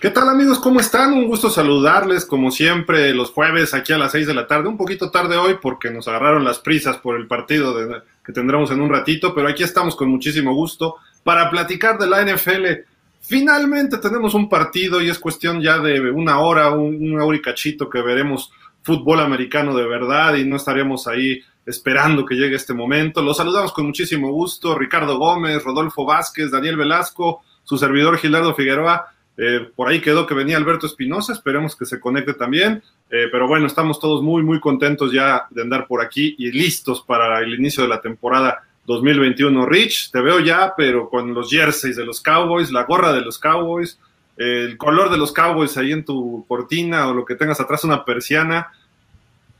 ¿Qué 0.00 0.08
tal 0.08 0.30
amigos? 0.30 0.58
¿Cómo 0.60 0.80
están? 0.80 1.12
Un 1.12 1.26
gusto 1.26 1.50
saludarles 1.50 2.24
como 2.24 2.50
siempre 2.50 3.12
los 3.12 3.32
jueves 3.32 3.74
aquí 3.74 3.92
a 3.92 3.98
las 3.98 4.12
6 4.12 4.28
de 4.28 4.32
la 4.32 4.46
tarde. 4.46 4.66
Un 4.66 4.78
poquito 4.78 5.10
tarde 5.10 5.36
hoy 5.36 5.58
porque 5.60 5.90
nos 5.90 6.08
agarraron 6.08 6.42
las 6.42 6.58
prisas 6.58 6.96
por 6.96 7.16
el 7.16 7.26
partido 7.26 7.76
que 8.24 8.32
tendremos 8.32 8.70
en 8.70 8.80
un 8.80 8.88
ratito, 8.88 9.34
pero 9.34 9.46
aquí 9.46 9.62
estamos 9.62 9.94
con 9.94 10.08
muchísimo 10.08 10.54
gusto 10.54 10.96
para 11.22 11.50
platicar 11.50 11.98
de 11.98 12.06
la 12.06 12.24
NFL. 12.24 12.86
Finalmente 13.20 13.98
tenemos 13.98 14.32
un 14.32 14.48
partido 14.48 15.02
y 15.02 15.10
es 15.10 15.18
cuestión 15.18 15.60
ya 15.60 15.78
de 15.80 16.10
una 16.10 16.40
hora, 16.40 16.70
un, 16.70 17.12
un 17.12 17.20
hora 17.20 17.90
que 17.92 18.00
veremos 18.00 18.50
fútbol 18.82 19.20
americano 19.20 19.76
de 19.76 19.86
verdad 19.86 20.34
y 20.36 20.46
no 20.46 20.56
estaríamos 20.56 21.06
ahí 21.08 21.42
esperando 21.66 22.24
que 22.24 22.36
llegue 22.36 22.56
este 22.56 22.72
momento. 22.72 23.20
Los 23.20 23.36
saludamos 23.36 23.70
con 23.72 23.84
muchísimo 23.84 24.32
gusto. 24.32 24.78
Ricardo 24.78 25.18
Gómez, 25.18 25.62
Rodolfo 25.62 26.06
Vázquez, 26.06 26.50
Daniel 26.50 26.78
Velasco, 26.78 27.42
su 27.64 27.76
servidor 27.76 28.16
Gilardo 28.16 28.54
Figueroa. 28.54 29.12
Eh, 29.42 29.70
por 29.74 29.88
ahí 29.88 30.02
quedó 30.02 30.26
que 30.26 30.34
venía 30.34 30.58
Alberto 30.58 30.86
Espinosa, 30.86 31.32
esperemos 31.32 31.74
que 31.74 31.86
se 31.86 31.98
conecte 31.98 32.34
también. 32.34 32.82
Eh, 33.08 33.28
pero 33.32 33.48
bueno, 33.48 33.66
estamos 33.66 33.98
todos 33.98 34.22
muy, 34.22 34.42
muy 34.42 34.60
contentos 34.60 35.12
ya 35.12 35.46
de 35.48 35.62
andar 35.62 35.86
por 35.86 36.02
aquí 36.02 36.34
y 36.36 36.52
listos 36.52 37.00
para 37.00 37.40
el 37.40 37.54
inicio 37.54 37.82
de 37.82 37.88
la 37.88 38.02
temporada 38.02 38.62
2021. 38.84 39.64
Rich, 39.64 40.10
te 40.10 40.20
veo 40.20 40.40
ya, 40.40 40.74
pero 40.76 41.08
con 41.08 41.32
los 41.32 41.50
jerseys 41.50 41.96
de 41.96 42.04
los 42.04 42.20
Cowboys, 42.20 42.70
la 42.70 42.84
gorra 42.84 43.14
de 43.14 43.22
los 43.22 43.38
Cowboys, 43.38 43.98
el 44.36 44.76
color 44.76 45.10
de 45.10 45.16
los 45.16 45.32
Cowboys 45.32 45.74
ahí 45.78 45.92
en 45.92 46.04
tu 46.04 46.44
cortina 46.46 47.08
o 47.08 47.14
lo 47.14 47.24
que 47.24 47.34
tengas 47.34 47.60
atrás, 47.60 47.82
una 47.84 48.04
persiana. 48.04 48.70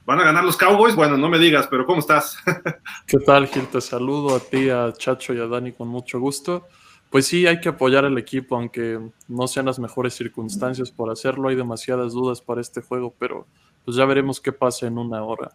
¿Van 0.05 0.21
a 0.21 0.25
ganar 0.25 0.45
los 0.45 0.59
Cowboys? 0.59 0.95
Bueno, 0.95 1.17
no 1.17 1.31
me 1.31 1.39
digas, 1.39 1.67
pero 1.71 1.87
¿cómo 1.87 2.01
estás? 2.01 2.37
¿Qué 3.07 3.17
tal, 3.19 3.47
Gil? 3.47 3.67
Te 3.69 3.81
saludo 3.81 4.37
a 4.37 4.41
ti, 4.41 4.69
a 4.69 4.93
Chacho 4.93 5.33
y 5.33 5.41
a 5.41 5.47
Dani 5.47 5.73
con 5.73 5.89
mucho 5.89 6.21
gusto. 6.21 6.67
Pues 7.11 7.27
sí, 7.27 7.47
hay 7.47 7.61
que 7.61 7.69
apoyar 7.69 8.05
al 8.05 8.17
equipo, 8.19 8.55
aunque 8.57 9.01
no 9.27 9.49
sean 9.49 9.67
las 9.67 9.81
mejores 9.81 10.15
circunstancias 10.15 10.93
por 10.93 11.11
hacerlo. 11.11 11.49
Hay 11.49 11.57
demasiadas 11.57 12.13
dudas 12.13 12.41
para 12.41 12.61
este 12.61 12.81
juego, 12.81 13.13
pero 13.19 13.47
pues 13.85 13.97
ya 13.97 14.05
veremos 14.05 14.41
qué 14.41 14.53
pasa 14.53 14.87
en 14.87 14.97
una 14.97 15.23
hora. 15.23 15.51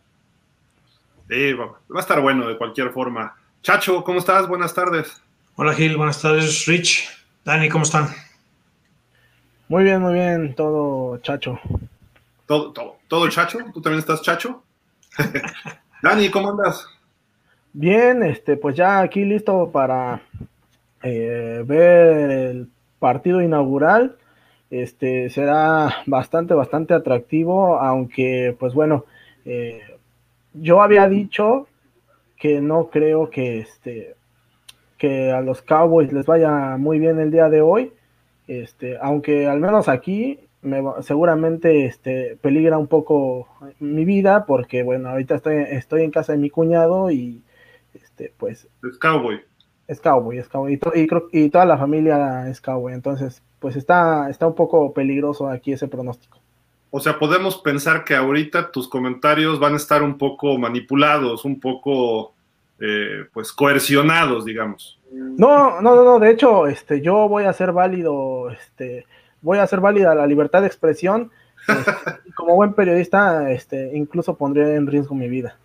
Sí, 1.30 1.54
va 1.54 1.78
a 1.96 2.00
estar 2.00 2.22
bueno 2.22 2.48
de 2.48 2.58
cualquier 2.58 2.92
forma. 2.92 3.36
Chacho, 3.62 4.04
¿cómo 4.04 4.20
estás? 4.20 4.48
Buenas 4.48 4.74
tardes. 4.74 5.24
Hola 5.56 5.74
Gil, 5.74 5.96
buenas 5.96 6.22
tardes. 6.22 6.66
Rich, 6.66 7.08
Dani, 7.46 7.70
¿cómo 7.70 7.86
están? 7.86 8.10
Muy 9.70 9.86
bien, 9.86 10.02
muy 10.02 10.14
bien, 10.14 10.54
todo 10.54 11.18
chacho. 11.20 11.58
¿Todo, 12.46 12.74
todo, 12.74 12.98
todo 13.08 13.30
chacho? 13.30 13.60
¿Tú 13.74 13.82
también 13.82 14.00
estás 14.00 14.22
chacho? 14.22 14.62
Dani, 16.04 16.30
¿cómo 16.30 16.50
andas? 16.50 16.86
Bien, 17.72 18.22
este, 18.24 18.58
pues 18.58 18.76
ya 18.76 19.00
aquí 19.00 19.24
listo 19.24 19.72
para 19.72 20.22
eh, 21.06 21.64
ver 21.66 22.32
el 22.32 22.70
partido 22.98 23.42
inaugural. 23.42 24.18
Este 24.72 25.30
será 25.30 25.98
bastante, 26.08 26.56
bastante 26.56 26.96
atractivo, 26.96 27.80
aunque, 27.80 28.56
pues 28.60 28.74
bueno, 28.74 29.06
eh, 29.46 29.82
yo 30.54 30.82
había 30.82 31.08
dicho 31.08 31.68
que 32.38 32.60
no 32.60 32.90
creo 32.90 33.30
que 33.30 33.60
este 33.60 34.16
que 34.98 35.32
a 35.32 35.42
los 35.42 35.62
Cowboys 35.62 36.12
les 36.12 36.26
vaya 36.26 36.78
muy 36.78 36.98
bien 36.98 37.20
el 37.20 37.30
día 37.30 37.50
de 37.50 37.62
hoy. 37.62 37.94
Este, 38.48 38.98
aunque 39.00 39.48
al 39.48 39.60
menos 39.60 39.88
aquí 39.88 40.40
me, 40.64 40.82
seguramente 41.02 41.86
este, 41.86 42.38
peligra 42.42 42.80
un 42.80 42.88
poco 42.88 43.48
mi 43.80 44.06
vida, 44.06 44.46
porque 44.48 44.82
bueno, 44.82 45.10
ahorita 45.10 45.36
estoy, 45.36 45.58
estoy 45.70 46.04
en 46.04 46.12
casa 46.12 46.32
de 46.34 46.40
mi 46.40 46.50
cuñado 46.50 47.12
y 47.12 47.44
este, 47.94 48.34
pues. 48.38 48.68
Es 48.82 48.98
cowboy 48.98 49.42
es 49.88 50.00
cowboy, 50.00 50.38
es 50.38 50.48
cowboy. 50.48 50.74
Y, 50.74 51.08
y, 51.32 51.50
toda 51.50 51.66
la 51.66 51.78
familia 51.78 52.50
es 52.50 52.62
cowboy. 52.62 52.94
Entonces, 52.94 53.42
pues 53.60 53.76
está, 53.76 54.30
está 54.30 54.48
un 54.48 54.56
poco 54.56 54.94
peligroso 54.94 55.48
aquí 55.48 55.74
ese 55.74 55.88
pronóstico. 55.88 56.40
O 56.92 57.00
sea, 57.00 57.20
podemos 57.20 57.58
pensar 57.58 58.04
que 58.04 58.16
ahorita 58.16 58.72
tus 58.72 58.88
comentarios 58.88 59.60
van 59.60 59.74
a 59.74 59.78
estar 59.78 60.02
un 60.02 60.18
poco 60.18 60.58
manipulados, 60.58 61.44
un 61.44 61.60
poco, 61.60 62.34
eh, 62.80 63.26
pues, 63.34 63.52
coercionados, 63.52 64.46
digamos. 64.46 65.00
No, 65.12 65.82
no, 65.82 65.96
no, 65.96 66.04
no. 66.04 66.20
De 66.20 66.32
hecho, 66.32 66.68
este, 66.68 67.02
yo 67.02 67.28
voy 67.28 67.44
a 67.44 67.54
ser 67.54 67.72
válido, 67.72 68.50
este, 68.50 69.06
voy 69.42 69.58
a 69.58 69.68
ser 69.68 69.82
válida 69.82 70.16
la 70.16 70.28
libertad 70.28 70.62
de 70.62 70.68
expresión. 70.68 71.32
Este, 71.68 71.92
como 72.36 72.56
buen 72.56 72.74
periodista, 72.74 73.52
este, 73.52 73.92
incluso 73.96 74.36
pondría 74.36 74.76
en 74.76 74.88
riesgo 74.88 75.16
mi 75.16 75.28
vida. 75.28 75.58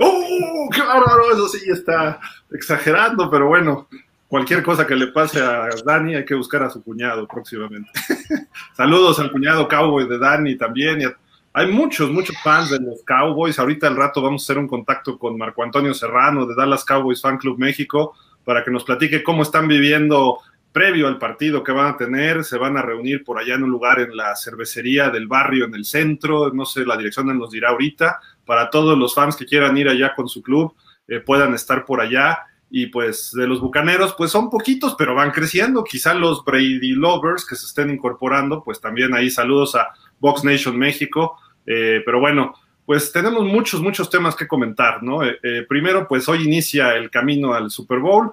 ¡Oh, 0.00 0.68
qué 0.72 0.80
bárbaro! 0.80 1.30
Eso 1.32 1.48
sí 1.48 1.70
está 1.70 2.18
exagerando, 2.50 3.30
pero 3.30 3.48
bueno, 3.48 3.88
cualquier 4.28 4.62
cosa 4.62 4.86
que 4.86 4.96
le 4.96 5.08
pase 5.08 5.40
a 5.40 5.68
Dani 5.84 6.14
hay 6.14 6.24
que 6.24 6.34
buscar 6.34 6.62
a 6.62 6.70
su 6.70 6.82
cuñado 6.82 7.26
próximamente. 7.28 7.90
Saludos 8.76 9.18
al 9.18 9.30
cuñado 9.30 9.68
cowboy 9.68 10.08
de 10.08 10.18
Dani 10.18 10.56
también. 10.56 11.14
hay 11.52 11.66
muchos, 11.70 12.10
muchos 12.10 12.36
fans 12.42 12.70
de 12.70 12.80
los 12.80 13.02
Cowboys. 13.02 13.58
Ahorita 13.58 13.88
al 13.88 13.96
rato 13.96 14.22
vamos 14.22 14.42
a 14.42 14.44
hacer 14.44 14.58
un 14.58 14.68
contacto 14.68 15.18
con 15.18 15.36
Marco 15.36 15.62
Antonio 15.62 15.92
Serrano 15.92 16.46
de 16.46 16.54
Dallas 16.54 16.84
Cowboys 16.84 17.20
Fan 17.20 17.38
Club 17.38 17.58
México 17.58 18.14
para 18.44 18.64
que 18.64 18.70
nos 18.70 18.84
platique 18.84 19.22
cómo 19.22 19.42
están 19.42 19.68
viviendo 19.68 20.38
previo 20.72 21.08
al 21.08 21.18
partido 21.18 21.62
que 21.62 21.72
van 21.72 21.88
a 21.88 21.96
tener. 21.96 22.44
Se 22.44 22.56
van 22.56 22.76
a 22.76 22.82
reunir 22.82 23.22
por 23.22 23.38
allá 23.38 23.54
en 23.54 23.64
un 23.64 23.70
lugar 23.70 24.00
en 24.00 24.16
la 24.16 24.34
cervecería 24.34 25.10
del 25.10 25.26
barrio, 25.26 25.66
en 25.66 25.74
el 25.74 25.84
centro. 25.84 26.50
No 26.52 26.64
sé, 26.64 26.86
la 26.86 26.96
dirección 26.96 27.36
nos 27.36 27.50
dirá 27.50 27.70
ahorita 27.70 28.20
para 28.50 28.68
todos 28.68 28.98
los 28.98 29.14
fans 29.14 29.36
que 29.36 29.46
quieran 29.46 29.78
ir 29.78 29.88
allá 29.88 30.12
con 30.16 30.28
su 30.28 30.42
club, 30.42 30.74
eh, 31.06 31.20
puedan 31.20 31.54
estar 31.54 31.84
por 31.84 32.00
allá. 32.00 32.36
Y 32.68 32.86
pues 32.86 33.30
de 33.32 33.46
los 33.46 33.60
Bucaneros, 33.60 34.12
pues 34.18 34.32
son 34.32 34.50
poquitos, 34.50 34.96
pero 34.98 35.14
van 35.14 35.30
creciendo. 35.30 35.84
Quizá 35.84 36.14
los 36.14 36.44
Brady 36.44 36.94
Lovers 36.94 37.46
que 37.46 37.54
se 37.54 37.66
estén 37.66 37.90
incorporando, 37.90 38.64
pues 38.64 38.80
también 38.80 39.14
ahí 39.14 39.30
saludos 39.30 39.76
a 39.76 39.90
Box 40.18 40.42
Nation 40.42 40.76
México. 40.76 41.38
Eh, 41.64 42.02
pero 42.04 42.18
bueno, 42.18 42.54
pues 42.84 43.12
tenemos 43.12 43.44
muchos, 43.44 43.80
muchos 43.82 44.10
temas 44.10 44.34
que 44.34 44.48
comentar, 44.48 45.00
¿no? 45.00 45.22
Eh, 45.22 45.64
primero, 45.68 46.08
pues 46.08 46.28
hoy 46.28 46.42
inicia 46.42 46.96
el 46.96 47.08
camino 47.08 47.54
al 47.54 47.70
Super 47.70 48.00
Bowl. 48.00 48.32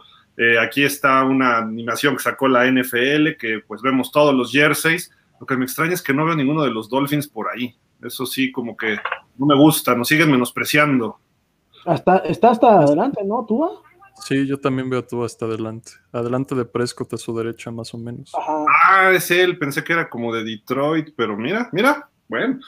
aquí 0.59 0.83
está 0.83 1.21
una 1.21 1.59
animación 1.59 2.15
que 2.15 2.23
sacó 2.23 2.47
la 2.47 2.65
NFL, 2.65 3.37
que 3.37 3.59
pues 3.67 3.83
vemos 3.83 4.11
todos 4.11 4.33
los 4.33 4.51
jerseys. 4.51 5.11
Lo 5.39 5.45
que 5.45 5.57
me 5.57 5.65
extraña 5.65 5.93
es 5.93 6.01
que 6.01 6.15
no 6.15 6.25
veo 6.25 6.33
ninguno 6.35 6.63
de 6.63 6.71
los 6.71 6.89
Dolphins 6.89 7.27
por 7.27 7.49
ahí. 7.51 7.75
Eso 8.01 8.25
sí, 8.25 8.51
como 8.51 8.75
que 8.75 8.97
no 9.37 9.45
me 9.45 9.55
gusta, 9.55 9.95
nos 9.95 10.07
siguen 10.07 10.31
menospreciando. 10.31 11.19
Hasta, 11.85 12.17
está 12.19 12.51
hasta 12.51 12.79
adelante, 12.79 13.21
¿no, 13.25 13.45
Tua? 13.45 13.81
Sí, 14.23 14.47
yo 14.47 14.59
también 14.59 14.89
veo 14.89 14.99
a 14.99 15.07
Tua 15.07 15.25
hasta 15.25 15.45
adelante. 15.45 15.91
Adelante 16.11 16.55
de 16.55 16.65
Prescott 16.65 17.13
a 17.13 17.17
su 17.17 17.35
derecha, 17.37 17.71
más 17.71 17.93
o 17.93 17.97
menos. 17.97 18.31
Ah, 18.35 19.11
es 19.13 19.31
él, 19.31 19.57
pensé 19.57 19.83
que 19.83 19.93
era 19.93 20.09
como 20.09 20.33
de 20.33 20.43
Detroit, 20.43 21.09
pero 21.15 21.37
mira, 21.37 21.69
mira, 21.71 22.09
bueno. 22.27 22.59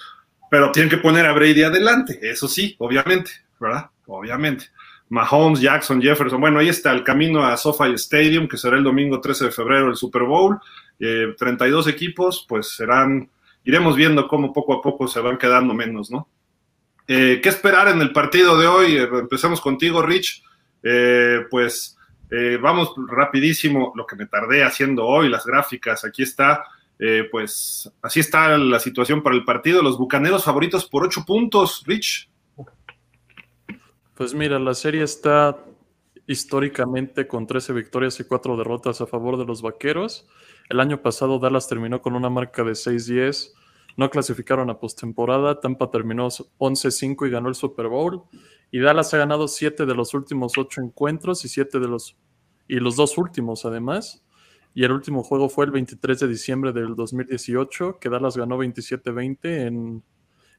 Pero 0.50 0.72
tienen 0.72 0.90
que 0.90 0.98
poner 0.98 1.26
a 1.26 1.34
Brady 1.34 1.64
adelante, 1.64 2.20
eso 2.22 2.48
sí, 2.48 2.76
obviamente, 2.80 3.32
¿verdad? 3.60 3.90
Obviamente. 4.08 4.66
Mahomes, 5.10 5.60
Jackson, 5.60 6.02
Jefferson. 6.02 6.40
Bueno, 6.40 6.60
ahí 6.60 6.70
está 6.70 6.92
el 6.92 7.04
camino 7.04 7.44
a 7.44 7.58
SoFi 7.58 7.94
Stadium, 7.96 8.48
que 8.48 8.58
será 8.58 8.78
el 8.78 8.84
domingo 8.84 9.20
13 9.20 9.46
de 9.46 9.52
febrero 9.52 9.90
el 9.90 9.96
Super 9.96 10.24
Bowl. 10.24 10.60
32 11.00 11.88
eh, 11.88 11.90
equipos, 11.90 12.46
pues 12.48 12.76
serán 12.76 13.30
iremos 13.64 13.96
viendo 13.96 14.28
cómo 14.28 14.54
poco 14.54 14.74
a 14.74 14.82
poco 14.82 15.08
se 15.08 15.20
van 15.20 15.38
quedando 15.38 15.74
menos, 15.74 16.10
¿no? 16.12 16.28
Eh, 17.08 17.40
¿Qué 17.42 17.50
esperar 17.50 17.88
en 17.88 18.02
el 18.02 18.12
partido 18.12 18.56
de 18.58 18.68
hoy? 18.68 18.96
Eh, 18.98 19.10
empezamos 19.12 19.60
contigo, 19.60 20.04
Rich. 20.04 20.44
Eh, 20.84 21.40
pues 21.50 21.96
vamos 22.62 22.94
rapidísimo, 23.08 23.92
lo 23.96 24.06
que 24.06 24.16
me 24.16 24.28
tardé 24.28 24.64
haciendo 24.64 25.04
hoy, 25.04 25.30
las 25.30 25.44
gráficas, 25.44 26.06
aquí 26.06 26.22
está. 26.22 26.64
pues 27.32 27.92
así 28.04 28.20
está 28.20 28.56
la 28.60 28.80
situación 28.80 29.24
para 29.24 29.36
el 29.36 29.44
partido. 29.44 29.82
Los 29.82 29.98
Bucaneros 29.98 30.44
favoritos 30.44 30.86
por 30.86 31.04
ocho 31.04 31.26
puntos, 31.26 31.84
Rich. 31.88 32.30
Pues 34.14 34.36
mira, 34.36 34.60
la 34.60 34.76
serie 34.76 35.02
está 35.02 35.58
históricamente 36.30 37.28
con 37.28 37.48
13 37.48 37.74
victorias 37.74 38.20
y 38.20 38.24
4 38.24 38.56
derrotas 38.56 39.02
a 39.02 39.08
favor 39.08 39.36
de 39.36 39.46
los 39.46 39.64
Vaqueros. 39.64 40.28
El 40.70 40.80
año 40.80 41.02
pasado 41.02 41.40
Dallas 41.40 41.68
terminó 41.68 42.04
con 42.04 42.16
una 42.16 42.30
marca 42.30 42.64
de 42.64 42.74
6-10, 42.74 43.54
no 43.98 44.12
clasificaron 44.12 44.70
a 44.70 44.80
postemporada, 44.80 45.60
Tampa 45.60 45.90
terminó 45.90 46.28
11-5 46.28 47.26
y 47.26 47.32
ganó 47.32 47.50
el 47.50 47.56
Super 47.56 47.88
Bowl, 47.88 48.26
y 48.70 48.78
Dallas 48.78 49.12
ha 49.16 49.18
ganado 49.18 49.48
7 49.48 49.88
de 49.88 49.96
los 49.96 50.14
últimos 50.14 50.56
8 50.56 50.82
encuentros 50.82 51.44
y 51.46 51.50
7 51.50 51.80
de 51.80 51.88
los 51.88 52.16
y 52.68 52.76
los 52.76 52.96
dos 52.96 53.18
últimos 53.18 53.66
además. 53.66 54.24
Y 54.76 54.84
el 54.84 54.92
último 54.92 55.24
juego 55.24 55.50
fue 55.50 55.66
el 55.66 55.72
23 55.72 56.20
de 56.20 56.28
diciembre 56.28 56.74
del 56.74 56.96
2018, 56.96 57.98
que 58.00 58.08
Dallas 58.08 58.38
ganó 58.38 58.60
27-20 58.60 59.38
en, 59.66 60.04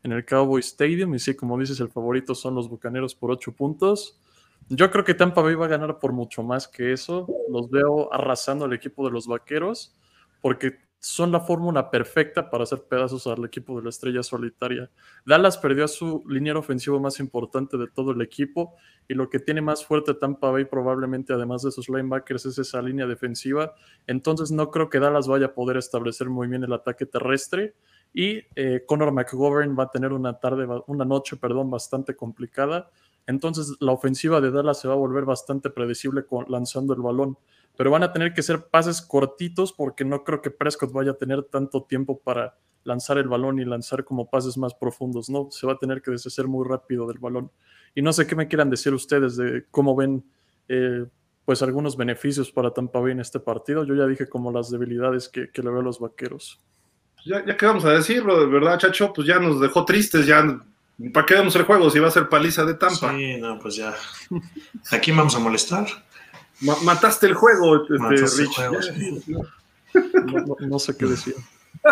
en 0.03 0.13
el 0.13 0.25
Cowboy 0.25 0.59
Stadium. 0.59 1.15
Y 1.15 1.21
sí, 1.21 1.37
como 1.37 1.57
dices, 1.57 1.79
el 1.79 1.91
favorito 1.91 2.35
son 2.35 2.57
los 2.57 2.69
Bucaneros 2.69 3.15
por 3.15 3.31
8 3.31 3.53
puntos. 3.53 4.21
Yo 4.73 4.89
creo 4.93 5.03
que 5.05 5.15
Tampa 5.15 5.43
Bay 5.43 5.57
va 5.57 5.67
a 5.67 5.69
ganar 5.69 5.99
por 5.99 6.13
mucho 6.13 6.45
más 6.45 6.69
que 6.69 6.93
eso. 6.93 7.27
Los 7.49 7.69
veo 7.71 8.13
arrasando 8.15 8.67
al 8.67 8.73
equipo 8.73 9.05
de 9.05 9.11
los 9.11 9.27
Vaqueros, 9.27 9.97
porque 10.41 10.79
son 11.01 11.33
la 11.33 11.41
fórmula 11.41 11.91
perfecta 11.91 12.51
para 12.51 12.63
hacer 12.63 12.85
pedazos 12.85 13.27
al 13.27 13.45
equipo 13.45 13.77
de 13.77 13.83
la 13.83 13.89
estrella 13.89 14.23
solitaria. 14.23 14.89
Dallas 15.27 15.59
perdió 15.59 15.87
a 15.87 15.89
su 15.89 16.23
línea 16.29 16.57
ofensivo 16.57 17.01
más 17.01 17.19
importante 17.19 17.79
de 17.79 17.89
todo 17.89 18.13
el 18.13 18.21
equipo 18.21 18.77
y 19.09 19.15
lo 19.15 19.29
que 19.29 19.41
tiene 19.41 19.61
más 19.61 19.85
fuerte 19.85 20.15
Tampa 20.15 20.53
Bay 20.53 20.67
probablemente 20.67 21.33
además 21.33 21.63
de 21.63 21.73
sus 21.73 21.89
linebackers 21.89 22.47
es 22.47 22.59
esa 22.59 22.81
línea 22.81 23.07
defensiva. 23.07 23.75
Entonces 24.07 24.53
no 24.53 24.71
creo 24.71 24.89
que 24.89 25.01
Dallas 25.01 25.27
vaya 25.27 25.47
a 25.47 25.55
poder 25.55 25.79
establecer 25.79 26.29
muy 26.29 26.47
bien 26.47 26.63
el 26.63 26.73
ataque 26.73 27.07
terrestre 27.07 27.75
y 28.13 28.43
eh, 28.55 28.85
McGovern 28.89 29.77
va 29.77 29.85
a 29.85 29.91
tener 29.91 30.13
una 30.13 30.39
tarde, 30.39 30.69
una 30.87 31.05
noche, 31.05 31.37
perdón, 31.37 31.71
bastante 31.71 32.15
complicada. 32.15 32.91
Entonces 33.31 33.77
la 33.81 33.93
ofensiva 33.93 34.41
de 34.41 34.51
Dallas 34.51 34.81
se 34.81 34.89
va 34.89 34.95
a 34.95 34.99
volver 34.99 35.25
bastante 35.25 35.71
predecible 35.71 36.25
lanzando 36.49 36.93
el 36.93 37.01
balón 37.01 37.39
pero 37.81 37.91
van 37.91 38.03
a 38.03 38.13
tener 38.13 38.35
que 38.35 38.43
ser 38.43 38.67
pases 38.67 39.01
cortitos 39.01 39.73
porque 39.73 40.05
no 40.05 40.23
creo 40.23 40.43
que 40.43 40.51
Prescott 40.51 40.93
vaya 40.93 41.13
a 41.13 41.17
tener 41.17 41.45
tanto 41.45 41.85
tiempo 41.85 42.21
para 42.21 42.59
lanzar 42.85 43.17
el 43.17 43.27
balón 43.27 43.59
y 43.59 43.65
lanzar 43.65 44.05
como 44.05 44.29
pases 44.29 44.59
más 44.59 44.75
profundos, 44.75 45.31
¿no? 45.31 45.49
Se 45.51 45.67
va 45.67 45.73
a 45.73 45.79
tener 45.79 46.03
que 46.03 46.11
deshacer 46.11 46.47
muy 46.47 46.69
rápido 46.69 47.07
del 47.07 47.19
balón. 47.19 47.51
Y 47.95 48.03
no 48.03 48.13
sé 48.13 48.27
qué 48.27 48.37
me 48.37 48.49
quieran 48.49 48.69
decir 48.69 48.93
ustedes 48.93 49.37
de 49.39 49.65
cómo 49.71 49.97
ven, 49.97 50.23
eh, 50.69 51.07
pues, 51.47 51.63
algunos 51.63 51.97
beneficios 51.97 52.53
para 52.53 52.71
Tampa 52.71 53.01
Bay 53.01 53.13
en 53.13 53.21
este 53.21 53.41
partido. 53.41 53.85
Yo 53.85 53.95
ya 53.95 54.07
dije 54.07 54.29
como 54.29 54.53
las 54.53 54.71
debilidades 54.71 55.31
que, 55.31 55.49
le 55.51 55.71
veo 55.71 55.81
a 55.81 55.83
los 55.83 56.01
vaqueros. 56.01 56.61
Ya, 57.25 57.43
ya 57.47 57.57
que 57.57 57.65
vamos 57.65 57.87
a 57.87 57.93
decirlo, 57.93 58.41
de 58.41 58.47
verdad, 58.47 58.79
Chacho, 58.79 59.11
pues 59.13 59.27
ya 59.27 59.39
nos 59.39 59.59
dejó 59.59 59.87
tristes, 59.87 60.27
ya 60.27 60.43
¿Para 61.13 61.25
qué 61.25 61.35
vemos 61.35 61.57
el 61.57 61.63
juego 61.63 61.91
si 61.91 61.99
va 61.99 62.09
a 62.09 62.11
ser 62.11 62.29
paliza 62.29 62.65
de 62.65 62.75
Tampa? 62.75 63.13
Sí, 63.17 63.37
no, 63.39 63.59
pues 63.59 63.77
ya. 63.77 63.95
¿A 64.91 64.99
quién 64.99 65.17
vamos 65.17 65.35
a 65.35 65.39
molestar? 65.39 65.87
mataste 66.61 67.27
el 67.27 67.35
juego, 67.35 67.83
este, 67.83 68.43
Rich. 68.43 68.59
no, 70.61 70.79
sé 70.79 70.97
qué 70.97 71.07
decir. 71.07 71.35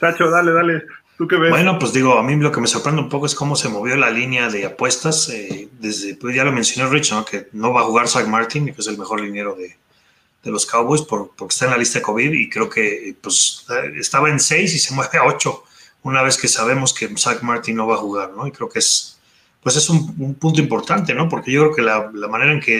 Tacho, 0.00 0.28
dale, 0.28 0.52
dale. 0.52 0.82
¿Tú 1.16 1.28
qué 1.28 1.36
ves? 1.36 1.50
Bueno, 1.50 1.78
pues 1.78 1.92
digo, 1.92 2.18
a 2.18 2.22
mí 2.22 2.34
lo 2.36 2.50
que 2.50 2.60
me 2.60 2.66
sorprende 2.66 3.02
un 3.02 3.08
poco 3.08 3.26
es 3.26 3.34
cómo 3.34 3.54
se 3.54 3.68
movió 3.68 3.94
la 3.96 4.10
línea 4.10 4.48
de 4.48 4.66
apuestas. 4.66 5.28
Eh, 5.28 5.68
desde, 5.78 6.16
pues 6.16 6.34
ya 6.34 6.42
lo 6.42 6.50
mencionó 6.50 6.90
Rich, 6.90 7.12
¿no? 7.12 7.24
que 7.24 7.48
no 7.52 7.72
va 7.72 7.82
a 7.82 7.84
jugar 7.84 8.08
Zach 8.08 8.26
Martin, 8.26 8.74
que 8.74 8.80
es 8.80 8.86
el 8.88 8.98
mejor 8.98 9.20
liniero 9.20 9.54
de, 9.54 9.76
los 10.50 10.66
Cowboys, 10.66 11.02
por, 11.02 11.30
porque 11.36 11.52
está 11.52 11.66
en 11.66 11.72
la 11.72 11.76
lista 11.76 11.98
de 11.98 12.02
COVID 12.02 12.32
y 12.32 12.48
creo 12.48 12.68
que 12.68 13.14
pues 13.20 13.66
estaba 13.96 14.30
en 14.30 14.40
6 14.40 14.74
y 14.74 14.78
se 14.78 14.94
mueve 14.94 15.18
a 15.18 15.26
8 15.26 15.64
una 16.02 16.22
vez 16.22 16.38
que 16.38 16.48
sabemos 16.48 16.94
que 16.94 17.08
Zach 17.16 17.42
Martin 17.42 17.76
no 17.76 17.86
va 17.86 17.94
a 17.94 17.98
jugar, 17.98 18.32
¿no? 18.36 18.46
Y 18.46 18.52
creo 18.52 18.68
que 18.68 18.78
es 18.78 19.20
pues 19.62 19.76
es 19.76 19.90
un, 19.90 20.34
punto 20.36 20.60
importante, 20.60 21.14
¿no? 21.14 21.28
Porque 21.28 21.52
yo 21.52 21.62
creo 21.62 21.74
que 21.74 21.82
la, 21.82 22.28
manera 22.28 22.52
en 22.52 22.60
que 22.60 22.76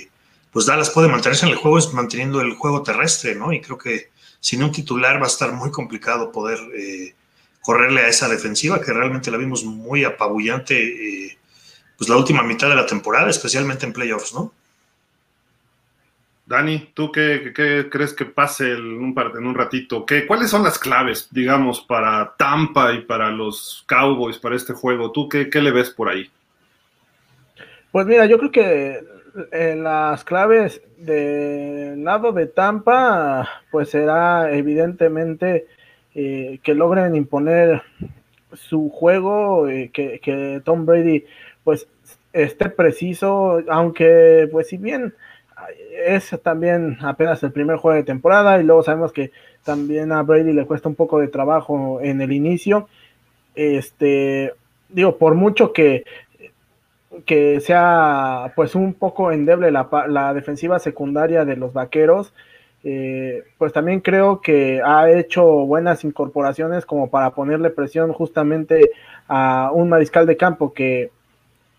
eh, 0.00 0.08
pues 0.50 0.66
Dallas 0.66 0.90
puede 0.90 1.08
mantenerse 1.08 1.44
en 1.46 1.52
el 1.52 1.58
juego 1.58 1.78
es 1.78 1.92
manteniendo 1.92 2.40
el 2.40 2.54
juego 2.54 2.82
terrestre, 2.82 3.34
¿no? 3.34 3.52
Y 3.52 3.60
creo 3.60 3.76
que 3.76 4.10
sin 4.40 4.62
un 4.62 4.72
titular 4.72 5.20
va 5.20 5.24
a 5.24 5.28
estar 5.28 5.52
muy 5.52 5.70
complicado 5.70 6.32
poder 6.32 6.58
eh, 6.76 7.14
correrle 7.60 8.02
a 8.02 8.08
esa 8.08 8.28
defensiva 8.28 8.80
que 8.80 8.92
realmente 8.92 9.30
la 9.30 9.36
vimos 9.36 9.64
muy 9.64 10.04
apabullante 10.04 10.76
eh, 11.26 11.38
pues 11.96 12.08
la 12.08 12.16
última 12.16 12.42
mitad 12.42 12.68
de 12.68 12.74
la 12.74 12.86
temporada, 12.86 13.30
especialmente 13.30 13.86
en 13.86 13.92
playoffs, 13.92 14.34
¿no? 14.34 14.52
Dani, 16.46 16.90
¿tú 16.92 17.10
qué, 17.10 17.52
crees 17.90 18.12
que 18.12 18.26
pase 18.26 18.72
en 18.72 18.98
un, 18.98 19.54
ratito? 19.54 20.04
¿Qué, 20.04 20.26
¿Cuáles 20.26 20.50
son 20.50 20.62
las 20.62 20.78
claves, 20.78 21.28
digamos, 21.30 21.80
para 21.80 22.34
Tampa 22.36 22.92
y 22.92 23.00
para 23.00 23.30
los 23.30 23.82
Cowboys, 23.88 24.38
para 24.38 24.54
este 24.54 24.74
juego? 24.74 25.10
¿Tú 25.10 25.28
qué, 25.28 25.48
le 25.50 25.70
ves 25.70 25.88
por 25.88 26.10
ahí? 26.10 26.30
Pues 27.90 28.06
mira, 28.06 28.26
yo 28.26 28.38
creo 28.38 28.50
que 28.50 29.04
eh, 29.52 29.74
las 29.76 30.22
claves 30.24 30.82
del 30.98 32.04
lado 32.04 32.32
de 32.32 32.46
Tampa, 32.46 33.48
pues 33.70 33.88
será 33.88 34.52
evidentemente 34.52 35.66
eh, 36.14 36.58
que 36.62 36.74
logren 36.74 37.16
imponer 37.16 37.82
su 38.52 38.90
juego, 38.90 39.66
eh, 39.68 39.90
que, 39.92 40.20
que 40.20 40.60
Tom 40.62 40.84
Brady 40.84 41.24
pues 41.64 41.86
esté 42.34 42.68
preciso, 42.68 43.62
aunque 43.68 44.46
pues 44.52 44.68
si 44.68 44.76
bien 44.76 45.14
es 46.06 46.36
también 46.42 46.98
apenas 47.00 47.42
el 47.42 47.52
primer 47.52 47.76
juego 47.76 47.96
de 47.96 48.04
temporada 48.04 48.60
y 48.60 48.64
luego 48.64 48.82
sabemos 48.82 49.12
que 49.12 49.30
también 49.64 50.12
a 50.12 50.22
Brady 50.22 50.52
le 50.52 50.66
cuesta 50.66 50.88
un 50.88 50.94
poco 50.94 51.18
de 51.18 51.28
trabajo 51.28 52.00
en 52.02 52.20
el 52.20 52.32
inicio. 52.32 52.88
Este, 53.54 54.52
digo, 54.88 55.16
por 55.16 55.34
mucho 55.34 55.72
que, 55.72 56.04
que 57.24 57.60
sea 57.60 58.52
pues 58.56 58.74
un 58.74 58.94
poco 58.94 59.32
endeble 59.32 59.70
la, 59.70 59.88
la 60.08 60.34
defensiva 60.34 60.78
secundaria 60.78 61.44
de 61.44 61.56
los 61.56 61.72
vaqueros, 61.72 62.32
eh, 62.86 63.44
pues 63.56 63.72
también 63.72 64.00
creo 64.00 64.42
que 64.42 64.82
ha 64.84 65.10
hecho 65.10 65.44
buenas 65.44 66.04
incorporaciones 66.04 66.84
como 66.84 67.08
para 67.08 67.30
ponerle 67.30 67.70
presión 67.70 68.12
justamente 68.12 68.90
a 69.26 69.70
un 69.72 69.88
mariscal 69.88 70.26
de 70.26 70.36
campo 70.36 70.74
que 70.74 71.10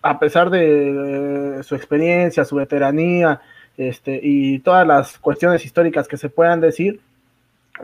a 0.02 0.18
pesar 0.18 0.50
de 0.50 1.60
su 1.62 1.74
experiencia, 1.76 2.44
su 2.44 2.56
veteranía, 2.56 3.40
este, 3.76 4.20
y 4.22 4.58
todas 4.60 4.86
las 4.86 5.18
cuestiones 5.18 5.64
históricas 5.64 6.08
que 6.08 6.16
se 6.16 6.28
puedan 6.28 6.60
decir, 6.60 7.00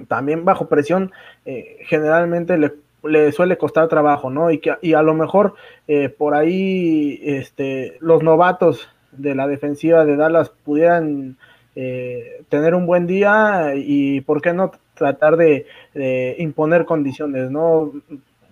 también 0.09 0.45
bajo 0.45 0.69
presión 0.69 1.13
eh, 1.45 1.79
generalmente 1.87 2.57
le, 2.57 3.33
suele 3.33 3.59
costar 3.59 3.89
trabajo, 3.89 4.31
¿no? 4.31 4.51
Y, 4.51 4.59
que, 4.59 4.77
y 4.81 4.95
a 4.95 5.03
lo 5.03 5.15
mejor 5.15 5.55
eh, 5.89 6.09
por 6.09 6.35
ahí 6.35 7.21
este, 7.25 7.97
los 8.01 8.23
novatos 8.23 8.89
de 9.11 9.35
la 9.35 9.47
defensiva 9.47 10.05
de 10.05 10.17
Dallas 10.17 10.51
pudieran 10.65 11.37
eh, 11.75 12.45
tener 12.49 12.75
un 12.75 12.87
buen 12.87 13.07
día 13.07 13.73
y, 13.75 14.23
¿por 14.23 14.41
qué 14.41 14.53
no 14.55 14.73
tratar 14.95 15.37
de, 15.37 15.67
imponer 16.39 16.85
condiciones, 16.85 17.51
¿no? 17.51 17.93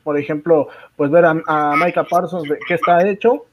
Por 0.02 0.18
ejemplo, 0.18 0.68
pues 0.96 1.10
ver 1.10 1.24
a, 1.24 1.40
a 1.46 1.76
Micah 1.76 2.04
Parsons 2.04 2.48
qué 2.66 2.74
está 2.74 3.06
hecho 3.06 3.46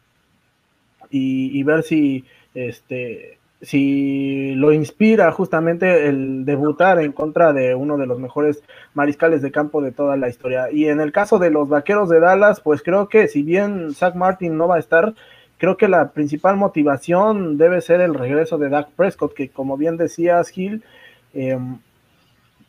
y 1.09 1.63
ver 1.63 1.83
si 1.83 2.25
este 2.53 3.37
si 3.61 4.53
lo 4.55 4.71
inspira 4.71 5.31
justamente 5.31 6.07
el 6.07 6.45
debutar 6.45 6.99
en 6.99 7.11
contra 7.11 7.53
de 7.53 7.73
uno 7.73 7.97
de 7.97 8.05
los 8.05 8.19
mejores 8.19 8.63
mariscales 8.93 9.41
de 9.41 9.51
campo 9.51 9.81
de 9.81 9.91
toda 9.91 10.15
la 10.15 10.29
historia. 10.29 10.71
Y 10.71 10.85
en 10.85 11.01
el 11.01 11.11
caso 11.11 11.39
de 11.39 11.49
los 11.49 11.67
Vaqueros 11.67 12.09
de 12.09 12.19
Dallas, 12.19 12.61
pues 12.61 12.83
creo 12.83 13.09
que 13.09 13.27
si 13.27 13.41
bien 13.41 13.93
Zach 13.93 14.15
Martin 14.15 14.57
no 14.57 14.67
va 14.67 14.75
a 14.75 14.79
estar, 14.79 15.13
creo 15.57 15.75
que 15.75 15.87
la 15.87 16.11
principal 16.11 16.55
motivación 16.55 17.57
debe 17.57 17.81
ser 17.81 18.01
el 18.01 18.13
regreso 18.13 18.57
de 18.57 18.69
Dak 18.69 18.89
Prescott, 18.91 19.33
que 19.33 19.49
como 19.49 19.75
bien 19.75 19.97
decías, 19.97 20.49
Gil, 20.49 20.83
em, 21.33 21.79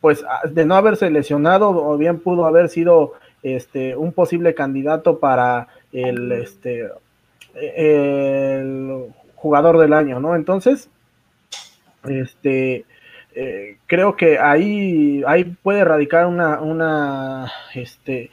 pues 0.01 0.25
de 0.49 0.65
no 0.65 0.75
haberse 0.75 1.09
lesionado 1.11 1.69
o 1.69 1.97
bien 1.97 2.19
pudo 2.19 2.45
haber 2.45 2.69
sido 2.69 3.13
este, 3.43 3.95
un 3.95 4.11
posible 4.11 4.55
candidato 4.55 5.19
para 5.19 5.67
el, 5.91 6.31
este, 6.31 6.89
el 7.53 9.07
jugador 9.39 9.77
del 9.77 9.93
año, 9.93 10.19
¿no? 10.19 10.35
Entonces, 10.35 10.89
este, 12.03 12.85
eh, 13.33 13.77
creo 13.87 14.15
que 14.15 14.37
ahí, 14.37 15.23
ahí 15.25 15.45
puede 15.63 15.85
radicar 15.85 16.27
una, 16.27 16.59
una, 16.59 17.51
este, 17.73 18.31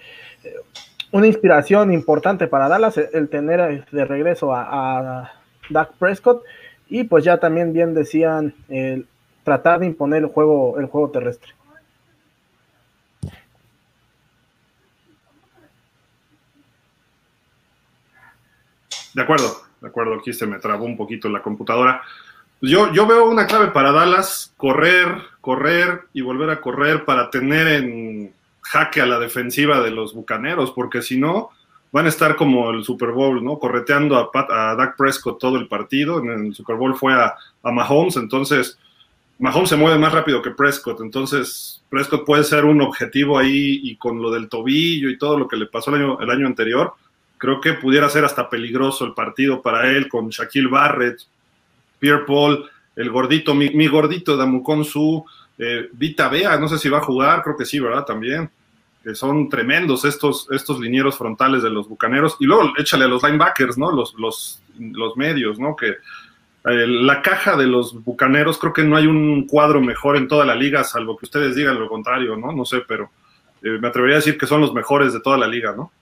una 1.13 1.29
inspiración 1.29 1.93
importante 1.93 2.49
para 2.49 2.69
Dallas 2.69 2.99
el 2.99 3.29
tener 3.29 3.87
de 3.91 4.05
regreso 4.05 4.53
a, 4.53 5.21
a 5.23 5.33
Dak 5.71 5.93
Prescott 5.93 6.43
y 6.89 7.05
pues 7.05 7.25
ya 7.25 7.39
también 7.39 7.73
bien 7.73 7.95
decían 7.95 8.55
el 8.69 9.07
tratar 9.45 9.79
de 9.81 9.87
imponer 9.87 10.25
el 10.25 10.29
juego, 10.29 10.79
el 10.81 10.87
juego 10.87 11.11
terrestre. 11.11 11.53
De 19.15 19.23
acuerdo 19.23 19.66
de 19.87 19.91
acuerdo, 19.91 20.15
aquí 20.15 20.33
se 20.33 20.49
me 20.49 20.59
trabó 20.59 20.85
un 20.85 20.97
poquito 20.97 21.29
la 21.29 21.43
computadora. 21.43 22.03
Yo, 22.61 22.93
yo 22.93 23.07
veo 23.07 23.31
una 23.31 23.47
clave 23.47 23.69
para 23.69 23.93
Dallas, 23.93 24.53
correr, 24.57 25.07
correr 25.41 26.07
y 26.13 26.23
volver 26.23 26.51
a 26.51 26.61
correr 26.61 27.05
para 27.05 27.31
tener 27.31 27.69
en 27.69 28.33
jaque 28.63 29.01
a 29.01 29.07
la 29.07 29.21
defensiva 29.21 29.81
de 29.81 29.93
los 29.93 30.13
Bucaneros, 30.13 30.73
porque 30.73 31.03
si 31.03 31.19
no, 31.19 31.51
van 31.93 32.07
a 32.07 32.09
estar 32.09 32.35
como 32.35 32.71
el 32.71 32.83
Super 32.83 33.13
Bowl, 33.13 33.45
¿no? 33.45 33.61
Correteando 33.61 34.17
a, 34.17 34.33
Pat, 34.33 34.49
Dak 34.51 34.97
Prescott 34.97 35.39
todo 35.39 35.57
el 35.57 35.69
partido. 35.69 36.19
En 36.19 36.47
el 36.47 36.55
Super 36.55 36.75
Bowl 36.75 36.97
fue 36.97 37.15
a, 37.15 37.37
a, 37.63 37.71
Mahomes, 37.71 38.17
entonces 38.17 38.79
Mahomes 39.39 39.69
se 39.69 39.77
mueve 39.77 39.99
más 39.99 40.13
rápido 40.13 40.43
que 40.43 40.51
Prescott, 40.51 41.01
entonces 41.01 41.81
Prescott 41.89 42.25
puede 42.25 42.43
ser 42.43 42.65
un 42.65 42.81
objetivo 42.81 43.39
ahí 43.39 43.83
y 43.85 43.97
con 43.97 44.21
lo 44.21 44.33
del 44.33 44.49
tobillo 44.49 45.11
y 45.11 45.19
todo 45.19 45.39
lo 45.39 45.47
que 45.47 45.57
le 45.57 45.67
pasó 45.67 45.95
el 45.95 46.03
año, 46.03 46.21
el 46.21 46.31
año 46.31 46.47
anterior, 46.49 46.95
Creo 47.39 47.61
que 47.61 47.75
pudiera 47.75 48.09
ser 48.09 48.25
hasta 48.25 48.49
peligroso 48.49 49.05
el 49.05 49.15
partido 49.15 49.61
para 49.63 49.91
él 49.91 50.09
con 50.09 50.29
Shaquille 50.29 50.69
Barrett, 50.69 51.21
Pierre 51.99 52.25
Paul, 52.27 52.69
el 52.95 53.11
gordito, 53.11 53.55
mi, 53.55 53.87
gordito 53.89 54.37
Damucon 54.37 54.85
Su, 54.85 55.25
eh, 55.59 55.89
Vita 55.93 56.29
Bea, 56.29 56.57
no 56.59 56.69
sé 56.69 56.79
si 56.79 56.89
va 56.89 56.99
a 56.99 57.03
jugar, 57.03 57.43
creo 57.43 57.57
que 57.57 57.67
sí, 57.67 57.79
¿verdad? 57.79 58.05
También. 58.05 58.51
Que 59.05 59.15
son 59.15 59.49
tremendos 59.49 60.05
estos, 60.05 60.49
estos 60.51 60.81
linieros 60.81 61.17
frontales 61.17 61.63
de 61.63 61.71
los 61.71 61.89
bucaneros. 61.89 62.37
Y 62.41 62.47
luego 62.47 62.73
échale 62.77 63.05
a 63.05 63.09
los 63.09 63.23
linebackers, 63.23 63.79
¿no? 63.79 63.93
Los, 63.93 64.15
los, 64.19 64.63
los 64.79 65.17
medios, 65.17 65.59
¿no? 65.59 65.77
Que 65.77 65.97
eh, 66.67 66.87
la 66.87 67.23
caja 67.23 67.57
de 67.57 67.67
los 67.67 68.03
bucaneros, 68.03 68.59
creo 68.59 68.73
que 68.73 68.83
no 68.83 68.97
hay 68.97 69.07
un 69.07 69.47
cuadro 69.47 69.81
mejor 69.81 70.17
en 70.17 70.27
toda 70.27 70.45
la 70.45 70.57
liga, 70.57 70.83
salvo 70.83 71.17
que 71.17 71.27
ustedes 71.27 71.55
digan 71.55 71.79
lo 71.79 71.89
contrario, 71.89 72.37
¿no? 72.37 72.51
No 72.51 72.65
sé, 72.65 72.83
pero 72.89 73.11
eh, 73.63 73.79
me 73.81 73.87
atrevería 73.87 74.17
a 74.17 74.19
decir 74.19 74.37
que 74.37 74.49
son 74.49 74.61
los 74.61 74.75
mejores 74.75 75.13
de 75.13 75.21
toda 75.21 75.39
la 75.39 75.47
liga, 75.47 75.75
¿no? 75.77 75.93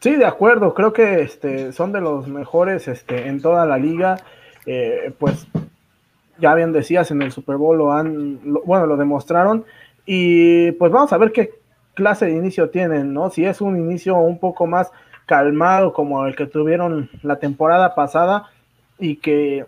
Sí, 0.00 0.16
de 0.16 0.24
acuerdo, 0.24 0.72
creo 0.72 0.94
que 0.94 1.20
este, 1.20 1.72
son 1.72 1.92
de 1.92 2.00
los 2.00 2.26
mejores 2.26 2.88
este, 2.88 3.28
en 3.28 3.42
toda 3.42 3.66
la 3.66 3.76
liga. 3.76 4.16
Eh, 4.64 5.12
pues 5.18 5.46
ya 6.38 6.54
bien 6.54 6.72
decías, 6.72 7.10
en 7.10 7.20
el 7.20 7.32
Super 7.32 7.56
Bowl 7.56 7.76
lo 7.76 7.92
han, 7.92 8.40
bueno, 8.64 8.86
lo 8.86 8.96
demostraron. 8.96 9.66
Y 10.06 10.72
pues 10.72 10.90
vamos 10.90 11.12
a 11.12 11.18
ver 11.18 11.32
qué 11.32 11.50
clase 11.92 12.26
de 12.26 12.32
inicio 12.32 12.70
tienen, 12.70 13.12
¿no? 13.12 13.28
Si 13.28 13.44
es 13.44 13.60
un 13.60 13.76
inicio 13.76 14.16
un 14.16 14.38
poco 14.38 14.66
más 14.66 14.90
calmado 15.26 15.92
como 15.92 16.26
el 16.26 16.34
que 16.34 16.46
tuvieron 16.46 17.10
la 17.22 17.36
temporada 17.36 17.94
pasada 17.94 18.48
y 18.98 19.16
que 19.16 19.66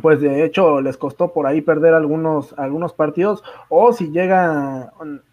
pues 0.00 0.20
de 0.20 0.44
hecho 0.44 0.80
les 0.80 0.96
costó 0.96 1.32
por 1.32 1.46
ahí 1.46 1.60
perder 1.60 1.94
algunos, 1.94 2.54
algunos 2.56 2.92
partidos, 2.92 3.42
o 3.68 3.92
si 3.92 4.10
llegan 4.10 4.90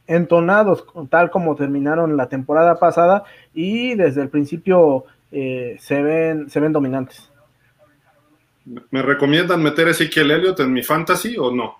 entonados 0.07 0.85
tal 1.09 1.31
como 1.31 1.55
terminaron 1.55 2.17
la 2.17 2.27
temporada 2.27 2.77
pasada 2.79 3.23
y 3.53 3.95
desde 3.95 4.21
el 4.21 4.29
principio 4.29 5.05
eh, 5.31 5.77
se, 5.79 6.01
ven, 6.01 6.49
se 6.49 6.59
ven 6.59 6.73
dominantes. 6.73 7.31
¿Me 8.91 9.01
recomiendan 9.01 9.63
meter 9.63 9.87
a 9.87 9.91
Ezequiel 9.91 10.31
Elliott 10.31 10.59
en 10.59 10.73
mi 10.73 10.83
fantasy 10.83 11.37
o 11.37 11.51
no? 11.51 11.79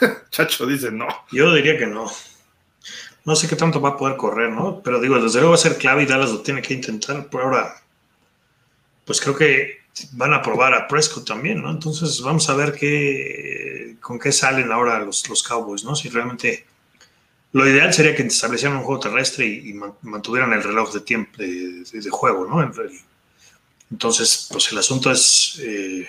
Chacho 0.30 0.66
dice 0.66 0.90
no. 0.90 1.06
Yo 1.30 1.54
diría 1.54 1.78
que 1.78 1.86
no. 1.86 2.06
No 3.24 3.36
sé 3.36 3.48
qué 3.48 3.54
tanto 3.54 3.80
va 3.80 3.90
a 3.90 3.96
poder 3.96 4.16
correr, 4.16 4.50
¿no? 4.50 4.80
Pero 4.82 5.00
digo, 5.00 5.20
desde 5.20 5.38
luego 5.38 5.50
va 5.50 5.54
a 5.54 5.58
ser 5.58 5.76
clave 5.76 6.02
y 6.02 6.06
Dallas 6.06 6.32
lo 6.32 6.40
tiene 6.40 6.60
que 6.60 6.74
intentar. 6.74 7.28
Por 7.28 7.42
ahora, 7.42 7.72
pues 9.04 9.20
creo 9.20 9.36
que 9.36 9.82
van 10.12 10.32
a 10.32 10.42
probar 10.42 10.74
a 10.74 10.88
Prescott 10.88 11.26
también, 11.26 11.62
¿no? 11.62 11.70
Entonces 11.70 12.20
vamos 12.22 12.48
a 12.48 12.54
ver 12.54 12.72
qué, 12.72 13.96
con 14.00 14.18
qué 14.18 14.32
salen 14.32 14.72
ahora 14.72 14.98
los, 15.00 15.28
los 15.28 15.42
Cowboys, 15.42 15.84
¿no? 15.84 15.94
Si 15.94 16.08
realmente 16.08 16.66
lo 17.52 17.68
ideal 17.68 17.92
sería 17.92 18.16
que 18.16 18.22
establecieran 18.22 18.78
un 18.78 18.84
juego 18.84 19.00
terrestre 19.00 19.46
y, 19.46 19.74
mantuvieran 20.02 20.52
el 20.52 20.62
reloj 20.62 20.92
de 20.92 21.00
tiempo 21.00 21.36
de, 21.38 22.10
juego, 22.10 22.46
¿no? 22.46 22.72
Entonces, 23.90 24.48
pues 24.50 24.72
el 24.72 24.78
asunto 24.78 25.10
es, 25.10 25.60
eh, 25.62 26.08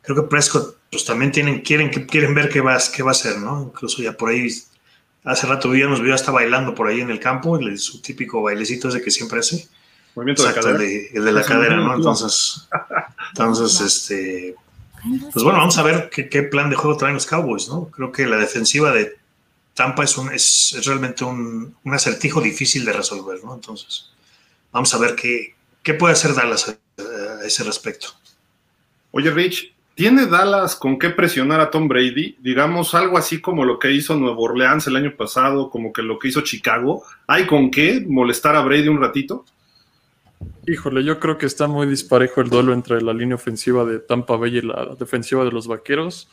creo 0.00 0.16
que 0.16 0.28
Prescott, 0.28 0.78
pues 0.90 1.04
también 1.04 1.30
tienen, 1.30 1.60
quieren, 1.60 1.90
quieren 1.90 2.34
ver 2.34 2.48
qué 2.48 2.62
va, 2.62 2.78
qué 2.94 3.02
va 3.02 3.10
a 3.10 3.12
hacer, 3.12 3.38
¿no? 3.38 3.64
Incluso 3.64 4.02
ya 4.02 4.16
por 4.16 4.30
ahí, 4.30 4.48
hace 5.24 5.46
rato 5.46 5.68
nos 5.68 6.00
vio 6.00 6.14
hasta 6.14 6.32
bailando 6.32 6.74
por 6.74 6.88
ahí 6.88 7.02
en 7.02 7.10
el 7.10 7.20
campo, 7.20 7.58
su 7.76 8.00
típico 8.00 8.40
bailecito 8.40 8.88
ese 8.88 9.02
que 9.02 9.10
siempre 9.10 9.40
hace. 9.40 9.68
Movimiento 10.14 10.46
de 10.46 10.54
cadera. 10.54 10.78
El 10.82 11.24
de, 11.24 11.32
la 11.32 11.42
cadera, 11.42 11.76
¿no? 11.76 11.94
Entonces, 11.94 12.68
entonces, 13.30 13.80
este, 13.80 14.54
pues 15.32 15.42
bueno, 15.42 15.58
vamos 15.58 15.76
a 15.76 15.82
ver 15.82 16.08
qué, 16.10 16.28
qué, 16.28 16.44
plan 16.44 16.70
de 16.70 16.76
juego 16.76 16.96
traen 16.96 17.14
los 17.14 17.26
Cowboys, 17.26 17.68
¿no? 17.68 17.86
Creo 17.90 18.12
que 18.12 18.26
la 18.26 18.36
defensiva 18.36 18.92
de 18.92 19.16
Tampa 19.74 20.04
es, 20.04 20.16
un, 20.16 20.32
es, 20.32 20.80
realmente 20.86 21.24
un, 21.24 21.74
un, 21.82 21.94
acertijo 21.94 22.40
difícil 22.40 22.84
de 22.84 22.92
resolver, 22.92 23.42
¿no? 23.44 23.54
Entonces, 23.54 24.10
vamos 24.72 24.94
a 24.94 24.98
ver 24.98 25.16
qué, 25.16 25.56
qué 25.82 25.94
puede 25.94 26.12
hacer 26.12 26.34
Dallas 26.34 26.68
a, 26.68 27.02
a 27.02 27.44
ese 27.44 27.64
respecto. 27.64 28.08
Oye, 29.10 29.30
Rich, 29.30 29.74
¿tiene 29.94 30.26
Dallas 30.26 30.76
con 30.76 30.98
qué 30.98 31.10
presionar 31.10 31.60
a 31.60 31.70
Tom 31.70 31.88
Brady? 31.88 32.36
Digamos 32.40 32.94
algo 32.94 33.18
así 33.18 33.40
como 33.40 33.64
lo 33.64 33.78
que 33.78 33.92
hizo 33.92 34.14
Nuevo 34.16 34.44
Orleans 34.44 34.86
el 34.86 34.96
año 34.96 35.16
pasado, 35.16 35.70
como 35.70 35.92
que 35.92 36.02
lo 36.02 36.18
que 36.18 36.28
hizo 36.28 36.40
Chicago. 36.40 37.02
¿Hay 37.26 37.46
con 37.46 37.70
qué 37.70 38.04
molestar 38.06 38.56
a 38.56 38.62
Brady 38.62 38.88
un 38.88 39.00
ratito? 39.00 39.44
Híjole, 40.66 41.04
yo 41.04 41.20
creo 41.20 41.36
que 41.36 41.46
está 41.46 41.66
muy 41.66 41.86
disparejo 41.86 42.40
el 42.40 42.48
duelo 42.48 42.72
entre 42.72 43.00
la 43.02 43.12
línea 43.12 43.34
ofensiva 43.34 43.84
de 43.84 43.98
Tampa 43.98 44.36
Bay 44.36 44.58
y 44.58 44.62
la 44.62 44.94
defensiva 44.98 45.44
de 45.44 45.50
los 45.50 45.66
Vaqueros. 45.66 46.28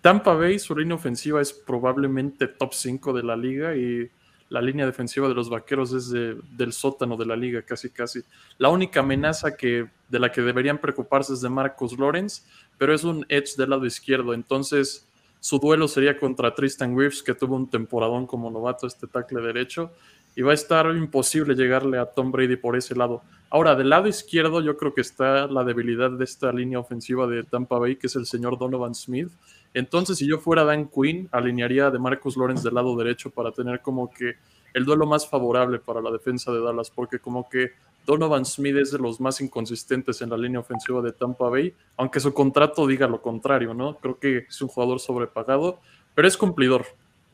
Tampa 0.00 0.34
Bay, 0.34 0.58
su 0.58 0.76
línea 0.76 0.94
ofensiva 0.94 1.40
es 1.40 1.52
probablemente 1.52 2.46
top 2.46 2.72
5 2.74 3.12
de 3.12 3.22
la 3.22 3.36
liga 3.36 3.74
y 3.74 4.10
la 4.50 4.60
línea 4.60 4.84
defensiva 4.84 5.28
de 5.28 5.34
los 5.34 5.48
Vaqueros 5.48 5.92
es 5.92 6.10
del 6.10 6.72
sótano 6.72 7.16
de 7.16 7.24
la 7.24 7.36
liga, 7.36 7.62
casi 7.62 7.88
casi. 7.90 8.20
La 8.58 8.68
única 8.68 9.00
amenaza 9.00 9.56
que, 9.56 9.88
de 10.08 10.18
la 10.18 10.30
que 10.32 10.42
deberían 10.42 10.78
preocuparse 10.78 11.32
es 11.32 11.40
de 11.40 11.48
Marcus 11.48 11.98
Lawrence, 11.98 12.42
pero 12.76 12.92
es 12.92 13.04
un 13.04 13.24
edge 13.28 13.56
del 13.56 13.70
lado 13.70 13.86
izquierdo, 13.86 14.34
entonces 14.34 15.06
su 15.38 15.58
duelo 15.58 15.88
sería 15.88 16.18
contra 16.18 16.54
Tristan 16.54 16.94
Wirfs, 16.94 17.22
que 17.22 17.34
tuvo 17.34 17.56
un 17.56 17.70
temporadón 17.70 18.26
como 18.26 18.50
novato 18.50 18.86
este 18.86 19.06
tackle 19.06 19.40
derecho, 19.40 19.92
y 20.36 20.42
va 20.42 20.52
a 20.52 20.54
estar 20.54 20.86
imposible 20.94 21.54
llegarle 21.54 21.98
a 21.98 22.06
Tom 22.06 22.30
Brady 22.32 22.56
por 22.56 22.76
ese 22.76 22.94
lado. 22.94 23.22
Ahora, 23.50 23.74
del 23.74 23.90
lado 23.90 24.06
izquierdo 24.06 24.60
yo 24.60 24.76
creo 24.76 24.94
que 24.94 25.00
está 25.00 25.46
la 25.46 25.64
debilidad 25.64 26.10
de 26.10 26.24
esta 26.24 26.52
línea 26.52 26.78
ofensiva 26.78 27.26
de 27.26 27.42
Tampa 27.42 27.78
Bay, 27.78 27.96
que 27.96 28.06
es 28.06 28.16
el 28.16 28.26
señor 28.26 28.58
Donovan 28.58 28.94
Smith. 28.94 29.28
Entonces, 29.74 30.18
si 30.18 30.28
yo 30.28 30.38
fuera 30.38 30.64
Dan 30.64 30.88
Quinn, 30.88 31.28
alinearía 31.32 31.90
de 31.90 31.98
Marcus 31.98 32.36
Lawrence 32.36 32.62
del 32.62 32.74
lado 32.74 32.96
derecho 32.96 33.30
para 33.30 33.52
tener 33.52 33.80
como 33.82 34.10
que 34.10 34.36
el 34.72 34.84
duelo 34.84 35.06
más 35.06 35.28
favorable 35.28 35.80
para 35.80 36.00
la 36.00 36.10
defensa 36.10 36.52
de 36.52 36.60
Dallas, 36.60 36.90
porque 36.90 37.18
como 37.18 37.48
que 37.48 37.72
Donovan 38.06 38.44
Smith 38.44 38.76
es 38.76 38.92
de 38.92 38.98
los 38.98 39.20
más 39.20 39.40
inconsistentes 39.40 40.22
en 40.22 40.30
la 40.30 40.36
línea 40.36 40.60
ofensiva 40.60 41.02
de 41.02 41.12
Tampa 41.12 41.48
Bay, 41.48 41.74
aunque 41.96 42.20
su 42.20 42.32
contrato 42.32 42.86
diga 42.86 43.06
lo 43.06 43.20
contrario, 43.20 43.74
¿no? 43.74 43.96
Creo 43.98 44.18
que 44.18 44.38
es 44.48 44.62
un 44.62 44.68
jugador 44.68 45.00
sobrepagado, 45.00 45.80
pero 46.14 46.26
es 46.26 46.36
cumplidor. 46.36 46.86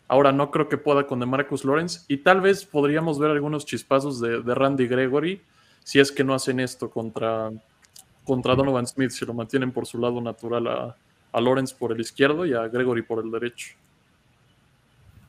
Ahora 0.08 0.32
no 0.32 0.50
creo 0.50 0.68
que 0.68 0.78
pueda 0.78 1.06
con 1.06 1.20
DeMarcus 1.20 1.64
Lawrence 1.64 2.00
y 2.08 2.18
tal 2.18 2.40
vez 2.40 2.64
podríamos 2.64 3.18
ver 3.18 3.30
algunos 3.30 3.66
chispazos 3.66 4.20
de, 4.20 4.54
Randy 4.54 4.86
Gregory 4.86 5.40
si 5.82 5.98
es 5.98 6.12
que 6.12 6.24
no 6.24 6.34
hacen 6.34 6.60
esto 6.60 6.90
contra, 6.90 7.50
contra 8.24 8.54
Donovan 8.54 8.86
Smith, 8.86 9.10
si 9.10 9.24
lo 9.24 9.34
mantienen 9.34 9.72
por 9.72 9.86
su 9.86 9.98
lado 9.98 10.20
natural 10.20 10.66
a, 10.68 10.96
a 11.32 11.40
Lawrence 11.40 11.74
por 11.76 11.92
el 11.92 12.00
izquierdo 12.00 12.46
y 12.46 12.54
a 12.54 12.68
Gregory 12.68 13.02
por 13.02 13.24
el 13.24 13.30
derecho. 13.30 13.74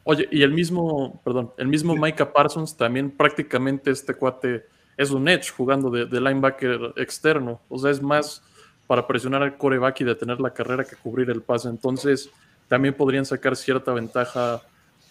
Oye, 0.03 0.27
y 0.31 0.41
el 0.41 0.53
mismo, 0.53 1.19
perdón, 1.23 1.51
el 1.57 1.67
mismo 1.67 1.95
Micah 1.95 2.31
Parsons 2.31 2.77
también 2.77 3.11
prácticamente 3.11 3.91
este 3.91 4.13
cuate 4.13 4.65
es 4.95 5.11
un 5.11 5.27
edge 5.27 5.51
jugando 5.51 5.89
de, 5.89 6.05
de, 6.05 6.21
linebacker 6.21 6.93
externo. 6.95 7.59
O 7.67 7.77
sea, 7.77 7.91
es 7.91 8.01
más 8.01 8.41
para 8.87 9.05
presionar 9.05 9.43
al 9.43 9.57
coreback 9.57 10.01
y 10.01 10.03
detener 10.05 10.39
la 10.39 10.53
carrera 10.53 10.85
que 10.85 10.95
cubrir 10.95 11.29
el 11.29 11.41
pase. 11.41 11.67
Entonces, 11.67 12.31
también 12.67 12.93
podrían 12.93 13.25
sacar 13.25 13.55
cierta 13.55 13.93
ventaja 13.93 14.61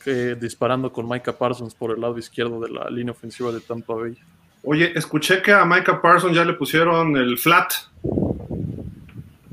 que 0.03 0.35
disparando 0.35 0.93
con 0.93 1.09
Micah 1.09 1.37
Parsons 1.37 1.75
por 1.75 1.91
el 1.91 2.01
lado 2.01 2.19
izquierdo 2.19 2.61
de 2.61 2.71
la 2.71 2.89
línea 2.91 3.13
ofensiva 3.13 3.51
de 3.51 3.61
Tampa 3.61 3.95
Bay. 3.95 4.17
Oye, 4.63 4.93
escuché 4.97 5.43
que 5.43 5.53
a 5.53 5.65
Micah 5.65 6.01
Parsons 6.01 6.35
ya 6.37 6.45
le 6.45 6.53
pusieron 6.55 7.17
el 7.17 7.39
flat 7.39 7.73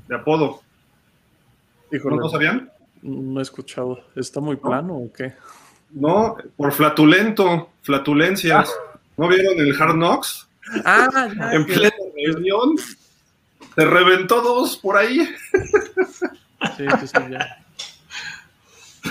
de 0.08 0.16
apodo. 0.16 0.62
¿No 1.92 2.18
lo 2.18 2.30
sabían? 2.30 2.72
No 3.02 3.40
he 3.40 3.44
escuchado. 3.44 4.00
¿Está 4.16 4.40
muy 4.40 4.56
plano 4.56 4.96
o 4.96 5.12
qué? 5.12 5.34
No, 5.92 6.38
por 6.58 6.72
flatulento, 6.72 7.70
flatulencias. 7.84 8.70
Ah. 8.72 9.00
¿No 9.18 9.28
vieron 9.28 9.60
el 9.60 9.80
Hard 9.80 9.94
Knocks? 9.94 10.48
Ah, 10.86 11.30
en 11.52 11.66
plena 11.66 11.94
reunión. 12.16 12.76
Se 13.76 13.86
reventó 13.86 14.42
dos 14.42 14.78
por 14.78 14.98
ahí. 14.98 15.28
Sí, 16.78 16.86
sí, 17.00 17.08
sí, 17.08 17.20
ya. 17.30 17.63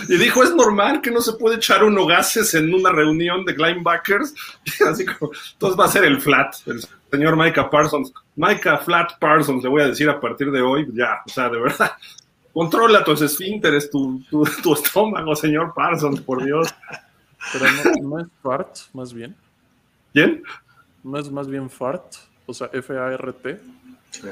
Y 0.09 0.17
dijo, 0.17 0.43
es 0.43 0.55
normal 0.55 1.01
que 1.01 1.11
no 1.11 1.21
se 1.21 1.35
puede 1.35 1.57
echar 1.57 1.85
uno 1.85 2.07
gases 2.07 2.55
en 2.55 2.73
una 2.73 2.91
reunión 2.91 3.45
de 3.45 3.53
linebackers. 3.53 4.35
Así 4.89 5.05
como, 5.05 5.33
entonces 5.53 5.79
va 5.79 5.85
a 5.85 5.89
ser 5.89 6.05
el 6.05 6.21
flat, 6.21 6.55
el 6.67 6.83
señor 7.11 7.37
Micah 7.37 7.69
Parsons. 7.69 8.13
Micah 8.35 8.79
Flat 8.79 9.19
Parsons, 9.19 9.63
le 9.63 9.69
voy 9.69 9.83
a 9.83 9.89
decir 9.89 10.09
a 10.09 10.19
partir 10.21 10.51
de 10.51 10.63
hoy, 10.63 10.89
ya, 10.95 11.23
o 11.27 11.29
sea, 11.29 11.49
de 11.49 11.61
verdad. 11.61 11.93
Controla 12.53 13.03
tus 13.05 13.23
esfínteres, 13.23 13.91
tu, 13.91 14.23
tu, 14.31 14.45
tu 14.63 14.75
estómago, 14.75 15.35
señor 15.35 15.73
Parsons, 15.75 16.21
por 16.21 16.45
Dios. 16.45 16.69
Pero 17.53 17.65
no, 18.03 18.19
es 18.21 18.27
fart, 18.43 18.77
más 18.93 19.13
bien. 19.13 19.35
¿Quién? 20.13 20.43
No 21.03 21.19
es 21.19 21.31
más 21.31 21.49
bien 21.49 21.69
fart, 21.71 22.15
o 22.47 22.53
sea, 22.53 22.69
F-A-R-T. 22.73 23.61
Sí 24.11 24.29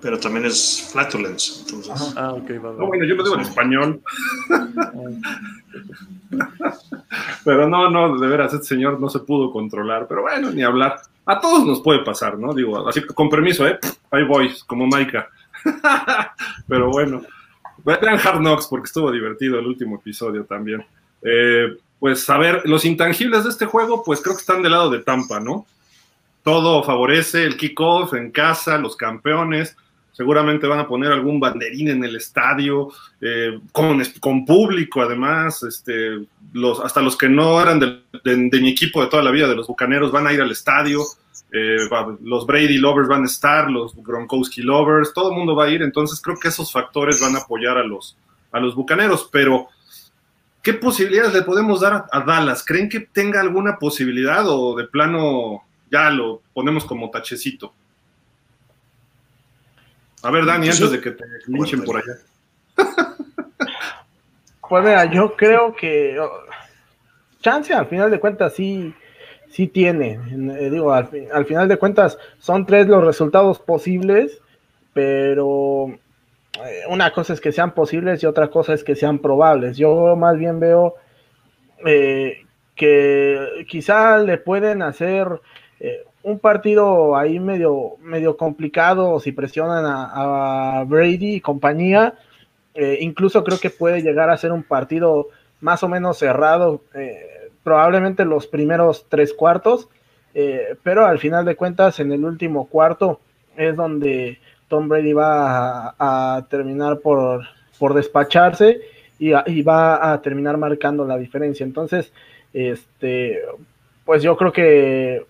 pero 0.00 0.18
también 0.18 0.46
es 0.46 0.88
flatulence. 0.92 1.60
Entonces. 1.60 2.14
Ah, 2.16 2.32
ok, 2.32 2.50
va, 2.64 2.72
No, 2.78 2.86
bueno, 2.86 3.04
yo 3.04 3.14
lo 3.14 3.24
digo 3.24 3.34
en 3.34 3.42
español. 3.42 4.00
pero 7.44 7.68
no, 7.68 7.90
no, 7.90 8.18
de 8.18 8.26
veras, 8.26 8.54
este 8.54 8.66
señor 8.66 9.00
no 9.00 9.08
se 9.08 9.20
pudo 9.20 9.52
controlar, 9.52 10.06
pero 10.08 10.22
bueno, 10.22 10.50
ni 10.50 10.62
hablar. 10.62 11.00
A 11.26 11.40
todos 11.40 11.66
nos 11.66 11.80
puede 11.80 12.04
pasar, 12.04 12.38
¿no? 12.38 12.54
Digo, 12.54 12.88
así 12.88 13.04
con 13.04 13.28
permiso, 13.28 13.66
¿eh? 13.66 13.78
Ahí 14.10 14.24
voy, 14.24 14.50
como 14.66 14.86
Maika. 14.86 15.28
pero 16.68 16.90
bueno, 16.90 17.22
vean 17.84 18.18
Hard 18.22 18.38
Knocks 18.38 18.68
porque 18.68 18.86
estuvo 18.86 19.10
divertido 19.10 19.58
el 19.58 19.66
último 19.66 19.96
episodio 19.96 20.44
también. 20.44 20.84
Eh, 21.22 21.76
pues 21.98 22.28
a 22.30 22.38
ver, 22.38 22.62
los 22.64 22.84
intangibles 22.84 23.44
de 23.44 23.50
este 23.50 23.66
juego, 23.66 24.04
pues 24.04 24.22
creo 24.22 24.36
que 24.36 24.40
están 24.40 24.62
del 24.62 24.72
lado 24.72 24.90
de 24.90 25.00
Tampa, 25.00 25.40
¿no? 25.40 25.66
Todo 26.42 26.82
favorece 26.82 27.44
el 27.44 27.56
kickoff 27.56 28.14
en 28.14 28.30
casa, 28.30 28.78
los 28.78 28.96
campeones. 28.96 29.76
Seguramente 30.12 30.66
van 30.66 30.80
a 30.80 30.88
poner 30.88 31.12
algún 31.12 31.38
banderín 31.38 31.88
en 31.88 32.02
el 32.02 32.16
estadio, 32.16 32.88
eh, 33.20 33.60
con, 33.70 34.02
con, 34.18 34.44
público 34.44 35.00
además, 35.00 35.62
este, 35.62 36.26
hasta 36.82 37.00
los 37.00 37.16
que 37.16 37.28
no 37.28 37.60
eran 37.62 37.78
de, 37.78 38.02
de, 38.24 38.60
mi 38.60 38.70
equipo 38.70 39.00
de 39.00 39.08
toda 39.08 39.22
la 39.22 39.30
vida, 39.30 39.46
de 39.46 39.54
los 39.54 39.68
Bucaneros, 39.68 40.10
van 40.10 40.26
a 40.26 40.32
ir 40.32 40.40
al 40.40 40.50
estadio, 40.50 41.04
eh, 41.52 41.76
los 42.24 42.46
Brady 42.46 42.78
Lovers 42.78 43.08
van 43.08 43.22
a 43.22 43.26
estar, 43.26 43.70
los 43.70 43.94
Gronkowski 43.94 44.62
Lovers, 44.62 45.14
todo 45.14 45.30
el 45.30 45.36
mundo 45.36 45.54
va 45.54 45.66
a 45.66 45.70
ir, 45.70 45.82
entonces 45.82 46.20
creo 46.20 46.36
que 46.36 46.48
esos 46.48 46.72
factores 46.72 47.20
van 47.20 47.36
a 47.36 47.40
apoyar 47.40 47.78
a 47.78 47.84
los, 47.84 48.16
a 48.50 48.58
los 48.58 48.74
Bucaneros, 48.74 49.28
pero 49.30 49.68
¿qué 50.62 50.74
posibilidades 50.74 51.32
le 51.32 51.42
podemos 51.42 51.80
dar 51.80 51.92
a, 51.92 52.06
a 52.10 52.20
Dallas? 52.22 52.64
¿Creen 52.66 52.88
que 52.88 53.00
tenga 53.00 53.40
alguna 53.40 53.78
posibilidad 53.78 54.44
o 54.48 54.74
de 54.74 54.84
plano 54.88 55.62
ya 55.90 56.10
lo 56.10 56.42
ponemos 56.52 56.84
como 56.84 57.10
tachecito? 57.10 57.72
A 60.22 60.30
ver, 60.30 60.44
Dani, 60.44 60.68
antes 60.68 60.90
de 60.90 61.00
que 61.00 61.12
te 61.12 61.24
linchen 61.46 61.84
por 61.84 61.96
allá. 61.96 62.18
Pues 64.68 64.84
mira, 64.84 65.06
yo 65.06 65.34
creo 65.34 65.74
que 65.74 66.20
oh, 66.20 66.30
chance 67.40 67.72
al 67.72 67.86
final 67.86 68.10
de 68.10 68.20
cuentas 68.20 68.52
sí, 68.52 68.94
sí 69.48 69.66
tiene. 69.66 70.20
Eh, 70.58 70.70
digo, 70.70 70.92
al, 70.92 71.46
final 71.46 71.68
de 71.68 71.78
cuentas 71.78 72.18
son 72.38 72.66
tres 72.66 72.86
los 72.86 73.02
resultados 73.02 73.58
posibles, 73.60 74.42
pero 74.92 75.88
eh, 76.64 76.82
una 76.88 77.12
cosa 77.12 77.32
es 77.32 77.40
que 77.40 77.52
sean 77.52 77.72
posibles 77.72 78.22
y 78.22 78.26
otra 78.26 78.48
cosa 78.48 78.74
es 78.74 78.84
que 78.84 78.94
sean 78.94 79.20
probables. 79.20 79.78
Yo 79.78 80.14
más 80.16 80.36
bien 80.36 80.60
veo 80.60 80.96
eh, 81.86 82.44
que 82.74 83.64
quizá 83.68 84.18
le 84.18 84.36
pueden 84.36 84.82
hacer 84.82 85.40
un 86.22 86.38
partido 86.38 87.16
ahí 87.16 87.40
medio, 87.40 87.96
medio 88.02 88.36
complicado 88.36 89.18
si 89.20 89.32
presionan 89.32 89.84
a, 89.86 90.84
Brady 90.86 91.36
y 91.36 91.40
compañía. 91.40 92.14
Eh, 92.74 92.98
incluso 93.00 93.42
creo 93.44 93.58
que 93.58 93.70
puede 93.70 94.02
llegar 94.02 94.30
a 94.30 94.36
ser 94.36 94.52
un 94.52 94.62
partido 94.62 95.28
más 95.60 95.82
o 95.82 95.88
menos 95.88 96.18
cerrado, 96.18 96.82
eh, 96.94 97.50
probablemente 97.64 98.24
los 98.24 98.46
primeros 98.46 99.06
tres 99.08 99.32
cuartos, 99.32 99.88
eh, 100.34 100.76
pero 100.82 101.04
al 101.06 101.18
final 101.18 101.44
de 101.44 101.56
cuentas 101.56 101.98
en 101.98 102.12
el 102.12 102.24
último 102.24 102.68
cuarto 102.68 103.20
es 103.56 103.74
donde 103.74 104.38
Tom 104.68 104.88
Brady 104.88 105.12
va 105.12 105.94
a, 105.98 106.46
terminar 106.48 107.00
por, 107.00 107.42
por 107.78 107.94
despacharse 107.94 108.80
y, 109.18 109.32
y, 109.50 109.62
va 109.62 110.12
a 110.12 110.22
terminar 110.22 110.56
marcando 110.58 111.04
la 111.04 111.16
diferencia. 111.16 111.64
Entonces, 111.64 112.12
este, 112.52 113.40
pues 114.04 114.22
yo 114.22 114.36
creo 114.36 114.52
que 114.52 115.26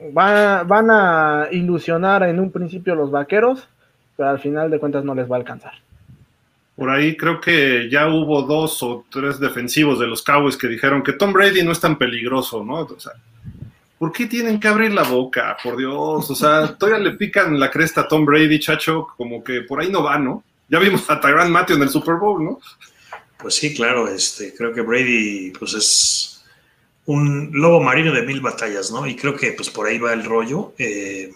van 0.00 0.90
a 0.90 1.48
ilusionar 1.50 2.22
en 2.24 2.40
un 2.40 2.50
principio 2.50 2.94
los 2.94 3.10
vaqueros, 3.10 3.68
pero 4.16 4.30
al 4.30 4.38
final 4.38 4.70
de 4.70 4.78
cuentas 4.78 5.04
no 5.04 5.14
les 5.14 5.30
va 5.30 5.36
a 5.36 5.38
alcanzar. 5.40 5.72
Por 6.76 6.90
ahí 6.90 7.16
creo 7.16 7.40
que 7.40 7.88
ya 7.90 8.06
hubo 8.06 8.42
dos 8.42 8.82
o 8.84 9.04
tres 9.10 9.40
defensivos 9.40 9.98
de 9.98 10.06
los 10.06 10.22
Cowboys 10.22 10.56
que 10.56 10.68
dijeron 10.68 11.02
que 11.02 11.12
Tom 11.12 11.32
Brady 11.32 11.64
no 11.64 11.72
es 11.72 11.80
tan 11.80 11.98
peligroso, 11.98 12.62
¿no? 12.62 12.74
O 12.82 13.00
sea, 13.00 13.12
¿por 13.98 14.12
qué 14.12 14.26
tienen 14.26 14.60
que 14.60 14.68
abrir 14.68 14.92
la 14.92 15.02
boca? 15.02 15.56
Por 15.62 15.76
Dios, 15.76 16.30
o 16.30 16.34
sea, 16.36 16.72
todavía 16.78 17.10
le 17.10 17.16
pican 17.16 17.58
la 17.58 17.68
cresta 17.68 18.02
a 18.02 18.08
Tom 18.08 18.24
Brady, 18.24 18.60
chacho, 18.60 19.08
como 19.16 19.42
que 19.42 19.62
por 19.62 19.80
ahí 19.80 19.90
no 19.90 20.04
va, 20.04 20.18
¿no? 20.20 20.44
Ya 20.68 20.78
vimos 20.78 21.10
a 21.10 21.20
Tyrann 21.20 21.50
Matthew 21.50 21.76
en 21.76 21.82
el 21.82 21.88
Super 21.88 22.14
Bowl, 22.14 22.44
¿no? 22.44 22.60
Pues 23.38 23.54
sí, 23.54 23.74
claro, 23.74 24.06
este, 24.06 24.54
creo 24.54 24.72
que 24.72 24.82
Brady, 24.82 25.52
pues 25.58 25.74
es 25.74 26.37
un 27.08 27.50
lobo 27.54 27.80
marino 27.80 28.12
de 28.12 28.20
mil 28.20 28.42
batallas, 28.42 28.90
¿no? 28.90 29.06
Y 29.06 29.16
creo 29.16 29.34
que 29.34 29.52
pues 29.52 29.70
por 29.70 29.86
ahí 29.86 29.98
va 29.98 30.12
el 30.12 30.24
rollo. 30.24 30.74
Eh, 30.76 31.32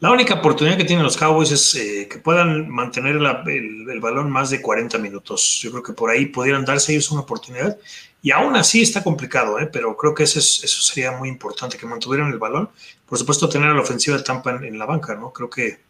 la 0.00 0.10
única 0.10 0.34
oportunidad 0.34 0.78
que 0.78 0.86
tienen 0.86 1.04
los 1.04 1.18
Cowboys 1.18 1.50
es 1.50 1.74
eh, 1.74 2.08
que 2.10 2.16
puedan 2.18 2.66
mantener 2.70 3.16
el, 3.16 4.00
balón 4.00 4.30
más 4.30 4.48
de 4.48 4.62
40 4.62 4.96
minutos. 4.98 5.60
Yo 5.60 5.70
creo 5.70 5.82
que 5.82 5.92
por 5.92 6.08
ahí 6.08 6.26
pudieran 6.26 6.64
darse 6.64 6.92
ellos 6.92 7.10
una 7.10 7.20
oportunidad. 7.20 7.76
Y 8.22 8.30
aún 8.30 8.56
así 8.56 8.80
está 8.80 9.04
complicado, 9.04 9.58
¿eh? 9.58 9.68
pero 9.70 9.94
creo 9.98 10.14
que 10.14 10.22
eso, 10.22 10.38
eso 10.38 10.80
sería 10.80 11.12
muy 11.12 11.28
importante, 11.28 11.76
que 11.76 11.84
mantuvieran 11.84 12.32
el 12.32 12.38
balón. 12.38 12.70
Por 13.06 13.18
supuesto, 13.18 13.50
tener 13.50 13.68
a 13.68 13.74
la 13.74 13.82
ofensiva 13.82 14.16
de 14.16 14.22
Tampa 14.22 14.52
en, 14.52 14.78
la 14.78 14.86
banca, 14.86 15.14
¿no? 15.14 15.30
Creo 15.30 15.50
que 15.50 15.80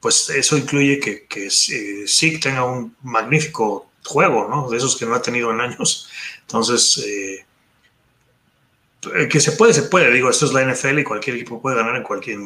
pues 0.00 0.28
eso 0.30 0.56
incluye 0.56 0.98
que, 0.98 1.26
que 1.26 1.46
eh, 1.46 2.38
tenga 2.40 2.64
un 2.64 2.96
magnífico 3.02 3.90
juego, 4.04 4.48
¿no? 4.48 4.68
De 4.68 4.76
esos 4.76 4.96
que 4.96 5.06
no 5.06 5.14
ha 5.14 5.22
tenido 5.22 5.52
en 5.52 5.60
años. 5.60 6.08
Entonces, 6.42 6.98
eh, 7.06 7.45
que 9.30 9.40
se 9.40 9.52
puede, 9.52 9.72
se 9.72 9.84
puede. 9.84 10.12
Digo, 10.12 10.30
esto 10.30 10.46
es 10.46 10.52
la 10.52 10.64
NFL 10.64 10.98
y 10.98 11.04
cualquier 11.04 11.36
equipo 11.36 11.60
puede 11.60 11.76
ganar 11.76 11.96
en 11.96 12.02
cualquier 12.02 12.38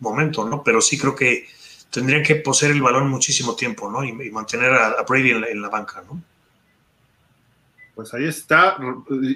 momento, 0.00 0.48
¿no? 0.48 0.62
Pero 0.62 0.80
sí 0.80 0.98
creo 0.98 1.14
que 1.14 1.46
tendrían 1.90 2.22
que 2.22 2.36
poseer 2.36 2.72
el 2.72 2.82
balón 2.82 3.08
muchísimo 3.08 3.54
tiempo, 3.54 3.90
¿no? 3.90 4.02
Y, 4.04 4.12
mantener 4.30 4.72
a, 4.72 5.02
Brady 5.08 5.30
en 5.30 5.62
la, 5.62 5.68
banca, 5.68 6.02
¿no? 6.06 6.20
Pues 7.94 8.12
ahí 8.14 8.24
está. 8.24 8.76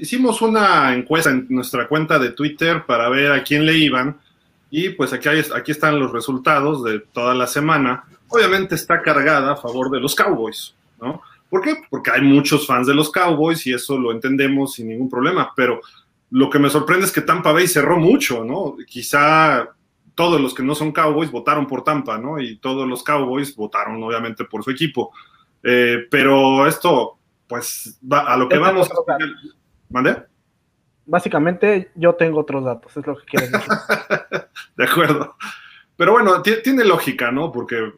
Hicimos 0.01 0.43
una 0.43 0.93
encuesta 0.95 1.31
en 1.31 1.47
nuestra 1.51 1.87
cuenta 1.87 2.19
de 2.19 2.33
Twitter 2.33 2.85
para 2.85 3.09
ver 3.09 3.33
a 3.33 3.45
quién 3.45 3.65
le 3.65 3.77
iban. 3.77 4.19
Y 4.71 4.91
pues 4.91 5.13
aquí, 5.13 5.29
aquí 5.29 5.71
están 5.71 5.99
los 5.99 6.13
resultados 6.13 6.83
de 6.85 6.99
toda 6.99 7.35
la 7.35 7.47
semana. 7.47 8.05
Obviamente 8.29 8.75
está 8.75 9.01
cargada 9.01 9.53
a 9.53 9.57
favor 9.57 9.91
de 9.91 10.01
los 10.01 10.15
Cowboys, 10.15 10.75
¿no? 11.01 11.23
¿Por 11.49 11.63
qué? 11.63 11.77
Porque 11.89 12.11
hay 12.11 12.21
muchos 12.21 12.67
fans 12.67 12.87
de 12.87 12.95
los 12.95 13.11
Cowboys 13.11 13.67
y 13.67 13.73
eso 13.73 13.97
lo 13.97 14.13
entendemos 14.13 14.75
sin 14.75 14.89
ningún 14.89 15.09
problema, 15.09 15.53
pero 15.57 15.81
lo 16.31 16.51
que 16.51 16.59
me 16.59 16.71
sorprende 16.71 17.07
es 17.07 17.13
que 17.13 17.23
Tampa 17.23 17.53
Bay 17.53 17.67
cerró 17.67 17.99
mucho, 17.99 18.45
¿no? 18.45 18.77
Quizá 18.87 19.75
todos 20.15 20.41
los 20.41 20.53
que 20.55 20.63
no 20.63 20.75
son 20.75 20.93
Cowboys 20.93 21.31
votaron 21.31 21.67
por 21.67 21.85
Tampa, 21.85 22.19
¿no? 22.19 22.41
Y 22.41 22.59
todos 22.59 22.89
los 22.89 23.03
Cowboys 23.05 23.55
votaron 23.55 24.03
obviamente 24.03 24.45
por 24.45 24.65
su 24.65 24.71
equipo. 24.71 25.13
Eh, 25.63 26.07
pero 26.11 26.67
esto, 26.67 27.19
pues, 27.47 27.99
va 28.11 28.21
a 28.21 28.37
lo 28.37 28.49
que 28.49 28.59
vamos. 28.59 28.91
¿Mande? 29.91 30.25
Básicamente, 31.07 31.93
yo 31.95 32.15
tengo 32.15 32.41
otros 32.41 32.65
datos, 32.65 32.97
es 32.97 33.07
lo 33.07 33.17
que 33.17 33.25
quiero 33.25 33.47
decir. 33.47 33.71
de 34.77 34.85
acuerdo. 34.85 35.37
Pero 35.97 36.13
bueno, 36.13 36.43
tiene 36.43 36.85
lógica, 36.85 37.31
¿no? 37.31 37.51
Porque 37.51 37.93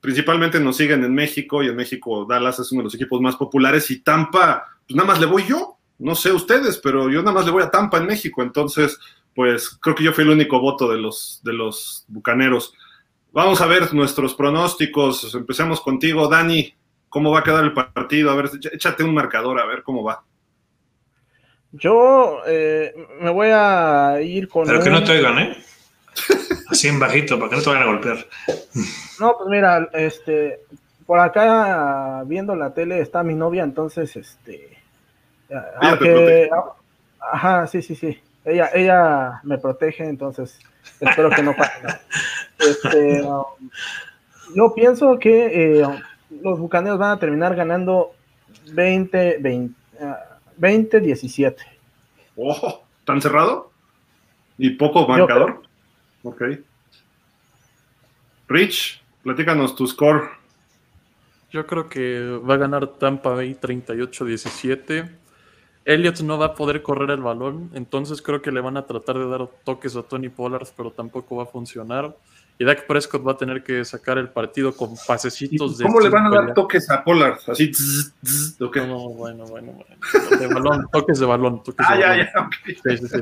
principalmente 0.00 0.58
nos 0.58 0.76
siguen 0.76 1.04
en 1.04 1.14
México 1.14 1.62
y 1.62 1.68
en 1.68 1.76
México 1.76 2.24
Dallas 2.24 2.58
es 2.58 2.72
uno 2.72 2.80
de 2.80 2.84
los 2.84 2.94
equipos 2.94 3.20
más 3.20 3.36
populares 3.36 3.90
y 3.90 4.00
Tampa, 4.00 4.64
pues 4.86 4.96
nada 4.96 5.06
más 5.06 5.20
le 5.20 5.26
voy 5.26 5.44
yo, 5.44 5.79
no 6.00 6.14
sé 6.14 6.32
ustedes, 6.32 6.78
pero 6.78 7.10
yo 7.10 7.20
nada 7.20 7.32
más 7.32 7.44
le 7.44 7.52
voy 7.52 7.62
a 7.62 7.70
Tampa 7.70 7.98
en 7.98 8.06
México, 8.06 8.42
entonces, 8.42 8.98
pues 9.34 9.68
creo 9.80 9.94
que 9.94 10.04
yo 10.04 10.12
fui 10.12 10.24
el 10.24 10.30
único 10.30 10.58
voto 10.58 10.90
de 10.90 10.98
los, 10.98 11.40
de 11.44 11.52
los 11.52 12.04
bucaneros. 12.08 12.74
Vamos 13.32 13.60
a 13.60 13.66
ver 13.66 13.94
nuestros 13.94 14.34
pronósticos. 14.34 15.34
Empecemos 15.34 15.80
contigo, 15.80 16.26
Dani. 16.26 16.74
¿Cómo 17.08 17.30
va 17.30 17.40
a 17.40 17.44
quedar 17.44 17.64
el 17.64 17.72
partido? 17.72 18.30
A 18.30 18.34
ver, 18.34 18.50
échate 18.72 19.04
un 19.04 19.14
marcador, 19.14 19.60
a 19.60 19.66
ver 19.66 19.82
cómo 19.82 20.02
va. 20.02 20.24
Yo 21.72 22.40
eh, 22.46 22.92
me 23.20 23.30
voy 23.30 23.48
a 23.52 24.20
ir 24.22 24.48
con. 24.48 24.66
Pero 24.66 24.82
que 24.82 24.90
no 24.90 25.04
te 25.04 25.12
oigan, 25.12 25.38
¿eh? 25.38 25.64
Así 26.68 26.88
en 26.88 26.98
bajito, 26.98 27.38
para 27.38 27.50
que 27.50 27.56
no 27.56 27.62
te 27.62 27.68
vayan 27.68 27.82
a 27.82 27.86
golpear. 27.86 28.26
No, 29.20 29.36
pues 29.36 29.48
mira, 29.48 29.88
este, 29.92 30.60
por 31.06 31.20
acá 31.20 32.24
viendo 32.26 32.56
la 32.56 32.74
tele 32.74 33.00
está 33.00 33.22
mi 33.22 33.34
novia, 33.34 33.62
entonces, 33.62 34.16
este, 34.16 34.79
aunque, 35.80 36.48
ajá, 37.20 37.66
sí, 37.66 37.82
sí, 37.82 37.94
sí. 37.94 38.20
Ella, 38.44 38.70
ella 38.72 39.40
me 39.42 39.58
protege, 39.58 40.04
entonces 40.04 40.58
espero 40.98 41.30
que 41.30 41.42
no 41.42 41.54
pase 41.54 41.82
nada. 41.82 42.00
Este, 42.60 43.22
um, 43.22 43.42
yo 44.54 44.74
pienso 44.74 45.18
que 45.18 45.80
eh, 45.80 46.02
los 46.42 46.58
bucaneros 46.58 46.98
van 46.98 47.12
a 47.12 47.18
terminar 47.18 47.56
ganando 47.56 48.12
20, 48.72 49.40
20, 50.58 51.00
17. 51.00 51.62
Oh, 52.36 52.82
¿Tan 53.04 53.22
cerrado? 53.22 53.70
¿Y 54.58 54.70
poco 54.70 55.08
marcador? 55.08 55.62
Ok. 56.22 56.42
Rich, 58.48 59.02
platícanos 59.22 59.74
tu 59.74 59.86
score. 59.86 60.28
Yo 61.50 61.66
creo 61.66 61.88
que 61.88 62.38
va 62.46 62.54
a 62.54 62.58
ganar 62.58 62.86
Tampa 62.86 63.30
Bay 63.30 63.54
38-17. 63.54 65.10
Elliot 65.90 66.20
no 66.20 66.38
va 66.38 66.46
a 66.46 66.54
poder 66.54 66.82
correr 66.82 67.10
el 67.10 67.20
balón, 67.20 67.70
entonces 67.74 68.22
creo 68.22 68.40
que 68.40 68.52
le 68.52 68.60
van 68.60 68.76
a 68.76 68.86
tratar 68.86 69.18
de 69.18 69.26
dar 69.26 69.48
toques 69.64 69.96
a 69.96 70.02
Tony 70.02 70.28
Pollard, 70.28 70.68
pero 70.76 70.92
tampoco 70.92 71.36
va 71.36 71.42
a 71.42 71.46
funcionar. 71.46 72.16
Y 72.60 72.64
Dak 72.64 72.86
Prescott 72.86 73.26
va 73.26 73.32
a 73.32 73.36
tener 73.38 73.64
que 73.64 73.84
sacar 73.86 74.18
el 74.18 74.28
partido 74.28 74.76
con 74.76 74.94
pasecitos 75.06 75.78
de. 75.78 75.84
¿Cómo 75.84 75.98
le 75.98 76.10
van 76.10 76.26
a 76.26 76.30
dar 76.30 76.54
toques 76.54 76.90
a 76.90 77.02
Pollard? 77.02 77.38
Así. 77.48 77.72
No, 78.58 78.68
bueno, 78.68 79.46
bueno, 79.46 79.72
bueno. 79.72 80.38
De 80.38 80.46
balón, 80.46 80.86
toques 80.92 81.18
de 81.18 81.26
balón. 81.26 81.62
Toques 81.62 81.86
ah, 81.88 81.98
ya, 81.98 82.16
ya. 82.18 82.50
Sí, 82.66 82.98
sí, 82.98 83.08
sí. 83.08 83.18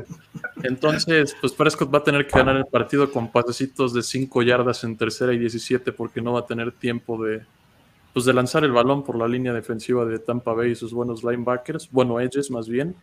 Entonces, 0.63 1.37
pues 1.39 1.53
Prescott 1.53 1.93
va 1.93 1.99
a 1.99 2.03
tener 2.03 2.27
que 2.27 2.37
ganar 2.37 2.57
el 2.57 2.65
partido 2.65 3.09
con 3.09 3.31
pasecitos 3.31 3.93
de 3.93 4.03
5 4.03 4.43
yardas 4.43 4.83
en 4.83 4.97
tercera 4.97 5.33
y 5.33 5.39
17 5.39 5.93
porque 5.93 6.21
no 6.21 6.33
va 6.33 6.41
a 6.41 6.45
tener 6.45 6.73
tiempo 6.73 7.23
de, 7.23 7.41
pues 8.19 8.25
de 8.25 8.33
lanzar 8.33 8.65
el 8.65 8.73
balón 8.73 9.05
por 9.05 9.17
la 9.17 9.29
línea 9.29 9.53
defensiva 9.53 10.03
de 10.03 10.19
Tampa 10.19 10.51
Bay 10.51 10.71
y 10.71 10.75
sus 10.75 10.91
buenos 10.91 11.23
linebackers, 11.23 11.89
bueno, 11.89 12.19
edges 12.19 12.51
más 12.51 12.67
bien. 12.67 12.93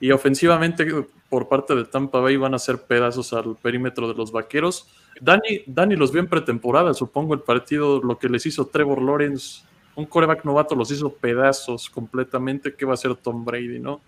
Y 0.00 0.10
ofensivamente, 0.10 0.86
por 1.30 1.48
parte 1.48 1.74
de 1.74 1.86
Tampa 1.86 2.20
Bay, 2.20 2.36
van 2.36 2.52
a 2.52 2.56
hacer 2.56 2.82
pedazos 2.82 3.32
al 3.32 3.56
perímetro 3.56 4.06
de 4.06 4.12
los 4.12 4.30
vaqueros. 4.30 4.86
Dani, 5.18 5.62
Dani 5.66 5.96
los 5.96 6.12
vio 6.12 6.20
en 6.20 6.28
pretemporada, 6.28 6.92
supongo, 6.92 7.32
el 7.32 7.40
partido, 7.40 8.02
lo 8.02 8.18
que 8.18 8.28
les 8.28 8.44
hizo 8.44 8.66
Trevor 8.66 9.00
Lawrence, 9.00 9.62
un 9.94 10.04
coreback 10.04 10.44
novato 10.44 10.74
los 10.74 10.90
hizo 10.90 11.10
pedazos 11.10 11.88
completamente. 11.88 12.74
¿Qué 12.74 12.84
va 12.84 12.90
a 12.90 12.94
hacer 12.94 13.14
Tom 13.14 13.42
Brady, 13.42 13.78
no? 13.78 14.02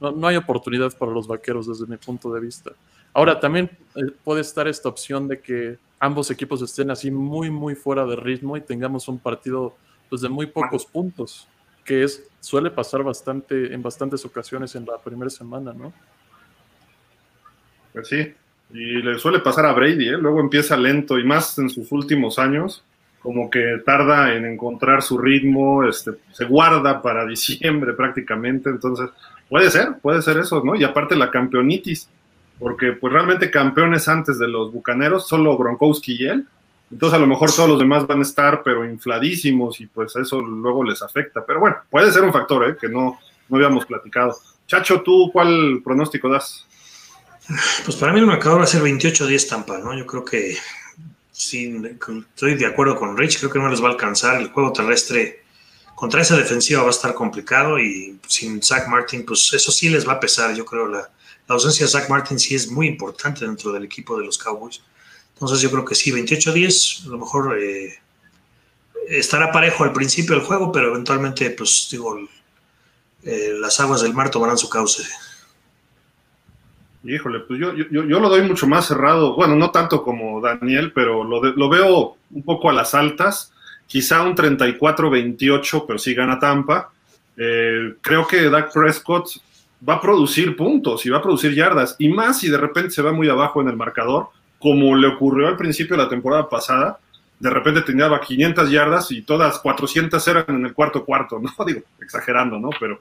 No, 0.00 0.26
hay 0.26 0.34
oportunidad 0.34 0.98
para 0.98 1.12
los 1.12 1.28
vaqueros 1.28 1.68
desde 1.68 1.86
mi 1.86 1.96
punto 1.96 2.32
de 2.32 2.40
vista. 2.40 2.72
Ahora, 3.14 3.38
también 3.38 3.70
eh, 3.94 4.00
puede 4.24 4.40
estar 4.40 4.66
esta 4.66 4.88
opción 4.88 5.28
de 5.28 5.40
que 5.40 5.78
ambos 6.00 6.28
equipos 6.32 6.60
estén 6.60 6.90
así 6.90 7.12
muy, 7.12 7.52
muy 7.52 7.76
fuera 7.76 8.04
de 8.04 8.16
ritmo 8.16 8.56
y 8.56 8.62
tengamos 8.62 9.06
un 9.06 9.20
partido 9.20 9.76
pues, 10.12 10.20
de 10.20 10.28
muy 10.28 10.44
pocos 10.44 10.84
puntos, 10.84 11.48
que 11.86 12.02
es 12.02 12.22
suele 12.38 12.70
pasar 12.70 13.02
bastante 13.02 13.72
en 13.72 13.80
bastantes 13.80 14.22
ocasiones 14.26 14.74
en 14.74 14.84
la 14.84 14.98
primera 14.98 15.30
semana, 15.30 15.72
¿no? 15.72 15.90
Pues 17.94 18.08
sí, 18.08 18.30
y 18.74 19.00
le 19.00 19.18
suele 19.18 19.38
pasar 19.38 19.64
a 19.64 19.72
Brady, 19.72 20.08
¿eh? 20.08 20.18
luego 20.18 20.40
empieza 20.40 20.76
lento 20.76 21.18
y 21.18 21.24
más 21.24 21.58
en 21.58 21.70
sus 21.70 21.90
últimos 21.92 22.38
años, 22.38 22.84
como 23.20 23.48
que 23.48 23.80
tarda 23.86 24.34
en 24.34 24.44
encontrar 24.44 25.00
su 25.00 25.16
ritmo, 25.16 25.82
este, 25.88 26.10
se 26.30 26.44
guarda 26.44 27.00
para 27.00 27.24
diciembre 27.26 27.94
prácticamente, 27.94 28.68
entonces 28.68 29.08
puede 29.48 29.70
ser, 29.70 29.94
puede 30.02 30.20
ser 30.20 30.36
eso, 30.36 30.62
¿no? 30.62 30.74
Y 30.74 30.84
aparte 30.84 31.16
la 31.16 31.30
campeonitis, 31.30 32.06
porque 32.58 32.92
pues 32.92 33.14
realmente 33.14 33.50
campeones 33.50 34.06
antes 34.08 34.38
de 34.38 34.48
los 34.48 34.74
Bucaneros, 34.74 35.26
solo 35.26 35.56
Gronkowski 35.56 36.22
y 36.22 36.26
él, 36.26 36.46
entonces 36.92 37.16
a 37.16 37.20
lo 37.20 37.26
mejor 37.26 37.50
todos 37.50 37.70
los 37.70 37.78
demás 37.78 38.06
van 38.06 38.18
a 38.18 38.22
estar 38.22 38.62
pero 38.62 38.84
infladísimos 38.84 39.80
y 39.80 39.86
pues 39.86 40.14
eso 40.14 40.42
luego 40.42 40.84
les 40.84 41.02
afecta, 41.02 41.44
pero 41.44 41.58
bueno, 41.58 41.76
puede 41.90 42.12
ser 42.12 42.22
un 42.22 42.32
factor 42.32 42.68
¿eh? 42.68 42.76
que 42.78 42.88
no, 42.88 43.18
no 43.48 43.56
habíamos 43.56 43.86
platicado. 43.86 44.36
Chacho, 44.66 45.00
¿tú 45.00 45.30
cuál 45.32 45.80
pronóstico 45.82 46.28
das? 46.28 46.66
Pues 47.84 47.96
para 47.96 48.12
mí 48.12 48.20
el 48.20 48.26
marcador 48.26 48.60
va 48.60 48.64
a 48.64 48.66
ser 48.66 48.82
28-10 48.82 49.48
Tampa, 49.48 49.78
¿no? 49.78 49.96
Yo 49.96 50.06
creo 50.06 50.24
que 50.24 50.56
sí, 51.30 51.82
estoy 52.34 52.54
de 52.54 52.66
acuerdo 52.66 52.94
con 52.94 53.16
Rich, 53.16 53.38
creo 53.38 53.50
que 53.50 53.58
no 53.58 53.68
les 53.68 53.82
va 53.82 53.88
a 53.88 53.92
alcanzar. 53.92 54.40
El 54.40 54.50
juego 54.50 54.72
terrestre 54.72 55.44
contra 55.94 56.20
esa 56.20 56.36
defensiva 56.36 56.82
va 56.82 56.88
a 56.88 56.90
estar 56.90 57.14
complicado 57.14 57.78
y 57.78 58.18
sin 58.26 58.62
Zach 58.62 58.86
Martin, 58.86 59.24
pues 59.24 59.52
eso 59.54 59.72
sí 59.72 59.88
les 59.88 60.06
va 60.06 60.14
a 60.14 60.20
pesar. 60.20 60.54
Yo 60.54 60.64
creo 60.64 60.86
la, 60.86 61.10
la 61.48 61.54
ausencia 61.54 61.86
de 61.86 61.90
Zach 61.90 62.08
Martin 62.08 62.38
sí 62.38 62.54
es 62.54 62.70
muy 62.70 62.86
importante 62.86 63.44
dentro 63.44 63.72
del 63.72 63.84
equipo 63.84 64.18
de 64.18 64.26
los 64.26 64.36
Cowboys. 64.38 64.82
Entonces 65.42 65.60
yo 65.60 65.72
creo 65.72 65.84
que 65.84 65.96
sí, 65.96 66.12
28-10, 66.12 67.06
a 67.06 67.08
lo 67.08 67.18
mejor 67.18 67.58
eh, 67.58 67.98
estará 69.08 69.50
parejo 69.50 69.82
al 69.82 69.92
principio 69.92 70.36
del 70.36 70.44
juego, 70.44 70.70
pero 70.70 70.92
eventualmente, 70.92 71.50
pues 71.50 71.88
digo, 71.90 72.16
eh, 73.24 73.52
las 73.58 73.80
aguas 73.80 74.02
del 74.02 74.14
mar 74.14 74.30
tomarán 74.30 74.56
su 74.56 74.68
cauce. 74.68 75.02
Híjole, 77.02 77.40
pues 77.40 77.58
yo, 77.58 77.74
yo, 77.74 77.86
yo, 77.90 78.20
lo 78.20 78.28
doy 78.28 78.42
mucho 78.42 78.68
más 78.68 78.86
cerrado. 78.86 79.34
Bueno, 79.34 79.56
no 79.56 79.72
tanto 79.72 80.04
como 80.04 80.40
Daniel, 80.40 80.92
pero 80.92 81.24
lo, 81.24 81.42
lo 81.42 81.68
veo 81.68 82.16
un 82.30 82.44
poco 82.44 82.70
a 82.70 82.72
las 82.72 82.94
altas. 82.94 83.52
Quizá 83.88 84.22
un 84.22 84.36
34-28, 84.36 85.84
pero 85.88 85.98
sí 85.98 86.14
gana 86.14 86.38
Tampa. 86.38 86.92
Eh, 87.36 87.96
creo 88.00 88.28
que 88.28 88.48
Dak 88.48 88.72
Prescott 88.72 89.28
va 89.86 89.94
a 89.94 90.00
producir 90.00 90.54
puntos 90.54 91.04
y 91.04 91.10
va 91.10 91.18
a 91.18 91.22
producir 91.22 91.52
yardas. 91.52 91.96
Y 91.98 92.10
más 92.10 92.38
si 92.38 92.48
de 92.48 92.58
repente 92.58 92.90
se 92.90 93.02
va 93.02 93.12
muy 93.12 93.28
abajo 93.28 93.60
en 93.60 93.68
el 93.68 93.76
marcador, 93.76 94.28
como 94.62 94.94
le 94.94 95.08
ocurrió 95.08 95.48
al 95.48 95.56
principio 95.56 95.96
de 95.96 96.04
la 96.04 96.08
temporada 96.08 96.48
pasada. 96.48 96.98
De 97.40 97.50
repente 97.50 97.82
tenía 97.82 98.08
500 98.20 98.70
yardas 98.70 99.10
y 99.10 99.22
todas 99.22 99.58
400 99.58 100.28
eran 100.28 100.44
en 100.48 100.66
el 100.66 100.72
cuarto 100.72 101.04
cuarto, 101.04 101.40
¿no? 101.40 101.52
Digo, 101.66 101.80
exagerando, 102.00 102.60
¿no? 102.60 102.70
Pero 102.78 103.00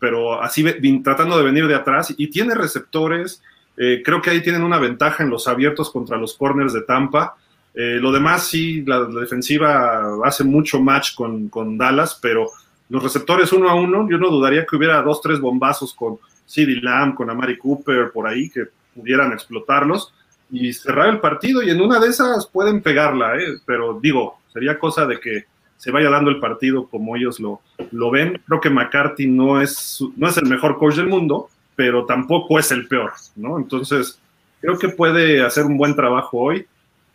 pero 0.00 0.40
así 0.40 0.64
tratando 1.02 1.36
de 1.36 1.44
venir 1.44 1.66
de 1.66 1.74
atrás 1.74 2.14
y 2.16 2.28
tiene 2.28 2.54
receptores. 2.54 3.42
Eh, 3.76 4.02
creo 4.04 4.22
que 4.22 4.30
ahí 4.30 4.42
tienen 4.42 4.62
una 4.62 4.78
ventaja 4.78 5.22
en 5.22 5.30
los 5.30 5.48
abiertos 5.48 5.90
contra 5.90 6.16
los 6.16 6.34
corners 6.34 6.72
de 6.72 6.82
Tampa. 6.82 7.36
Eh, 7.74 7.98
lo 8.00 8.12
demás 8.12 8.46
sí, 8.46 8.82
la, 8.82 9.04
defensiva 9.04 10.18
hace 10.24 10.44
mucho 10.44 10.80
match 10.80 11.14
con, 11.14 11.48
con, 11.48 11.76
Dallas, 11.76 12.18
pero 12.20 12.50
los 12.88 13.02
receptores 13.02 13.52
uno 13.52 13.68
a 13.68 13.74
uno, 13.74 14.08
yo 14.08 14.18
no 14.18 14.30
dudaría 14.30 14.66
que 14.66 14.76
hubiera 14.76 15.02
dos, 15.02 15.20
tres 15.20 15.40
bombazos 15.40 15.94
con 15.94 16.18
CD 16.46 16.80
Lamb, 16.80 17.14
con 17.14 17.30
Amari 17.30 17.58
Cooper, 17.58 18.10
por 18.12 18.26
ahí, 18.26 18.50
que 18.50 18.66
pudieran 18.94 19.32
explotarlos 19.32 20.12
y 20.50 20.72
cerrar 20.72 21.08
el 21.08 21.20
partido 21.20 21.62
y 21.62 21.70
en 21.70 21.80
una 21.80 21.98
de 22.00 22.08
esas 22.08 22.46
pueden 22.46 22.80
pegarla, 22.80 23.36
¿eh? 23.36 23.58
pero 23.66 23.98
digo, 24.00 24.38
sería 24.52 24.78
cosa 24.78 25.06
de 25.06 25.20
que 25.20 25.44
se 25.76 25.90
vaya 25.90 26.10
dando 26.10 26.30
el 26.30 26.40
partido 26.40 26.88
como 26.88 27.16
ellos 27.16 27.38
lo, 27.38 27.60
lo 27.92 28.10
ven. 28.10 28.42
Creo 28.46 28.60
que 28.60 28.70
McCarthy 28.70 29.26
no 29.28 29.60
es, 29.60 30.02
no 30.16 30.28
es 30.28 30.36
el 30.36 30.46
mejor 30.46 30.78
coach 30.78 30.96
del 30.96 31.06
mundo, 31.06 31.48
pero 31.76 32.04
tampoco 32.04 32.58
es 32.58 32.72
el 32.72 32.88
peor, 32.88 33.12
¿no? 33.36 33.58
Entonces, 33.58 34.20
creo 34.60 34.76
que 34.78 34.88
puede 34.88 35.42
hacer 35.42 35.64
un 35.64 35.78
buen 35.78 35.94
trabajo 35.94 36.38
hoy. 36.38 36.66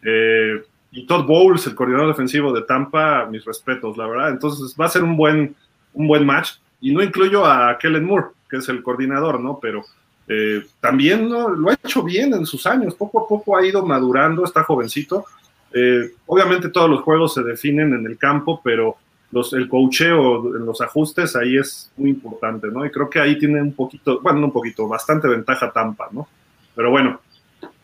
Eh, 0.02 0.64
y 0.92 1.06
Todd 1.06 1.26
Bowles, 1.26 1.68
el 1.68 1.76
coordinador 1.76 2.08
defensivo 2.08 2.54
de 2.54 2.62
Tampa, 2.62 3.26
mis 3.26 3.44
respetos, 3.44 3.98
la 3.98 4.08
verdad. 4.08 4.30
Entonces, 4.30 4.76
va 4.80 4.86
a 4.86 4.90
ser 4.90 5.04
un 5.04 5.18
buen, 5.18 5.56
un 5.94 6.08
buen 6.08 6.26
match. 6.26 6.54
Y 6.80 6.94
no 6.94 7.04
incluyo 7.04 7.46
a 7.46 7.78
Kellen 7.78 8.06
Moore, 8.06 8.28
que 8.50 8.58
es 8.58 8.70
el 8.70 8.82
coordinador, 8.82 9.42
¿no? 9.42 9.60
Pero 9.62 9.84
eh, 10.28 10.66
también 10.80 11.28
¿no? 11.28 11.50
lo 11.50 11.70
ha 11.70 11.74
hecho 11.74 12.04
bien 12.04 12.34
en 12.34 12.46
sus 12.46 12.66
años. 12.66 12.96
Poco 12.96 13.24
a 13.24 13.28
poco 13.28 13.58
ha 13.58 13.66
ido 13.66 13.86
madurando, 13.86 14.44
está 14.44 14.64
jovencito 14.64 15.26
eh, 15.74 16.12
obviamente 16.28 16.70
todos 16.70 16.90
los 16.90 17.02
juegos 17.02 17.34
se 17.34 17.42
definen 17.42 17.94
en 17.94 18.06
el 18.06 18.18
campo, 18.18 18.62
pero 18.64 18.98
los, 19.32 19.52
el 19.54 19.68
cocheo 19.68 20.56
en 20.56 20.66
los 20.66 20.80
ajustes 20.82 21.36
ahí 21.36 21.58
es 21.58 21.92
muy 21.98 22.12
importante, 22.12 22.68
¿no? 22.68 22.86
Y 22.86 22.92
creo 22.92 23.10
que 23.10 23.20
ahí 23.20 23.40
tiene 23.40 23.60
un 23.60 23.74
poquito, 23.74 24.22
bueno, 24.22 24.40
no 24.40 24.46
un 24.48 24.54
poquito, 24.54 24.88
bastante 24.88 25.28
ventaja 25.28 25.72
Tampa, 25.72 26.10
¿no? 26.12 26.28
Pero 26.76 26.92
bueno, 26.92 27.20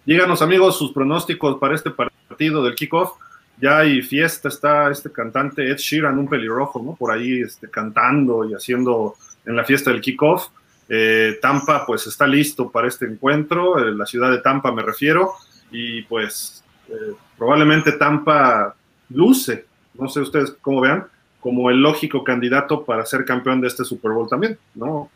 díganos 0.06 0.44
amigos 0.44 0.78
sus 0.78 0.92
pronósticos 0.92 1.58
para 1.58 1.74
este 1.74 1.90
partido 1.90 2.64
del 2.64 2.76
kickoff. 2.76 3.14
Ya 3.60 3.80
hay 3.80 4.04
fiesta, 4.04 4.48
está 4.48 4.90
este 4.92 5.12
cantante 5.12 5.70
Ed 5.70 5.78
Sheeran, 5.78 6.18
un 6.18 6.30
pelirrojo, 6.30 6.82
¿no? 6.84 6.96
Por 6.96 7.12
ahí 7.12 7.42
este, 7.42 7.70
cantando 7.70 8.48
y 8.48 8.54
haciendo 8.54 9.16
en 9.46 9.56
la 9.56 9.66
fiesta 9.66 9.92
del 9.92 10.00
kickoff. 10.00 10.50
Eh, 10.90 11.38
Tampa 11.42 11.86
pues 11.86 12.08
está 12.08 12.26
listo 12.26 12.70
para 12.72 12.88
este 12.88 13.06
encuentro, 13.06 13.78
eh, 13.78 13.94
la 13.94 14.08
ciudad 14.08 14.32
de 14.32 14.40
Tampa 14.40 14.72
me 14.72 14.82
refiero, 14.82 15.34
y 15.72 16.02
pues 16.04 16.64
eh, 16.90 17.14
probablemente 17.38 17.92
Tampa 17.92 18.76
luce, 19.10 19.66
no 19.94 20.10
sé 20.10 20.22
ustedes 20.22 20.56
cómo 20.62 20.82
vean, 20.82 21.06
como 21.40 21.70
el 21.70 21.82
lógico 21.82 22.24
candidato 22.24 22.84
para 22.84 23.06
ser 23.06 23.24
campeón 23.24 23.62
de 23.62 23.68
este 23.68 23.86
Super 23.86 24.12
Bowl 24.12 24.28
también, 24.28 24.58
¿no? 24.76 25.10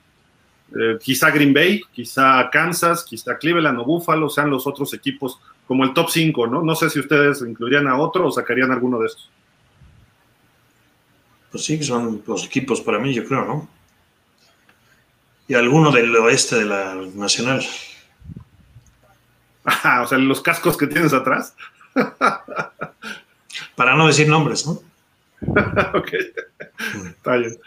Eh, 0.75 0.97
quizá 1.01 1.29
Green 1.29 1.53
Bay, 1.53 1.81
quizá 1.91 2.49
Kansas, 2.51 3.03
quizá 3.03 3.37
Cleveland 3.37 3.79
o 3.79 3.85
Buffalo 3.85 4.29
sean 4.29 4.49
los 4.49 4.65
otros 4.65 4.93
equipos 4.93 5.39
como 5.67 5.83
el 5.83 5.93
top 5.93 6.09
5, 6.09 6.47
¿no? 6.47 6.61
No 6.63 6.75
sé 6.75 6.89
si 6.89 6.99
ustedes 6.99 7.41
incluirían 7.41 7.87
a 7.87 7.97
otro 7.97 8.27
o 8.27 8.31
sacarían 8.31 8.71
alguno 8.71 8.99
de 8.99 9.07
estos. 9.07 9.29
Pues 11.51 11.65
sí, 11.65 11.81
son 11.83 12.23
los 12.25 12.45
equipos 12.45 12.81
para 12.81 12.97
mí, 12.97 13.13
yo 13.13 13.23
creo, 13.25 13.45
¿no? 13.45 13.69
Y 15.47 15.55
alguno 15.55 15.91
del 15.91 16.15
oeste 16.15 16.57
de 16.57 16.65
la 16.65 16.95
Nacional. 17.15 17.63
o 20.01 20.07
sea, 20.07 20.17
los 20.17 20.41
cascos 20.41 20.77
que 20.77 20.87
tienes 20.87 21.13
atrás. 21.13 21.55
Para 23.75 23.95
no 23.95 24.07
decir 24.07 24.27
nombres, 24.27 24.65
¿no? 24.65 24.79
ok. 25.93 26.13
Está 27.05 27.35
bien. 27.35 27.57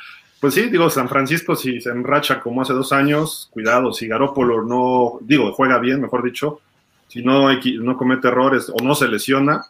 Pues 0.41 0.55
sí, 0.55 0.63
digo, 0.69 0.91
San 0.91 1.09
Francisco 1.09 1.57
si 1.57 1.81
se 1.81 1.91
enracha 1.91 2.41
como 2.41 2.63
hace 2.63 2.73
dos 2.73 2.93
años, 2.93 3.49
cuidado, 3.51 3.93
si 3.93 4.07
Garópolo 4.07 4.63
no, 4.63 5.19
digo, 5.23 5.53
juega 5.53 5.79
bien, 5.79 6.01
mejor 6.01 6.23
dicho, 6.23 6.61
si 7.09 7.23
no, 7.23 7.49
no 7.51 7.97
comete 7.97 8.29
errores 8.29 8.69
o 8.69 8.83
no 8.83 8.95
se 8.95 9.09
lesiona, 9.09 9.67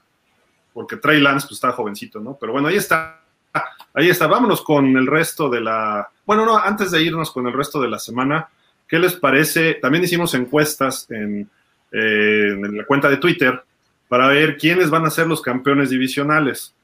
porque 0.73 0.97
Trey 0.97 1.21
Lance 1.21 1.47
pues, 1.47 1.59
está 1.59 1.73
jovencito, 1.73 2.19
¿no? 2.21 2.37
Pero 2.39 2.53
bueno, 2.53 2.69
ahí 2.69 2.77
está, 2.77 3.23
ahí 3.95 4.09
está, 4.09 4.27
vámonos 4.27 4.63
con 4.63 4.97
el 4.97 5.07
resto 5.07 5.49
de 5.49 5.61
la, 5.61 6.09
bueno, 6.25 6.45
no, 6.45 6.59
antes 6.59 6.91
de 6.91 7.03
irnos 7.03 7.31
con 7.31 7.47
el 7.47 7.53
resto 7.53 7.81
de 7.81 7.89
la 7.89 7.99
semana, 7.99 8.49
¿qué 8.89 8.99
les 8.99 9.15
parece? 9.15 9.75
También 9.75 10.05
hicimos 10.05 10.35
encuestas 10.35 11.11
en 11.11 11.49
eh, 11.93 12.49
en 12.53 12.77
la 12.77 12.85
cuenta 12.85 13.09
de 13.09 13.17
Twitter 13.17 13.63
para 14.09 14.27
ver 14.29 14.57
quiénes 14.57 14.91
van 14.91 15.07
a 15.07 15.11
ser 15.11 15.27
los 15.27 15.41
campeones 15.41 15.91
divisionales. 15.91 16.75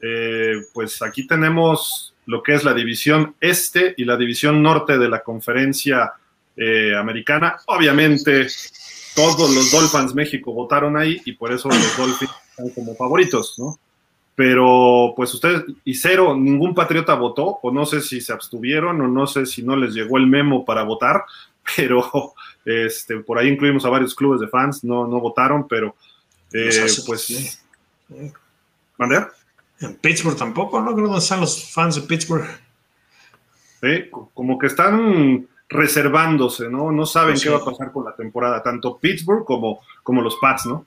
Eh, 0.00 0.54
pues 0.72 1.02
aquí 1.02 1.26
tenemos 1.26 2.14
lo 2.24 2.42
que 2.42 2.54
es 2.54 2.64
la 2.64 2.74
división 2.74 3.36
este 3.40 3.94
y 3.96 4.04
la 4.04 4.16
división 4.16 4.62
norte 4.62 4.98
de 4.98 5.08
la 5.08 5.22
conferencia 5.22 6.14
eh, 6.56 6.96
americana. 6.96 7.58
Obviamente, 7.66 8.48
todos 9.14 9.54
los 9.54 9.70
Dolphins 9.70 10.14
México 10.14 10.52
votaron 10.52 10.96
ahí 10.96 11.20
y 11.24 11.32
por 11.32 11.52
eso 11.52 11.68
los 11.68 11.96
Dolphins 11.96 12.32
están 12.50 12.70
como 12.70 12.96
favoritos, 12.96 13.54
¿no? 13.58 13.78
Pero 14.36 15.14
pues 15.16 15.32
ustedes, 15.32 15.64
y 15.84 15.94
cero, 15.94 16.36
ningún 16.36 16.74
patriota 16.74 17.14
votó, 17.14 17.58
o 17.62 17.72
no 17.72 17.86
sé 17.86 18.02
si 18.02 18.20
se 18.20 18.32
abstuvieron, 18.32 19.00
o 19.00 19.08
no 19.08 19.26
sé 19.26 19.46
si 19.46 19.62
no 19.62 19.74
les 19.76 19.94
llegó 19.94 20.18
el 20.18 20.26
memo 20.26 20.64
para 20.64 20.82
votar, 20.84 21.24
pero 21.76 22.34
este, 22.64 23.16
por 23.20 23.38
ahí 23.38 23.48
incluimos 23.48 23.84
a 23.84 23.90
varios 23.90 24.14
clubes 24.14 24.40
de 24.40 24.48
fans, 24.48 24.84
no, 24.84 25.08
no 25.08 25.20
votaron, 25.20 25.66
pero 25.66 25.96
eh, 26.52 26.86
pues... 27.06 27.62
¿Mandé? 28.98 29.26
En 29.80 29.96
Pittsburgh 29.96 30.36
tampoco, 30.36 30.80
¿no? 30.80 30.94
Creo 30.94 31.10
que 31.10 31.18
están 31.18 31.40
los 31.40 31.72
fans 31.72 31.96
de 31.96 32.02
Pittsburgh. 32.02 32.46
Sí, 33.80 34.10
como 34.32 34.58
que 34.58 34.68
están 34.68 35.46
reservándose, 35.68 36.68
¿no? 36.68 36.92
No 36.92 37.06
saben 37.06 37.38
qué 37.38 37.50
va 37.50 37.58
a 37.58 37.64
pasar 37.64 37.92
con 37.92 38.04
la 38.04 38.14
temporada, 38.14 38.62
tanto 38.62 38.98
Pittsburgh 38.98 39.44
como, 39.44 39.80
como 40.02 40.22
los 40.22 40.36
Pats, 40.36 40.66
¿no? 40.66 40.86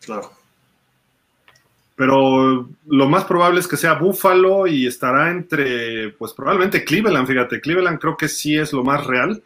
Claro. 0.00 0.30
Pero 2.02 2.68
lo 2.88 3.08
más 3.08 3.24
probable 3.26 3.60
es 3.60 3.68
que 3.68 3.76
sea 3.76 3.94
Buffalo 3.94 4.66
y 4.66 4.88
estará 4.88 5.30
entre, 5.30 6.08
pues 6.18 6.32
probablemente 6.32 6.84
Cleveland, 6.84 7.28
fíjate, 7.28 7.60
Cleveland 7.60 8.00
creo 8.00 8.16
que 8.16 8.26
sí 8.26 8.58
es 8.58 8.72
lo 8.72 8.82
más 8.82 9.06
real, 9.06 9.40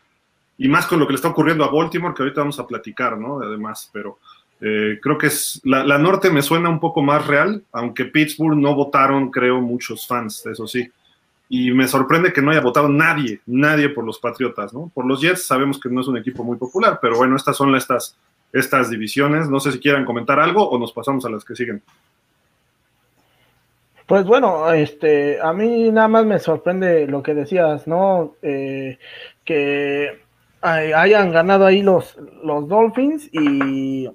y 0.56 0.66
más 0.66 0.86
con 0.86 0.98
lo 0.98 1.06
que 1.06 1.12
le 1.12 1.16
está 1.16 1.28
ocurriendo 1.28 1.64
a 1.64 1.70
Baltimore, 1.70 2.14
que 2.14 2.22
ahorita 2.22 2.40
vamos 2.40 2.58
a 2.58 2.66
platicar, 2.66 3.18
¿no? 3.18 3.42
Además, 3.42 3.90
pero 3.92 4.20
eh, 4.62 4.98
creo 5.02 5.18
que 5.18 5.26
es, 5.26 5.60
la, 5.64 5.84
la, 5.84 5.98
norte 5.98 6.30
me 6.30 6.40
suena 6.40 6.70
un 6.70 6.80
poco 6.80 7.02
más 7.02 7.26
real, 7.26 7.62
aunque 7.72 8.06
Pittsburgh 8.06 8.56
no 8.56 8.74
votaron, 8.74 9.30
creo, 9.30 9.60
muchos 9.60 10.06
fans, 10.06 10.46
eso 10.46 10.66
sí. 10.66 10.90
Y 11.50 11.72
me 11.72 11.86
sorprende 11.86 12.32
que 12.32 12.40
no 12.40 12.52
haya 12.52 12.62
votado 12.62 12.88
nadie, 12.88 13.42
nadie 13.44 13.90
por 13.90 14.06
los 14.06 14.18
Patriotas, 14.18 14.72
¿no? 14.72 14.90
Por 14.94 15.04
los 15.04 15.20
Jets 15.20 15.46
sabemos 15.46 15.78
que 15.78 15.90
no 15.90 16.00
es 16.00 16.08
un 16.08 16.16
equipo 16.16 16.42
muy 16.42 16.56
popular, 16.56 17.00
pero 17.02 17.18
bueno, 17.18 17.36
estas 17.36 17.54
son 17.54 17.76
estas, 17.76 18.16
estas 18.50 18.88
divisiones. 18.88 19.50
No 19.50 19.60
sé 19.60 19.72
si 19.72 19.78
quieran 19.78 20.06
comentar 20.06 20.40
algo 20.40 20.66
o 20.66 20.78
nos 20.78 20.94
pasamos 20.94 21.22
a 21.26 21.28
las 21.28 21.44
que 21.44 21.54
siguen. 21.54 21.82
Pues 24.06 24.24
bueno, 24.24 24.72
este, 24.72 25.40
a 25.40 25.52
mí 25.52 25.90
nada 25.90 26.06
más 26.06 26.24
me 26.24 26.38
sorprende 26.38 27.08
lo 27.08 27.22
que 27.24 27.34
decías, 27.34 27.88
¿no? 27.88 28.36
Eh, 28.40 28.98
que 29.44 30.20
hayan 30.60 31.32
ganado 31.32 31.66
ahí 31.66 31.82
los, 31.82 32.16
los 32.42 32.68
Dolphins 32.68 33.28
y, 33.32 34.08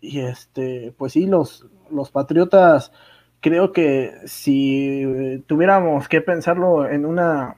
y 0.00 0.20
este, 0.20 0.92
pues 0.96 1.12
sí, 1.12 1.26
los, 1.26 1.66
los 1.90 2.10
Patriotas, 2.10 2.92
creo 3.40 3.72
que 3.72 4.12
si 4.26 5.42
tuviéramos 5.46 6.06
que 6.08 6.20
pensarlo 6.20 6.88
en 6.88 7.06
una 7.06 7.56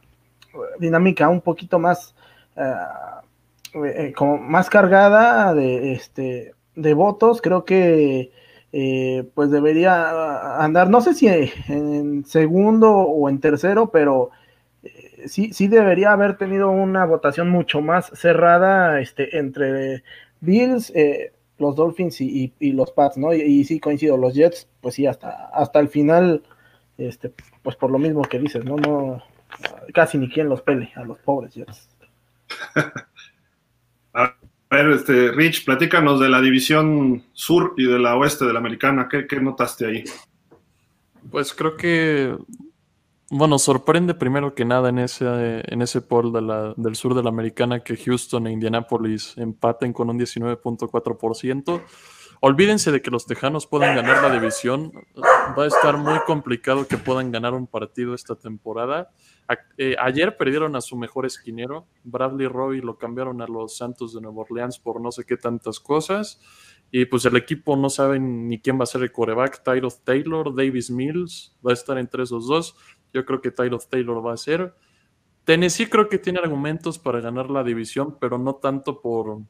dinámica 0.79 1.29
un 1.29 1.41
poquito 1.41 1.79
más, 1.79 2.15
uh, 2.57 4.13
como 4.15 4.39
más 4.39 4.71
cargada 4.71 5.55
de, 5.55 5.93
este, 5.93 6.55
de 6.75 6.95
votos, 6.95 7.41
creo 7.41 7.65
que 7.65 8.31
eh, 8.73 9.29
pues 9.35 9.51
debería 9.51 10.63
andar, 10.63 10.91
no 10.91 11.01
sé 11.01 11.15
si 11.15 11.27
en 11.27 12.25
segundo 12.25 12.93
o 12.93 13.29
en 13.29 13.41
tercero, 13.41 13.91
pero 13.91 14.31
eh, 14.85 15.25
sí, 15.27 15.53
sí 15.53 15.67
debería 15.67 16.13
haber 16.13 16.37
tenido 16.37 16.71
una 16.71 17.05
votación 17.05 17.51
mucho 17.51 17.81
más 17.81 18.11
cerrada 18.15 19.01
este, 19.01 19.39
entre 19.39 20.05
Bills, 20.41 20.93
eh, 20.95 21.33
los 21.59 21.75
Dolphins 21.77 22.21
y, 22.21 22.53
los 22.61 22.93
Pats, 22.93 23.19
¿no? 23.19 23.35
Y, 23.35 23.65
sí 23.65 23.81
coincido, 23.81 24.17
los 24.17 24.35
Jets, 24.35 24.69
pues 24.81 24.95
sí, 24.95 25.07
hasta, 25.07 25.49
hasta 25.49 25.81
el 25.81 25.89
final, 25.89 26.43
este, 26.97 27.33
pues 27.63 27.77
por 27.77 27.91
lo 27.91 27.99
mismo 27.99 28.23
que 28.23 28.39
dices, 28.39 28.65
¿no? 28.65 28.77
no 28.77 29.23
casi 29.93 30.17
ni 30.17 30.31
quien 30.31 30.49
los 30.49 30.63
pele 30.63 30.93
a 30.95 31.05
los 31.05 31.19
pobres 31.19 31.55
Jets. 31.55 31.89
A 34.73 34.77
ver, 34.77 34.91
este, 34.91 35.33
Rich, 35.33 35.65
platícanos 35.65 36.21
de 36.21 36.29
la 36.29 36.41
división 36.41 37.25
sur 37.33 37.75
y 37.77 37.87
de 37.87 37.99
la 37.99 38.17
oeste 38.17 38.45
de 38.45 38.53
la 38.53 38.61
americana. 38.61 39.09
¿Qué, 39.09 39.41
notaste 39.41 39.85
ahí? 39.85 40.05
Pues 41.29 41.53
creo 41.53 41.77
que, 41.77 42.37
bueno, 43.31 43.59
sorprende 43.59 44.15
primero 44.15 44.55
que 44.55 44.65
nada 44.65 44.91
en 44.91 45.01
ese, 45.01 45.63
en 45.65 45.83
ese 45.83 46.01
poll 46.01 46.33
del 46.33 46.95
sur 46.95 47.15
de 47.15 47.23
la 47.25 47.31
americana 47.31 47.81
que 47.81 47.97
Houston 47.97 48.47
e 48.47 48.53
Indianapolis 48.53 49.35
empaten 49.39 49.93
con 49.93 50.09
un 50.09 50.21
19.4%. 50.21 51.83
Olvídense 52.43 52.93
de 52.93 53.03
que 53.03 53.11
los 53.11 53.27
Tejanos 53.27 53.67
puedan 53.67 53.97
ganar 53.97 54.23
la 54.23 54.33
división. 54.33 54.93
Va 55.59 55.65
a 55.65 55.67
estar 55.67 55.99
muy 55.99 56.21
complicado 56.21 56.87
que 56.87 56.97
puedan 56.97 57.33
ganar 57.33 57.55
un 57.55 57.67
partido 57.67 58.15
esta 58.15 58.37
temporada. 58.37 59.11
Eh, 59.77 59.97
ayer 59.99 60.37
perdieron 60.37 60.77
a 60.77 60.81
su 60.81 60.97
mejor 60.97 61.27
esquinero. 61.27 61.87
Bradley 62.05 62.47
Roy 62.47 62.81
lo 62.81 62.99
cambiaron 62.99 63.43
a 63.43 63.47
los 63.47 63.77
Santos 63.77 64.15
de 64.15 64.21
Nueva 64.21 64.43
Orleans 64.43 64.79
por 64.79 65.01
no 65.01 65.11
sé 65.11 65.25
qué 65.25 65.37
tantas 65.37 65.81
cosas. 65.81 66.41
Y 66.93 67.05
pues 67.05 67.25
el 67.25 67.37
equipo 67.37 67.77
no 67.77 67.89
saben 67.89 68.49
ni 68.49 68.61
quién 68.61 68.79
va 68.79 68.85
a 68.85 68.87
ser 68.87 69.03
el 69.03 69.13
coreback. 69.13 69.63
Tyrod 69.63 69.95
Taylor, 70.05 70.55
Davis 70.55 70.91
Mills, 70.91 71.57
va 71.67 71.71
a 71.71 71.75
estar 71.75 71.99
entre 71.99 72.25
esos 72.25 72.47
dos. 72.47 72.77
Yo 73.13 73.25
creo 73.25 73.41
que 73.41 73.51
Tyrod 73.51 73.83
Taylor 73.89 74.25
va 74.25 74.35
a 74.35 74.37
ser. 74.37 74.75
Tennessee 75.45 75.89
creo 75.89 76.09
que 76.09 76.19
tiene 76.19 76.39
argumentos 76.39 76.99
para 76.99 77.21
ganar 77.21 77.51
la 77.51 77.65
división, 77.65 78.19
pero 78.21 78.39
no 78.39 78.57
tanto 78.57 79.01
por, 79.01 79.41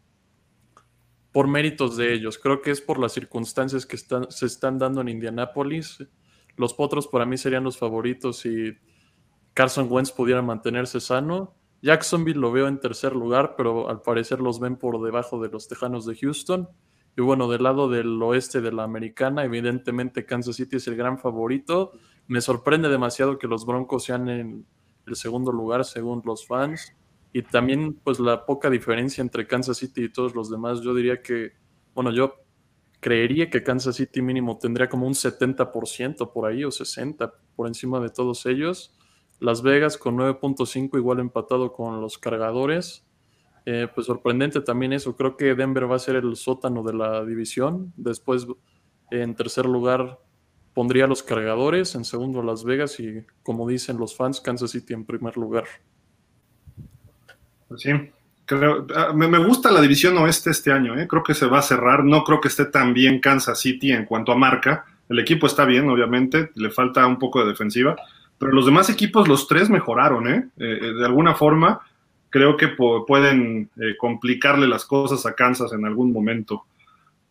por 1.32 1.48
méritos 1.48 1.96
de 1.96 2.12
ellos. 2.12 2.38
Creo 2.38 2.62
que 2.62 2.70
es 2.70 2.80
por 2.80 2.98
las 2.98 3.12
circunstancias 3.12 3.86
que 3.86 3.96
están, 3.96 4.30
se 4.30 4.46
están 4.46 4.78
dando 4.78 5.00
en 5.00 5.08
Indianápolis. 5.08 6.06
Los 6.56 6.74
Potros 6.74 7.06
para 7.06 7.26
mí 7.26 7.36
serían 7.36 7.64
los 7.64 7.78
favoritos 7.78 8.44
y 8.46 8.76
Carson 9.60 9.88
Wentz 9.90 10.10
pudiera 10.10 10.40
mantenerse 10.40 11.00
sano. 11.00 11.54
Jacksonville 11.82 12.40
lo 12.40 12.50
veo 12.50 12.66
en 12.66 12.80
tercer 12.80 13.14
lugar, 13.14 13.56
pero 13.58 13.90
al 13.90 14.00
parecer 14.00 14.40
los 14.40 14.58
ven 14.58 14.76
por 14.76 14.98
debajo 15.02 15.38
de 15.38 15.50
los 15.50 15.68
Tejanos 15.68 16.06
de 16.06 16.16
Houston. 16.16 16.66
Y 17.14 17.20
bueno, 17.20 17.46
del 17.46 17.64
lado 17.64 17.90
del 17.90 18.22
oeste 18.22 18.62
de 18.62 18.72
la 18.72 18.84
americana, 18.84 19.44
evidentemente 19.44 20.24
Kansas 20.24 20.56
City 20.56 20.76
es 20.76 20.88
el 20.88 20.96
gran 20.96 21.18
favorito. 21.18 21.92
Me 22.26 22.40
sorprende 22.40 22.88
demasiado 22.88 23.36
que 23.36 23.48
los 23.48 23.66
Broncos 23.66 24.04
sean 24.04 24.30
en 24.30 24.64
el 25.06 25.14
segundo 25.14 25.52
lugar 25.52 25.84
según 25.84 26.22
los 26.24 26.46
fans. 26.46 26.94
Y 27.34 27.42
también 27.42 28.00
pues 28.02 28.18
la 28.18 28.46
poca 28.46 28.70
diferencia 28.70 29.20
entre 29.20 29.46
Kansas 29.46 29.76
City 29.76 30.04
y 30.04 30.08
todos 30.10 30.34
los 30.34 30.50
demás. 30.50 30.80
Yo 30.80 30.94
diría 30.94 31.20
que, 31.20 31.52
bueno, 31.94 32.10
yo 32.12 32.36
creería 32.98 33.50
que 33.50 33.62
Kansas 33.62 33.96
City 33.96 34.22
mínimo 34.22 34.56
tendría 34.56 34.88
como 34.88 35.06
un 35.06 35.12
70% 35.12 36.32
por 36.32 36.50
ahí 36.50 36.64
o 36.64 36.70
60% 36.70 37.30
por 37.54 37.66
encima 37.66 38.00
de 38.00 38.08
todos 38.08 38.46
ellos. 38.46 38.96
Las 39.40 39.62
Vegas 39.62 39.96
con 39.96 40.18
9.5 40.18 40.98
igual 40.98 41.18
empatado 41.18 41.72
con 41.72 42.00
los 42.00 42.18
cargadores. 42.18 43.06
Eh, 43.64 43.88
pues 43.94 44.06
sorprendente 44.06 44.60
también 44.60 44.92
eso. 44.92 45.16
Creo 45.16 45.36
que 45.36 45.54
Denver 45.54 45.90
va 45.90 45.96
a 45.96 45.98
ser 45.98 46.16
el 46.16 46.36
sótano 46.36 46.82
de 46.82 46.92
la 46.92 47.24
división. 47.24 47.92
Después, 47.96 48.46
en 49.10 49.34
tercer 49.34 49.64
lugar, 49.64 50.18
pondría 50.74 51.06
los 51.06 51.22
cargadores. 51.22 51.94
En 51.94 52.04
segundo, 52.04 52.42
Las 52.42 52.64
Vegas. 52.64 53.00
Y 53.00 53.24
como 53.42 53.66
dicen 53.66 53.96
los 53.96 54.14
fans, 54.14 54.42
Kansas 54.42 54.72
City 54.72 54.92
en 54.92 55.06
primer 55.06 55.38
lugar. 55.38 55.64
Pues 57.68 57.80
sí, 57.80 57.90
ah, 57.90 59.12
me, 59.14 59.38
gusta 59.38 59.70
la 59.70 59.80
división 59.80 60.18
oeste 60.18 60.50
este 60.50 60.70
año. 60.70 60.98
¿eh? 60.98 61.08
Creo 61.08 61.22
que 61.22 61.34
se 61.34 61.46
va 61.46 61.60
a 61.60 61.62
cerrar. 61.62 62.04
No 62.04 62.24
creo 62.24 62.42
que 62.42 62.48
esté 62.48 62.66
tan 62.66 62.92
bien 62.92 63.20
Kansas 63.20 63.58
City 63.58 63.92
en 63.92 64.04
cuanto 64.04 64.32
a 64.32 64.36
marca. 64.36 64.84
El 65.08 65.18
equipo 65.18 65.46
está 65.46 65.64
bien, 65.64 65.88
obviamente. 65.88 66.50
Le 66.56 66.70
falta 66.70 67.06
un 67.06 67.18
poco 67.18 67.40
de 67.40 67.48
defensiva 67.48 67.96
pero 68.40 68.52
los 68.52 68.64
demás 68.64 68.88
equipos, 68.88 69.28
los 69.28 69.46
tres 69.46 69.68
mejoraron, 69.68 70.26
¿eh? 70.26 70.48
eh, 70.56 70.78
eh 70.80 70.92
de 70.94 71.04
alguna 71.04 71.34
forma, 71.34 71.82
creo 72.30 72.56
que 72.56 72.68
pueden 72.68 73.68
eh, 73.76 73.98
complicarle 73.98 74.66
las 74.66 74.86
cosas 74.86 75.26
a 75.26 75.34
Kansas 75.34 75.74
en 75.74 75.84
algún 75.84 76.10
momento. 76.10 76.64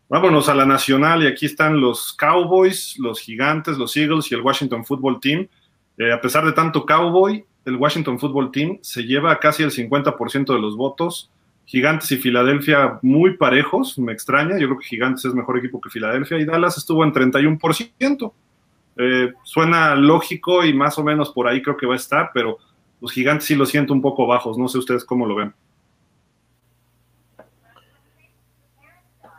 Vámonos 0.08 0.50
a 0.50 0.54
la 0.54 0.68
nacional 0.68 1.24
y 1.24 1.28
aquí 1.28 1.48
están 1.48 1.82
los 1.82 2.14
Cowboys, 2.14 2.96
los 3.00 3.20
Gigantes, 3.22 3.80
los 3.80 3.98
Eagles 3.98 4.32
y 4.32 4.36
el 4.36 4.42
Washington 4.42 4.86
Football 4.86 5.20
Team. 5.20 5.48
a 6.14 6.22
pesar 6.22 6.46
de 6.46 6.52
tanto 6.52 6.86
Cowboy, 6.86 7.44
el 7.66 7.76
Washington 7.76 8.20
Football 8.20 8.52
Team 8.52 8.78
se 8.84 9.02
lleva 9.02 9.40
casi 9.40 9.64
el 9.64 9.72
50% 9.72 10.54
de 10.54 10.62
los 10.62 10.78
votos. 10.78 11.32
Gigantes 11.66 12.12
y 12.12 12.18
Filadelfia 12.18 13.00
muy 13.02 13.36
parejos, 13.36 13.98
me 13.98 14.14
extraña. 14.14 14.60
Yo 14.60 14.68
creo 14.68 14.80
que 14.80 14.86
Gigantes 14.86 15.26
es 15.26 15.34
mejor 15.34 15.58
equipo 15.58 15.82
que 15.82 15.90
Filadelfia 15.90 16.38
y 16.38 16.46
Dallas 16.46 16.78
estuvo 16.78 17.04
en 17.04 17.14
31%. 17.14 18.32
Eh, 19.02 19.32
suena 19.44 19.96
lógico 19.96 20.66
y 20.66 20.74
más 20.74 21.00
o 21.00 21.04
menos 21.06 21.32
por 21.32 21.48
ahí 21.48 21.62
creo 21.62 21.78
que 21.78 21.86
va 21.86 21.94
a 21.94 21.98
estar, 21.98 22.32
pero 22.34 22.58
los 23.00 23.14
gigantes 23.14 23.46
sí 23.46 23.56
lo 23.56 23.66
siento 23.66 23.94
un 23.94 24.02
poco 24.02 24.28
bajos. 24.28 24.58
No 24.58 24.68
sé 24.68 24.78
ustedes 24.78 25.06
cómo 25.06 25.26
lo 25.26 25.36
ven. 25.36 25.54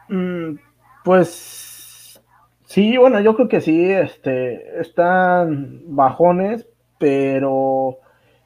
Mm, 0.09 0.59
pues 1.05 2.23
sí, 2.64 2.96
bueno, 2.96 3.20
yo 3.20 3.37
creo 3.37 3.49
que 3.49 3.61
sí, 3.61 3.90
este, 3.90 4.81
están 4.81 5.83
bajones, 5.88 6.66
pero 6.99 7.99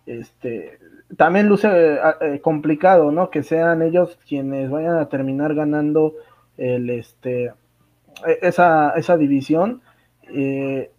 este, 0.07 0.81
también 1.17 1.49
luce 1.49 1.99
eh, 2.21 2.41
complicado, 2.43 3.13
¿no? 3.13 3.31
Que 3.31 3.45
sean 3.45 3.83
ellos 3.83 4.19
quienes 4.27 4.69
vayan 4.69 4.97
a 4.97 5.09
terminar 5.09 5.55
ganando 5.55 6.15
el, 6.57 6.91
este, 6.91 7.53
e, 8.27 8.39
esa, 8.43 8.91
esa 8.97 9.17
división. 9.17 9.81
Eh, 10.25 10.91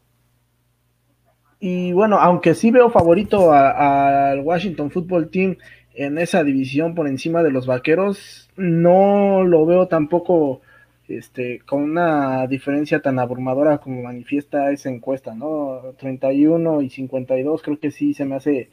y 1.68 1.94
bueno, 1.94 2.20
aunque 2.20 2.54
sí 2.54 2.70
veo 2.70 2.92
favorito 2.92 3.52
al 3.52 4.40
Washington 4.42 4.92
Football 4.92 5.32
Team 5.32 5.56
en 5.96 6.20
esa 6.20 6.44
división 6.44 6.94
por 6.94 7.08
encima 7.08 7.42
de 7.42 7.50
los 7.50 7.66
Vaqueros, 7.66 8.52
no 8.56 9.44
lo 9.44 9.66
veo 9.66 9.88
tampoco 9.88 10.62
este, 11.08 11.62
con 11.66 11.82
una 11.82 12.46
diferencia 12.46 13.02
tan 13.02 13.18
abrumadora 13.18 13.80
como 13.80 14.04
manifiesta 14.04 14.70
esa 14.70 14.90
encuesta, 14.92 15.34
¿no? 15.34 15.96
31 15.98 16.84
y 16.84 16.92
52, 16.92 17.64
creo 17.64 17.80
que 17.80 17.90
sí 17.90 18.14
se 18.14 18.26
me 18.26 18.36
hace 18.36 18.70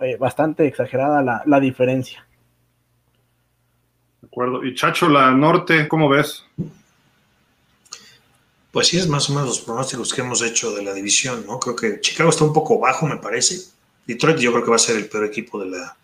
eh, 0.00 0.16
bastante 0.16 0.64
exagerada 0.68 1.20
la, 1.22 1.42
la 1.44 1.58
diferencia. 1.58 2.24
De 4.20 4.28
acuerdo. 4.28 4.64
Y 4.64 4.76
Chacho, 4.76 5.08
la 5.08 5.32
norte, 5.32 5.88
¿cómo 5.88 6.08
ves? 6.08 6.46
Pues 8.72 8.88
sí, 8.88 8.98
es 8.98 9.08
más 9.08 9.30
o 9.30 9.32
menos 9.32 9.48
los 9.48 9.60
pronósticos 9.60 10.12
que 10.12 10.20
hemos 10.20 10.42
hecho 10.42 10.72
de 10.72 10.82
la 10.82 10.92
división, 10.92 11.44
¿no? 11.46 11.58
Creo 11.58 11.74
que 11.74 12.00
Chicago 12.00 12.30
está 12.30 12.44
un 12.44 12.52
poco 12.52 12.78
bajo, 12.78 13.06
me 13.06 13.16
parece. 13.16 13.60
Detroit 14.06 14.38
yo 14.38 14.52
creo 14.52 14.64
que 14.64 14.70
va 14.70 14.76
a 14.76 14.80
ser 14.80 14.96
el 14.96 15.08
peor 15.08 15.24
equipo 15.24 15.58
de 15.58 15.70
la, 15.70 15.96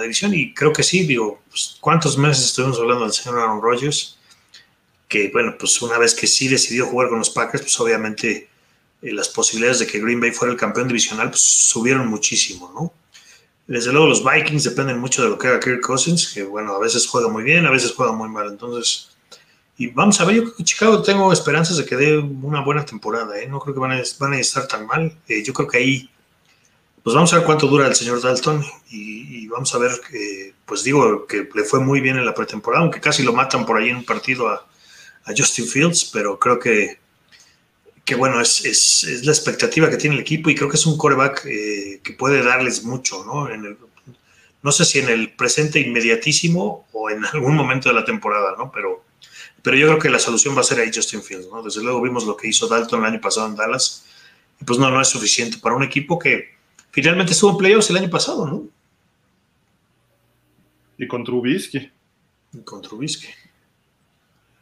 división 0.00 0.32
y 0.34 0.54
creo 0.54 0.72
que 0.72 0.82
sí, 0.82 1.04
digo, 1.04 1.42
pues, 1.50 1.76
¿cuántos 1.80 2.16
meses 2.16 2.46
estuvimos 2.46 2.78
hablando 2.78 3.04
del 3.04 3.12
señor 3.12 3.38
Aaron 3.38 3.60
Rodgers? 3.60 4.18
Que 5.08 5.30
bueno, 5.30 5.54
pues 5.58 5.80
una 5.82 5.98
vez 5.98 6.14
que 6.14 6.26
sí 6.26 6.48
decidió 6.48 6.86
jugar 6.86 7.08
con 7.10 7.18
los 7.18 7.30
Packers, 7.30 7.62
pues 7.62 7.78
obviamente 7.80 8.48
eh, 9.02 9.12
las 9.12 9.28
posibilidades 9.28 9.80
de 9.80 9.86
que 9.86 10.00
Green 10.00 10.20
Bay 10.20 10.32
fuera 10.32 10.52
el 10.52 10.58
campeón 10.58 10.88
divisional 10.88 11.30
pues, 11.30 11.42
subieron 11.42 12.08
muchísimo, 12.08 12.72
¿no? 12.74 12.92
Desde 13.66 13.92
luego 13.92 14.08
los 14.08 14.24
Vikings 14.24 14.64
dependen 14.64 14.98
mucho 14.98 15.22
de 15.22 15.30
lo 15.30 15.38
que 15.38 15.48
haga 15.48 15.60
Kirk 15.60 15.80
Cousins, 15.80 16.32
que 16.32 16.42
bueno, 16.42 16.74
a 16.74 16.78
veces 16.78 17.06
juega 17.06 17.28
muy 17.28 17.44
bien, 17.44 17.66
a 17.66 17.70
veces 17.70 17.92
juega 17.92 18.12
muy 18.12 18.28
mal, 18.28 18.48
entonces... 18.48 19.13
Y 19.76 19.88
vamos 19.88 20.20
a 20.20 20.24
ver, 20.24 20.36
yo 20.36 20.42
creo 20.44 20.56
que 20.56 20.64
Chicago 20.64 21.02
tengo 21.02 21.32
esperanzas 21.32 21.76
de 21.76 21.84
que 21.84 21.96
dé 21.96 22.18
una 22.18 22.60
buena 22.60 22.84
temporada, 22.84 23.38
¿eh? 23.40 23.48
No 23.48 23.58
creo 23.58 23.74
que 23.74 23.80
van 23.80 23.92
a, 23.92 24.38
estar 24.38 24.68
tan 24.68 24.86
mal. 24.86 25.16
Eh, 25.28 25.42
yo 25.42 25.52
creo 25.52 25.68
que 25.68 25.78
ahí 25.78 26.10
pues 27.04 27.14
vamos 27.14 27.30
a 27.34 27.36
ver 27.36 27.44
cuánto 27.44 27.66
dura 27.66 27.86
el 27.86 27.94
señor 27.94 28.22
Dalton 28.22 28.64
y, 28.88 29.46
vamos 29.48 29.74
a 29.74 29.78
ver, 29.78 29.92
que, 30.10 30.54
pues 30.64 30.82
digo 30.84 31.26
que 31.26 31.46
le 31.54 31.64
fue 31.64 31.78
muy 31.78 32.00
bien 32.00 32.16
en 32.16 32.24
la 32.24 32.34
pretemporada, 32.34 32.82
aunque 32.82 32.98
casi 32.98 33.22
lo 33.22 33.34
matan 33.34 33.66
por 33.66 33.76
ahí 33.76 33.90
en 33.90 33.96
un 33.96 34.04
partido 34.04 34.48
a, 34.48 34.66
Justin 35.36 35.66
Fields, 35.66 36.10
pero 36.12 36.38
creo 36.38 36.58
que, 36.58 36.98
que 38.04 38.14
bueno, 38.14 38.40
es, 38.40 38.64
es, 38.64 39.24
la 39.24 39.32
expectativa 39.32 39.88
que 39.88 39.96
tiene 39.96 40.16
el 40.16 40.22
equipo 40.22 40.50
y 40.50 40.54
creo 40.54 40.68
que 40.68 40.76
es 40.76 40.84
un 40.84 40.98
coreback 40.98 41.46
eh, 41.46 42.00
que 42.02 42.12
puede 42.12 42.42
darles 42.42 42.84
mucho, 42.84 43.24
¿no? 43.24 43.50
En 43.50 43.78
no 44.62 44.72
sé 44.72 44.84
si 44.86 44.98
en 44.98 45.08
el 45.10 45.32
presente 45.32 45.80
inmediatísimo 45.80 46.86
o 46.92 47.10
en 47.10 47.24
algún 47.24 47.54
momento 47.54 47.90
de 47.90 47.94
la 47.94 48.04
temporada, 48.04 48.54
¿no? 48.56 48.70
Pero, 48.72 49.04
pero 49.64 49.76
yo 49.76 49.88
creo 49.88 49.98
que 49.98 50.10
la 50.10 50.20
solución 50.20 50.56
va 50.56 50.60
a 50.60 50.64
ser 50.64 50.78
ahí 50.78 50.92
Justin 50.94 51.22
Fields, 51.22 51.48
¿no? 51.50 51.60
Desde 51.60 51.82
luego 51.82 52.00
vimos 52.00 52.24
lo 52.24 52.36
que 52.36 52.46
hizo 52.46 52.68
Dalton 52.68 53.00
el 53.00 53.06
año 53.06 53.20
pasado 53.20 53.48
en 53.48 53.56
Dallas 53.56 54.04
y 54.60 54.64
pues 54.64 54.78
no, 54.78 54.88
no 54.88 55.00
es 55.00 55.08
suficiente 55.08 55.58
para 55.58 55.74
un 55.74 55.82
equipo 55.82 56.16
que 56.16 56.54
Finalmente 56.94 57.32
estuvo 57.32 57.50
en 57.50 57.56
playoffs 57.56 57.90
el 57.90 57.96
año 57.96 58.08
pasado, 58.08 58.46
¿no? 58.46 58.62
Y 60.96 61.08
con 61.08 61.24
Trubisky. 61.24 61.90
Y 62.52 62.58
con 62.62 62.82
Trubisky. 62.82 63.26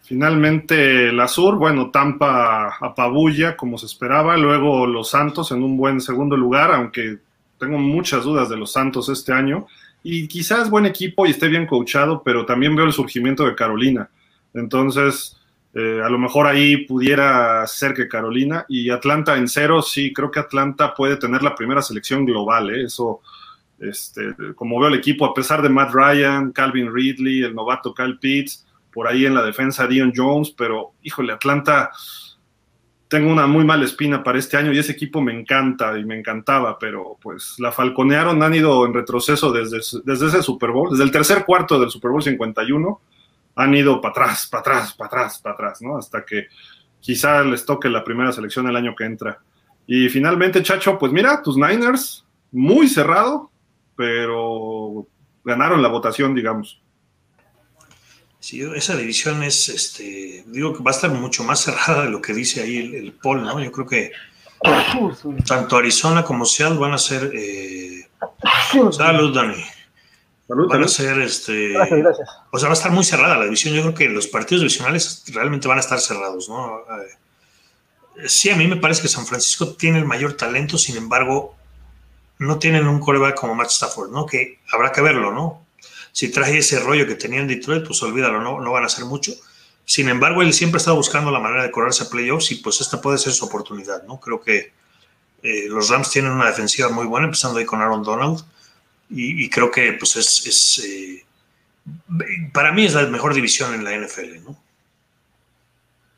Finalmente 0.00 1.12
la 1.12 1.28
Sur, 1.28 1.56
bueno, 1.56 1.90
Tampa 1.90 2.78
apabulla 2.80 3.54
como 3.54 3.76
se 3.76 3.84
esperaba, 3.84 4.38
luego 4.38 4.86
los 4.86 5.10
Santos 5.10 5.52
en 5.52 5.62
un 5.62 5.76
buen 5.76 6.00
segundo 6.00 6.34
lugar, 6.34 6.72
aunque 6.72 7.18
tengo 7.58 7.76
muchas 7.76 8.24
dudas 8.24 8.48
de 8.48 8.56
los 8.56 8.72
Santos 8.72 9.10
este 9.10 9.34
año, 9.34 9.66
y 10.02 10.26
quizás 10.26 10.70
buen 10.70 10.86
equipo 10.86 11.26
y 11.26 11.32
esté 11.32 11.48
bien 11.48 11.66
coachado, 11.66 12.22
pero 12.22 12.46
también 12.46 12.74
veo 12.74 12.86
el 12.86 12.94
surgimiento 12.94 13.44
de 13.44 13.54
Carolina. 13.54 14.08
Entonces, 14.54 15.36
eh, 15.74 16.00
a 16.04 16.08
lo 16.10 16.18
mejor 16.18 16.46
ahí 16.46 16.84
pudiera 16.86 17.66
ser 17.66 17.94
que 17.94 18.08
Carolina 18.08 18.66
y 18.68 18.90
Atlanta 18.90 19.36
en 19.36 19.48
cero, 19.48 19.80
sí, 19.80 20.12
creo 20.12 20.30
que 20.30 20.40
Atlanta 20.40 20.94
puede 20.94 21.16
tener 21.16 21.42
la 21.42 21.54
primera 21.54 21.80
selección 21.80 22.26
global, 22.26 22.70
¿eh? 22.70 22.84
eso, 22.84 23.20
este, 23.78 24.34
como 24.54 24.78
veo 24.78 24.88
el 24.88 24.98
equipo, 24.98 25.24
a 25.24 25.32
pesar 25.32 25.62
de 25.62 25.70
Matt 25.70 25.94
Ryan, 25.94 26.52
Calvin 26.52 26.92
Ridley, 26.92 27.42
el 27.42 27.54
novato 27.54 27.94
Kyle 27.94 28.18
Pitts, 28.18 28.66
por 28.92 29.08
ahí 29.08 29.24
en 29.24 29.34
la 29.34 29.42
defensa 29.42 29.86
Dion 29.86 30.12
Jones, 30.14 30.50
pero 30.50 30.92
híjole, 31.02 31.32
Atlanta, 31.32 31.90
tengo 33.08 33.32
una 33.32 33.46
muy 33.46 33.64
mala 33.64 33.86
espina 33.86 34.22
para 34.22 34.38
este 34.38 34.58
año 34.58 34.72
y 34.72 34.78
ese 34.78 34.92
equipo 34.92 35.22
me 35.22 35.32
encanta 35.32 35.98
y 35.98 36.04
me 36.04 36.18
encantaba, 36.18 36.78
pero 36.78 37.16
pues 37.20 37.56
la 37.58 37.72
falconearon, 37.72 38.42
han 38.42 38.54
ido 38.54 38.84
en 38.84 38.92
retroceso 38.92 39.50
desde, 39.50 39.78
desde 40.04 40.26
ese 40.26 40.42
Super 40.42 40.70
Bowl, 40.70 40.90
desde 40.90 41.04
el 41.04 41.10
tercer 41.10 41.46
cuarto 41.46 41.80
del 41.80 41.88
Super 41.88 42.10
Bowl 42.10 42.22
51 42.22 43.00
han 43.54 43.74
ido 43.74 44.00
para 44.00 44.12
atrás, 44.12 44.46
para 44.46 44.60
atrás, 44.60 44.94
para 44.94 45.06
atrás, 45.08 45.40
para 45.40 45.54
atrás, 45.54 45.82
¿no? 45.82 45.98
Hasta 45.98 46.24
que 46.24 46.48
quizá 47.00 47.42
les 47.42 47.64
toque 47.64 47.88
la 47.88 48.04
primera 48.04 48.32
selección 48.32 48.68
el 48.68 48.76
año 48.76 48.94
que 48.96 49.04
entra. 49.04 49.40
Y 49.86 50.08
finalmente, 50.08 50.62
Chacho, 50.62 50.98
pues 50.98 51.12
mira, 51.12 51.42
tus 51.42 51.56
Niners, 51.56 52.24
muy 52.50 52.88
cerrado, 52.88 53.50
pero 53.96 55.06
ganaron 55.44 55.82
la 55.82 55.88
votación, 55.88 56.34
digamos. 56.34 56.80
Sí, 58.38 58.62
esa 58.74 58.96
división 58.96 59.42
es, 59.42 59.68
este, 59.68 60.44
digo 60.46 60.76
que 60.76 60.82
va 60.82 60.90
a 60.90 60.94
estar 60.94 61.10
mucho 61.10 61.44
más 61.44 61.60
cerrada 61.60 62.04
de 62.04 62.10
lo 62.10 62.20
que 62.20 62.34
dice 62.34 62.62
ahí 62.62 62.78
el, 62.78 62.94
el 62.94 63.12
poll, 63.12 63.42
¿no? 63.42 63.60
Yo 63.60 63.70
creo 63.70 63.86
que 63.86 64.12
tanto 65.46 65.76
Arizona 65.76 66.24
como 66.24 66.44
Seattle 66.44 66.78
van 66.78 66.92
a 66.92 66.98
ser... 66.98 67.30
Eh... 67.34 68.08
Salud, 68.92 69.34
Dani 69.34 69.62
van 70.48 70.82
a 70.84 70.88
ser, 70.88 71.20
este, 71.20 71.76
o 72.50 72.58
sea, 72.58 72.68
va 72.68 72.74
a 72.74 72.76
estar 72.76 72.90
muy 72.90 73.04
cerrada 73.04 73.38
la 73.38 73.44
división. 73.44 73.74
Yo 73.74 73.82
creo 73.82 73.94
que 73.94 74.08
los 74.08 74.26
partidos 74.26 74.62
divisionales 74.62 75.24
realmente 75.28 75.68
van 75.68 75.78
a 75.78 75.80
estar 75.80 76.00
cerrados, 76.00 76.48
¿no? 76.48 76.78
Eh, 76.78 78.28
sí, 78.28 78.50
a 78.50 78.56
mí 78.56 78.66
me 78.66 78.76
parece 78.76 79.02
que 79.02 79.08
San 79.08 79.26
Francisco 79.26 79.74
tiene 79.74 79.98
el 79.98 80.04
mayor 80.04 80.34
talento, 80.34 80.76
sin 80.78 80.96
embargo, 80.96 81.54
no 82.38 82.58
tienen 82.58 82.86
un 82.86 83.00
coreback 83.00 83.36
como 83.36 83.54
Matt 83.54 83.70
Stafford, 83.70 84.10
¿no? 84.10 84.26
Que 84.26 84.58
habrá 84.72 84.92
que 84.92 85.00
verlo, 85.00 85.32
¿no? 85.32 85.64
Si 86.12 86.30
trae 86.30 86.58
ese 86.58 86.80
rollo 86.80 87.06
que 87.06 87.14
tenía 87.14 87.40
en 87.40 87.48
Detroit, 87.48 87.86
pues 87.86 88.02
olvídalo, 88.02 88.40
no, 88.42 88.60
no 88.60 88.72
van 88.72 88.82
a 88.82 88.86
hacer 88.86 89.04
mucho. 89.04 89.32
Sin 89.84 90.08
embargo, 90.08 90.42
él 90.42 90.52
siempre 90.52 90.78
está 90.78 90.92
buscando 90.92 91.30
la 91.30 91.40
manera 91.40 91.62
de 91.62 91.70
correrse 91.70 92.04
a 92.04 92.08
playoffs 92.10 92.52
y 92.52 92.56
pues 92.56 92.80
esta 92.80 93.00
puede 93.00 93.18
ser 93.18 93.32
su 93.32 93.46
oportunidad, 93.46 94.02
¿no? 94.04 94.20
Creo 94.20 94.40
que 94.40 94.72
eh, 95.42 95.66
los 95.68 95.88
Rams 95.88 96.10
tienen 96.10 96.32
una 96.32 96.46
defensiva 96.46 96.88
muy 96.88 97.06
buena, 97.06 97.26
empezando 97.26 97.58
ahí 97.58 97.64
con 97.64 97.80
Aaron 97.80 98.02
Donald 98.02 98.44
y, 99.14 99.50
creo 99.50 99.70
que 99.70 99.92
pues 99.92 100.16
es, 100.16 100.84
eh, 100.84 101.24
para 102.52 102.72
mí 102.72 102.84
es 102.84 102.94
la 102.94 103.06
mejor 103.06 103.34
división 103.34 103.74
en 103.74 103.84
la 103.84 103.94
NFL, 103.96 104.44
¿no? 104.44 104.56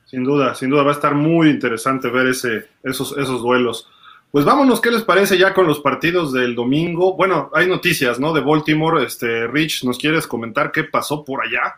Sin 0.06 0.22
duda, 0.22 0.54
sin 0.54 0.70
duda 0.70 0.84
va 0.84 0.90
a 0.90 0.94
estar 0.94 1.14
muy 1.14 1.50
interesante 1.50 2.08
ver 2.08 2.28
ese, 2.28 2.68
esos, 2.82 3.16
esos 3.18 3.42
duelos. 3.42 3.88
Pues 4.30 4.44
vámonos, 4.44 4.80
¿qué 4.80 4.90
les 4.90 5.02
parece 5.02 5.38
ya 5.38 5.54
con 5.54 5.66
los 5.66 5.80
partidos 5.80 6.32
del 6.32 6.54
domingo? 6.54 7.14
Bueno, 7.16 7.50
hay 7.54 7.68
noticias, 7.68 8.18
¿no? 8.18 8.32
De 8.32 8.40
Baltimore. 8.40 9.04
Este, 9.04 9.46
Rich, 9.46 9.84
¿nos 9.84 9.96
quieres 9.96 10.26
comentar 10.26 10.72
qué 10.72 10.84
pasó 10.84 11.24
por 11.24 11.44
allá? 11.44 11.76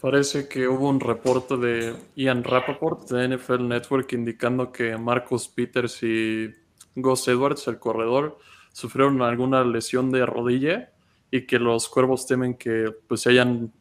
Parece 0.00 0.48
que 0.48 0.68
hubo 0.68 0.88
un 0.88 1.00
reporte 1.00 1.56
de 1.56 1.94
Ian 2.14 2.44
Rappaport 2.44 3.10
de 3.10 3.36
NFL 3.36 3.66
Network 3.68 4.12
indicando 4.12 4.70
que 4.70 4.96
Marcus 4.96 5.48
Peters 5.48 6.02
y 6.02 6.54
Gus 6.94 7.28
Edwards, 7.28 7.66
el 7.68 7.78
corredor, 7.78 8.38
sufrieron 8.72 9.20
alguna 9.22 9.64
lesión 9.64 10.10
de 10.10 10.24
rodilla 10.26 10.92
y 11.30 11.46
que 11.46 11.58
los 11.58 11.88
cuervos 11.88 12.26
temen 12.26 12.54
que 12.54 12.92
pues 13.06 13.22
se 13.22 13.30
hayan 13.30 13.72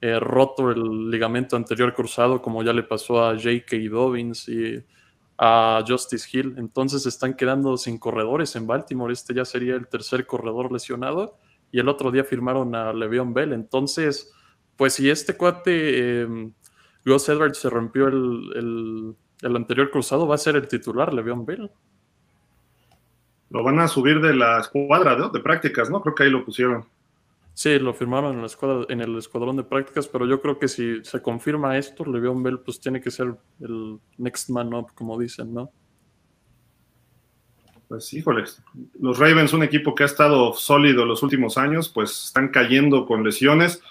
eh, 0.00 0.20
roto 0.20 0.70
el 0.70 1.10
ligamento 1.10 1.56
anterior 1.56 1.92
cruzado 1.92 2.40
como 2.40 2.62
ya 2.62 2.72
le 2.72 2.82
pasó 2.84 3.24
a 3.24 3.34
J.K. 3.34 3.76
Dobbins 3.90 4.48
y 4.48 4.84
a 5.38 5.84
Justice 5.86 6.28
Hill. 6.32 6.54
Entonces 6.58 7.06
están 7.06 7.34
quedando 7.34 7.76
sin 7.76 7.98
corredores 7.98 8.54
en 8.56 8.66
Baltimore. 8.66 9.12
Este 9.12 9.34
ya 9.34 9.44
sería 9.44 9.74
el 9.74 9.88
tercer 9.88 10.26
corredor 10.26 10.72
lesionado 10.72 11.38
y 11.70 11.78
el 11.80 11.88
otro 11.88 12.10
día 12.10 12.24
firmaron 12.24 12.74
a 12.74 12.92
Le'Veon 12.92 13.34
Bell. 13.34 13.52
Entonces, 13.52 14.32
pues 14.76 14.94
si 14.94 15.10
este 15.10 15.36
cuate, 15.36 16.22
eh, 16.22 16.52
Gus 17.04 17.28
Edwards, 17.28 17.58
se 17.58 17.70
rompió 17.70 18.08
el, 18.08 18.52
el, 18.56 19.16
el 19.42 19.56
anterior 19.56 19.90
cruzado, 19.90 20.26
va 20.26 20.34
a 20.34 20.38
ser 20.38 20.56
el 20.56 20.68
titular 20.68 21.12
Le'Veon 21.14 21.44
Bell. 21.46 21.70
Lo 23.50 23.62
van 23.62 23.78
a 23.80 23.88
subir 23.88 24.20
de 24.20 24.34
la 24.34 24.60
escuadra 24.60 25.16
de, 25.16 25.40
prácticas, 25.40 25.90
¿no? 25.90 26.00
Creo 26.00 26.14
que 26.14 26.24
ahí 26.24 26.30
lo 26.30 26.44
pusieron. 26.44 26.84
Sí, 27.54 27.78
lo 27.78 27.92
firmaron 27.92 28.34
en, 28.34 28.40
la 28.40 28.46
escuadra, 28.46 28.86
en 28.88 29.00
el 29.00 29.16
escuadrón 29.16 29.56
de 29.56 29.64
prácticas, 29.64 30.06
pero 30.06 30.26
yo 30.26 30.40
creo 30.40 30.58
que 30.58 30.68
si 30.68 31.02
se 31.02 31.20
confirma 31.20 31.76
esto, 31.76 32.04
Le'Veon 32.04 32.42
Bell 32.42 32.60
pues 32.60 32.78
tiene 32.78 33.00
que 33.00 33.10
ser 33.10 33.34
el 33.60 33.98
next 34.16 34.50
man 34.50 34.72
up, 34.74 34.92
como 34.94 35.18
dicen, 35.18 35.52
¿no? 35.52 35.70
Pues 37.88 38.12
híjoles, 38.12 38.62
los 39.00 39.18
Ravens, 39.18 39.54
un 39.54 39.62
equipo 39.62 39.94
que 39.94 40.02
ha 40.02 40.06
estado 40.06 40.52
sólido 40.52 41.06
los 41.06 41.22
últimos 41.22 41.56
años, 41.56 41.88
pues 41.88 42.26
están 42.26 42.48
cayendo 42.48 43.06
con 43.06 43.24
lesiones. 43.24 43.82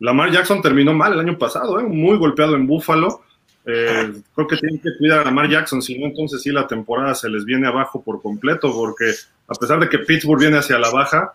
Lamar 0.00 0.32
Jackson 0.32 0.60
terminó 0.60 0.92
mal 0.92 1.12
el 1.12 1.20
año 1.20 1.38
pasado, 1.38 1.78
¿eh? 1.78 1.84
muy 1.84 2.18
golpeado 2.18 2.56
en 2.56 2.66
Buffalo. 2.66 3.22
Eh, 3.68 4.12
creo 4.34 4.46
que 4.46 4.56
tienen 4.56 4.80
que 4.80 4.96
cuidar 4.96 5.20
a 5.20 5.24
Lamar 5.24 5.50
Jackson, 5.50 5.82
si 5.82 5.98
no, 5.98 6.06
entonces 6.06 6.40
sí 6.40 6.52
la 6.52 6.68
temporada 6.68 7.14
se 7.16 7.28
les 7.28 7.44
viene 7.44 7.66
abajo 7.66 8.00
por 8.00 8.22
completo, 8.22 8.72
porque 8.72 9.12
a 9.48 9.54
pesar 9.54 9.80
de 9.80 9.88
que 9.88 9.98
Pittsburgh 9.98 10.40
viene 10.40 10.58
hacia 10.58 10.78
la 10.78 10.90
baja, 10.90 11.34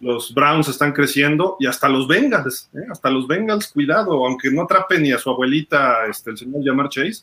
los 0.00 0.34
Browns 0.34 0.66
están 0.68 0.92
creciendo 0.92 1.56
y 1.60 1.66
hasta 1.66 1.88
los 1.88 2.08
Bengals, 2.08 2.68
¿eh? 2.74 2.86
hasta 2.90 3.08
los 3.10 3.28
Bengals, 3.28 3.68
cuidado, 3.68 4.26
aunque 4.26 4.50
no 4.50 4.62
atrape 4.62 4.98
ni 4.98 5.12
a 5.12 5.18
su 5.18 5.30
abuelita, 5.30 6.06
este, 6.06 6.30
el 6.30 6.38
señor 6.38 6.64
Jamar 6.64 6.88
Chase, 6.88 7.22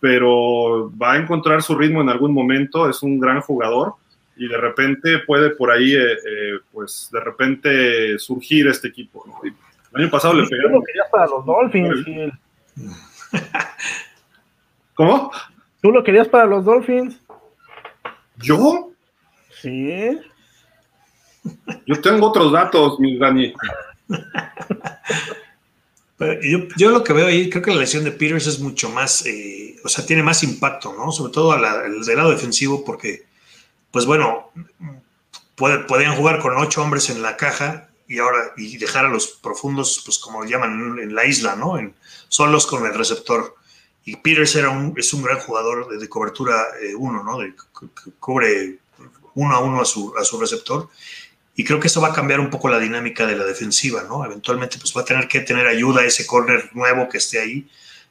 pero 0.00 0.92
va 1.00 1.12
a 1.12 1.16
encontrar 1.16 1.62
su 1.62 1.76
ritmo 1.76 2.00
en 2.00 2.08
algún 2.08 2.32
momento, 2.32 2.88
es 2.88 3.00
un 3.02 3.20
gran 3.20 3.40
jugador 3.42 3.94
y 4.36 4.48
de 4.48 4.56
repente 4.56 5.20
puede 5.20 5.50
por 5.50 5.70
ahí, 5.70 5.94
eh, 5.94 6.58
pues 6.72 7.08
de 7.12 7.20
repente 7.20 8.18
surgir 8.18 8.66
este 8.66 8.88
equipo. 8.88 9.24
El 9.44 10.02
año 10.02 10.10
pasado 10.10 10.34
le 10.34 10.48
pegaron. 10.48 10.82
para 11.12 11.26
los 11.28 11.46
Dolphins. 11.46 12.32
¿Cómo? 14.94 15.30
¿Tú 15.80 15.90
lo 15.90 16.02
querías 16.02 16.28
para 16.28 16.46
los 16.46 16.64
Dolphins? 16.64 17.16
¿Yo? 18.36 18.90
Sí. 19.60 20.18
Yo 21.86 22.00
tengo 22.00 22.28
otros 22.28 22.52
datos, 22.52 22.98
mi 22.98 23.18
Dani. 23.18 23.52
yo, 26.76 26.90
lo 26.90 27.04
que 27.04 27.12
veo 27.12 27.26
ahí, 27.26 27.50
creo 27.50 27.62
que 27.62 27.72
la 27.72 27.80
lesión 27.80 28.04
de 28.04 28.12
Peters 28.12 28.46
es 28.46 28.60
mucho 28.60 28.88
más, 28.88 29.26
eh, 29.26 29.76
o 29.84 29.88
sea, 29.88 30.06
tiene 30.06 30.22
más 30.22 30.42
impacto, 30.42 30.94
¿no? 30.94 31.12
Sobre 31.12 31.32
todo 31.32 31.52
del 31.52 32.16
lado 32.16 32.30
defensivo, 32.30 32.84
porque, 32.84 33.24
pues 33.90 34.06
bueno, 34.06 34.50
podían 35.56 36.16
jugar 36.16 36.40
con 36.40 36.56
ocho 36.56 36.82
hombres 36.82 37.10
en 37.10 37.22
la 37.22 37.36
caja 37.36 37.88
y 38.08 38.18
ahora 38.18 38.52
y 38.56 38.76
dejar 38.76 39.06
a 39.06 39.10
los 39.10 39.28
profundos, 39.28 40.02
pues 40.04 40.18
como 40.18 40.44
llaman 40.44 40.98
en 40.98 41.14
la 41.14 41.26
isla, 41.26 41.56
¿no? 41.56 41.78
En, 41.78 41.94
solos 42.28 42.66
con 42.66 42.86
el 42.86 42.94
receptor. 42.94 43.54
Y 44.04 44.16
Peters 44.16 44.54
era 44.56 44.70
un, 44.70 44.94
es 44.96 45.12
un 45.14 45.22
gran 45.22 45.38
jugador 45.38 45.98
de, 45.98 46.08
cobertura 46.08 46.62
eh, 46.82 46.94
uno, 46.94 47.22
¿no? 47.22 47.38
De, 47.38 47.54
que 47.54 48.10
cubre 48.20 48.78
uno 49.34 49.54
a 49.54 49.60
uno 49.60 49.80
a 49.80 49.84
su, 49.84 50.14
a 50.18 50.24
su 50.24 50.38
receptor. 50.38 50.88
Y 51.56 51.64
creo 51.64 51.78
que 51.78 51.86
eso 51.86 52.00
va 52.00 52.08
a 52.08 52.12
cambiar 52.12 52.40
un 52.40 52.50
poco 52.50 52.68
la 52.68 52.80
dinámica 52.80 53.26
de 53.26 53.36
la 53.36 53.44
defensiva, 53.44 54.02
¿no? 54.02 54.24
Eventualmente, 54.24 54.78
pues 54.78 54.94
va 54.96 55.02
a 55.02 55.04
tener 55.04 55.28
que 55.28 55.40
tener 55.40 55.66
ayuda 55.66 56.02
a 56.02 56.04
ese 56.04 56.26
corner 56.26 56.70
nuevo 56.74 57.08
que 57.08 57.18
esté 57.18 57.38
ahí, 57.38 57.68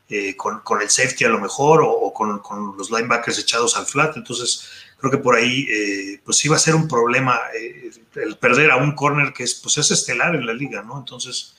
eh, 0.09 0.35
con, 0.35 0.61
con, 0.61 0.81
el 0.81 0.89
safety 0.89 1.25
a 1.25 1.29
lo 1.29 1.39
mejor, 1.39 1.81
o, 1.83 2.13
con, 2.13 2.39
con, 2.39 2.77
los 2.77 2.89
linebackers 2.89 3.39
echados 3.39 3.75
al 3.75 3.85
flat. 3.85 4.15
Entonces, 4.15 4.69
creo 4.97 5.11
que 5.11 5.17
por 5.17 5.35
ahí, 5.35 5.67
eh, 5.69 6.21
pues 6.23 6.37
sí 6.37 6.47
va 6.47 6.55
a 6.55 6.59
ser 6.59 6.75
un 6.75 6.87
problema 6.87 7.39
eh, 7.53 7.91
el 8.15 8.37
perder 8.37 8.71
a 8.71 8.77
un 8.77 8.93
corner 8.93 9.33
que 9.33 9.43
es, 9.43 9.55
pues 9.55 9.77
es 9.77 9.91
estelar 9.91 10.35
en 10.35 10.45
la 10.45 10.53
liga, 10.53 10.81
¿no? 10.81 10.97
Entonces, 10.97 11.55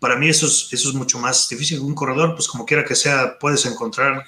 para 0.00 0.16
mí 0.16 0.28
eso 0.28 0.46
es, 0.46 0.68
eso 0.72 0.88
es 0.88 0.94
mucho 0.94 1.18
más 1.18 1.48
difícil. 1.48 1.78
Un 1.80 1.94
corredor, 1.94 2.34
pues 2.34 2.48
como 2.48 2.66
quiera 2.66 2.84
que 2.84 2.94
sea, 2.94 3.38
puedes 3.38 3.64
encontrar 3.66 4.24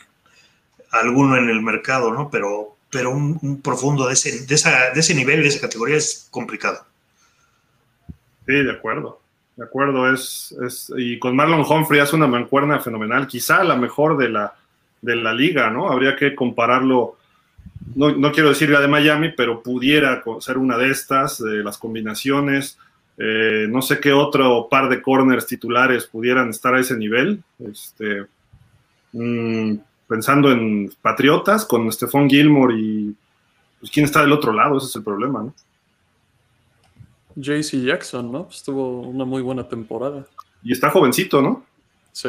alguno 0.91 1.37
en 1.37 1.49
el 1.49 1.63
mercado, 1.63 2.13
¿no? 2.13 2.31
Pero, 2.31 2.77
pero 2.91 3.11
un, 3.11 3.61
profundo 3.63 4.07
de 4.07 4.13
ese, 4.13 4.47
de, 4.47 4.55
esa, 4.55 4.91
de 4.91 5.01
ese 5.01 5.15
nivel, 5.15 5.43
de 5.43 5.49
esa 5.49 5.63
categoría, 5.63 5.97
es 5.97 6.29
complicado. 6.31 6.85
Sí, 8.47 8.53
de 8.53 8.71
acuerdo. 8.71 9.21
De 9.57 9.65
acuerdo, 9.65 10.13
es, 10.13 10.55
es, 10.65 10.93
y 10.97 11.19
con 11.19 11.35
Marlon 11.35 11.65
Humphrey 11.69 12.01
hace 12.01 12.17
una 12.17 12.27
mancuerna 12.27 12.81
fenomenal, 12.81 13.27
quizá 13.27 13.65
la 13.65 13.77
mejor 13.77 14.17
de 14.17 14.29
la, 14.29 14.55
de 15.01 15.17
la 15.17 15.33
liga, 15.33 15.71
¿no? 15.71 15.91
Habría 15.91 16.17
que 16.17 16.35
compararlo, 16.35 17.17
no, 17.95 18.13
no 18.13 18.33
quiero 18.33 18.51
decir 18.51 18.71
la 18.71 18.81
de 18.81 18.89
Miami, 18.89 19.31
pero 19.35 19.63
pudiera 19.63 20.23
ser 20.41 20.59
una 20.59 20.77
de 20.77 20.91
estas, 20.91 21.43
de 21.43 21.63
las 21.63 21.79
combinaciones, 21.79 22.79
eh, 23.19 23.67
no 23.69 23.83
sé 23.83 24.01
qué 24.01 24.13
otro 24.13 24.69
par 24.71 24.89
de 24.89 25.03
corners 25.03 25.47
titulares 25.47 26.07
pudieran 26.07 26.51
estar 26.51 26.75
a 26.75 26.81
ese 26.81 26.97
nivel. 26.97 27.43
Este, 27.59 28.27
mm, 29.13 29.77
pensando 30.07 30.51
en 30.51 30.93
Patriotas 31.01 31.65
con 31.65 31.91
Stephon 31.91 32.29
Gilmore 32.29 32.75
y 32.79 33.15
pues, 33.81 33.91
quién 33.91 34.05
está 34.05 34.21
del 34.21 34.33
otro 34.33 34.53
lado, 34.53 34.79
ese 34.79 34.87
es 34.87 34.97
el 34.97 35.03
problema, 35.03 35.43
¿no? 35.43 35.55
JC 37.35 37.83
Jackson, 37.83 38.31
¿no? 38.31 38.49
Estuvo 38.51 39.01
una 39.01 39.25
muy 39.25 39.43
buena 39.43 39.67
temporada. 39.67 40.27
Y 40.63 40.73
está 40.73 40.91
jovencito, 40.91 41.41
¿no? 41.41 41.65
Sí. 42.13 42.29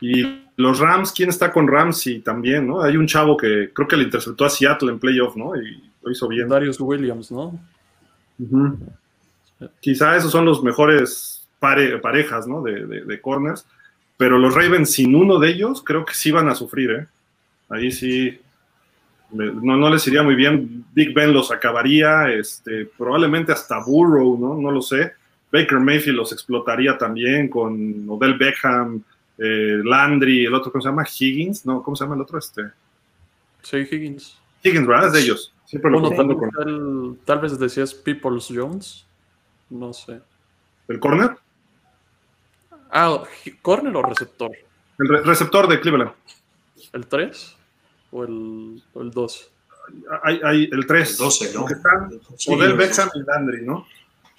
Y 0.00 0.42
los 0.56 0.80
Rams, 0.80 1.12
¿quién 1.12 1.28
está 1.28 1.52
con 1.52 1.68
Ramsey 1.68 2.20
también, 2.20 2.66
no? 2.66 2.82
Hay 2.82 2.96
un 2.96 3.06
chavo 3.06 3.36
que 3.36 3.70
creo 3.72 3.86
que 3.86 3.96
le 3.96 4.04
interceptó 4.04 4.44
a 4.44 4.50
Seattle 4.50 4.90
en 4.90 4.98
playoff, 4.98 5.36
¿no? 5.36 5.54
Y 5.54 5.80
lo 6.02 6.10
hizo 6.10 6.26
bien. 6.26 6.48
Darius 6.48 6.80
Williams, 6.80 7.30
¿no? 7.30 7.58
Quizá 9.80 10.16
esos 10.16 10.30
son 10.32 10.44
los 10.44 10.62
mejores 10.62 11.46
parejas, 11.58 12.46
¿no? 12.46 12.62
De, 12.62 12.86
de, 12.86 13.20
corners. 13.20 13.66
Pero 14.16 14.38
los 14.38 14.54
Ravens, 14.54 14.92
sin 14.92 15.14
uno 15.14 15.38
de 15.38 15.50
ellos, 15.50 15.82
creo 15.84 16.04
que 16.04 16.14
sí 16.14 16.30
van 16.30 16.48
a 16.48 16.54
sufrir, 16.54 16.90
¿eh? 16.90 17.06
Ahí 17.68 17.90
sí, 17.90 18.38
no, 19.30 19.76
no 19.76 19.90
les 19.90 20.06
iría 20.06 20.22
muy 20.22 20.34
bien. 20.34 20.84
Big 20.92 21.14
Ben 21.14 21.32
los 21.32 21.50
acabaría, 21.50 22.30
este, 22.30 22.86
probablemente 22.98 23.52
hasta 23.52 23.82
Burrow, 23.84 24.38
¿no? 24.38 24.54
No 24.60 24.70
lo 24.70 24.82
sé. 24.82 25.12
Baker 25.50 25.78
Mayfield 25.80 26.16
los 26.16 26.32
explotaría 26.32 26.96
también 26.96 27.48
con 27.48 28.08
Odell 28.08 28.34
Beckham, 28.34 29.02
eh, 29.38 29.80
Landry, 29.84 30.46
el 30.46 30.54
otro, 30.54 30.72
¿cómo 30.72 30.82
se 30.82 30.88
llama? 30.88 31.06
Higgins, 31.06 31.66
¿no? 31.66 31.82
¿Cómo 31.82 31.96
se 31.96 32.04
llama 32.04 32.16
el 32.16 32.22
otro? 32.22 32.38
Este. 32.38 32.62
Sí, 33.62 33.76
Higgins. 33.78 34.38
Higgins, 34.62 34.86
¿verdad? 34.86 35.08
Es 35.08 35.12
de 35.12 35.20
ellos. 35.20 35.52
Siempre 35.64 35.90
lo 35.90 36.02
con... 36.02 37.18
tal, 37.24 37.40
vez 37.40 37.58
decías 37.58 37.94
Peoples 37.94 38.48
Jones. 38.54 39.06
No 39.72 39.92
sé. 39.92 40.20
¿El 40.86 41.00
corner? 41.00 41.30
Ah, 42.90 43.22
¿corner 43.62 43.96
o 43.96 44.02
receptor? 44.02 44.50
El 44.98 45.24
receptor 45.24 45.66
de 45.66 45.80
Cleveland. 45.80 46.12
¿El 46.92 47.06
3 47.06 47.56
o 48.10 48.24
el, 48.24 48.82
2? 48.94 49.50
Hay, 50.22 50.40
hay, 50.44 50.68
el 50.70 50.86
3. 50.86 51.10
El 51.10 51.16
12, 51.16 51.54
¿no? 51.54 51.64
Odell 52.54 52.74
Beckham 52.74 53.08
y 53.14 53.22
Landry, 53.22 53.64
¿no? 53.64 53.86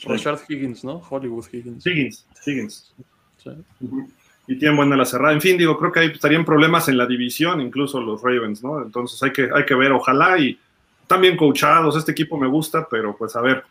Richard 0.05 0.41
Higgins, 0.47 0.83
¿no? 0.83 1.01
Hollywood 1.09 1.45
Higgins. 1.51 1.85
Higgins, 1.85 2.27
Higgins. 2.45 2.93
Sí. 3.37 3.49
Y 4.45 4.59
tienen 4.59 4.77
buena 4.77 4.95
la 4.95 5.05
cerrada. 5.05 5.33
En 5.33 5.41
fin, 5.41 5.57
digo, 5.57 5.77
creo 5.79 5.91
que 5.91 6.01
ahí 6.01 6.07
estarían 6.07 6.45
problemas 6.45 6.87
en 6.89 6.97
la 6.97 7.07
división, 7.07 7.59
incluso 7.59 7.99
los 8.01 8.21
Ravens, 8.21 8.61
¿no? 8.63 8.83
Entonces 8.83 9.21
hay 9.23 9.31
que, 9.31 9.49
hay 9.51 9.65
que 9.65 9.73
ver, 9.73 9.91
ojalá 9.93 10.37
y 10.37 10.59
también 11.07 11.37
coachados. 11.37 11.95
Este 11.95 12.11
equipo 12.11 12.37
me 12.37 12.47
gusta, 12.47 12.87
pero 12.87 13.15
pues 13.17 13.35
a 13.35 13.41
ver, 13.41 13.63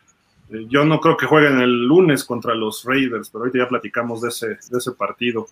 yo 0.68 0.84
no 0.84 1.00
creo 1.00 1.16
que 1.16 1.26
jueguen 1.26 1.60
el 1.60 1.86
lunes 1.86 2.24
contra 2.24 2.54
los 2.54 2.84
Raiders, 2.84 3.30
pero 3.30 3.44
ahorita 3.44 3.58
ya 3.58 3.68
platicamos 3.68 4.20
de 4.20 4.28
ese, 4.28 4.46
de 4.48 4.78
ese 4.78 4.92
partido. 4.92 5.46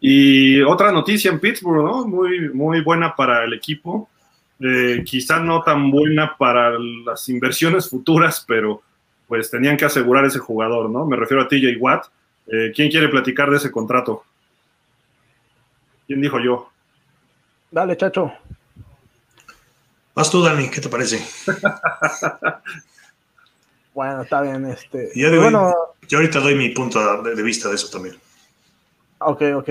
Y 0.00 0.60
otra 0.62 0.92
noticia 0.92 1.30
en 1.30 1.40
Pittsburgh, 1.40 1.84
¿no? 1.84 2.06
Muy, 2.06 2.50
muy 2.50 2.80
buena 2.82 3.14
para 3.14 3.44
el 3.44 3.54
equipo. 3.54 4.08
Eh, 4.60 5.02
quizá 5.04 5.38
no 5.38 5.62
tan 5.62 5.90
buena 5.90 6.36
para 6.36 6.78
las 6.78 7.28
inversiones 7.28 7.88
futuras, 7.90 8.44
pero 8.46 8.82
pues 9.26 9.50
tenían 9.50 9.76
que 9.76 9.84
asegurar 9.84 10.24
ese 10.24 10.38
jugador, 10.38 10.88
¿no? 10.90 11.04
Me 11.06 11.16
refiero 11.16 11.42
a 11.42 11.48
TJ 11.48 11.76
Watt. 11.78 12.06
Eh, 12.46 12.72
¿Quién 12.74 12.90
quiere 12.90 13.08
platicar 13.08 13.50
de 13.50 13.56
ese 13.56 13.72
contrato? 13.72 14.24
¿Quién 16.06 16.20
dijo 16.20 16.38
yo? 16.38 16.70
Dale, 17.70 17.96
chacho. 17.96 18.32
Vas 20.14 20.30
tú, 20.30 20.42
Dani, 20.42 20.70
¿qué 20.70 20.80
te 20.80 20.88
parece? 20.88 21.18
Bueno, 23.96 24.20
está 24.20 24.42
bien. 24.42 24.66
Este, 24.66 25.10
yo, 25.14 25.34
bueno, 25.40 25.74
yo 26.06 26.18
ahorita 26.18 26.40
doy 26.40 26.54
mi 26.54 26.68
punto 26.68 27.22
de, 27.22 27.42
vista 27.42 27.70
de 27.70 27.76
eso 27.76 27.88
también. 27.90 28.14
Ok, 29.20 29.42
ok. 29.56 29.70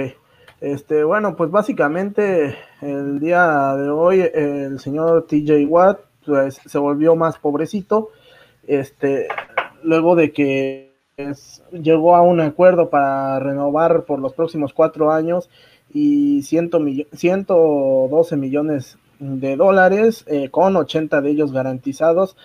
Este, 0.61 1.03
bueno, 1.03 1.35
pues 1.35 1.51
básicamente 1.51 2.57
el 2.81 3.19
día 3.19 3.75
de 3.75 3.87
hoy 3.91 4.21
el 4.33 4.79
señor 4.79 5.27
TJ 5.27 5.67
Watt 5.67 5.99
pues, 6.25 6.59
se 6.65 6.77
volvió 6.79 7.15
más 7.15 7.37
pobrecito. 7.37 8.09
Este, 8.65 9.27
luego 9.83 10.15
de 10.15 10.31
que 10.31 10.95
llegó 11.71 12.15
a 12.15 12.23
un 12.23 12.39
acuerdo 12.39 12.89
para 12.89 13.37
renovar 13.37 14.05
por 14.05 14.17
los 14.17 14.33
próximos 14.33 14.73
cuatro 14.73 15.11
años 15.11 15.51
y 15.93 16.41
112 16.41 18.37
millones 18.37 18.97
de 19.19 19.55
dólares, 19.55 20.25
eh, 20.27 20.49
con 20.49 20.75
80 20.75 21.21
de 21.21 21.29
ellos 21.29 21.51
garantizados. 21.51 22.35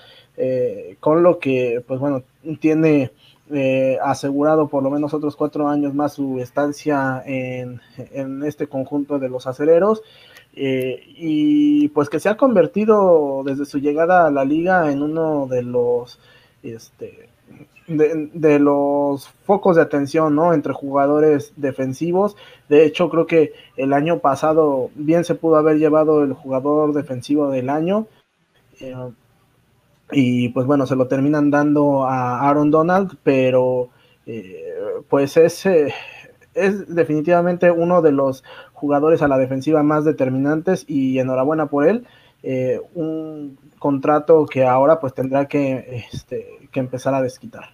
Eh, 0.42 0.96
con 1.00 1.22
lo 1.22 1.38
que, 1.38 1.84
pues 1.86 2.00
bueno, 2.00 2.22
tiene 2.60 3.10
eh, 3.50 3.98
asegurado 4.02 4.68
por 4.68 4.82
lo 4.82 4.88
menos 4.88 5.12
otros 5.12 5.36
cuatro 5.36 5.68
años 5.68 5.92
más 5.92 6.14
su 6.14 6.40
estancia 6.40 7.22
en, 7.26 7.78
este 8.46 8.66
conjunto 8.66 9.18
de 9.18 9.28
los 9.28 9.46
aceleros. 9.46 10.02
Eh, 10.54 11.02
y 11.14 11.88
pues 11.88 12.08
que 12.08 12.20
se 12.20 12.30
ha 12.30 12.38
convertido 12.38 13.42
desde 13.44 13.66
su 13.66 13.80
llegada 13.80 14.26
a 14.26 14.30
la 14.30 14.46
liga 14.46 14.90
en 14.90 15.02
uno 15.02 15.46
de 15.46 15.62
los 15.62 16.18
este, 16.62 17.28
de, 17.86 18.58
los 18.58 19.28
focos 19.44 19.76
de 19.76 19.82
atención 19.82 20.38
entre 20.54 20.72
jugadores 20.72 21.52
defensivos. 21.56 22.34
De 22.70 22.86
hecho, 22.86 23.10
creo 23.10 23.26
que 23.26 23.52
el 23.76 23.92
año 23.92 24.20
pasado 24.20 24.90
bien 24.94 25.24
se 25.24 25.34
pudo 25.34 25.56
haber 25.56 25.76
llevado 25.76 26.24
el 26.24 26.32
jugador 26.32 26.94
defensivo 26.94 27.50
del 27.50 27.68
año 27.68 28.06
y 30.12 30.48
pues 30.50 30.66
bueno, 30.66 30.86
se 30.86 30.96
lo 30.96 31.06
terminan 31.06 31.50
dando 31.50 32.04
a 32.04 32.48
Aaron 32.48 32.70
Donald, 32.70 33.16
pero 33.22 33.90
eh, 34.26 34.74
pues 35.08 35.36
es, 35.36 35.66
eh, 35.66 35.94
es 36.54 36.94
definitivamente 36.94 37.70
uno 37.70 38.02
de 38.02 38.12
los 38.12 38.44
jugadores 38.72 39.22
a 39.22 39.28
la 39.28 39.38
defensiva 39.38 39.82
más 39.82 40.04
determinantes 40.04 40.84
y 40.88 41.18
enhorabuena 41.18 41.66
por 41.66 41.86
él. 41.86 42.06
Eh, 42.42 42.80
un 42.94 43.58
contrato 43.78 44.46
que 44.46 44.64
ahora 44.64 44.98
pues 45.00 45.14
tendrá 45.14 45.46
que, 45.46 46.06
este, 46.12 46.68
que 46.72 46.80
empezar 46.80 47.14
a 47.14 47.22
desquitar. 47.22 47.70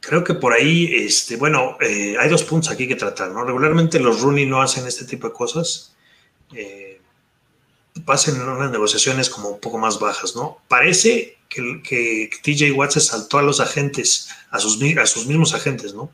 Creo 0.00 0.22
que 0.22 0.34
por 0.34 0.52
ahí, 0.52 0.90
este, 0.94 1.36
bueno, 1.36 1.78
hay 1.80 2.28
dos 2.28 2.44
puntos 2.44 2.70
aquí 2.70 2.86
que 2.86 2.94
tratar, 2.94 3.30
¿no? 3.30 3.42
Regularmente 3.42 3.98
los 3.98 4.20
Rooney 4.20 4.44
no 4.44 4.60
hacen 4.60 4.86
este 4.86 5.06
tipo 5.06 5.26
de 5.28 5.32
cosas 5.32 5.96
pasen 8.04 8.40
unas 8.40 8.70
negociaciones 8.70 9.30
como 9.30 9.50
un 9.50 9.60
poco 9.60 9.78
más 9.78 9.98
bajas, 9.98 10.34
¿no? 10.36 10.58
Parece 10.68 11.38
que, 11.48 11.82
que 11.82 12.30
TJ 12.42 12.72
Watt 12.72 12.92
se 12.92 13.00
saltó 13.00 13.38
a 13.38 13.42
los 13.42 13.60
agentes, 13.60 14.28
a 14.50 14.58
sus, 14.58 14.78
a 14.98 15.06
sus 15.06 15.26
mismos 15.26 15.54
agentes, 15.54 15.94
¿no? 15.94 16.10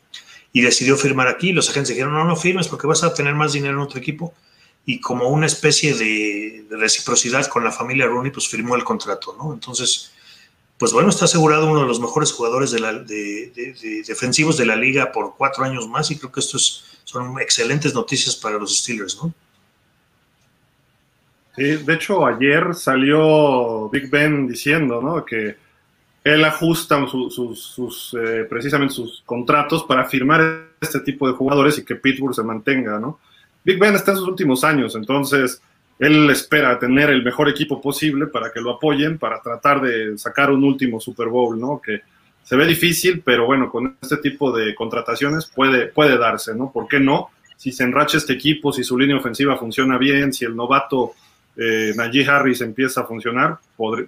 Y 0.52 0.62
decidió 0.62 0.96
firmar 0.96 1.28
aquí. 1.28 1.52
Los 1.52 1.68
agentes 1.70 1.90
dijeron, 1.90 2.12
no, 2.12 2.24
no 2.24 2.36
firmes 2.36 2.68
porque 2.68 2.86
vas 2.86 3.02
a 3.02 3.14
tener 3.14 3.34
más 3.34 3.52
dinero 3.52 3.74
en 3.74 3.80
otro 3.80 3.98
equipo. 3.98 4.34
Y 4.86 5.00
como 5.00 5.28
una 5.28 5.46
especie 5.46 5.94
de, 5.94 6.64
reciprocidad 6.70 7.46
con 7.46 7.64
la 7.64 7.72
familia 7.72 8.06
Rooney, 8.06 8.30
pues 8.32 8.48
firmó 8.48 8.76
el 8.76 8.84
contrato, 8.84 9.36
¿no? 9.36 9.52
Entonces, 9.52 10.12
pues 10.78 10.92
bueno, 10.92 11.10
está 11.10 11.26
asegurado 11.26 11.70
uno 11.70 11.82
de 11.82 11.86
los 11.86 12.00
mejores 12.00 12.32
jugadores 12.32 12.70
de 12.70 12.80
la, 12.80 12.92
de, 12.94 14.02
defensivos 14.06 14.56
de 14.56 14.66
la 14.66 14.76
liga 14.76 15.12
por 15.12 15.36
cuatro 15.36 15.64
años 15.64 15.86
más 15.88 16.10
y 16.10 16.16
creo 16.16 16.32
que 16.32 16.40
esto 16.40 16.58
son 17.04 17.40
excelentes 17.40 17.94
noticias 17.94 18.36
para 18.36 18.58
los 18.58 18.78
Steelers, 18.78 19.16
¿no? 19.16 19.34
De 21.64 21.94
hecho, 21.94 22.26
ayer 22.26 22.74
salió 22.74 23.88
Big 23.90 24.10
Ben 24.10 24.46
diciendo 24.46 25.00
¿no? 25.02 25.24
que 25.24 25.56
él 26.24 26.44
ajusta 26.44 26.98
eh, 26.98 28.46
precisamente 28.48 28.94
sus 28.94 29.22
contratos 29.26 29.84
para 29.84 30.04
firmar 30.04 30.68
este 30.80 31.00
tipo 31.00 31.26
de 31.28 31.34
jugadores 31.34 31.78
y 31.78 31.84
que 31.84 31.96
Pittsburgh 31.96 32.34
se 32.34 32.42
mantenga. 32.42 32.98
¿no? 32.98 33.20
Big 33.64 33.78
Ben 33.78 33.94
está 33.94 34.12
en 34.12 34.18
sus 34.18 34.28
últimos 34.28 34.64
años, 34.64 34.94
entonces 34.96 35.60
él 35.98 36.30
espera 36.30 36.78
tener 36.78 37.10
el 37.10 37.22
mejor 37.22 37.48
equipo 37.50 37.80
posible 37.80 38.26
para 38.26 38.50
que 38.50 38.60
lo 38.60 38.70
apoyen, 38.70 39.18
para 39.18 39.42
tratar 39.42 39.82
de 39.82 40.16
sacar 40.16 40.50
un 40.50 40.64
último 40.64 40.98
Super 40.98 41.28
Bowl, 41.28 41.60
¿no? 41.60 41.78
Que 41.84 42.00
se 42.42 42.56
ve 42.56 42.66
difícil, 42.66 43.20
pero 43.22 43.44
bueno, 43.44 43.70
con 43.70 43.98
este 44.00 44.16
tipo 44.16 44.50
de 44.50 44.74
contrataciones 44.74 45.44
puede, 45.44 45.88
puede 45.88 46.16
darse, 46.16 46.54
¿no? 46.54 46.72
¿Por 46.72 46.88
qué 46.88 46.98
no? 46.98 47.28
Si 47.58 47.70
se 47.70 47.84
enracha 47.84 48.16
este 48.16 48.32
equipo, 48.32 48.72
si 48.72 48.82
su 48.82 48.98
línea 48.98 49.18
ofensiva 49.18 49.58
funciona 49.58 49.98
bien, 49.98 50.32
si 50.32 50.46
el 50.46 50.56
novato 50.56 51.12
eh, 51.56 51.92
Najee 51.96 52.26
Harris 52.26 52.60
empieza 52.60 53.02
a 53.02 53.06
funcionar, 53.06 53.58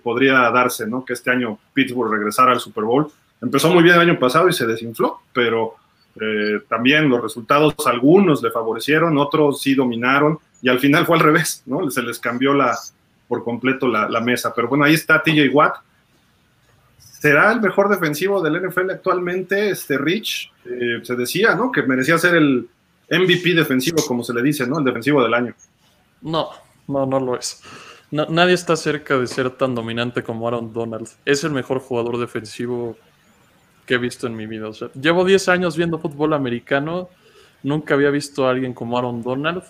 podría 0.03 0.51
darse, 0.51 0.86
¿no? 0.86 1.05
Que 1.05 1.12
este 1.12 1.30
año 1.30 1.59
Pittsburgh 1.74 2.12
regresara 2.12 2.53
al 2.53 2.61
Super 2.61 2.84
Bowl. 2.84 3.09
Empezó 3.40 3.70
muy 3.70 3.82
bien 3.82 3.97
el 3.97 4.03
año 4.03 4.18
pasado 4.18 4.49
y 4.49 4.53
se 4.53 4.66
desinfló, 4.66 5.20
pero 5.32 5.74
eh, 6.20 6.61
también 6.68 7.09
los 7.09 7.20
resultados, 7.20 7.74
algunos 7.86 8.43
le 8.43 8.51
favorecieron, 8.51 9.18
otros 9.18 9.61
sí 9.61 9.74
dominaron 9.74 10.38
y 10.61 10.68
al 10.68 10.78
final 10.78 11.07
fue 11.07 11.16
al 11.16 11.22
revés, 11.22 11.62
¿no? 11.66 11.90
Se 11.90 12.03
les 12.03 12.18
cambió 12.18 12.55
la, 12.55 12.78
por 13.26 13.43
completo 13.43 13.88
la, 13.88 14.20
mesa. 14.20 14.55
Pero 14.55 14.68
bueno, 14.68 14.84
ahí 14.84 14.95
está 14.95 15.22
TJ 15.22 15.49
Watt. 15.53 15.76
¿Será 16.99 17.53
el 17.53 17.61
mejor 17.61 17.88
defensivo 17.88 18.43
del 18.43 18.61
NFL 18.68 18.90
actualmente, 18.90 19.70
este 19.70 19.97
Rich? 19.97 20.53
Eh, 20.64 21.01
se 21.03 21.16
decía, 21.16 21.55
¿no? 21.55 21.72
Que 21.72 21.82
merecía 21.82 22.18
ser 22.18 22.34
el 22.36 22.68
MVP 23.11 23.55
defensivo, 23.55 23.99
como 24.07 24.22
se 24.22 24.34
le 24.34 24.43
dice, 24.43 24.66
¿no? 24.66 24.78
El 24.78 24.84
defensivo 24.84 25.22
del 25.22 25.34
año. 25.34 25.55
No, 26.20 26.51
no, 26.87 27.07
no 27.07 27.20
lo 27.20 27.39
es. 27.39 27.62
nadie 28.11 28.55
está 28.55 28.76
cerca 28.76 29.18
de 29.18 29.26
ser 29.26 29.51
tan 29.51 29.74
dominante 29.74 30.22
como 30.22 30.47
Aaron 30.47 30.72
Donald. 30.72 31.09
Es 31.24 31.45
el 31.45 31.51
mejor 31.51 31.80
jugador 31.80 32.18
defensivo 32.18 32.97
que 33.87 33.95
he 33.95 33.99
visto 33.99 34.26
en 34.26 34.37
mi 34.37 34.47
vida. 34.47 34.68
O 34.68 34.72
sea, 34.72 34.91
llevo 34.93 35.24
10 35.24 35.49
años 35.49 35.76
viendo 35.76 35.99
fútbol 35.99 36.33
americano. 36.35 37.09
Nunca 37.62 37.95
había 37.95 38.11
visto 38.11 38.47
a 38.47 38.51
alguien 38.51 38.74
como 38.74 38.99
Aaron 38.99 39.22
Donald 39.22 39.64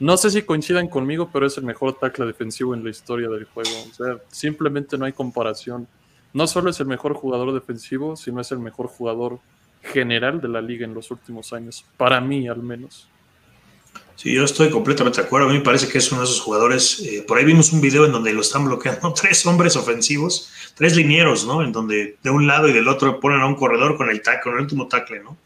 no 0.00 0.16
sé 0.16 0.30
si 0.30 0.42
coincidan 0.42 0.86
conmigo, 0.86 1.28
pero 1.32 1.46
es 1.46 1.58
el 1.58 1.64
mejor 1.64 1.98
tackle 1.98 2.26
defensivo 2.26 2.72
en 2.72 2.84
la 2.84 2.90
historia 2.90 3.28
del 3.28 3.44
juego. 3.46 3.70
O 3.90 3.94
sea, 3.94 4.18
simplemente 4.28 4.96
no 4.96 5.06
hay 5.06 5.12
comparación. 5.12 5.88
No 6.32 6.46
solo 6.46 6.70
es 6.70 6.78
el 6.78 6.86
mejor 6.86 7.14
jugador 7.14 7.52
defensivo, 7.52 8.14
sino 8.14 8.40
es 8.40 8.52
el 8.52 8.60
mejor 8.60 8.86
jugador 8.86 9.40
general 9.82 10.40
de 10.40 10.48
la 10.48 10.60
liga 10.60 10.84
en 10.84 10.94
los 10.94 11.10
últimos 11.10 11.52
años. 11.52 11.84
Para 11.96 12.20
mí, 12.20 12.46
al 12.46 12.62
menos. 12.62 13.08
Sí, 14.18 14.34
yo 14.34 14.42
estoy 14.42 14.68
completamente 14.68 15.20
de 15.20 15.26
acuerdo. 15.28 15.46
A 15.46 15.52
mí 15.52 15.58
me 15.58 15.64
parece 15.64 15.86
que 15.86 15.98
es 15.98 16.10
uno 16.10 16.22
de 16.22 16.26
esos 16.26 16.40
jugadores. 16.40 17.00
Eh, 17.06 17.24
por 17.26 17.38
ahí 17.38 17.44
vimos 17.44 17.72
un 17.72 17.80
video 17.80 18.04
en 18.04 18.10
donde 18.10 18.32
lo 18.32 18.40
están 18.40 18.64
bloqueando 18.64 19.12
tres 19.20 19.46
hombres 19.46 19.76
ofensivos, 19.76 20.50
tres 20.74 20.96
linieros, 20.96 21.46
¿no? 21.46 21.62
En 21.62 21.70
donde 21.70 22.16
de 22.20 22.30
un 22.30 22.48
lado 22.48 22.68
y 22.68 22.72
del 22.72 22.88
otro 22.88 23.20
ponen 23.20 23.42
a 23.42 23.46
un 23.46 23.54
corredor 23.54 23.96
con 23.96 24.10
el 24.10 24.20
tackle, 24.20 24.42
con 24.42 24.54
el 24.54 24.62
último 24.62 24.88
tackle, 24.88 25.20
¿no? 25.20 25.36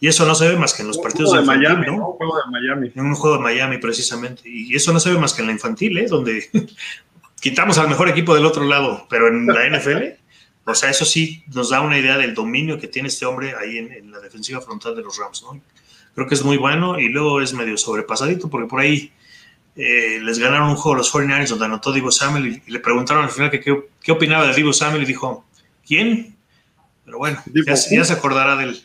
Y 0.00 0.08
eso 0.08 0.24
no 0.24 0.34
se 0.34 0.48
ve 0.48 0.56
más 0.56 0.72
que 0.72 0.80
en 0.80 0.88
los 0.88 0.96
partidos 0.96 1.34
de, 1.34 1.42
Miami, 1.42 1.88
¿no? 1.88 2.08
Un 2.08 2.16
juego 2.16 2.36
de 2.38 2.50
Miami. 2.50 2.92
En 2.94 3.04
un 3.04 3.14
juego 3.14 3.36
de 3.36 3.42
Miami, 3.42 3.76
precisamente. 3.76 4.48
Y 4.48 4.74
eso 4.74 4.94
no 4.94 5.00
se 5.00 5.10
ve 5.10 5.18
más 5.18 5.34
que 5.34 5.42
en 5.42 5.48
la 5.48 5.52
infantil, 5.52 5.98
¿eh? 5.98 6.06
Donde 6.08 6.48
quitamos 7.40 7.76
al 7.76 7.88
mejor 7.88 8.08
equipo 8.08 8.34
del 8.34 8.46
otro 8.46 8.64
lado, 8.64 9.06
pero 9.10 9.28
en 9.28 9.46
la 9.46 9.68
NFL, 9.68 10.04
o 10.64 10.74
sea, 10.74 10.88
eso 10.88 11.04
sí 11.04 11.44
nos 11.54 11.68
da 11.68 11.82
una 11.82 11.98
idea 11.98 12.16
del 12.16 12.32
dominio 12.32 12.80
que 12.80 12.88
tiene 12.88 13.08
este 13.08 13.26
hombre 13.26 13.54
ahí 13.60 13.76
en, 13.76 14.10
la 14.10 14.20
defensiva 14.20 14.62
frontal 14.62 14.96
de 14.96 15.02
los 15.02 15.18
Rams, 15.18 15.42
¿no? 15.42 15.60
Creo 16.16 16.26
que 16.26 16.34
es 16.34 16.42
muy 16.42 16.56
bueno 16.56 16.98
y 16.98 17.08
luego 17.10 17.40
es 17.40 17.54
medio 17.54 17.76
sobrepasadito 17.76 18.50
porque 18.50 18.66
por 18.66 18.80
ahí 18.80 19.12
eh, 19.76 20.18
les 20.22 20.38
ganaron 20.38 20.70
un 20.70 20.76
juego 20.76 20.96
los 20.96 21.12
49ers 21.12 21.50
donde 21.50 21.66
anotó 21.66 21.92
Divo 21.92 22.10
Samuel 22.10 22.46
y, 22.66 22.72
le 22.72 22.80
preguntaron 22.80 23.22
al 23.22 23.30
final 23.30 23.50
que 23.50 23.60
qué, 23.60 24.12
opinaba 24.12 24.46
de 24.46 24.54
Divo 24.54 24.72
Samuel 24.72 25.02
y 25.02 25.06
dijo, 25.06 25.44
¿quién? 25.86 26.34
Pero 27.04 27.18
bueno, 27.18 27.38
ya, 27.52 27.74
ya 27.74 28.04
se 28.04 28.12
acordará 28.14 28.56
del 28.56 28.80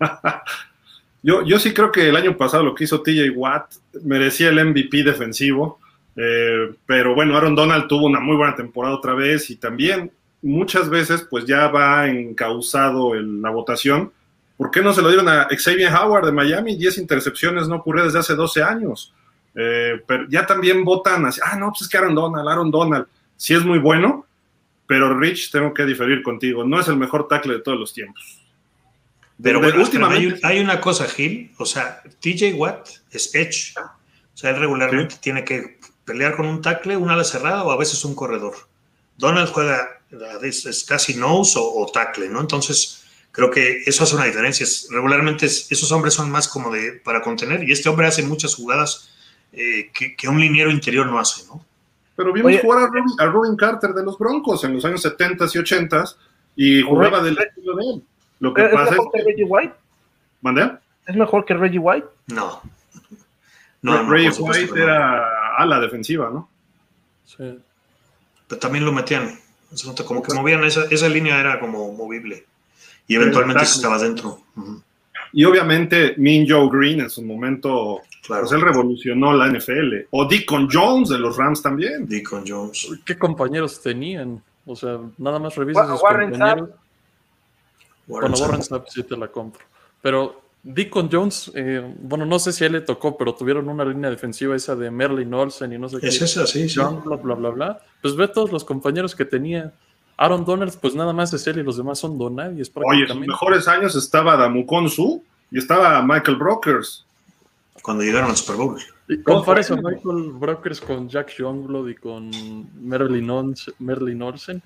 yo, 1.22 1.44
yo 1.44 1.58
sí 1.58 1.74
creo 1.74 1.92
que 1.92 2.08
el 2.08 2.16
año 2.16 2.36
pasado 2.36 2.64
lo 2.64 2.74
que 2.74 2.84
hizo 2.84 3.02
TJ 3.02 3.30
Watt 3.36 3.74
merecía 4.02 4.48
el 4.48 4.64
MVP 4.64 5.02
defensivo, 5.02 5.78
eh, 6.16 6.72
pero 6.86 7.14
bueno, 7.14 7.36
Aaron 7.36 7.54
Donald 7.54 7.86
tuvo 7.86 8.06
una 8.06 8.20
muy 8.20 8.36
buena 8.36 8.56
temporada 8.56 8.94
otra 8.94 9.14
vez 9.14 9.50
y 9.50 9.56
también 9.56 10.10
muchas 10.42 10.88
veces 10.88 11.26
pues 11.28 11.44
ya 11.44 11.68
va 11.68 12.08
encausado 12.08 13.14
en 13.14 13.42
la 13.42 13.50
votación. 13.50 14.12
¿Por 14.60 14.70
qué 14.70 14.82
no 14.82 14.92
se 14.92 15.00
lo 15.00 15.08
dieron 15.08 15.26
a 15.26 15.48
Xavier 15.48 15.90
Howard 15.90 16.26
de 16.26 16.32
Miami? 16.32 16.76
10 16.76 16.98
intercepciones 16.98 17.66
no 17.66 17.76
ocurrió 17.76 18.04
desde 18.04 18.18
hace 18.18 18.34
12 18.34 18.62
años. 18.62 19.14
Eh, 19.54 20.02
pero 20.06 20.26
ya 20.28 20.44
también 20.44 20.84
votan 20.84 21.24
así, 21.24 21.40
ah, 21.42 21.56
no, 21.56 21.70
pues 21.70 21.80
es 21.80 21.88
que 21.88 21.96
Aaron 21.96 22.14
Donald, 22.14 22.46
Aaron 22.46 22.70
Donald, 22.70 23.06
sí 23.38 23.54
es 23.54 23.64
muy 23.64 23.78
bueno, 23.78 24.26
pero 24.86 25.18
Rich, 25.18 25.50
tengo 25.50 25.72
que 25.72 25.86
diferir 25.86 26.22
contigo, 26.22 26.62
no 26.62 26.78
es 26.78 26.88
el 26.88 26.98
mejor 26.98 27.26
tackle 27.26 27.54
de 27.54 27.60
todos 27.60 27.78
los 27.78 27.94
tiempos. 27.94 28.38
Pero 29.42 29.60
bueno, 29.60 29.80
últimamente... 29.80 30.40
hay, 30.42 30.60
una 30.60 30.78
cosa, 30.78 31.06
Gil, 31.06 31.52
o 31.56 31.64
sea, 31.64 32.02
TJ 32.20 32.52
Watt 32.52 32.86
es 33.12 33.34
Edge. 33.34 33.72
O 33.78 34.36
sea, 34.36 34.50
él 34.50 34.56
regularmente 34.56 35.16
tiene 35.22 35.42
que 35.42 35.78
pelear 36.04 36.36
con 36.36 36.44
un 36.44 36.60
tackle, 36.60 36.98
una 36.98 37.14
ala 37.14 37.24
cerrada 37.24 37.64
o 37.64 37.70
a 37.70 37.78
veces 37.78 38.04
un 38.04 38.14
corredor. 38.14 38.56
Donald 39.16 39.48
juega, 39.48 39.88
es, 40.42 40.84
casi 40.86 41.14
nose 41.14 41.58
o, 41.58 41.90
tackle, 41.90 42.28
¿no? 42.28 42.42
Entonces, 42.42 42.99
creo 43.32 43.50
que 43.50 43.82
eso 43.86 44.04
hace 44.04 44.16
una 44.16 44.24
diferencia. 44.24 44.66
Regularmente 44.90 45.46
esos 45.46 45.90
hombres 45.92 46.14
son 46.14 46.30
más 46.30 46.48
como 46.48 46.70
de 46.70 47.00
para 47.04 47.22
contener 47.22 47.68
y 47.68 47.72
este 47.72 47.88
hombre 47.88 48.06
hace 48.06 48.22
muchas 48.22 48.54
jugadas 48.54 49.10
eh, 49.52 49.90
que, 49.92 50.28
un 50.28 50.40
liniero 50.40 50.70
interior 50.70 51.06
no 51.06 51.18
hace, 51.18 51.46
¿no? 51.46 51.64
Pero 52.16 52.32
vimos 52.32 52.52
jugar 52.60 52.90
a 53.18 53.26
Robin, 53.26 53.56
Carter 53.56 53.90
de 53.92 54.04
los 54.04 54.18
Broncos 54.18 54.62
en 54.64 54.74
los 54.74 54.84
años 54.84 55.00
70 55.02 55.46
y 55.54 55.58
80 55.58 56.04
y 56.54 56.82
jugaba 56.82 57.22
del 57.22 57.38
estilo 57.38 57.76
de 57.76 57.84
él. 57.84 58.02
Lo 58.40 58.52
que 58.52 58.66
¿Es 58.66 58.72
mejor 58.72 59.10
que 59.12 59.22
Reggie 59.24 59.44
White? 59.44 59.74
¿Mandé? 60.42 60.70
¿Es 61.06 61.16
mejor 61.16 61.44
que 61.44 61.54
Reggie 61.54 61.78
White? 61.78 62.06
No. 62.28 62.60
no, 63.82 64.10
Reggie 64.10 64.30
White 64.38 64.72
era 64.78 65.56
ala 65.56 65.80
defensiva, 65.80 66.30
¿no? 66.30 66.48
Sí. 67.24 67.58
Pero 68.48 68.58
también 68.58 68.84
lo 68.84 68.92
metían. 68.92 69.38
Como 70.04 70.22
que 70.22 70.34
movían 70.34 70.64
esa, 70.64 70.84
esa 70.90 71.08
línea, 71.08 71.40
era 71.40 71.60
como 71.60 71.92
movible. 71.92 72.44
Y 73.10 73.16
eventualmente 73.16 73.64
estaba 73.64 73.98
dentro. 73.98 74.40
Y 75.32 75.44
obviamente, 75.44 76.14
Min 76.16 76.48
Joe 76.48 76.68
Green 76.70 77.00
en 77.00 77.10
su 77.10 77.24
momento, 77.24 78.02
claro. 78.24 78.42
pues 78.42 78.52
él 78.52 78.60
revolucionó 78.60 79.32
la 79.32 79.48
NFL. 79.48 80.06
O 80.10 80.28
Deacon 80.28 80.68
Jones 80.70 81.08
de 81.08 81.18
los 81.18 81.36
Rams 81.36 81.60
también. 81.60 82.06
Deacon 82.06 82.44
Jones. 82.46 82.88
¿Qué 83.04 83.18
compañeros 83.18 83.82
tenían? 83.82 84.40
O 84.64 84.76
sea, 84.76 85.00
nada 85.18 85.40
más 85.40 85.56
revisa 85.56 85.88
sus 85.88 86.00
compañeros. 86.00 86.70
Bueno, 88.06 88.36
Warren 88.36 88.62
Sapp 88.62 88.86
sí 88.88 89.02
te 89.02 89.16
la 89.16 89.26
compro. 89.26 89.64
Pero 90.00 90.42
Deacon 90.62 91.08
Jones, 91.10 91.50
eh, 91.56 91.82
bueno, 92.02 92.24
no 92.24 92.38
sé 92.38 92.52
si 92.52 92.62
a 92.62 92.68
él 92.68 92.74
le 92.74 92.80
tocó, 92.82 93.18
pero 93.18 93.34
tuvieron 93.34 93.68
una 93.68 93.84
línea 93.84 94.08
defensiva 94.08 94.54
esa 94.54 94.76
de 94.76 94.88
Merlin 94.88 95.34
Olsen 95.34 95.72
y 95.72 95.78
no 95.78 95.88
sé 95.88 95.98
qué. 95.98 96.06
Es 96.06 96.22
esa, 96.22 96.46
sí, 96.46 96.68
sí. 96.68 96.78
Bla, 96.78 97.16
bla, 97.16 97.34
bla, 97.34 97.50
bla. 97.50 97.80
Pues 98.02 98.14
ve 98.14 98.28
todos 98.28 98.52
los 98.52 98.64
compañeros 98.64 99.16
que 99.16 99.24
tenía. 99.24 99.72
Aaron 100.20 100.44
Donald, 100.44 100.76
pues 100.78 100.94
nada 100.94 101.14
más 101.14 101.32
es 101.32 101.46
él 101.46 101.60
y 101.60 101.62
los 101.62 101.78
demás 101.78 101.98
son 101.98 102.18
Donadies. 102.18 102.70
Oye, 102.74 103.04
en 103.04 103.08
sus 103.08 103.16
mejores 103.16 103.66
años 103.66 103.96
estaba 103.96 104.36
Damukon 104.36 104.90
Su 104.90 105.24
y 105.50 105.56
estaba 105.56 106.02
Michael 106.02 106.36
Brokers. 106.36 107.06
Cuando 107.80 108.04
llegaron 108.04 108.28
al 108.28 108.36
Super 108.36 108.56
Bowl. 108.56 108.78
Compares 109.24 109.70
a 109.70 109.76
Michael 109.76 110.32
Brokers 110.32 110.82
con 110.82 111.08
Jack 111.08 111.34
Youngblood 111.38 111.88
y 111.88 111.94
con 111.94 112.30
Merlin 112.86 113.30
Olsen. 113.30 113.72
Merlin 113.78 114.20
Olsen. 114.20 114.62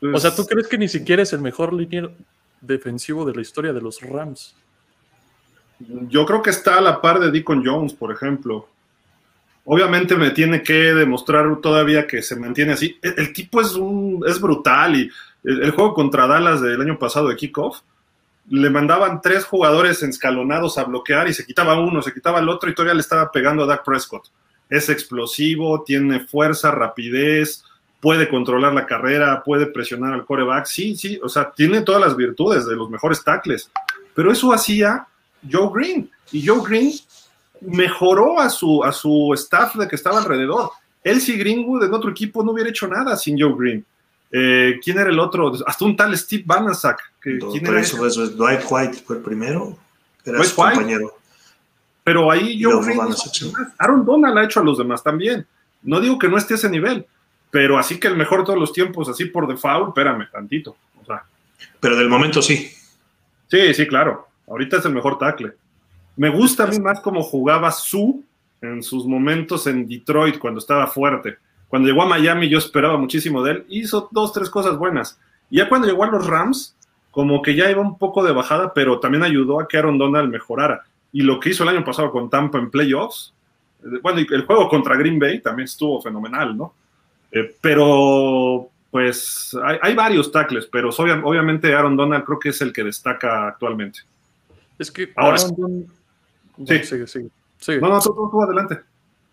Dios 0.00 0.14
o 0.14 0.18
sea, 0.18 0.34
¿tú 0.34 0.46
crees 0.46 0.68
que 0.68 0.78
ni 0.78 0.88
siquiera 0.88 1.22
es 1.22 1.34
el 1.34 1.40
mejor 1.40 1.74
línea 1.74 2.08
defensivo 2.62 3.26
de 3.26 3.34
la 3.34 3.42
historia 3.42 3.74
de 3.74 3.82
los 3.82 4.00
Rams? 4.00 4.56
Yo 6.08 6.24
creo 6.24 6.40
que 6.40 6.48
está 6.48 6.78
a 6.78 6.80
la 6.80 7.02
par 7.02 7.20
de 7.20 7.30
Deacon 7.30 7.62
Jones, 7.62 7.92
por 7.92 8.10
ejemplo. 8.10 8.68
Obviamente 9.64 10.16
me 10.16 10.30
tiene 10.30 10.62
que 10.62 10.94
demostrar 10.94 11.56
todavía 11.62 12.06
que 12.06 12.22
se 12.22 12.36
mantiene 12.36 12.72
así. 12.72 12.98
El, 13.00 13.32
tipo 13.32 13.60
es, 13.60 13.74
un, 13.74 14.22
es 14.26 14.40
brutal 14.40 14.96
y 14.96 15.10
el, 15.42 15.70
juego 15.70 15.94
contra 15.94 16.26
Dallas 16.26 16.60
del 16.60 16.80
año 16.80 16.98
pasado 16.98 17.28
de 17.28 17.36
kickoff, 17.36 17.80
le 18.50 18.68
mandaban 18.68 19.22
tres 19.22 19.44
jugadores 19.44 20.02
escalonados 20.02 20.76
a 20.76 20.84
bloquear 20.84 21.28
y 21.28 21.34
se 21.34 21.46
quitaba 21.46 21.80
uno, 21.80 22.02
se 22.02 22.12
quitaba 22.12 22.40
el 22.40 22.48
otro 22.48 22.68
y 22.68 22.74
todavía 22.74 22.94
le 22.94 23.00
estaba 23.00 23.32
pegando 23.32 23.62
a 23.62 23.66
Dak 23.66 23.84
Prescott. 23.84 24.28
Es 24.68 24.90
explosivo, 24.90 25.82
tiene 25.82 26.20
fuerza, 26.20 26.70
rapidez, 26.70 27.64
puede 28.00 28.28
controlar 28.28 28.74
la 28.74 28.84
carrera, 28.84 29.42
puede 29.42 29.64
presionar 29.64 30.12
al 30.12 30.26
coreback, 30.26 30.66
sí, 30.66 30.94
sí, 30.94 31.18
o 31.22 31.28
sea, 31.30 31.52
tiene 31.52 31.80
todas 31.80 32.02
las 32.02 32.14
virtudes 32.14 32.66
de 32.66 32.76
los 32.76 32.90
mejores 32.90 33.24
tackles, 33.24 33.70
pero 34.14 34.30
eso 34.30 34.52
hacía 34.52 35.06
Joe 35.50 35.70
Green, 35.72 36.10
y 36.30 36.46
Joe 36.46 36.60
Green 36.66 36.92
mejoró 37.66 38.40
a 38.40 38.48
su, 38.50 38.82
a 38.84 38.92
su 38.92 39.32
staff 39.34 39.76
de 39.76 39.88
que 39.88 39.96
estaba 39.96 40.18
alrededor. 40.18 40.70
Elsie 41.02 41.36
Greenwood 41.36 41.84
en 41.84 41.94
otro 41.94 42.10
equipo 42.10 42.42
no 42.42 42.52
hubiera 42.52 42.70
hecho 42.70 42.88
nada 42.88 43.16
sin 43.16 43.38
Joe 43.38 43.54
Green. 43.56 43.84
Eh, 44.30 44.80
¿Quién 44.82 44.98
era 44.98 45.10
el 45.10 45.18
otro? 45.18 45.52
Hasta 45.66 45.84
un 45.84 45.94
tal 45.94 46.16
Steve 46.16 46.44
Que, 47.20 47.38
¿quién 47.38 47.66
era 47.66 47.80
eso, 47.80 47.96
Dwight 47.98 48.62
White 48.68 49.02
fue 49.06 49.16
el 49.16 49.22
primero. 49.22 49.76
Era 50.24 50.42
su 50.42 50.56
compañero. 50.56 51.18
pero 52.02 52.30
ahí 52.30 52.58
yo... 52.58 52.80
Aaron 53.78 54.04
Donald 54.04 54.38
ha 54.38 54.44
hecho 54.44 54.60
a 54.60 54.64
los 54.64 54.78
demás 54.78 55.02
también. 55.02 55.46
No 55.82 56.00
digo 56.00 56.18
que 56.18 56.28
no 56.28 56.38
esté 56.38 56.54
a 56.54 56.56
ese 56.56 56.70
nivel, 56.70 57.06
pero 57.50 57.78
así 57.78 58.00
que 58.00 58.08
el 58.08 58.16
mejor 58.16 58.40
de 58.40 58.46
todos 58.46 58.58
los 58.58 58.72
tiempos, 58.72 59.08
así 59.08 59.26
por 59.26 59.46
default, 59.46 59.88
espérame 59.88 60.28
tantito. 60.32 60.76
O 61.00 61.04
sea. 61.04 61.24
Pero 61.78 61.96
del 61.96 62.08
momento 62.08 62.40
sí. 62.40 62.72
Sí, 63.48 63.74
sí, 63.74 63.86
claro. 63.86 64.26
Ahorita 64.48 64.78
es 64.78 64.84
el 64.86 64.92
mejor 64.94 65.18
tackle. 65.18 65.52
Me 66.16 66.28
gusta 66.28 66.64
a 66.64 66.66
mí 66.66 66.78
más 66.78 67.00
cómo 67.00 67.22
jugaba 67.22 67.72
Su 67.72 68.24
en 68.60 68.82
sus 68.82 69.06
momentos 69.06 69.66
en 69.66 69.86
Detroit 69.86 70.38
cuando 70.38 70.58
estaba 70.58 70.86
fuerte. 70.86 71.36
Cuando 71.68 71.88
llegó 71.88 72.02
a 72.02 72.08
Miami 72.08 72.48
yo 72.48 72.58
esperaba 72.58 72.96
muchísimo 72.96 73.42
de 73.42 73.52
él. 73.52 73.64
Hizo 73.68 74.08
dos, 74.10 74.32
tres 74.32 74.48
cosas 74.50 74.78
buenas. 74.78 75.18
Y 75.50 75.58
ya 75.58 75.68
cuando 75.68 75.86
llegó 75.86 76.04
a 76.04 76.10
los 76.10 76.26
Rams, 76.26 76.76
como 77.10 77.42
que 77.42 77.54
ya 77.54 77.70
iba 77.70 77.80
un 77.80 77.98
poco 77.98 78.24
de 78.24 78.32
bajada, 78.32 78.72
pero 78.72 79.00
también 79.00 79.22
ayudó 79.22 79.60
a 79.60 79.68
que 79.68 79.76
Aaron 79.76 79.98
Donald 79.98 80.30
mejorara. 80.30 80.84
Y 81.12 81.22
lo 81.22 81.38
que 81.38 81.50
hizo 81.50 81.62
el 81.62 81.68
año 81.68 81.84
pasado 81.84 82.10
con 82.10 82.30
Tampa 82.30 82.58
en 82.58 82.70
playoffs, 82.70 83.32
eh, 83.84 83.98
bueno, 84.02 84.20
y 84.20 84.26
el 84.30 84.46
juego 84.46 84.68
contra 84.68 84.96
Green 84.96 85.18
Bay 85.18 85.40
también 85.40 85.64
estuvo 85.64 86.00
fenomenal, 86.00 86.56
¿no? 86.56 86.74
Eh, 87.30 87.54
pero, 87.60 88.68
pues, 88.90 89.56
hay, 89.62 89.94
varios 89.94 90.30
tackles, 90.32 90.66
pero 90.66 90.90
obviamente 90.90 91.74
Aaron 91.74 91.96
Donald 91.96 92.24
creo 92.24 92.38
que 92.38 92.48
es 92.48 92.60
el 92.60 92.72
que 92.72 92.84
destaca 92.84 93.48
actualmente. 93.48 94.00
Es 94.78 94.90
que 94.90 95.12
ahora. 95.16 95.36
Aaron 95.36 95.86
sí. 96.58 96.84
sigue, 96.84 97.06
sigue, 97.06 97.80
No, 97.80 97.88
no, 97.88 98.00
tú, 98.00 98.42
adelante. 98.42 98.80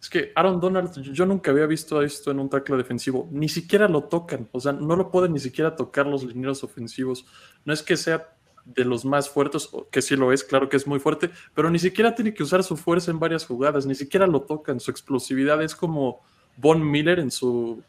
Es 0.01 0.09
que 0.09 0.31
Aaron 0.35 0.59
Donald, 0.59 0.99
yo 1.01 1.25
nunca 1.25 1.51
había 1.51 1.67
visto 1.67 2.01
esto 2.01 2.31
en 2.31 2.39
un 2.39 2.49
tackle 2.49 2.77
defensivo. 2.77 3.27
Ni 3.31 3.47
siquiera 3.47 3.87
lo 3.87 4.05
tocan. 4.05 4.49
O 4.51 4.59
sea, 4.59 4.71
no 4.71 4.95
lo 4.95 5.11
pueden 5.11 5.33
ni 5.33 5.39
siquiera 5.39 5.75
tocar 5.75 6.07
los 6.07 6.23
lineros 6.23 6.63
ofensivos. 6.63 7.25
No 7.65 7.73
es 7.73 7.83
que 7.83 7.95
sea 7.95 8.27
de 8.65 8.85
los 8.85 9.05
más 9.05 9.29
fuertes, 9.29 9.69
que 9.91 10.01
sí 10.01 10.15
lo 10.15 10.31
es, 10.31 10.43
claro 10.43 10.69
que 10.69 10.77
es 10.77 10.85
muy 10.85 10.99
fuerte, 10.99 11.31
pero 11.55 11.69
ni 11.69 11.79
siquiera 11.79 12.13
tiene 12.13 12.33
que 12.33 12.43
usar 12.43 12.63
su 12.63 12.77
fuerza 12.77 13.09
en 13.09 13.19
varias 13.19 13.45
jugadas, 13.45 13.85
ni 13.85 13.95
siquiera 13.95 14.27
lo 14.27 14.41
tocan. 14.41 14.79
Su 14.79 14.91
explosividad 14.91 15.61
es 15.61 15.75
como 15.75 16.21
Von 16.57 16.89
Miller 16.89 17.19
en 17.19 17.31
su. 17.31 17.81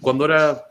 Cuando 0.00 0.24
era 0.24 0.64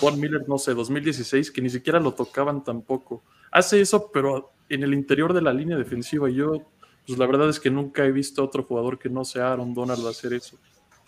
Von 0.00 0.18
Miller, 0.18 0.48
no 0.48 0.58
sé, 0.58 0.74
2016, 0.74 1.50
que 1.50 1.62
ni 1.62 1.70
siquiera 1.70 2.00
lo 2.00 2.12
tocaban 2.12 2.64
tampoco. 2.64 3.22
Hace 3.50 3.80
eso, 3.80 4.10
pero 4.12 4.50
en 4.68 4.82
el 4.82 4.94
interior 4.94 5.32
de 5.32 5.42
la 5.42 5.52
línea 5.52 5.76
defensiva. 5.76 6.28
Yo 6.28 6.62
pues 7.06 7.18
la 7.18 7.26
verdad 7.26 7.48
es 7.48 7.60
que 7.60 7.70
nunca 7.70 8.04
he 8.04 8.12
visto 8.12 8.40
a 8.40 8.44
otro 8.44 8.62
jugador 8.62 8.98
que 8.98 9.10
no 9.10 9.24
sea 9.24 9.52
Aaron 9.52 9.74
Donald 9.74 10.06
hacer 10.06 10.32
eso. 10.32 10.56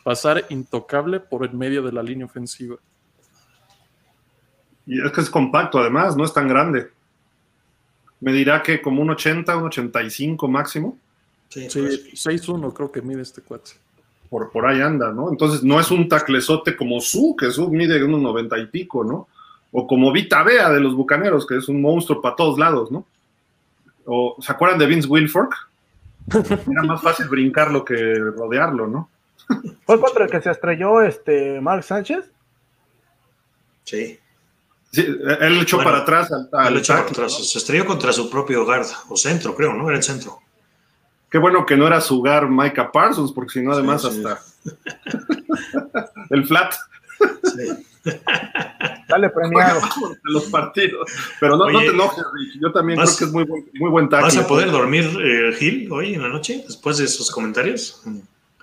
Pasar 0.04 0.44
intocable 0.50 1.20
por 1.20 1.44
el 1.44 1.54
medio 1.54 1.82
de 1.82 1.92
la 1.92 2.02
línea 2.02 2.26
ofensiva. 2.26 2.76
Y 4.86 5.04
es 5.04 5.10
que 5.10 5.20
es 5.20 5.30
compacto 5.30 5.78
además, 5.78 6.16
no 6.16 6.24
es 6.24 6.32
tan 6.32 6.48
grande. 6.48 6.90
Me 8.20 8.32
dirá 8.32 8.62
que 8.62 8.80
como 8.80 9.02
un 9.02 9.10
80, 9.10 9.56
un 9.56 9.64
85 9.64 10.48
máximo. 10.48 10.96
Sí, 11.48 11.66
6-1 11.66 12.60
pues. 12.60 12.74
creo 12.74 12.92
que 12.92 13.02
mide 13.02 13.22
este 13.22 13.42
cuate. 13.42 13.72
Por, 14.30 14.50
por 14.50 14.66
ahí 14.66 14.80
anda, 14.80 15.12
¿no? 15.12 15.30
Entonces 15.30 15.62
no 15.62 15.80
es 15.80 15.90
un 15.90 16.08
taclezote 16.08 16.76
como 16.76 17.00
Su, 17.00 17.36
que 17.38 17.50
Su 17.50 17.70
mide 17.70 18.02
unos 18.04 18.20
90 18.20 18.58
y 18.58 18.66
pico, 18.66 19.02
¿no? 19.02 19.28
O 19.72 19.86
como 19.86 20.12
Vita 20.12 20.42
Bea 20.42 20.70
de 20.70 20.80
los 20.80 20.94
Bucaneros, 20.94 21.46
que 21.46 21.56
es 21.56 21.68
un 21.68 21.80
monstruo 21.80 22.20
para 22.20 22.36
todos 22.36 22.58
lados, 22.58 22.90
¿no? 22.90 23.06
O, 24.04 24.36
¿Se 24.40 24.52
acuerdan 24.52 24.78
de 24.78 24.86
Vince 24.86 25.08
Wilfork? 25.08 25.68
Era 26.70 26.82
más 26.82 27.02
fácil 27.02 27.28
brincarlo 27.28 27.84
que 27.84 28.14
rodearlo, 28.14 28.86
¿no? 28.86 29.10
¿Fue 29.84 30.00
contra 30.00 30.24
el 30.24 30.30
que 30.30 30.42
se 30.42 30.50
estrelló 30.50 31.00
este 31.00 31.60
Mark 31.60 31.84
Sánchez? 31.84 32.24
Sí. 33.84 34.18
sí 34.90 35.06
él 35.40 35.60
echó 35.60 35.78
para 35.78 35.98
atrás. 35.98 36.30
Al, 36.52 36.76
echó 36.76 36.94
para 36.94 37.06
atrás. 37.06 37.48
Se 37.48 37.58
estrelló 37.58 37.86
contra 37.86 38.12
su 38.12 38.28
propio 38.28 38.64
guard, 38.64 38.86
o 39.08 39.16
centro, 39.16 39.54
creo, 39.54 39.72
¿no? 39.72 39.88
Era 39.88 39.98
el 39.98 40.02
centro. 40.02 40.40
Qué 41.30 41.38
bueno 41.38 41.64
que 41.64 41.76
no 41.76 41.86
era 41.86 42.00
su 42.00 42.18
guard 42.18 42.48
Micah 42.48 42.90
Parsons, 42.90 43.32
porque 43.32 43.52
si 43.52 43.62
no, 43.62 43.72
además, 43.72 44.04
hasta. 44.04 44.40
el 46.30 46.44
flat. 46.46 46.74
Sí. 47.44 47.86
Dale 49.08 49.30
premiado. 49.30 49.80
los 50.24 50.44
partidos. 50.46 51.10
Pero 51.40 51.56
no, 51.56 51.70
no 51.70 51.78
te 51.80 51.86
enojes, 51.86 52.24
Rich. 52.34 52.60
Yo 52.60 52.72
también 52.72 52.98
creo 52.98 53.16
que 53.16 53.24
es 53.24 53.32
muy 53.32 53.44
buen, 53.44 53.66
muy 53.74 53.90
buen 53.90 54.08
¿Vas 54.08 54.36
a 54.36 54.46
poder 54.46 54.70
dormir, 54.70 55.04
eh, 55.22 55.52
Gil, 55.58 55.90
hoy 55.92 56.14
en 56.14 56.22
la 56.22 56.28
noche, 56.28 56.62
después 56.66 56.98
de 56.98 57.04
esos 57.04 57.30
comentarios? 57.30 58.02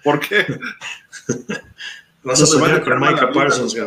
¿Por 0.04 0.20
qué? 0.20 0.46
Vas 2.24 2.42
a 2.42 2.46
soñar 2.46 2.84
con 2.84 3.00
Micah 3.00 3.32
Parsons, 3.32 3.76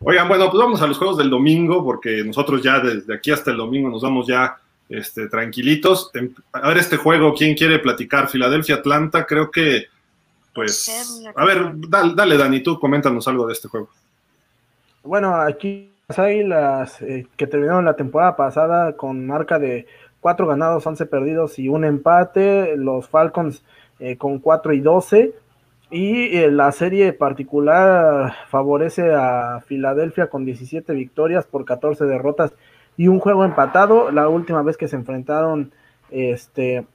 Oigan, 0.00 0.28
bueno, 0.28 0.50
pues 0.50 0.62
vamos 0.62 0.82
a 0.82 0.86
los 0.86 0.98
juegos 0.98 1.16
del 1.16 1.30
domingo, 1.30 1.82
porque 1.82 2.22
nosotros 2.22 2.62
ya 2.62 2.78
desde 2.80 3.14
aquí 3.14 3.30
hasta 3.30 3.50
el 3.50 3.56
domingo 3.56 3.88
nos 3.88 4.02
vamos 4.02 4.26
ya 4.26 4.58
este, 4.88 5.28
tranquilitos. 5.28 6.10
A 6.52 6.68
ver 6.68 6.78
este 6.78 6.98
juego, 6.98 7.34
¿quién 7.34 7.54
quiere 7.54 7.78
platicar? 7.78 8.28
Filadelfia-Atlanta, 8.28 9.24
creo 9.24 9.50
que 9.50 9.86
pues, 10.56 11.22
a 11.34 11.44
ver, 11.44 11.72
dale, 11.88 12.38
Dani, 12.38 12.62
tú 12.62 12.80
coméntanos 12.80 13.28
algo 13.28 13.46
de 13.46 13.52
este 13.52 13.68
juego. 13.68 13.90
Bueno, 15.04 15.36
aquí 15.36 15.92
las 16.08 16.18
Águilas 16.18 17.02
eh, 17.02 17.26
que 17.36 17.46
terminaron 17.46 17.84
la 17.84 17.94
temporada 17.94 18.36
pasada 18.36 18.96
con 18.96 19.26
marca 19.26 19.58
de 19.58 19.86
cuatro 20.20 20.46
ganados, 20.46 20.86
11 20.86 21.04
perdidos 21.06 21.58
y 21.58 21.68
un 21.68 21.84
empate, 21.84 22.76
los 22.76 23.06
Falcons 23.06 23.62
eh, 24.00 24.16
con 24.16 24.38
4 24.38 24.72
y 24.72 24.80
12, 24.80 25.34
y 25.90 26.36
eh, 26.36 26.50
la 26.50 26.72
serie 26.72 27.12
particular 27.12 28.34
favorece 28.48 29.14
a 29.14 29.60
Filadelfia 29.66 30.28
con 30.28 30.46
17 30.46 30.92
victorias 30.94 31.44
por 31.44 31.66
14 31.66 32.06
derrotas 32.06 32.52
y 32.96 33.08
un 33.08 33.20
juego 33.20 33.44
empatado. 33.44 34.10
La 34.10 34.28
última 34.28 34.62
vez 34.62 34.76
que 34.76 34.88
se 34.88 34.96
enfrentaron, 34.96 35.70
este, 36.10 36.86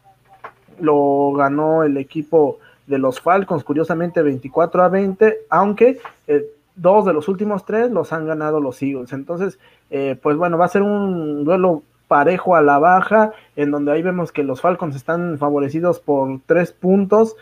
lo 0.80 1.32
ganó 1.34 1.84
el 1.84 1.98
equipo 1.98 2.60
de 2.88 2.98
los 2.98 3.22
Falcons, 3.22 3.64
curiosamente 3.64 4.22
24 4.22 4.84
a 4.84 4.90
20, 4.90 5.40
aunque 5.50 6.00
eh, 6.28 6.46
dos 6.76 7.06
de 7.06 7.14
los 7.14 7.28
últimos 7.28 7.66
tres 7.66 7.92
los 7.92 8.12
han 8.14 8.26
ganado 8.26 8.60
los 8.60 8.82
Eagles. 8.82 9.14
Entonces, 9.14 9.60
eh, 9.90 10.18
pues 10.22 10.38
bueno, 10.38 10.58
va 10.58 10.66
a 10.66 10.70
ser 10.70 10.82
un 10.82 11.44
duelo 11.44 11.84
parejo 12.08 12.56
a 12.56 12.62
la 12.62 12.80
baja, 12.80 13.32
en 13.56 13.72
donde 13.72 13.92
ahí 13.92 14.02
vemos 14.02 14.32
que 14.32 14.44
los 14.44 14.62
Falcons 14.62 14.96
están 14.96 15.38
favorecidos 15.38 16.00
por 16.00 16.40
tres 16.46 16.72
puntos. 16.72 17.36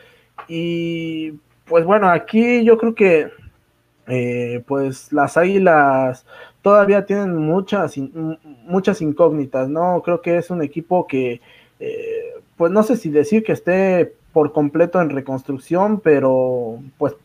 Y 0.48 1.34
pues 1.66 1.86
bueno, 1.86 2.10
aquí 2.10 2.64
yo 2.64 2.78
creo 2.78 2.94
que 2.94 3.30
eh, 4.08 4.64
pues 4.68 5.12
las 5.12 5.38
águilas 5.38 6.26
todavía 6.62 7.06
tienen 7.06 7.36
muchas, 7.36 7.96
muchas 8.66 9.02
incógnitas, 9.02 9.70
¿no? 9.70 10.02
Creo 10.04 10.22
que 10.22 10.38
es 10.38 10.50
un 10.50 10.62
equipo 10.62 11.08
que, 11.08 11.42
pues 12.58 12.72
no 12.72 12.84
sé 12.84 12.98
si 12.98 13.10
decir 13.10 13.44
que 13.44 13.54
esté 13.54 14.14
por 14.34 14.51
completo 14.53 15.01
en 15.01 15.09
reconstrucción, 15.09 15.99
pero 15.99 16.80
pues 16.97 17.15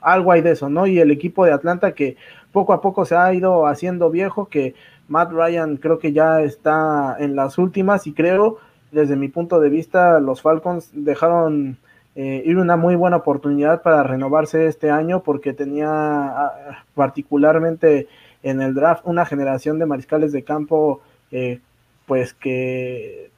algo 0.00 0.32
hay 0.32 0.40
de 0.40 0.52
eso, 0.52 0.68
¿no? 0.68 0.86
Y 0.86 1.00
el 1.00 1.10
equipo 1.10 1.44
de 1.44 1.52
Atlanta 1.52 1.92
que 1.92 2.16
poco 2.52 2.72
a 2.72 2.80
poco 2.80 3.04
se 3.04 3.16
ha 3.16 3.34
ido 3.34 3.66
haciendo 3.66 4.10
viejo, 4.10 4.46
que 4.46 4.74
Matt 5.08 5.32
Ryan 5.32 5.76
creo 5.76 5.98
que 5.98 6.12
ya 6.12 6.40
está 6.40 7.16
en 7.18 7.36
las 7.36 7.58
últimas 7.58 8.06
y 8.06 8.12
creo, 8.12 8.58
desde 8.92 9.16
mi 9.16 9.28
punto 9.28 9.60
de 9.60 9.68
vista, 9.68 10.20
los 10.20 10.42
Falcons 10.42 10.90
dejaron 10.92 11.78
eh, 12.14 12.42
ir 12.46 12.56
una 12.56 12.76
muy 12.76 12.94
buena 12.94 13.18
oportunidad 13.18 13.82
para 13.82 14.02
renovarse 14.02 14.66
este 14.68 14.90
año 14.90 15.22
porque 15.22 15.52
tenía 15.52 15.90
ah, 15.90 16.84
particularmente 16.94 18.08
en 18.42 18.62
el 18.62 18.74
draft 18.74 19.02
una 19.04 19.26
generación 19.26 19.78
de 19.78 19.86
mariscales 19.86 20.32
de 20.32 20.42
campo 20.42 21.02
eh, 21.30 21.60
pues 22.06 22.32
que 22.32 23.30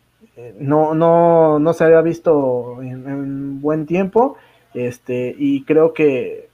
no, 0.58 0.94
no, 0.94 1.58
no 1.58 1.72
se 1.72 1.84
había 1.84 2.00
visto 2.00 2.82
en, 2.82 3.60
buen 3.60 3.86
tiempo, 3.86 4.36
este, 4.74 5.34
y 5.36 5.64
creo 5.64 5.92
que 5.92 6.48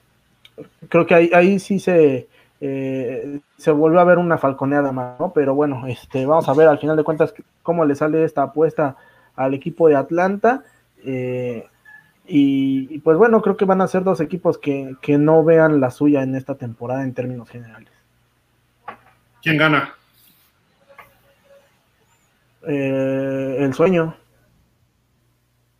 creo 0.89 1.07
que 1.07 1.14
ahí, 1.14 1.30
ahí 1.35 1.59
sí 1.59 1.80
se, 1.80 2.28
eh, 2.61 3.41
se 3.59 3.70
volvió 3.72 4.01
a 4.01 4.05
ver 4.05 4.18
una 4.18 4.39
falconeada 4.39 4.93
más, 4.93 5.18
¿no? 5.20 5.32
Pero 5.32 5.55
bueno, 5.55 5.87
este, 5.87 6.24
vamos 6.26 6.49
a 6.49 6.55
ver 6.55 6.68
al 6.68 6.78
final 6.78 6.97
de 6.97 7.05
cuentas 7.05 7.35
cómo 7.62 7.85
le 7.85 7.95
sale 7.95 8.24
esta 8.24 8.45
apuesta 8.45 8.97
al 9.37 9.55
equipo 9.55 9.89
de 9.89 9.97
Atlanta. 9.97 10.62
Eh, 11.05 11.66
y, 12.26 12.99
pues 13.01 13.18
bueno, 13.18 13.43
creo 13.43 13.57
que 13.57 13.66
van 13.66 13.82
a 13.82 13.89
ser 13.89 14.03
dos 14.03 14.20
equipos 14.20 14.57
que, 14.57 14.97
que 15.03 15.18
no 15.18 15.45
vean 15.45 15.80
la 15.80 15.91
suya 15.91 16.22
en 16.22 16.35
esta 16.35 16.55
temporada 16.55 17.03
en 17.03 17.12
términos 17.12 17.51
generales. 17.51 17.91
¿Quién 19.43 19.59
gana? 19.59 19.93
Eh, 22.66 23.56
el 23.60 23.74
sueño. 23.74 24.16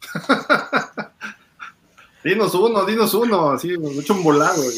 dinos 2.25 2.55
uno, 2.55 2.85
dinos 2.85 3.15
uno, 3.15 3.51
así, 3.51 3.77
me 3.79 3.91
hecho 3.91 4.15
un 4.15 4.23
volado. 4.23 4.63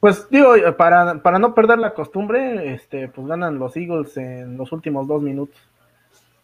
Pues 0.00 0.28
digo, 0.30 0.54
para, 0.76 1.14
no 1.14 1.54
perder 1.54 1.80
la 1.80 1.92
costumbre, 1.92 2.72
este, 2.72 3.08
pues 3.08 3.26
ganan 3.26 3.58
los 3.58 3.76
Eagles 3.76 4.16
en 4.16 4.56
los 4.56 4.70
últimos 4.70 5.08
dos 5.08 5.20
minutos. 5.20 5.56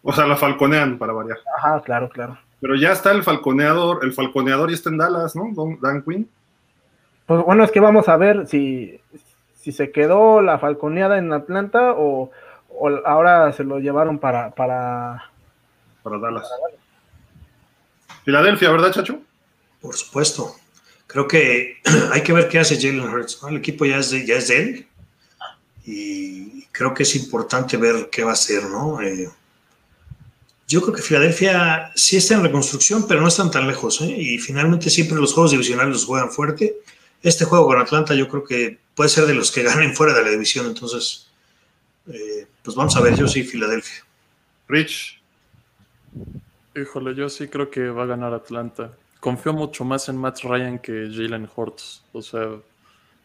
O 0.02 0.12
sea, 0.12 0.26
la 0.26 0.36
falconean 0.36 0.98
para 0.98 1.12
variar. 1.12 1.38
Ajá, 1.56 1.80
claro, 1.82 2.08
claro. 2.08 2.36
Pero 2.60 2.74
ya 2.74 2.90
está 2.90 3.12
el 3.12 3.22
falconeador, 3.22 4.04
el 4.04 4.12
falconeador 4.12 4.70
y 4.70 4.74
está 4.74 4.90
en 4.90 4.98
Dallas, 4.98 5.36
¿no? 5.36 5.52
Dan 5.80 6.02
Quinn. 6.02 6.28
Pues 7.26 7.44
bueno, 7.44 7.62
es 7.62 7.70
que 7.70 7.78
vamos 7.78 8.08
a 8.08 8.16
ver 8.16 8.48
si, 8.48 9.00
si 9.54 9.70
se 9.70 9.92
quedó 9.92 10.42
la 10.42 10.58
falconeada 10.58 11.18
en 11.18 11.32
Atlanta 11.32 11.94
o, 11.96 12.32
ahora 13.04 13.52
se 13.52 13.64
lo 13.64 13.78
llevaron 13.78 14.18
para, 14.18 14.50
para, 14.50 15.30
para 16.02 16.18
Dallas. 16.18 16.48
Filadelfia, 18.24 18.70
¿verdad, 18.70 18.92
Chacho? 18.92 19.20
Por 19.80 19.96
supuesto. 19.96 20.56
Creo 21.06 21.28
que 21.28 21.78
hay 22.12 22.22
que 22.22 22.32
ver 22.32 22.48
qué 22.48 22.58
hace 22.58 22.76
Jalen 22.76 23.08
Hurts. 23.08 23.40
El 23.48 23.56
equipo 23.56 23.84
ya 23.84 23.98
es, 23.98 24.10
de, 24.10 24.26
ya 24.26 24.36
es 24.36 24.48
de 24.48 24.62
él 24.62 24.88
y 25.86 26.66
creo 26.72 26.94
que 26.94 27.02
es 27.02 27.14
importante 27.16 27.76
ver 27.76 28.08
qué 28.10 28.24
va 28.24 28.30
a 28.30 28.34
hacer, 28.34 28.64
¿no? 28.64 29.00
Eh, 29.02 29.28
yo 30.66 30.80
creo 30.80 30.94
que 30.94 31.02
Filadelfia 31.02 31.92
sí 31.94 32.16
está 32.16 32.34
en 32.34 32.42
reconstrucción, 32.42 33.06
pero 33.06 33.20
no 33.20 33.28
están 33.28 33.50
tan 33.50 33.68
lejos. 33.68 34.00
¿eh? 34.00 34.16
Y 34.16 34.38
finalmente 34.38 34.88
siempre 34.88 35.18
los 35.18 35.34
juegos 35.34 35.50
divisionales 35.50 35.92
los 35.92 36.04
juegan 36.06 36.30
fuerte. 36.30 36.76
Este 37.22 37.44
juego 37.44 37.66
con 37.66 37.78
Atlanta 37.78 38.14
yo 38.14 38.28
creo 38.28 38.44
que 38.44 38.78
puede 38.94 39.10
ser 39.10 39.26
de 39.26 39.34
los 39.34 39.52
que 39.52 39.62
ganen 39.62 39.94
fuera 39.94 40.14
de 40.14 40.22
la 40.22 40.30
división. 40.30 40.66
Entonces, 40.66 41.28
eh, 42.08 42.46
pues 42.64 42.74
vamos 42.74 42.96
a 42.96 43.02
ver, 43.02 43.14
yo 43.14 43.28
sí, 43.28 43.44
Filadelfia. 43.44 44.02
Rich. 44.66 45.20
Híjole, 46.74 47.14
yo 47.14 47.28
sí 47.28 47.46
creo 47.48 47.70
que 47.70 47.90
va 47.90 48.04
a 48.04 48.06
ganar 48.06 48.32
Atlanta. 48.32 48.90
Confío 49.20 49.52
mucho 49.52 49.84
más 49.84 50.08
en 50.08 50.16
Matt 50.16 50.40
Ryan 50.42 50.78
que 50.78 51.10
Jalen 51.12 51.48
Hurts. 51.54 52.02
O 52.12 52.22
sea, 52.22 52.48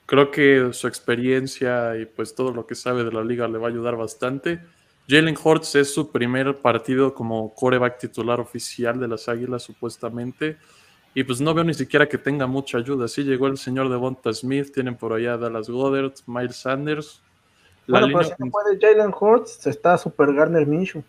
creo 0.05 0.29
que 0.29 0.69
su 0.73 0.87
experiencia 0.87 1.97
y 1.97 2.05
pues 2.05 2.35
todo 2.35 2.51
lo 2.51 2.67
que 2.67 2.75
sabe 2.75 3.05
de 3.05 3.13
la 3.13 3.23
liga 3.23 3.47
le 3.47 3.57
va 3.57 3.67
a 3.67 3.71
ayudar 3.71 3.95
bastante. 3.95 4.59
Jalen 5.07 5.37
Hurts 5.41 5.75
es 5.75 5.93
su 5.93 6.11
primer 6.11 6.57
partido 6.57 7.13
como 7.13 7.55
coreback 7.55 7.97
titular 7.97 8.41
oficial 8.41 8.99
de 8.99 9.07
las 9.07 9.29
Águilas, 9.29 9.63
supuestamente. 9.63 10.57
Y 11.15 11.23
pues 11.23 11.39
no 11.39 11.53
veo 11.53 11.63
ni 11.63 11.73
siquiera 11.73 12.07
que 12.07 12.17
tenga 12.17 12.45
mucha 12.45 12.77
ayuda. 12.77 13.07
Sí 13.07 13.23
llegó 13.23 13.47
el 13.47 13.57
señor 13.57 13.89
Devonta 13.89 14.33
Smith, 14.33 14.73
tienen 14.73 14.97
por 14.97 15.13
allá 15.13 15.33
a 15.33 15.37
Dallas 15.37 15.69
Goddard, 15.69 16.13
Miles 16.27 16.57
Sanders. 16.57 17.21
La 17.89 18.01
bueno, 18.01 18.19
pero 18.19 18.29
si 18.29 18.43
no 18.43 18.51
puede 18.51 18.79
Jalen 18.79 19.11
Hurts, 19.19 19.65
está 19.65 19.97
Super 19.97 20.31
Garner 20.31 20.67
Minshew. 20.67 21.03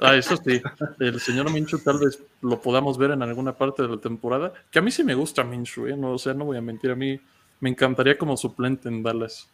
Ah, 0.00 0.16
eso 0.16 0.36
sí. 0.36 0.60
El 0.98 1.20
señor 1.20 1.52
Minshew 1.52 1.78
tal 1.78 2.00
vez 2.00 2.20
lo 2.40 2.60
podamos 2.60 2.98
ver 2.98 3.12
en 3.12 3.22
alguna 3.22 3.52
parte 3.52 3.82
de 3.82 3.88
la 3.88 3.96
temporada. 3.98 4.52
Que 4.72 4.80
a 4.80 4.82
mí 4.82 4.90
sí 4.90 5.04
me 5.04 5.14
gusta 5.14 5.44
Minshew, 5.44 5.86
¿eh? 5.86 5.96
No, 5.96 6.14
o 6.14 6.18
sea, 6.18 6.34
no 6.34 6.46
voy 6.46 6.56
a 6.56 6.60
mentir. 6.60 6.90
A 6.90 6.96
mí 6.96 7.20
me 7.60 7.70
encantaría 7.70 8.18
como 8.18 8.36
suplente 8.36 8.88
en 8.88 9.04
Dallas. 9.04 9.48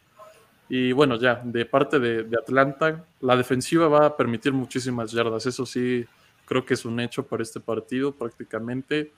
Y 0.67 0.93
bueno, 0.93 1.15
ya, 1.15 1.41
de 1.43 1.65
parte 1.65 1.99
de, 1.99 2.25
Atlanta, 2.35 3.05
la 3.21 3.35
defensiva 3.35 3.87
va 3.87 4.07
a 4.07 4.17
permitir 4.17 4.51
muchísimas 4.51 5.11
yardas. 5.11 5.45
Eso 5.45 5.63
sí, 5.63 6.07
creo 6.45 6.65
que 6.65 6.73
es 6.73 6.85
un 6.85 6.99
hecho 6.99 7.21
para 7.23 7.43
este 7.43 7.59
partido 7.59 8.15
prácticamente. 8.15 9.11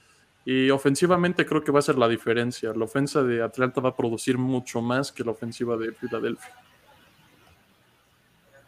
Y 0.43 0.69
ofensivamente 0.71 1.45
creo 1.45 1.63
que 1.63 1.71
va 1.71 1.79
a 1.79 1.83
ser 1.83 1.97
la 1.97 2.09
diferencia. 2.09 2.73
La 2.75 2.83
ofensa 2.83 3.23
de 3.23 3.41
Atlanta 3.41 3.79
va 3.79 3.89
a 3.91 3.95
producir 3.95 4.37
mucho 4.37 4.81
más 4.81 5.09
que 5.13 5.23
la 5.23 5.31
ofensiva 5.31 5.77
de 5.77 5.93
Filadelfia. 5.93 6.53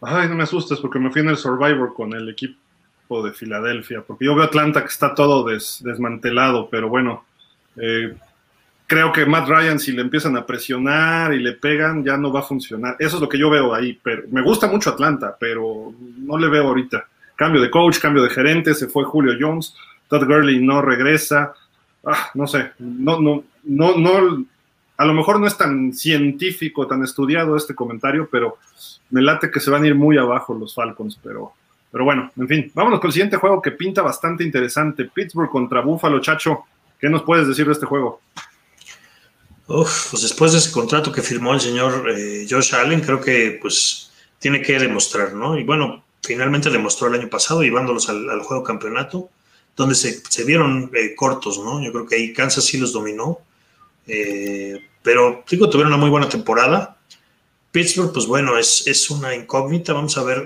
Ay, 0.05 0.27
no 0.27 0.35
me 0.35 0.43
asustes 0.43 0.79
porque 0.79 0.99
me 0.99 1.11
fui 1.11 1.21
en 1.21 1.29
el 1.29 1.37
Survivor 1.37 1.93
con 1.93 2.13
el 2.13 2.29
equipo 2.29 3.23
de 3.23 3.31
Filadelfia, 3.31 4.01
porque 4.01 4.25
yo 4.25 4.35
veo 4.35 4.45
Atlanta 4.45 4.81
que 4.81 4.87
está 4.87 5.13
todo 5.13 5.45
desmantelado, 5.45 6.69
pero 6.69 6.89
bueno, 6.89 7.25
eh, 7.77 8.15
creo 8.87 9.11
que 9.11 9.25
Matt 9.25 9.47
Ryan, 9.47 9.79
si 9.79 9.91
le 9.91 10.01
empiezan 10.01 10.37
a 10.37 10.45
presionar 10.45 11.33
y 11.33 11.39
le 11.39 11.53
pegan, 11.53 12.03
ya 12.03 12.17
no 12.17 12.31
va 12.31 12.41
a 12.41 12.43
funcionar. 12.43 12.95
Eso 12.99 13.17
es 13.17 13.21
lo 13.21 13.29
que 13.29 13.39
yo 13.39 13.49
veo 13.49 13.73
ahí. 13.73 13.99
Pero 14.01 14.23
me 14.31 14.41
gusta 14.41 14.67
mucho 14.67 14.91
Atlanta, 14.91 15.35
pero 15.39 15.93
no 16.17 16.37
le 16.37 16.47
veo 16.47 16.67
ahorita. 16.67 17.05
Cambio 17.35 17.61
de 17.61 17.71
coach, 17.71 17.99
cambio 17.99 18.23
de 18.23 18.29
gerente, 18.29 18.73
se 18.73 18.87
fue 18.87 19.03
Julio 19.03 19.33
Jones, 19.39 19.75
Todd 20.07 20.25
Gurley 20.25 20.63
no 20.63 20.81
regresa. 20.81 21.53
Ah, 22.05 22.29
no 22.33 22.45
sé, 22.45 22.71
no, 22.79 23.19
no, 23.19 23.43
no, 23.63 23.97
no, 23.97 24.45
a 25.03 25.05
lo 25.05 25.13
mejor 25.13 25.37
no 25.37 25.47
es 25.47 25.57
tan 25.57 25.93
científico, 25.93 26.87
tan 26.87 27.03
estudiado 27.03 27.57
este 27.57 27.75
comentario, 27.75 28.29
pero 28.31 28.57
me 29.09 29.21
late 29.21 29.51
que 29.51 29.59
se 29.59 29.69
van 29.69 29.83
a 29.83 29.87
ir 29.87 29.95
muy 29.95 30.17
abajo 30.17 30.53
los 30.53 30.73
Falcons, 30.73 31.19
pero, 31.21 31.51
pero 31.91 32.05
bueno, 32.05 32.31
en 32.37 32.47
fin, 32.47 32.71
vámonos 32.73 33.01
con 33.01 33.09
el 33.09 33.13
siguiente 33.13 33.35
juego 33.35 33.61
que 33.61 33.71
pinta 33.71 34.01
bastante 34.01 34.45
interesante. 34.45 35.03
Pittsburgh 35.13 35.49
contra 35.49 35.81
Buffalo, 35.81 36.21
Chacho. 36.21 36.63
¿Qué 36.99 37.09
nos 37.09 37.23
puedes 37.23 37.49
decir 37.49 37.65
de 37.65 37.73
este 37.73 37.85
juego? 37.85 38.21
Uf, 39.67 40.11
pues 40.11 40.23
después 40.23 40.53
de 40.53 40.59
ese 40.59 40.71
contrato 40.71 41.11
que 41.11 41.21
firmó 41.21 41.53
el 41.53 41.59
señor 41.59 42.09
eh, 42.09 42.47
Josh 42.49 42.73
Allen, 42.73 43.01
creo 43.01 43.19
que 43.19 43.59
pues 43.61 44.09
tiene 44.39 44.61
que 44.61 44.79
demostrar, 44.79 45.33
¿no? 45.33 45.59
Y 45.59 45.65
bueno, 45.65 46.05
finalmente 46.21 46.69
demostró 46.69 47.07
el 47.09 47.19
año 47.19 47.29
pasado 47.29 47.61
llevándolos 47.61 48.07
al, 48.07 48.39
juego 48.41 48.63
campeonato, 48.63 49.29
donde 49.75 49.95
se, 49.95 50.43
vieron 50.45 50.89
eh, 50.93 51.13
cortos, 51.13 51.59
¿no? 51.59 51.83
Yo 51.83 51.91
creo 51.91 52.05
que 52.05 52.15
ahí 52.15 52.31
Kansas 52.31 52.63
sí 52.63 52.77
los 52.77 52.93
dominó, 52.93 53.39
eh, 54.07 54.85
pero 55.03 55.43
digo, 55.49 55.69
tuvieron 55.69 55.93
una 55.93 56.01
muy 56.01 56.09
buena 56.09 56.29
temporada. 56.29 56.97
Pittsburgh, 57.71 58.13
pues 58.13 58.25
bueno, 58.25 58.57
es, 58.57 58.87
es 58.87 59.09
una 59.09 59.35
incógnita, 59.35 59.93
vamos 59.93 60.17
a 60.17 60.23
ver. 60.23 60.45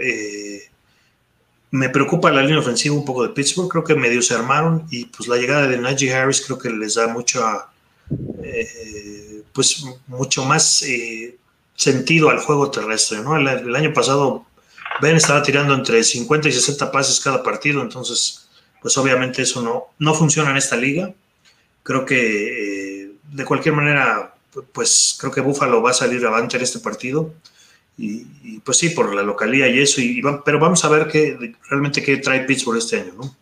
me 1.71 1.89
preocupa 1.89 2.31
la 2.31 2.41
línea 2.41 2.59
ofensiva 2.59 2.95
un 2.95 3.05
poco 3.05 3.23
de 3.23 3.33
Pittsburgh, 3.33 3.69
creo 3.69 3.83
que 3.83 3.95
medio 3.95 4.21
se 4.21 4.33
armaron 4.33 4.87
y 4.89 5.05
pues 5.05 5.27
la 5.27 5.37
llegada 5.37 5.67
de 5.67 5.77
Najee 5.77 6.13
Harris 6.13 6.41
creo 6.41 6.57
que 6.57 6.69
les 6.69 6.95
da 6.95 7.13
eh, 8.43 9.43
pues 9.53 9.83
mucho 10.07 10.45
más 10.45 10.81
eh, 10.83 11.37
sentido 11.75 12.29
al 12.29 12.39
juego 12.39 12.71
terrestre. 12.71 13.19
¿no? 13.21 13.37
El, 13.37 13.75
año 13.75 13.93
pasado 13.93 14.45
Ben 15.01 15.15
estaba 15.15 15.43
tirando 15.43 15.73
entre 15.73 16.03
50 16.03 16.49
y 16.49 16.51
60 16.51 16.91
pases 16.91 17.19
cada 17.19 17.43
partido, 17.43 17.81
entonces 17.81 18.49
pues 18.81 18.97
obviamente 18.97 19.41
eso 19.41 19.61
no, 19.61 19.87
no 19.99 20.13
funciona 20.13 20.51
en 20.51 20.57
esta 20.57 20.75
liga. 20.75 21.13
Creo 21.83 22.05
que 22.05 23.03
eh, 23.03 23.11
de 23.31 23.45
cualquier 23.45 23.75
manera, 23.75 24.33
pues 24.71 25.17
creo 25.19 25.31
que 25.31 25.41
Buffalo 25.41 25.81
va 25.81 25.91
a 25.91 25.93
salir 25.93 26.25
avante 26.25 26.57
en 26.57 26.63
este 26.63 26.79
partido. 26.79 27.33
Y, 27.99 28.59
pues 28.59 28.77
sí, 28.77 28.91
por 28.91 29.15
la 29.15 29.23
localía 29.23 29.67
y 29.67 29.79
eso, 29.79 30.01
y, 30.01 30.21
pero 30.45 30.59
vamos 30.59 30.85
a 30.85 30.89
ver 30.89 31.07
qué, 31.07 31.55
realmente 31.67 32.03
qué 32.03 32.17
trae 32.17 32.41
Pittsburgh 32.41 32.77
este 32.77 33.01
año, 33.01 33.13
¿no? 33.17 33.35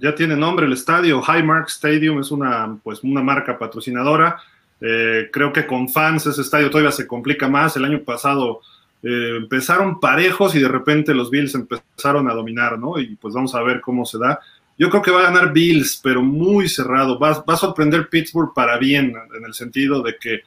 ya 0.00 0.14
tiene 0.14 0.36
nombre 0.36 0.66
el 0.66 0.72
estadio, 0.72 1.22
Highmark 1.22 1.68
Stadium 1.68 2.20
es 2.20 2.30
una, 2.30 2.78
pues, 2.82 3.02
una 3.02 3.22
marca 3.22 3.58
patrocinadora. 3.58 4.40
Eh, 4.80 5.28
creo 5.32 5.52
que 5.52 5.66
con 5.66 5.88
fans 5.88 6.26
ese 6.26 6.40
estadio 6.40 6.70
todavía 6.70 6.92
se 6.92 7.06
complica 7.06 7.48
más. 7.48 7.76
El 7.76 7.84
año 7.84 8.00
pasado 8.02 8.60
eh, 9.02 9.34
empezaron 9.38 9.98
parejos 9.98 10.54
y 10.54 10.60
de 10.60 10.68
repente 10.68 11.14
los 11.14 11.30
Bills 11.30 11.54
empezaron 11.54 12.30
a 12.30 12.34
dominar, 12.34 12.78
¿no? 12.78 12.98
Y 12.98 13.16
pues 13.16 13.34
vamos 13.34 13.54
a 13.54 13.62
ver 13.62 13.80
cómo 13.80 14.04
se 14.04 14.18
da. 14.18 14.40
Yo 14.78 14.88
creo 14.90 15.02
que 15.02 15.10
va 15.10 15.20
a 15.20 15.30
ganar 15.30 15.52
Bills, 15.52 16.00
pero 16.02 16.22
muy 16.22 16.68
cerrado. 16.68 17.18
Va, 17.18 17.42
va 17.42 17.54
a 17.54 17.56
sorprender 17.56 18.08
Pittsburgh 18.08 18.54
para 18.54 18.78
bien, 18.78 19.12
en 19.36 19.44
el 19.44 19.52
sentido 19.52 20.02
de 20.02 20.16
que 20.16 20.42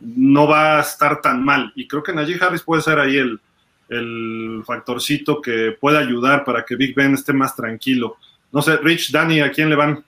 no 0.00 0.48
va 0.48 0.78
a 0.78 0.80
estar 0.80 1.20
tan 1.20 1.44
mal. 1.44 1.72
Y 1.76 1.86
creo 1.86 2.02
que 2.02 2.12
Najee 2.12 2.38
Harris 2.40 2.62
puede 2.62 2.82
ser 2.82 2.98
ahí 2.98 3.16
el, 3.16 3.38
el 3.88 4.62
factorcito 4.64 5.40
que 5.40 5.76
pueda 5.78 5.98
ayudar 5.98 6.44
para 6.44 6.64
que 6.64 6.76
Big 6.76 6.94
Ben 6.94 7.14
esté 7.14 7.32
más 7.32 7.54
tranquilo. 7.54 8.16
No 8.52 8.62
sé, 8.62 8.76
Rich, 8.78 9.12
Dani, 9.12 9.40
¿a 9.40 9.50
quién 9.50 9.68
le 9.68 9.76
van? 9.76 10.04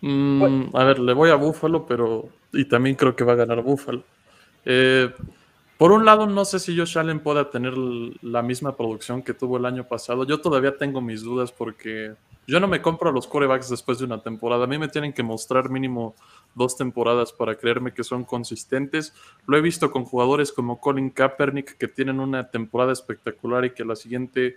Mm, 0.00 0.74
a 0.74 0.84
ver, 0.84 0.98
le 0.98 1.12
voy 1.12 1.30
a 1.30 1.36
Buffalo, 1.36 1.86
pero. 1.86 2.28
Y 2.52 2.64
también 2.66 2.96
creo 2.96 3.16
que 3.16 3.24
va 3.24 3.32
a 3.32 3.36
ganar 3.36 3.62
Buffalo. 3.62 4.02
Eh, 4.64 5.10
por 5.78 5.92
un 5.92 6.04
lado, 6.04 6.26
no 6.26 6.44
sé 6.44 6.58
si 6.58 6.76
Josh 6.76 6.98
Allen 6.98 7.20
pueda 7.20 7.50
tener 7.50 7.74
la 7.76 8.42
misma 8.42 8.76
producción 8.76 9.22
que 9.22 9.32
tuvo 9.32 9.56
el 9.56 9.64
año 9.64 9.86
pasado. 9.86 10.24
Yo 10.24 10.40
todavía 10.40 10.76
tengo 10.76 11.00
mis 11.00 11.22
dudas 11.22 11.52
porque 11.52 12.14
yo 12.48 12.58
no 12.58 12.66
me 12.66 12.82
compro 12.82 13.10
a 13.10 13.12
los 13.12 13.28
corebacks 13.28 13.68
después 13.68 14.00
de 14.00 14.06
una 14.06 14.20
temporada. 14.20 14.64
A 14.64 14.66
mí 14.66 14.76
me 14.76 14.88
tienen 14.88 15.12
que 15.12 15.22
mostrar 15.22 15.70
mínimo 15.70 16.16
dos 16.56 16.76
temporadas 16.76 17.32
para 17.32 17.54
creerme 17.54 17.94
que 17.94 18.02
son 18.02 18.24
consistentes. 18.24 19.14
Lo 19.46 19.56
he 19.56 19.60
visto 19.60 19.90
con 19.92 20.04
jugadores 20.04 20.50
como 20.50 20.80
Colin 20.80 21.10
Kaepernick 21.10 21.78
que 21.78 21.86
tienen 21.86 22.18
una 22.18 22.50
temporada 22.50 22.92
espectacular 22.92 23.64
y 23.64 23.70
que 23.70 23.84
la 23.84 23.94
siguiente 23.94 24.56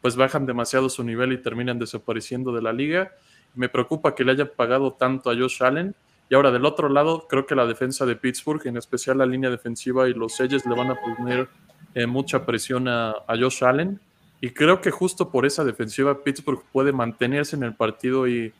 pues 0.00 0.16
bajan 0.16 0.46
demasiado 0.46 0.88
su 0.88 1.02
nivel 1.02 1.32
y 1.32 1.42
terminan 1.42 1.78
desapareciendo 1.80 2.52
de 2.52 2.62
la 2.62 2.72
liga. 2.72 3.10
Me 3.54 3.68
preocupa 3.68 4.14
que 4.14 4.22
le 4.22 4.32
haya 4.32 4.52
pagado 4.52 4.92
tanto 4.92 5.30
a 5.30 5.34
Josh 5.34 5.64
Allen. 5.64 5.96
Y 6.30 6.34
ahora 6.34 6.50
del 6.50 6.64
otro 6.64 6.88
lado, 6.88 7.26
creo 7.28 7.44
que 7.44 7.54
la 7.54 7.66
defensa 7.66 8.06
de 8.06 8.16
Pittsburgh, 8.16 8.66
en 8.66 8.78
especial 8.78 9.18
la 9.18 9.26
línea 9.26 9.50
defensiva 9.50 10.08
y 10.08 10.14
los 10.14 10.40
Edges, 10.40 10.64
le 10.64 10.74
van 10.74 10.90
a 10.90 10.94
poner 10.94 11.48
eh, 11.94 12.06
mucha 12.06 12.46
presión 12.46 12.88
a, 12.88 13.10
a, 13.10 13.36
Josh 13.38 13.62
Allen. 13.62 14.00
Y 14.40 14.50
creo 14.50 14.80
que 14.80 14.90
justo 14.90 15.30
por 15.30 15.44
esa 15.44 15.64
defensiva 15.64 16.22
Pittsburgh 16.22 16.62
puede 16.72 16.92
mantenerse 16.92 17.56
en 17.56 17.64
el 17.64 17.74
partido 17.74 18.26
y 18.26 18.54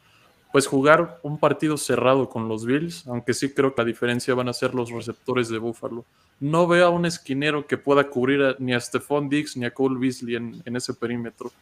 pues 0.52 0.66
jugar 0.66 1.20
un 1.22 1.38
partido 1.38 1.78
cerrado 1.78 2.28
con 2.28 2.48
los 2.48 2.66
Bills, 2.66 3.06
aunque 3.06 3.32
sí 3.32 3.54
creo 3.54 3.72
que 3.72 3.80
la 3.80 3.86
diferencia 3.86 4.34
van 4.34 4.48
a 4.48 4.52
ser 4.52 4.74
los 4.74 4.90
receptores 4.90 5.48
de 5.48 5.58
Buffalo 5.58 6.04
no 6.40 6.66
veo 6.66 6.86
a 6.86 6.90
un 6.90 7.04
esquinero 7.04 7.66
que 7.66 7.76
pueda 7.76 8.04
cubrir 8.04 8.56
ni 8.58 8.72
a 8.72 8.80
Stephon 8.80 9.28
Diggs 9.28 9.56
ni 9.56 9.66
a 9.66 9.70
Cole 9.72 10.00
Beasley 10.00 10.36
en, 10.36 10.76
ese 10.76 10.94
perímetro. 10.94 11.52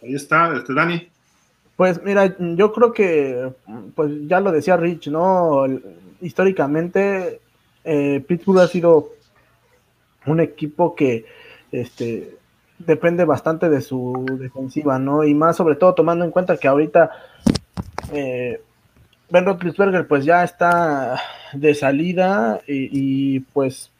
Ahí 0.00 0.14
está, 0.14 0.56
este 0.56 0.72
Dani. 0.72 1.08
Pues 1.82 2.00
mira, 2.04 2.36
yo 2.38 2.72
creo 2.72 2.92
que, 2.92 3.50
pues 3.96 4.12
ya 4.28 4.38
lo 4.38 4.52
decía 4.52 4.76
Rich, 4.76 5.08
¿no? 5.08 5.64
Históricamente, 6.20 7.40
eh, 7.82 8.24
Pittsburgh 8.24 8.60
ha 8.60 8.68
sido 8.68 9.08
un 10.26 10.38
equipo 10.38 10.94
que 10.94 11.24
este, 11.72 12.36
depende 12.78 13.24
bastante 13.24 13.68
de 13.68 13.80
su 13.80 14.24
defensiva, 14.38 15.00
¿no? 15.00 15.24
Y 15.24 15.34
más 15.34 15.56
sobre 15.56 15.74
todo 15.74 15.92
tomando 15.92 16.24
en 16.24 16.30
cuenta 16.30 16.56
que 16.56 16.68
ahorita 16.68 17.10
eh, 18.12 18.62
Ben 19.28 19.44
Roethlisberger 19.44 20.06
pues 20.06 20.24
ya 20.24 20.44
está 20.44 21.20
de 21.52 21.74
salida 21.74 22.60
y, 22.64 23.40
pues 23.40 23.90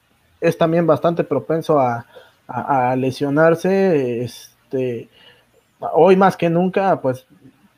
es 0.40 0.56
también 0.56 0.86
bastante 0.86 1.24
propenso 1.24 1.80
a, 1.80 2.06
a, 2.46 2.94
lesionarse, 2.94 4.22
este, 4.22 5.08
hoy 5.80 6.14
más 6.14 6.36
que 6.36 6.48
nunca, 6.48 7.00
pues 7.00 7.26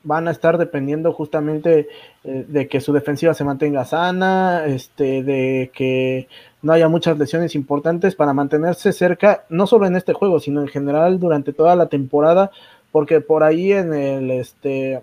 van 0.04 0.28
a 0.28 0.30
estar 0.30 0.58
dependiendo 0.58 1.12
justamente 1.12 1.88
eh, 2.22 2.44
de 2.46 2.68
que 2.68 2.80
su 2.80 2.92
defensiva 2.92 3.34
se 3.34 3.42
mantenga 3.42 3.84
sana, 3.84 4.64
este, 4.66 5.22
de 5.22 5.70
que 5.74 6.28
no 6.62 6.72
haya 6.72 6.88
muchas 6.88 7.18
lesiones 7.18 7.54
importantes 7.54 8.14
para 8.14 8.32
mantenerse 8.32 8.92
cerca, 8.92 9.44
no 9.48 9.66
solo 9.66 9.86
en 9.86 9.96
este 9.96 10.12
juego, 10.12 10.38
sino 10.40 10.60
en 10.60 10.68
general 10.68 11.18
durante 11.18 11.52
toda 11.52 11.74
la 11.74 11.88
temporada, 11.88 12.50
porque 12.92 13.20
por 13.20 13.42
ahí 13.42 13.72
en 13.72 13.92
el, 13.94 14.30
este, 14.30 15.02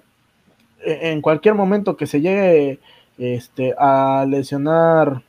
e, 0.84 1.12
en 1.12 1.22
cualquier 1.22 1.56
momento 1.56 1.98
que 1.98 2.08
se 2.08 2.22
llegue, 2.22 2.80
este, 3.18 3.76
a 3.78 4.26
lesionar 4.28 5.22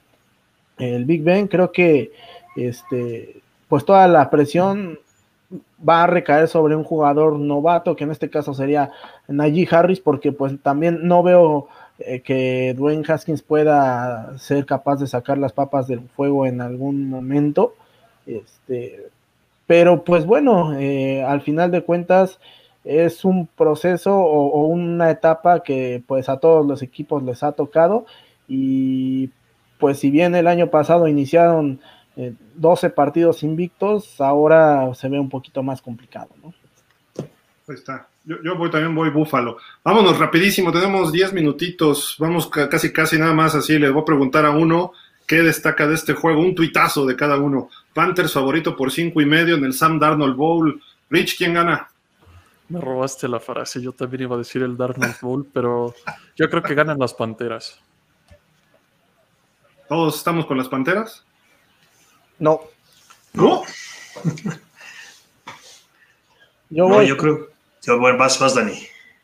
el 0.78 1.04
Big 1.04 1.22
Ben, 1.22 1.48
creo 1.48 1.72
que, 1.72 2.12
este, 2.56 3.40
pues 3.68 3.84
toda 3.84 4.06
la 4.08 4.30
presión 4.30 4.98
va 5.86 6.04
a 6.04 6.06
recaer 6.06 6.48
sobre 6.48 6.76
un 6.76 6.84
jugador 6.84 7.38
novato, 7.38 7.96
que 7.96 8.04
en 8.04 8.10
este 8.10 8.30
caso 8.30 8.54
sería 8.54 8.90
Najee 9.28 9.68
Harris, 9.70 10.00
porque 10.00 10.32
pues 10.32 10.60
también 10.62 11.00
no 11.02 11.22
veo 11.22 11.68
eh, 11.98 12.20
que 12.20 12.74
Dwayne 12.76 13.04
Haskins 13.06 13.42
pueda 13.42 14.38
ser 14.38 14.66
capaz 14.66 14.96
de 14.96 15.06
sacar 15.06 15.38
las 15.38 15.52
papas 15.52 15.86
del 15.86 16.00
fuego 16.08 16.46
en 16.46 16.60
algún 16.60 17.08
momento. 17.08 17.74
Este, 18.26 19.10
pero 19.66 20.04
pues 20.04 20.26
bueno, 20.26 20.78
eh, 20.78 21.22
al 21.22 21.42
final 21.42 21.70
de 21.70 21.82
cuentas 21.82 22.38
es 22.84 23.24
un 23.24 23.46
proceso 23.46 24.16
o, 24.16 24.66
una 24.66 25.10
etapa 25.10 25.62
que 25.62 26.02
pues 26.06 26.28
a 26.28 26.38
todos 26.38 26.66
los 26.66 26.82
equipos 26.82 27.22
les 27.22 27.42
ha 27.42 27.52
tocado 27.52 28.06
y 28.48 29.30
pues 29.78 29.98
si 29.98 30.10
bien 30.10 30.34
el 30.34 30.46
año 30.46 30.68
pasado 30.70 31.08
iniciaron 31.08 31.80
12 32.16 32.86
eh, 32.86 32.90
partidos 32.90 33.42
invictos, 33.42 34.20
ahora 34.20 34.94
se 34.94 35.08
ve 35.08 35.18
un 35.18 35.28
poquito 35.28 35.62
más 35.62 35.80
complicado, 35.80 36.30
¿no? 36.42 36.52
Ahí 37.68 37.74
está. 37.74 38.08
Yo, 38.24 38.56
voy, 38.56 38.70
también 38.70 38.94
voy 38.94 39.10
búfalo. 39.10 39.56
Vámonos 39.82 40.18
rapidísimo, 40.18 40.70
tenemos 40.70 41.10
10 41.10 41.32
minutitos, 41.32 42.16
vamos 42.18 42.48
casi 42.48 42.92
casi 42.92 43.18
nada 43.18 43.34
más 43.34 43.54
así, 43.54 43.78
les 43.78 43.92
voy 43.92 44.02
a 44.02 44.04
preguntar 44.04 44.46
a 44.46 44.50
uno 44.50 44.92
qué 45.26 45.42
destaca 45.42 45.88
de 45.88 45.94
este 45.94 46.12
juego, 46.12 46.40
un 46.40 46.54
tuitazo 46.54 47.04
de 47.04 47.16
cada 47.16 47.36
uno. 47.38 47.68
Panthers 47.94 48.32
favorito 48.32 48.76
por 48.76 48.92
cinco 48.92 49.20
y 49.20 49.26
medio 49.26 49.56
en 49.56 49.64
el 49.64 49.72
Sam 49.72 49.98
Darnold 49.98 50.36
Bowl. 50.36 50.80
Rich, 51.10 51.36
¿quién 51.36 51.54
gana? 51.54 51.88
Me 52.68 52.80
robaste 52.80 53.26
la 53.28 53.40
frase, 53.40 53.82
yo 53.82 53.92
también 53.92 54.22
iba 54.22 54.36
a 54.36 54.38
decir 54.38 54.62
el 54.62 54.76
Darnold 54.76 55.20
Bowl, 55.20 55.46
pero 55.52 55.94
yo 56.36 56.48
creo 56.48 56.62
que 56.62 56.74
ganan 56.74 56.98
las 56.98 57.14
Panteras. 57.14 57.80
¿Todos 59.88 60.16
estamos 60.16 60.46
con 60.46 60.58
las 60.58 60.68
Panteras? 60.68 61.24
No. 62.42 62.60
¿No? 63.34 63.62
yo 66.70 66.88
voy. 66.88 67.06
yo 67.06 67.16
creo. 67.16 67.46
Yo 67.82 68.00
voy, 68.00 68.16
vas, 68.16 68.36
vas, 68.40 68.56
Dani. 68.56 68.72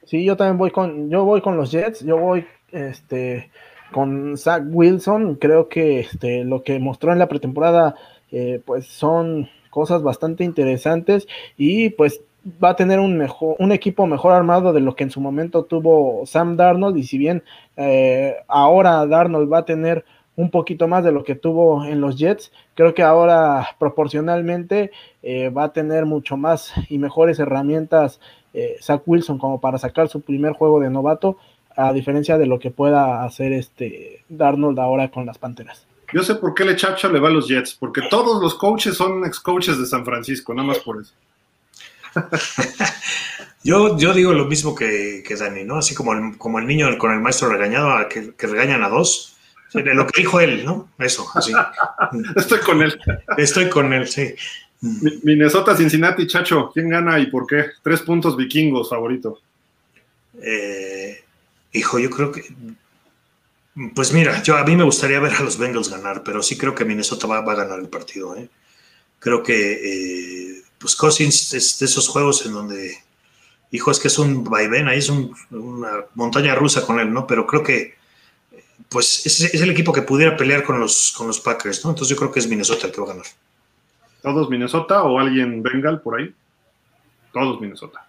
Sí, 0.04 0.24
yo 0.24 0.36
también 0.36 0.56
voy 0.56 0.70
con, 0.70 1.10
yo 1.10 1.24
voy 1.24 1.40
con 1.40 1.56
los 1.56 1.72
Jets, 1.72 2.04
yo 2.04 2.16
voy 2.16 2.46
este 2.70 3.50
con 3.90 4.36
Zach 4.38 4.62
Wilson, 4.70 5.34
creo 5.34 5.68
que 5.68 5.98
este, 5.98 6.44
lo 6.44 6.62
que 6.62 6.78
mostró 6.78 7.12
en 7.12 7.18
la 7.18 7.26
pretemporada 7.28 7.96
eh, 8.30 8.62
pues 8.64 8.86
son 8.86 9.48
cosas 9.70 10.04
bastante 10.04 10.44
interesantes 10.44 11.26
y 11.56 11.90
pues 11.90 12.20
va 12.62 12.70
a 12.70 12.76
tener 12.76 13.00
un 13.00 13.18
mejor 13.18 13.56
un 13.58 13.72
equipo 13.72 14.06
mejor 14.06 14.32
armado 14.32 14.72
de 14.72 14.80
lo 14.80 14.94
que 14.94 15.02
en 15.02 15.10
su 15.10 15.20
momento 15.20 15.64
tuvo 15.64 16.24
Sam 16.24 16.56
Darnold 16.56 16.96
y 16.96 17.02
si 17.02 17.18
bien 17.18 17.42
eh, 17.76 18.36
ahora 18.46 19.04
Darnold 19.06 19.52
va 19.52 19.58
a 19.58 19.64
tener 19.64 20.04
un 20.38 20.52
poquito 20.52 20.86
más 20.86 21.02
de 21.02 21.10
lo 21.10 21.24
que 21.24 21.34
tuvo 21.34 21.84
en 21.84 22.00
los 22.00 22.16
Jets. 22.16 22.52
Creo 22.74 22.94
que 22.94 23.02
ahora 23.02 23.70
proporcionalmente 23.80 24.92
eh, 25.20 25.50
va 25.50 25.64
a 25.64 25.72
tener 25.72 26.06
mucho 26.06 26.36
más 26.36 26.72
y 26.88 26.98
mejores 26.98 27.40
herramientas 27.40 28.20
eh, 28.54 28.76
Zach 28.80 29.02
Wilson 29.04 29.38
como 29.38 29.60
para 29.60 29.78
sacar 29.78 30.08
su 30.08 30.20
primer 30.20 30.52
juego 30.52 30.78
de 30.78 30.90
novato, 30.90 31.38
a 31.76 31.92
diferencia 31.92 32.38
de 32.38 32.46
lo 32.46 32.60
que 32.60 32.70
pueda 32.70 33.24
hacer 33.24 33.52
este 33.52 34.22
Darnold 34.28 34.78
ahora 34.78 35.10
con 35.10 35.26
las 35.26 35.38
Panteras. 35.38 35.84
Yo 36.14 36.22
sé 36.22 36.36
por 36.36 36.54
qué 36.54 36.64
le 36.64 36.76
chacha 36.76 37.08
le 37.08 37.18
va 37.18 37.28
a 37.28 37.32
los 37.32 37.48
Jets, 37.48 37.74
porque 37.74 38.02
todos 38.08 38.40
los 38.40 38.54
coaches 38.54 38.96
son 38.96 39.26
ex 39.26 39.40
coaches 39.40 39.76
de 39.76 39.86
San 39.86 40.04
Francisco, 40.04 40.54
nada 40.54 40.68
más 40.68 40.78
por 40.78 41.00
eso. 41.00 41.14
yo, 43.64 43.98
yo 43.98 44.14
digo 44.14 44.32
lo 44.32 44.44
mismo 44.44 44.72
que, 44.72 45.24
Dani, 45.36 45.64
¿no? 45.64 45.78
Así 45.78 45.96
como 45.96 46.12
el, 46.12 46.38
como 46.38 46.60
el 46.60 46.66
niño 46.68 46.96
con 46.96 47.10
el 47.12 47.20
maestro 47.20 47.48
regañado, 47.48 47.90
a 47.90 48.08
que, 48.08 48.34
que 48.34 48.46
regañan 48.46 48.84
a 48.84 48.88
dos 48.88 49.34
lo 49.72 50.06
que 50.06 50.20
dijo 50.20 50.40
él, 50.40 50.64
¿no? 50.64 50.90
Eso, 50.98 51.26
así. 51.34 51.52
Estoy 52.36 52.60
con 52.60 52.82
él. 52.82 52.98
Estoy 53.36 53.68
con 53.68 53.92
él, 53.92 54.08
sí. 54.08 54.34
Minnesota, 54.80 55.76
Cincinnati, 55.76 56.26
Chacho, 56.26 56.70
¿quién 56.72 56.88
gana 56.88 57.18
y 57.18 57.26
por 57.26 57.46
qué? 57.46 57.66
Tres 57.82 58.00
puntos 58.02 58.36
vikingos, 58.36 58.88
favorito. 58.88 59.40
Eh, 60.40 61.22
hijo, 61.72 61.98
yo 61.98 62.10
creo 62.10 62.32
que. 62.32 62.44
Pues 63.94 64.12
mira, 64.12 64.42
yo 64.42 64.56
a 64.56 64.64
mí 64.64 64.74
me 64.76 64.84
gustaría 64.84 65.20
ver 65.20 65.34
a 65.34 65.42
los 65.42 65.58
Bengals 65.58 65.90
ganar, 65.90 66.22
pero 66.24 66.42
sí 66.42 66.56
creo 66.56 66.74
que 66.74 66.84
Minnesota 66.84 67.26
va, 67.26 67.38
a 67.38 67.54
ganar 67.54 67.78
el 67.78 67.88
partido. 67.88 68.36
¿eh? 68.36 68.48
Creo 69.18 69.42
que 69.42 69.72
eh, 69.72 70.62
pues 70.78 70.96
Cousins 70.96 71.54
es 71.54 71.78
de 71.78 71.86
esos 71.86 72.08
juegos 72.08 72.44
en 72.46 72.52
donde, 72.52 72.98
hijo, 73.70 73.90
es 73.90 74.00
que 74.00 74.08
es 74.08 74.18
un 74.18 74.42
vaivén, 74.44 74.88
ahí 74.88 74.98
es 74.98 75.08
una 75.10 76.04
montaña 76.14 76.54
rusa 76.56 76.84
con 76.84 76.98
él, 76.98 77.12
¿no? 77.12 77.26
Pero 77.26 77.46
creo 77.46 77.62
que 77.62 77.97
pues 78.88 79.26
es, 79.26 79.60
el 79.60 79.70
equipo 79.70 79.92
que 79.92 80.02
pudiera 80.02 80.36
pelear 80.36 80.64
con 80.64 80.80
los, 80.80 81.12
con 81.16 81.26
los 81.26 81.40
Packers, 81.40 81.84
¿no? 81.84 81.90
Entonces 81.90 82.14
yo 82.14 82.18
creo 82.18 82.32
que 82.32 82.40
es 82.40 82.48
Minnesota 82.48 82.86
el 82.86 82.92
que 82.92 83.00
va 83.00 83.06
a 83.06 83.10
ganar. 83.10 83.26
¿Todos 84.22 84.48
Minnesota 84.50 85.02
o 85.02 85.18
alguien 85.18 85.62
Bengal 85.62 86.00
por 86.00 86.18
ahí? 86.18 86.34
Todos 87.32 87.60
Minnesota. 87.60 88.06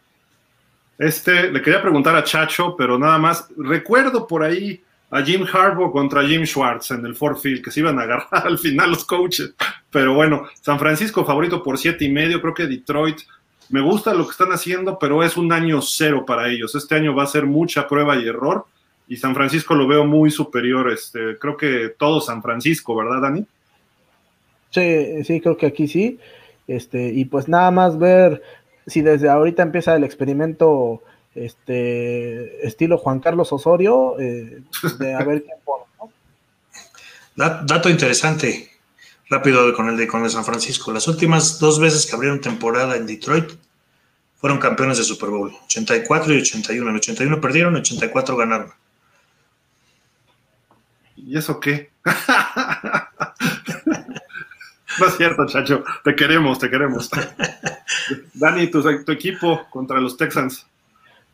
Este, 0.97 1.51
le 1.51 1.61
quería 1.61 1.82
preguntar 1.82 2.15
a 2.15 2.23
Chacho, 2.23 2.75
pero 2.77 2.97
nada 2.97 3.17
más, 3.17 3.47
recuerdo 3.57 4.27
por 4.27 4.43
ahí 4.43 4.82
a 5.11 5.21
Jim 5.21 5.45
Harbaugh 5.51 5.91
contra 5.91 6.25
Jim 6.27 6.45
Schwartz 6.45 6.91
en 6.91 7.05
el 7.05 7.15
Ford 7.15 7.38
Field, 7.38 7.63
que 7.63 7.71
se 7.71 7.80
iban 7.80 7.99
a 7.99 8.03
agarrar 8.03 8.27
al 8.47 8.57
final 8.57 8.91
los 8.91 9.05
coaches. 9.05 9.53
Pero 9.89 10.13
bueno, 10.13 10.47
San 10.61 10.80
Francisco 10.80 11.25
favorito 11.25 11.63
por 11.63 11.77
siete 11.77 12.05
y 12.05 12.09
medio, 12.09 12.41
creo 12.41 12.53
que 12.53 12.67
Detroit 12.67 13.21
me 13.69 13.82
gusta 13.82 14.13
lo 14.13 14.25
que 14.25 14.32
están 14.32 14.51
haciendo, 14.51 14.97
pero 14.97 15.23
es 15.23 15.38
un 15.38 15.51
año 15.53 15.82
cero 15.82 16.25
para 16.25 16.49
ellos. 16.49 16.73
Este 16.73 16.95
año 16.95 17.15
va 17.15 17.23
a 17.23 17.27
ser 17.27 17.45
mucha 17.45 17.88
prueba 17.88 18.17
y 18.17 18.27
error 18.27 18.65
y 19.10 19.18
San 19.18 19.34
Francisco 19.34 19.74
lo 19.74 19.88
veo 19.88 20.05
muy 20.05 20.30
superior. 20.30 20.91
Este, 20.91 21.38
creo 21.39 21.57
que 21.57 21.95
todo 21.97 22.22
San 22.22 22.43
Francisco, 22.43 22.95
¿verdad, 22.95 23.22
Dani? 23.22 23.45
Sí, 24.70 25.24
sí, 25.26 25.41
creo 25.41 25.57
que 25.57 25.66
aquí 25.66 25.88
sí. 25.88 26.20
Este, 26.68 27.10
y 27.10 27.26
pues 27.26 27.47
nada 27.47 27.72
más 27.72 27.97
ver 27.97 28.43
si 28.86 29.01
desde 29.01 29.28
ahorita 29.28 29.64
empieza 29.64 29.95
el 29.95 30.03
experimento 30.03 31.01
este 31.34 32.66
estilo 32.66 32.97
Juan 32.99 33.20
Carlos 33.20 33.51
Osorio, 33.51 34.20
eh, 34.20 34.62
de 34.99 35.14
a 35.14 35.24
ver 35.24 35.43
quién 35.43 35.57
pone, 35.66 35.86
Dato 37.36 37.89
interesante, 37.89 38.70
rápido 39.30 39.74
con 39.74 39.88
el 39.89 39.97
de 39.97 40.07
con 40.07 40.24
el 40.24 40.30
San 40.30 40.43
Francisco. 40.43 40.91
Las 40.91 41.07
últimas 41.07 41.57
dos 41.57 41.80
veces 41.80 42.05
que 42.05 42.16
abrieron 42.16 42.41
temporada 42.41 42.97
en 42.97 43.07
Detroit 43.07 43.51
fueron 44.38 44.60
campeones 44.60 44.97
de 44.97 45.03
Super 45.03 45.30
Bowl, 45.30 45.55
84 45.66 46.34
y 46.34 46.41
81. 46.41 46.89
En 46.89 46.95
81 46.97 47.41
perdieron, 47.41 47.76
en 47.76 47.82
84 47.82 48.36
ganaron. 48.36 48.74
¿Y 51.30 51.38
eso 51.38 51.59
qué? 51.59 51.91
no 54.99 55.05
es 55.05 55.15
cierto, 55.15 55.45
chacho. 55.45 55.84
Te 56.03 56.15
queremos, 56.15 56.57
te 56.57 56.71
queremos. 56.71 57.07
Dani, 58.34 58.65
tu, 58.65 58.82
tu 59.03 59.11
equipo 59.11 59.61
contra 59.69 60.01
los 60.01 60.17
Texans. 60.17 60.65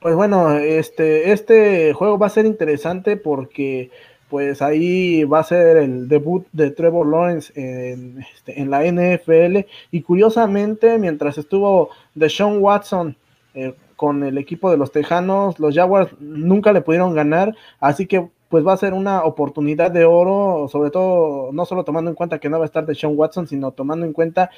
Pues 0.02 0.14
bueno, 0.14 0.52
este, 0.52 1.32
este 1.32 1.94
juego 1.94 2.20
va 2.20 2.28
a 2.28 2.30
ser 2.30 2.46
interesante 2.46 3.16
porque 3.16 3.90
pues 4.30 4.62
ahí 4.62 5.24
va 5.24 5.40
a 5.40 5.46
ser 5.46 5.78
el 5.78 6.10
debut 6.10 6.46
de 6.52 6.72
Trevor 6.72 7.08
Lawrence 7.08 7.54
en, 7.56 8.20
este, 8.36 8.60
en 8.60 8.70
la 8.72 8.84
NFL 8.84 9.66
y 9.92 10.02
curiosamente 10.02 11.00
mientras 11.00 11.38
estuvo 11.38 11.92
Deshaun 12.16 12.58
Watson 12.58 13.16
eh, 13.54 13.74
con 13.96 14.26
el 14.26 14.38
equipo 14.38 14.70
de 14.70 14.76
los 14.76 14.92
Tejanos, 14.92 15.58
los 15.58 15.74
Jaguars 15.74 16.12
nunca 16.20 16.74
le 16.74 16.82
pudieron 16.82 17.16
ganar, 17.16 17.56
así 17.80 18.08
que 18.08 18.28
pues 18.50 18.66
va 18.66 18.74
a 18.74 18.78
ser 18.78 18.94
una 18.94 19.24
oportunidad 19.24 19.92
de 19.92 20.06
oro, 20.06 20.68
sobre 20.70 20.92
todo 20.92 21.52
no 21.52 21.66
solo 21.66 21.84
tomando 21.84 22.12
en 22.12 22.16
cuenta 22.16 22.40
que 22.40 22.50
no 22.50 22.58
va 22.60 22.66
a 22.66 22.68
estar 22.68 22.86
de 22.86 22.96
Sean 22.96 23.18
Watson, 23.18 23.48
sino 23.48 23.72
tomando 23.72 24.06
en 24.06 24.14
cuenta 24.14 24.50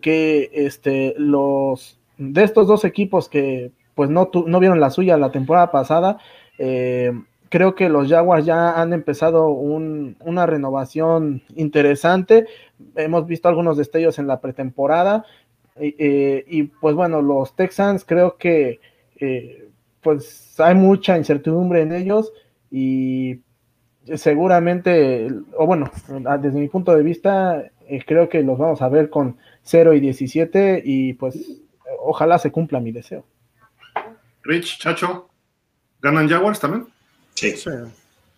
que 0.00 0.50
este, 0.52 1.14
los 1.16 1.98
de 2.18 2.44
estos 2.44 2.66
dos 2.66 2.84
equipos 2.84 3.28
que 3.28 3.72
pues 3.94 4.10
no, 4.10 4.30
no 4.46 4.60
vieron 4.60 4.80
la 4.80 4.90
suya 4.90 5.16
la 5.16 5.32
temporada 5.32 5.70
pasada, 5.70 6.18
eh, 6.58 7.12
creo 7.52 7.74
que 7.74 7.90
los 7.90 8.08
Jaguars 8.08 8.46
ya 8.46 8.80
han 8.80 8.94
empezado 8.94 9.48
una 9.48 10.46
renovación 10.46 11.42
interesante. 11.54 12.46
Hemos 12.96 13.26
visto 13.26 13.46
algunos 13.46 13.76
destellos 13.76 14.18
en 14.18 14.26
la 14.26 14.40
pretemporada. 14.40 15.26
Eh, 15.76 16.44
y 16.48 16.62
pues 16.62 16.94
bueno, 16.94 17.20
los 17.20 17.54
Texans 17.54 18.04
creo 18.06 18.38
que 18.38 18.80
eh, 19.20 19.68
pues 20.02 20.58
hay 20.60 20.74
mucha 20.74 21.18
incertidumbre 21.18 21.82
en 21.82 21.92
ellos 21.92 22.32
y 22.72 23.40
seguramente, 24.16 25.28
o 25.56 25.66
bueno, 25.66 25.90
desde 26.40 26.58
mi 26.58 26.68
punto 26.68 26.96
de 26.96 27.02
vista, 27.02 27.62
eh, 27.86 28.02
creo 28.06 28.30
que 28.30 28.42
los 28.42 28.58
vamos 28.58 28.80
a 28.80 28.88
ver 28.88 29.10
con 29.10 29.36
0 29.62 29.92
y 29.92 30.00
17 30.00 30.82
y 30.82 31.12
pues 31.12 31.38
ojalá 32.00 32.38
se 32.38 32.50
cumpla 32.50 32.80
mi 32.80 32.90
deseo. 32.90 33.26
Rich, 34.42 34.78
Chacho, 34.78 35.28
¿ganan 36.00 36.28
Jaguars 36.28 36.58
también? 36.58 36.86
Sí. 37.34 37.54
Sí. 37.56 37.70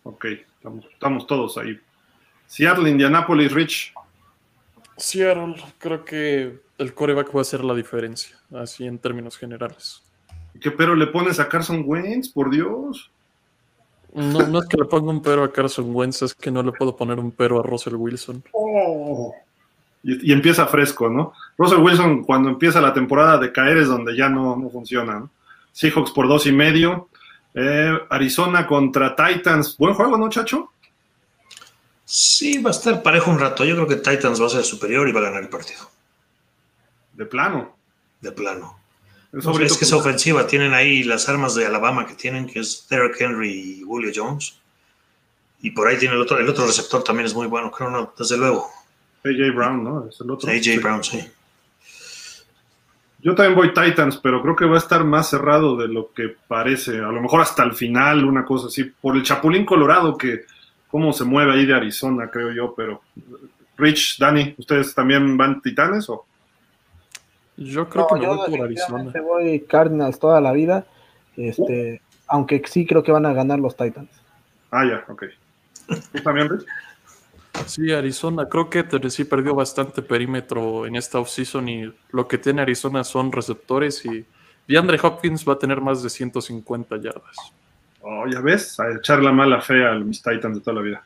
Ok, 0.03 0.24
estamos, 0.57 0.85
estamos 0.93 1.26
todos 1.28 1.57
ahí. 1.57 1.78
Seattle, 2.49 2.91
Indianapolis, 2.91 3.53
Rich. 3.53 3.95
Seattle, 4.97 5.55
creo 5.78 6.05
que 6.05 6.59
el 6.78 6.93
coreback 6.93 7.35
va 7.35 7.41
a 7.41 7.45
ser 7.45 7.62
la 7.62 7.74
diferencia, 7.74 8.37
así 8.53 8.85
en 8.85 8.99
términos 8.99 9.39
generales. 9.39 10.03
¿Qué 10.61 10.72
pero 10.72 10.97
le 10.97 11.07
pones 11.07 11.39
a 11.39 11.49
Carson 11.49 11.85
Wentz? 11.87 12.28
Por 12.28 12.51
Dios. 12.51 13.12
No, 14.15 14.47
no 14.47 14.61
es 14.61 14.67
que 14.67 14.77
le 14.77 14.85
ponga 14.85 15.11
un 15.11 15.21
pero 15.21 15.45
a 15.45 15.53
Carson 15.53 15.95
Wentz, 15.95 16.23
es 16.23 16.35
que 16.35 16.51
no 16.51 16.62
le 16.62 16.73
puedo 16.73 16.97
poner 16.97 17.19
un 17.19 17.33
pero 17.33 17.61
a 17.61 17.62
Russell 17.62 17.95
Wilson. 17.97 18.43
Oh. 18.53 19.35
Y, 20.03 20.31
y 20.31 20.33
empieza 20.33 20.67
fresco, 20.67 21.09
¿no? 21.09 21.33
Russell 21.59 21.81
Wilson, 21.81 22.25
cuando 22.25 22.49
empieza 22.49 22.81
la 22.81 22.95
temporada 22.95 23.39
de 23.39 23.53
caer, 23.53 23.79
es 23.79 23.89
donde 23.89 24.17
ya 24.17 24.29
no, 24.29 24.57
no 24.57 24.71
funciona. 24.71 25.19
¿no? 25.19 25.31
Seahawks 25.73 26.12
por 26.12 26.29
dos 26.29 26.47
y 26.47 26.53
medio. 26.53 27.09
Eh, 27.53 27.99
Arizona 28.11 28.67
contra 28.67 29.15
Titans. 29.17 29.77
Buen 29.77 29.95
juego, 29.95 30.17
¿no, 30.17 30.29
Chacho? 30.29 30.71
Sí, 32.05 32.62
va 32.62 32.71
a 32.71 32.73
estar 32.73 33.03
parejo 33.03 33.31
un 33.31 33.41
rato. 33.41 33.65
Yo 33.65 33.75
creo 33.75 33.89
que 33.89 33.97
Titans 33.97 34.41
va 34.41 34.47
a 34.47 34.51
ser 34.51 34.62
superior 34.62 35.09
y 35.09 35.12
va 35.12 35.21
a 35.21 35.25
ganar 35.25 35.43
el 35.43 35.49
partido. 35.49 35.91
De 37.12 37.27
plano. 37.27 37.77
De 38.21 38.31
plano. 38.31 38.79
Es, 39.35 39.45
No, 39.45 39.53
favorito 39.53 39.72
es 39.72 39.78
que 39.78 39.85
es 39.85 39.93
ofensiva. 39.93 40.47
Tienen 40.47 40.74
ahí 40.74 41.03
las 41.03 41.28
armas 41.28 41.55
de 41.55 41.66
Alabama 41.66 42.07
que 42.07 42.14
tienen, 42.14 42.47
que 42.47 42.61
es 42.61 42.87
Derek 42.89 43.20
Henry 43.20 43.51
y 43.51 43.82
Julio 43.82 44.12
Jones. 44.14 44.57
Y 45.61 45.70
por 45.70 45.89
ahí 45.89 45.99
tiene 45.99 46.14
el 46.14 46.20
otro, 46.20 46.39
el 46.39 46.49
otro 46.49 46.66
receptor 46.66 47.03
también 47.03 47.26
es 47.26 47.35
muy 47.35 47.47
bueno, 47.47 47.70
creo 47.70 47.91
no, 47.91 48.12
desde 48.16 48.37
luego. 48.37 48.70
AJ 49.24 49.55
Brown, 49.55 49.82
¿no? 49.82 50.07
Es 50.09 50.20
el 50.20 50.30
otro. 50.30 50.51
AJ 50.51 50.62
Sí. 50.62 50.78
Brown, 50.78 51.03
sí. 51.03 51.26
Yo 53.22 53.35
también 53.35 53.57
voy 53.57 53.72
Titans, 53.72 54.18
pero 54.18 54.43
creo 54.43 54.55
que 54.55 54.66
va 54.66 54.74
a 54.76 54.78
estar 54.78 55.03
más 55.03 55.30
cerrado 55.30 55.76
de 55.76 55.89
lo 55.89 56.12
que 56.12 56.37
parece. 56.47 56.99
A 56.99 57.11
lo 57.11 57.22
mejor 57.22 57.41
hasta 57.41 57.62
el 57.64 57.72
final, 57.72 58.24
una 58.26 58.45
cosa 58.45 58.66
así. 58.66 58.85
Por 58.85 59.16
el 59.16 59.22
Chapulín 59.22 59.64
Colorado, 59.64 60.18
que 60.18 60.45
cómo 60.89 61.12
se 61.14 61.24
mueve 61.24 61.55
ahí 61.55 61.64
de 61.64 61.74
Arizona, 61.74 62.30
creo 62.30 62.53
yo. 62.53 62.74
Pero 62.76 63.01
Rich, 63.78 64.18
Dani, 64.18 64.55
¿ustedes 64.59 64.95
también 64.95 65.39
van 65.39 65.62
Titanes 65.62 66.09
o? 66.11 66.26
Yo 67.57 67.88
creo 67.88 68.02
No, 68.02 68.09
que 68.09 68.14
me 68.16 68.22
yo 68.26 68.36
voy 68.36 68.50
por 68.50 68.62
Arizona. 68.66 69.12
voy 69.22 69.61
Cardinals 69.61 70.18
toda 70.18 70.40
la 70.40 70.52
vida, 70.52 70.86
este, 71.36 72.00
aunque 72.26 72.62
sí 72.66 72.86
creo 72.86 73.02
que 73.02 73.12
van 73.12 73.26
a 73.26 73.32
ganar 73.32 73.59
los 73.61 73.76
Titans. 73.76 74.11
Ah, 74.70 74.84
ya, 74.84 75.05
ok. 75.09 75.24
¿Tú 76.12 76.22
también, 76.22 76.48
Rich? 76.48 76.64
Sí, 77.66 77.92
Arizona. 77.92 78.48
Creo 78.48 78.68
que 78.68 78.82
Tennessee 78.82 79.24
perdió 79.24 79.55
bastante 79.55 80.02
perímetro 80.02 80.86
en 80.86 80.96
esta 80.96 81.20
offseason 81.20 81.68
y 81.68 81.94
lo 82.11 82.26
que 82.26 82.38
tiene 82.38 82.62
Arizona 82.62 83.05
son 83.05 83.30
receptores 83.30 84.05
y 84.05 84.24
DeAndre 84.66 84.98
Hopkins 85.00 85.48
va 85.48 85.52
a 85.52 85.59
tener 85.59 85.80
más 85.80 86.02
de 86.02 86.11
150 86.11 86.96
yardas. 86.96 87.36
Oh, 88.00 88.26
ya 88.26 88.40
ves, 88.40 88.78
a 88.80 88.90
echar 88.90 89.22
la 89.22 89.30
mala 89.30 89.61
fe 89.61 89.86
a 89.86 89.92
mis 89.94 90.20
Titans 90.20 90.57
de 90.59 90.61
toda 90.64 90.74
la 90.76 90.82
vida. 90.82 91.05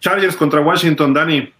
Chargers 0.00 0.36
contra 0.36 0.60
Washington, 0.60 1.14
Dani. 1.14 1.52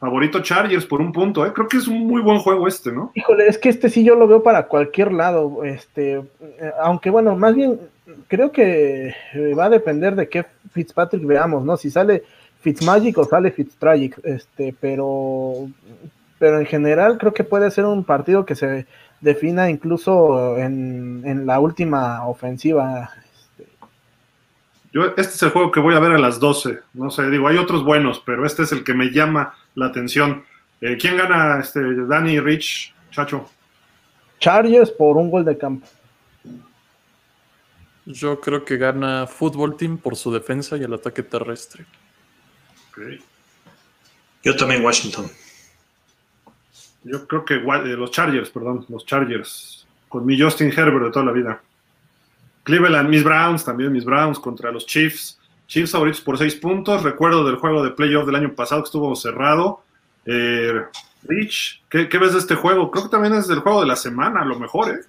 Favorito 0.00 0.40
Chargers 0.40 0.86
por 0.86 1.02
un 1.02 1.12
punto, 1.12 1.44
¿eh? 1.44 1.52
Creo 1.52 1.68
que 1.68 1.76
es 1.76 1.86
un 1.86 2.06
muy 2.06 2.22
buen 2.22 2.38
juego 2.38 2.66
este, 2.66 2.90
¿no? 2.90 3.12
Híjole, 3.14 3.46
es 3.46 3.58
que 3.58 3.68
este 3.68 3.90
sí 3.90 4.02
yo 4.02 4.14
lo 4.14 4.26
veo 4.26 4.42
para 4.42 4.66
cualquier 4.66 5.12
lado, 5.12 5.62
este, 5.62 6.14
eh, 6.14 6.72
aunque 6.80 7.10
bueno, 7.10 7.36
más 7.36 7.54
bien 7.54 7.78
creo 8.26 8.50
que 8.50 9.14
eh, 9.34 9.54
va 9.54 9.66
a 9.66 9.70
depender 9.70 10.14
de 10.16 10.26
qué 10.28 10.46
Fitzpatrick 10.72 11.26
veamos, 11.26 11.66
¿no? 11.66 11.76
Si 11.76 11.90
sale 11.90 12.22
Fitzmagic 12.60 13.18
o 13.18 13.24
sale 13.24 13.50
Fitztragic, 13.50 14.18
este, 14.24 14.74
pero, 14.80 15.68
pero 16.38 16.60
en 16.60 16.66
general 16.66 17.18
creo 17.18 17.34
que 17.34 17.44
puede 17.44 17.70
ser 17.70 17.84
un 17.84 18.02
partido 18.02 18.46
que 18.46 18.54
se 18.54 18.86
defina 19.20 19.68
incluso 19.68 20.56
en, 20.56 21.22
en 21.26 21.44
la 21.44 21.60
última 21.60 22.26
ofensiva. 22.26 23.10
Este. 24.90 24.98
Yo, 24.98 25.06
este 25.16 25.34
es 25.34 25.42
el 25.42 25.50
juego 25.50 25.70
que 25.70 25.80
voy 25.80 25.94
a 25.94 26.00
ver 26.00 26.12
a 26.12 26.18
las 26.18 26.40
12. 26.40 26.80
No 26.94 27.10
sé, 27.10 27.30
digo, 27.30 27.48
hay 27.48 27.56
otros 27.56 27.84
buenos, 27.84 28.22
pero 28.24 28.44
este 28.44 28.62
es 28.62 28.72
el 28.72 28.84
que 28.84 28.94
me 28.94 29.10
llama 29.10 29.54
la 29.74 29.86
atención. 29.86 30.44
Eh, 30.80 30.96
¿Quién 31.00 31.16
gana? 31.16 31.60
Este, 31.60 31.80
Dani, 32.06 32.40
Rich, 32.40 32.94
Chacho. 33.10 33.48
Chargers 34.38 34.90
por 34.90 35.16
un 35.16 35.30
gol 35.30 35.44
de 35.44 35.56
campo. 35.56 35.86
Yo 38.06 38.40
creo 38.40 38.64
que 38.64 38.76
gana 38.76 39.26
Football 39.26 39.76
Team 39.76 39.98
por 39.98 40.16
su 40.16 40.32
defensa 40.32 40.76
y 40.76 40.82
el 40.82 40.94
ataque 40.94 41.22
terrestre. 41.22 41.84
Ok. 42.90 43.20
Yo 44.42 44.56
también 44.56 44.84
Washington. 44.84 45.30
Yo 47.04 47.26
creo 47.26 47.44
que 47.44 47.54
eh, 47.54 47.96
los 47.96 48.10
Chargers, 48.10 48.50
perdón, 48.50 48.86
los 48.88 49.04
Chargers. 49.04 49.86
Con 50.08 50.26
mi 50.26 50.40
Justin 50.40 50.72
Herbert 50.72 51.04
de 51.04 51.10
toda 51.10 51.26
la 51.26 51.32
vida. 51.32 51.60
Cleveland, 52.62 53.08
mis 53.08 53.24
Browns, 53.24 53.64
también 53.64 53.92
mis 53.92 54.04
Browns 54.04 54.38
contra 54.38 54.70
los 54.70 54.86
Chiefs. 54.86 55.38
Chiefs 55.66 55.92
favoritos 55.92 56.20
por 56.20 56.38
seis 56.38 56.56
puntos. 56.56 57.02
Recuerdo 57.02 57.44
del 57.44 57.56
juego 57.56 57.82
de 57.82 57.90
playoff 57.90 58.26
del 58.26 58.36
año 58.36 58.54
pasado 58.54 58.82
que 58.82 58.86
estuvo 58.86 59.14
cerrado. 59.16 59.82
Eh, 60.26 60.82
Rich, 61.22 61.82
¿qué, 61.88 62.08
qué 62.08 62.18
ves 62.18 62.32
de 62.32 62.38
este 62.38 62.54
juego? 62.54 62.90
Creo 62.90 63.04
que 63.04 63.10
también 63.10 63.34
es 63.34 63.46
del 63.46 63.60
juego 63.60 63.80
de 63.80 63.86
la 63.86 63.96
semana, 63.96 64.42
a 64.42 64.44
lo 64.44 64.58
mejor, 64.58 64.90
¿eh? 64.90 65.00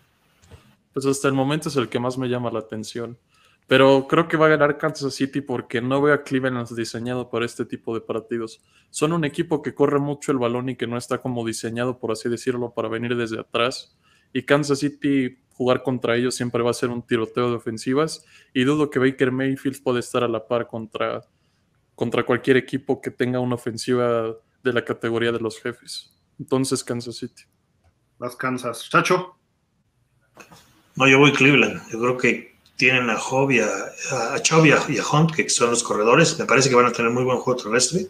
Pues 0.94 1.06
hasta 1.06 1.28
el 1.28 1.34
momento 1.34 1.70
es 1.70 1.76
el 1.78 1.90
que 1.90 2.00
más 2.00 2.18
me 2.18 2.28
llama 2.28 2.52
la 2.52 2.60
atención. 2.60 3.18
Pero 3.68 4.06
creo 4.10 4.28
que 4.28 4.36
va 4.36 4.48
a 4.48 4.50
ganar 4.50 4.78
Kansas 4.78 5.14
City 5.14 5.40
porque 5.40 5.82
no 5.82 6.02
veo 6.02 6.14
a 6.14 6.24
Cleveland 6.24 6.68
diseñado 6.76 7.30
para 7.30 7.46
este 7.46 7.64
tipo 7.64 7.94
de 7.94 8.02
partidos. 8.02 8.60
Son 8.90 9.14
un 9.14 9.24
equipo 9.24 9.62
que 9.62 9.74
corre 9.74 10.00
mucho 10.00 10.34
el 10.34 10.40
balón 10.40 10.68
y 10.68 10.76
que 10.76 10.88
no 10.88 10.98
está 10.98 11.20
como 11.20 11.46
diseñado, 11.46 11.98
por 11.98 12.12
así 12.12 12.28
decirlo, 12.28 12.72
para 12.72 12.90
venir 12.90 13.16
desde 13.16 13.40
atrás. 13.40 13.96
Y 14.34 14.44
Kansas 14.44 14.80
City, 14.80 15.38
jugar 15.54 15.84
contra 15.84 16.16
ellos 16.16 16.36
siempre 16.36 16.64
va 16.64 16.72
a 16.72 16.74
ser 16.74 16.90
un 16.90 17.06
tiroteo 17.06 17.50
de 17.50 17.56
ofensivas. 17.56 18.26
Y 18.54 18.64
dudo 18.64 18.90
que 18.90 19.00
Baker 19.00 19.32
Mayfield 19.32 19.82
pueda 19.84 20.00
estar 20.00 20.24
a 20.24 20.28
la 20.28 20.48
par 20.48 20.68
contra, 20.68 21.22
contra 21.96 22.26
cualquier 22.26 22.58
equipo 22.58 23.02
que 23.02 23.12
tenga 23.12 23.40
una 23.40 23.56
ofensiva 23.56 24.36
de 24.64 24.74
la 24.74 24.84
categoría 24.84 25.32
de 25.32 25.40
los 25.40 25.60
jefes. 25.60 26.14
Entonces, 26.40 26.84
Kansas 26.84 27.18
City. 27.18 27.44
Las 28.20 28.36
Kansas. 28.36 28.90
Chacho. 28.90 29.36
No, 30.96 31.08
yo 31.08 31.20
voy 31.20 31.32
Cleveland. 31.34 31.82
Yo 31.92 32.00
creo 32.00 32.18
que 32.18 32.56
tienen 32.76 33.10
a 33.10 33.18
Job 33.18 33.52
y 33.52 33.60
a, 33.60 33.70
a 34.34 34.42
Chubb 34.42 34.66
y 34.66 34.72
a, 34.72 34.80
y 34.90 34.98
a 34.98 35.04
Hunt, 35.08 35.32
que 35.36 35.48
son 35.50 35.70
los 35.70 35.84
corredores. 35.84 36.38
Me 36.40 36.46
parece 36.46 36.70
que 36.70 36.76
van 36.76 36.88
a 36.88 36.92
tener 36.92 37.12
muy 37.12 37.24
buen 37.24 37.38
juego 37.38 37.62
terrestre. 37.62 38.08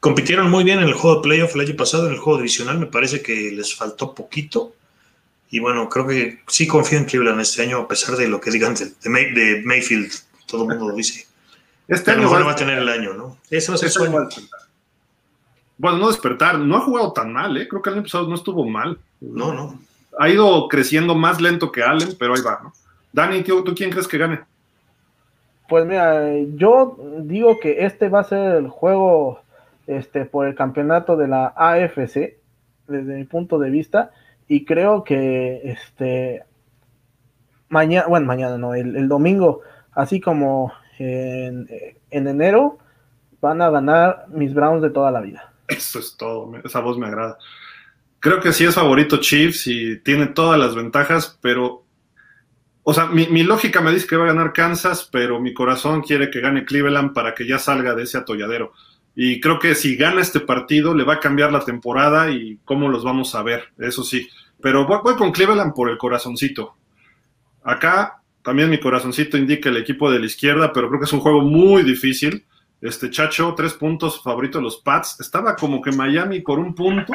Compitieron 0.00 0.48
muy 0.48 0.62
bien 0.62 0.78
en 0.78 0.88
el 0.88 0.94
juego 0.94 1.16
de 1.16 1.22
playoff 1.22 1.54
el 1.56 1.62
año 1.62 1.76
pasado, 1.76 2.06
en 2.06 2.12
el 2.12 2.18
juego 2.18 2.38
divisional. 2.38 2.78
Me 2.78 2.86
parece 2.86 3.22
que 3.22 3.50
les 3.50 3.74
faltó 3.74 4.14
poquito. 4.14 4.74
Y 5.50 5.60
bueno, 5.60 5.88
creo 5.88 6.06
que 6.06 6.40
sí 6.46 6.66
confío 6.66 6.98
en 6.98 7.04
Cleveland 7.06 7.40
este 7.40 7.62
año, 7.62 7.78
a 7.78 7.88
pesar 7.88 8.16
de 8.16 8.28
lo 8.28 8.40
que 8.40 8.50
digan 8.50 8.74
de, 8.74 8.86
de 9.02 9.10
May- 9.10 9.32
de 9.32 9.62
Mayfield. 9.64 10.12
Todo 10.46 10.62
el 10.62 10.68
mundo 10.70 10.88
lo 10.90 10.94
dice. 10.94 11.26
Este 11.88 12.10
año 12.10 12.24
mejor 12.24 12.42
va 12.42 12.46
va 12.48 12.52
a 12.52 12.56
tener 12.56 12.76
el 12.78 12.88
año, 12.88 13.14
¿no? 13.14 13.38
Ese 13.48 13.70
va 13.70 13.76
a 13.76 13.78
ser 13.78 13.88
este 13.88 14.00
va 14.00 14.04
a 14.04 14.08
año. 14.10 14.20
despertar. 14.26 14.60
Bueno, 15.78 15.96
no 15.96 16.08
despertar. 16.08 16.58
No 16.58 16.76
ha 16.76 16.80
jugado 16.80 17.14
tan 17.14 17.32
mal, 17.32 17.56
¿eh? 17.56 17.66
Creo 17.66 17.80
que 17.80 17.88
el 17.88 17.94
año 17.94 18.02
pasado 18.02 18.28
no 18.28 18.34
estuvo 18.34 18.68
mal. 18.68 18.98
No, 19.22 19.54
no. 19.54 19.80
Ha 20.18 20.28
ido 20.28 20.68
creciendo 20.68 21.14
más 21.14 21.40
lento 21.40 21.72
que 21.72 21.82
Allen, 21.82 22.14
pero 22.18 22.34
ahí 22.34 22.42
va, 22.42 22.60
¿no? 22.62 22.74
Dani, 23.10 23.42
tío, 23.42 23.64
¿tú 23.64 23.74
quién 23.74 23.88
crees 23.90 24.06
que 24.06 24.18
gane? 24.18 24.40
Pues 25.66 25.86
mira, 25.86 26.30
yo 26.56 26.98
digo 27.20 27.58
que 27.58 27.84
este 27.86 28.10
va 28.10 28.20
a 28.20 28.24
ser 28.24 28.56
el 28.56 28.68
juego 28.68 29.40
este, 29.86 30.26
por 30.26 30.46
el 30.46 30.54
campeonato 30.54 31.16
de 31.16 31.28
la 31.28 31.54
AFC, 31.56 32.36
desde 32.86 33.14
mi 33.16 33.24
punto 33.24 33.58
de 33.58 33.70
vista, 33.70 34.10
y 34.48 34.64
creo 34.64 35.04
que 35.04 35.60
este 35.64 36.44
mañana, 37.68 38.06
bueno, 38.08 38.26
mañana 38.26 38.58
no, 38.58 38.74
el, 38.74 38.96
el 38.96 39.08
domingo, 39.08 39.60
así 39.92 40.20
como 40.20 40.72
en, 40.98 41.68
en 42.10 42.28
enero, 42.28 42.78
van 43.40 43.62
a 43.62 43.70
ganar 43.70 44.26
mis 44.28 44.54
Browns 44.54 44.82
de 44.82 44.90
toda 44.90 45.10
la 45.10 45.20
vida. 45.20 45.52
Eso 45.68 45.98
es 45.98 46.16
todo, 46.16 46.50
esa 46.64 46.80
voz 46.80 46.98
me 46.98 47.06
agrada. 47.06 47.38
Creo 48.20 48.40
que 48.40 48.52
sí 48.52 48.64
es 48.64 48.74
favorito 48.74 49.18
Chiefs 49.18 49.66
y 49.66 49.98
tiene 50.00 50.28
todas 50.28 50.58
las 50.58 50.74
ventajas, 50.74 51.38
pero, 51.40 51.84
o 52.82 52.94
sea, 52.94 53.06
mi, 53.06 53.26
mi 53.28 53.44
lógica 53.44 53.80
me 53.80 53.92
dice 53.92 54.06
que 54.06 54.16
va 54.16 54.24
a 54.24 54.28
ganar 54.28 54.52
Kansas, 54.52 55.08
pero 55.12 55.40
mi 55.40 55.54
corazón 55.54 56.00
quiere 56.02 56.30
que 56.30 56.40
gane 56.40 56.64
Cleveland 56.64 57.12
para 57.12 57.34
que 57.34 57.46
ya 57.46 57.58
salga 57.58 57.94
de 57.94 58.04
ese 58.04 58.18
atolladero. 58.18 58.72
Y 59.20 59.40
creo 59.40 59.58
que 59.58 59.74
si 59.74 59.96
gana 59.96 60.20
este 60.20 60.38
partido 60.38 60.94
le 60.94 61.02
va 61.02 61.14
a 61.14 61.18
cambiar 61.18 61.50
la 61.50 61.64
temporada 61.64 62.30
y 62.30 62.60
cómo 62.64 62.88
los 62.88 63.02
vamos 63.02 63.34
a 63.34 63.42
ver, 63.42 63.64
eso 63.76 64.04
sí. 64.04 64.28
Pero 64.62 64.86
voy, 64.86 65.16
con 65.16 65.32
Cleveland 65.32 65.74
por 65.74 65.90
el 65.90 65.98
corazoncito. 65.98 66.76
Acá 67.64 68.22
también 68.44 68.70
mi 68.70 68.78
corazoncito 68.78 69.36
indica 69.36 69.70
el 69.70 69.76
equipo 69.76 70.08
de 70.08 70.20
la 70.20 70.26
izquierda, 70.26 70.72
pero 70.72 70.86
creo 70.86 71.00
que 71.00 71.06
es 71.06 71.12
un 71.12 71.18
juego 71.18 71.40
muy 71.40 71.82
difícil. 71.82 72.44
Este 72.80 73.10
Chacho, 73.10 73.54
tres 73.56 73.72
puntos, 73.72 74.22
favorito 74.22 74.60
los 74.60 74.76
Pats. 74.76 75.18
Estaba 75.18 75.56
como 75.56 75.82
que 75.82 75.90
Miami 75.90 76.38
por 76.38 76.60
un 76.60 76.72
punto 76.72 77.12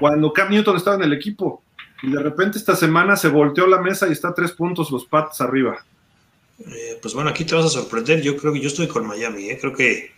cuando 0.00 0.32
Cam 0.32 0.50
Newton 0.50 0.76
estaba 0.76 0.96
en 0.96 1.04
el 1.04 1.12
equipo. 1.12 1.62
Y 2.02 2.10
de 2.10 2.24
repente 2.24 2.58
esta 2.58 2.74
semana 2.74 3.14
se 3.14 3.28
volteó 3.28 3.68
la 3.68 3.80
mesa 3.80 4.08
y 4.08 4.12
está 4.12 4.34
tres 4.34 4.50
puntos 4.50 4.90
los 4.90 5.04
Pats 5.04 5.40
arriba. 5.40 5.76
Eh, 6.58 6.98
pues 7.00 7.14
bueno, 7.14 7.30
aquí 7.30 7.44
te 7.44 7.54
vas 7.54 7.66
a 7.66 7.68
sorprender. 7.68 8.20
Yo 8.20 8.36
creo 8.36 8.52
que 8.52 8.60
yo 8.60 8.66
estoy 8.66 8.88
con 8.88 9.06
Miami. 9.06 9.48
¿eh? 9.50 9.58
Creo 9.60 9.72
que 9.72 10.15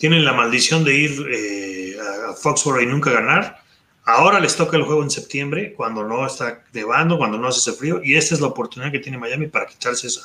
tienen 0.00 0.24
la 0.24 0.32
maldición 0.32 0.82
de 0.82 0.94
ir 0.94 1.26
eh, 1.30 1.94
a 2.00 2.32
Foxborough 2.32 2.80
y 2.80 2.86
nunca 2.86 3.10
ganar. 3.10 3.58
Ahora 4.06 4.40
les 4.40 4.56
toca 4.56 4.78
el 4.78 4.84
juego 4.84 5.02
en 5.02 5.10
septiembre, 5.10 5.74
cuando 5.76 6.02
no 6.04 6.26
está 6.26 6.62
nevando, 6.72 7.18
cuando 7.18 7.36
no 7.36 7.48
hace 7.48 7.58
ese 7.58 7.78
frío, 7.78 8.00
y 8.02 8.16
esta 8.16 8.34
es 8.34 8.40
la 8.40 8.46
oportunidad 8.46 8.90
que 8.90 8.98
tiene 8.98 9.18
Miami 9.18 9.48
para 9.48 9.66
quitarse 9.66 10.06
esa. 10.06 10.22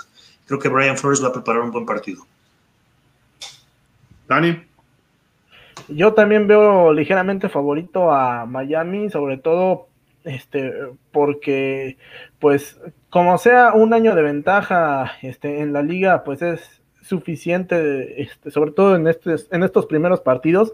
Creo 0.47 0.59
que 0.59 0.69
Brian 0.69 0.97
Flores 0.97 1.21
va 1.21 1.27
a 1.27 1.33
preparar 1.33 1.61
un 1.61 1.71
buen 1.71 1.85
partido. 1.85 2.25
Dani. 4.29 4.63
Yo 5.89 6.13
también 6.13 6.47
veo 6.47 6.93
ligeramente 6.93 7.49
favorito 7.49 8.13
a 8.13 8.45
Miami, 8.45 9.09
sobre 9.09 9.35
todo 9.35 9.89
este, 10.23 10.73
porque, 11.11 11.97
pues, 12.39 12.79
como 13.09 13.37
sea 13.37 13.73
un 13.73 13.93
año 13.93 14.15
de 14.15 14.21
ventaja 14.21 15.17
este, 15.21 15.59
en 15.59 15.73
la 15.73 15.81
liga, 15.81 16.23
pues 16.23 16.41
es 16.41 16.81
suficiente, 17.05 18.21
este, 18.21 18.51
sobre 18.51 18.71
todo 18.71 18.95
en, 18.95 19.07
estos, 19.07 19.47
en 19.51 19.63
estos 19.63 19.85
primeros 19.85 20.21
partidos. 20.21 20.73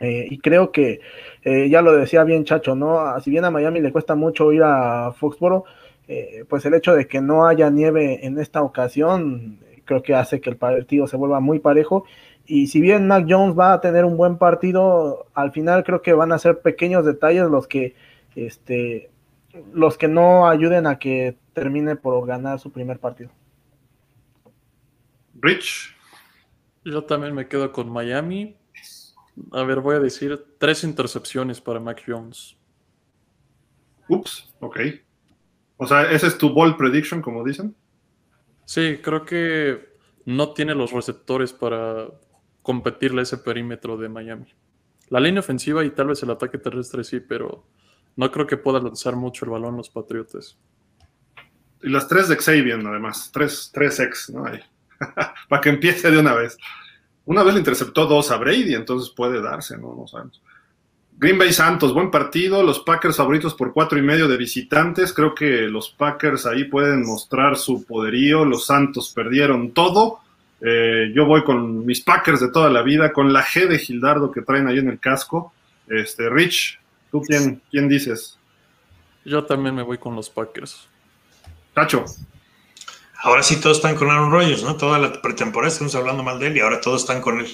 Eh, 0.00 0.26
y 0.30 0.38
creo 0.38 0.72
que 0.72 1.00
eh, 1.44 1.68
ya 1.68 1.82
lo 1.82 1.92
decía 1.92 2.24
bien 2.24 2.44
Chacho, 2.44 2.74
¿no? 2.74 3.00
Ah, 3.00 3.20
si 3.20 3.30
bien 3.30 3.44
a 3.44 3.50
Miami 3.50 3.80
le 3.80 3.92
cuesta 3.92 4.14
mucho 4.14 4.50
ir 4.50 4.62
a 4.62 5.12
Foxboro, 5.12 5.64
eh, 6.08 6.44
pues 6.48 6.64
el 6.64 6.72
hecho 6.74 6.94
de 6.94 7.06
que 7.06 7.20
no 7.20 7.46
haya 7.46 7.68
nieve 7.68 8.26
en 8.26 8.38
esta 8.38 8.62
ocasión, 8.62 9.60
creo 9.84 10.02
que 10.02 10.14
hace 10.14 10.40
que 10.40 10.48
el 10.50 10.56
partido 10.56 11.06
se 11.06 11.18
vuelva 11.18 11.40
muy 11.40 11.58
parejo. 11.58 12.04
Y 12.46 12.68
si 12.68 12.80
bien 12.80 13.06
Mac 13.06 13.26
Jones 13.28 13.58
va 13.58 13.74
a 13.74 13.80
tener 13.82 14.06
un 14.06 14.16
buen 14.16 14.38
partido, 14.38 15.26
al 15.34 15.52
final 15.52 15.84
creo 15.84 16.00
que 16.00 16.14
van 16.14 16.32
a 16.32 16.38
ser 16.38 16.60
pequeños 16.60 17.04
detalles 17.04 17.44
los 17.44 17.68
que, 17.68 17.94
este, 18.34 19.10
los 19.74 19.98
que 19.98 20.08
no 20.08 20.48
ayuden 20.48 20.86
a 20.86 20.98
que 20.98 21.36
termine 21.52 21.96
por 21.96 22.26
ganar 22.26 22.58
su 22.58 22.72
primer 22.72 22.98
partido. 22.98 23.30
Rich. 25.40 25.96
Yo 26.84 27.04
también 27.04 27.34
me 27.34 27.48
quedo 27.48 27.72
con 27.72 27.90
Miami. 27.90 28.56
A 29.52 29.62
ver, 29.62 29.80
voy 29.80 29.96
a 29.96 30.00
decir 30.00 30.44
tres 30.58 30.84
intercepciones 30.84 31.60
para 31.60 31.80
Mac 31.80 32.02
Jones. 32.06 32.56
Ups, 34.08 34.52
ok. 34.60 34.80
O 35.76 35.86
sea, 35.86 36.10
¿ese 36.10 36.26
es 36.26 36.36
tu 36.36 36.52
ball 36.52 36.76
prediction, 36.76 37.22
como 37.22 37.44
dicen? 37.44 37.74
Sí, 38.64 38.98
creo 39.02 39.24
que 39.24 39.96
no 40.26 40.52
tiene 40.52 40.74
los 40.74 40.92
receptores 40.92 41.52
para 41.52 42.08
competirle 42.62 43.22
ese 43.22 43.38
perímetro 43.38 43.96
de 43.96 44.08
Miami. 44.08 44.46
La 45.08 45.20
línea 45.20 45.40
ofensiva 45.40 45.84
y 45.84 45.90
tal 45.90 46.08
vez 46.08 46.22
el 46.22 46.30
ataque 46.30 46.58
terrestre 46.58 47.02
sí, 47.02 47.20
pero 47.20 47.66
no 48.16 48.30
creo 48.30 48.46
que 48.46 48.56
pueda 48.56 48.80
lanzar 48.80 49.16
mucho 49.16 49.44
el 49.44 49.50
balón 49.50 49.76
los 49.76 49.90
Patriotas. 49.90 50.58
Y 51.82 51.88
las 51.88 52.06
tres 52.06 52.28
de 52.28 52.36
Xavier, 52.36 52.80
además. 52.86 53.30
Tres, 53.32 53.70
tres 53.72 53.98
ex, 54.00 54.30
¿no? 54.30 54.44
hay. 54.44 54.60
para 55.48 55.60
que 55.60 55.70
empiece 55.70 56.10
de 56.10 56.18
una 56.18 56.34
vez. 56.34 56.56
Una 57.24 57.42
vez 57.42 57.54
le 57.54 57.60
interceptó 57.60 58.06
dos 58.06 58.30
a 58.30 58.36
Brady, 58.36 58.74
entonces 58.74 59.10
puede 59.10 59.40
darse, 59.40 59.76
¿no? 59.76 59.94
No 59.94 60.06
sabemos. 60.06 60.40
Green 61.20 61.38
Bay 61.38 61.52
Santos, 61.52 61.92
buen 61.92 62.10
partido. 62.10 62.62
Los 62.62 62.80
Packers 62.80 63.18
favoritos 63.18 63.54
por 63.54 63.74
cuatro 63.74 63.98
y 63.98 64.02
medio 64.02 64.26
de 64.26 64.38
visitantes. 64.38 65.12
Creo 65.12 65.34
que 65.34 65.68
los 65.68 65.90
Packers 65.90 66.46
ahí 66.46 66.64
pueden 66.64 67.04
mostrar 67.04 67.56
su 67.56 67.84
poderío. 67.84 68.46
Los 68.46 68.64
Santos 68.64 69.12
perdieron 69.14 69.72
todo. 69.72 70.20
Eh, 70.62 71.12
yo 71.14 71.26
voy 71.26 71.44
con 71.44 71.84
mis 71.84 72.00
Packers 72.00 72.40
de 72.40 72.50
toda 72.50 72.70
la 72.70 72.82
vida, 72.82 73.12
con 73.12 73.32
la 73.32 73.44
G 73.44 73.68
de 73.68 73.78
Gildardo 73.78 74.30
que 74.30 74.40
traen 74.40 74.66
ahí 74.66 74.78
en 74.78 74.88
el 74.88 74.98
casco. 74.98 75.52
Este, 75.88 76.30
Rich, 76.30 76.78
¿tú 77.10 77.20
quién, 77.20 77.60
quién 77.70 77.86
dices? 77.88 78.38
Yo 79.24 79.44
también 79.44 79.74
me 79.74 79.82
voy 79.82 79.98
con 79.98 80.16
los 80.16 80.30
Packers. 80.30 80.88
Tacho. 81.74 82.06
Ahora 83.22 83.42
sí 83.42 83.60
todos 83.60 83.76
están 83.78 83.96
con 83.96 84.10
Aaron 84.10 84.30
Rodgers, 84.30 84.62
¿no? 84.62 84.76
Toda 84.76 84.98
la 84.98 85.20
pretemporada 85.20 85.70
estamos 85.70 85.94
hablando 85.94 86.22
mal 86.22 86.38
de 86.38 86.46
él 86.46 86.56
y 86.56 86.60
ahora 86.60 86.80
todos 86.80 87.02
están 87.02 87.20
con 87.20 87.40
él. 87.40 87.46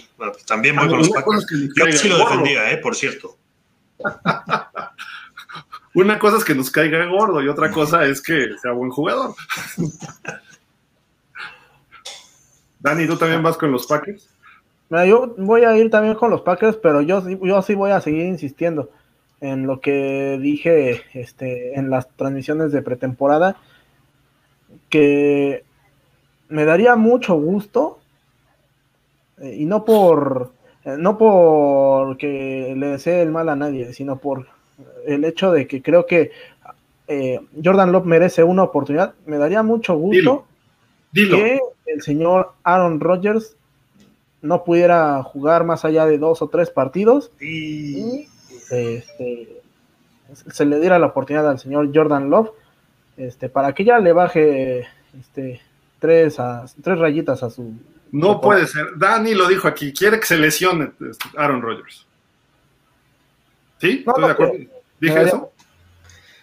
También 0.46 0.76
voy 0.76 0.88
con 0.88 0.98
los 0.98 1.10
Packers. 1.10 1.46
Yo 1.74 1.92
sí 1.92 2.08
lo 2.08 2.18
defendía, 2.18 2.70
¿eh? 2.70 2.76
Por 2.76 2.94
cierto. 2.94 3.36
Una 5.94 6.18
cosa 6.18 6.36
es 6.36 6.44
que 6.44 6.54
nos 6.54 6.70
caiga 6.70 7.04
gordo 7.06 7.42
y 7.42 7.48
otra 7.48 7.70
cosa 7.70 8.04
es 8.04 8.20
que 8.20 8.50
sea 8.60 8.72
buen 8.72 8.90
jugador. 8.90 9.34
Dani, 12.78 13.06
¿tú 13.06 13.16
también 13.16 13.42
vas 13.42 13.56
con 13.56 13.72
los 13.72 13.86
Packers? 13.86 14.28
yo 14.88 15.34
voy 15.38 15.64
a 15.64 15.76
ir 15.76 15.90
también 15.90 16.14
con 16.14 16.30
los 16.30 16.42
Packers, 16.42 16.76
pero 16.76 17.00
yo, 17.00 17.28
yo 17.28 17.62
sí 17.62 17.74
voy 17.74 17.90
a 17.90 18.00
seguir 18.00 18.26
insistiendo 18.26 18.90
en 19.40 19.66
lo 19.66 19.80
que 19.80 20.38
dije 20.40 21.02
este, 21.14 21.76
en 21.76 21.90
las 21.90 22.08
transmisiones 22.14 22.70
de 22.70 22.82
pretemporada 22.82 23.56
que 24.88 25.64
me 26.48 26.64
daría 26.64 26.96
mucho 26.96 27.34
gusto, 27.34 27.98
eh, 29.38 29.56
y 29.58 29.64
no 29.64 29.84
por, 29.84 30.52
eh, 30.84 30.96
no 30.98 31.18
por 31.18 32.16
que 32.16 32.74
le 32.76 32.86
desee 32.88 33.22
el 33.22 33.30
mal 33.30 33.48
a 33.48 33.56
nadie, 33.56 33.92
sino 33.92 34.18
por 34.18 34.46
el 35.06 35.24
hecho 35.24 35.52
de 35.52 35.66
que 35.66 35.82
creo 35.82 36.06
que 36.06 36.30
eh, 37.08 37.40
Jordan 37.62 37.92
Love 37.92 38.06
merece 38.06 38.42
una 38.42 38.64
oportunidad. 38.64 39.14
Me 39.26 39.38
daría 39.38 39.62
mucho 39.62 39.94
gusto 39.96 40.46
que 41.12 41.60
el 41.86 42.02
señor 42.02 42.52
Aaron 42.62 43.00
Rodgers 43.00 43.56
no 44.42 44.64
pudiera 44.64 45.22
jugar 45.22 45.64
más 45.64 45.84
allá 45.84 46.06
de 46.06 46.18
dos 46.18 46.42
o 46.42 46.48
tres 46.48 46.70
partidos 46.70 47.32
y 47.40 48.28
este, 48.70 49.62
se 50.32 50.66
le 50.66 50.80
diera 50.80 50.98
la 50.98 51.06
oportunidad 51.06 51.48
al 51.48 51.58
señor 51.58 51.90
Jordan 51.94 52.28
Love 52.28 52.50
este, 53.16 53.48
para 53.48 53.74
que 53.74 53.84
ya 53.84 53.98
le 53.98 54.12
baje 54.12 54.86
este, 55.18 55.60
tres, 55.98 56.38
a, 56.38 56.64
tres 56.82 56.98
rayitas 56.98 57.42
a 57.42 57.50
su... 57.50 57.74
No 58.12 58.40
puede 58.40 58.66
ser. 58.66 58.96
Dani 58.96 59.34
lo 59.34 59.48
dijo 59.48 59.66
aquí, 59.68 59.92
quiere 59.92 60.20
que 60.20 60.26
se 60.26 60.38
lesione 60.38 60.92
este, 61.10 61.28
Aaron 61.36 61.62
Rodgers. 61.62 62.06
¿Sí? 63.80 64.04
¿Estoy 64.06 64.24
de 64.24 64.30
acuerdo? 64.30 64.54
¿Dije 65.00 65.22
eso? 65.22 65.52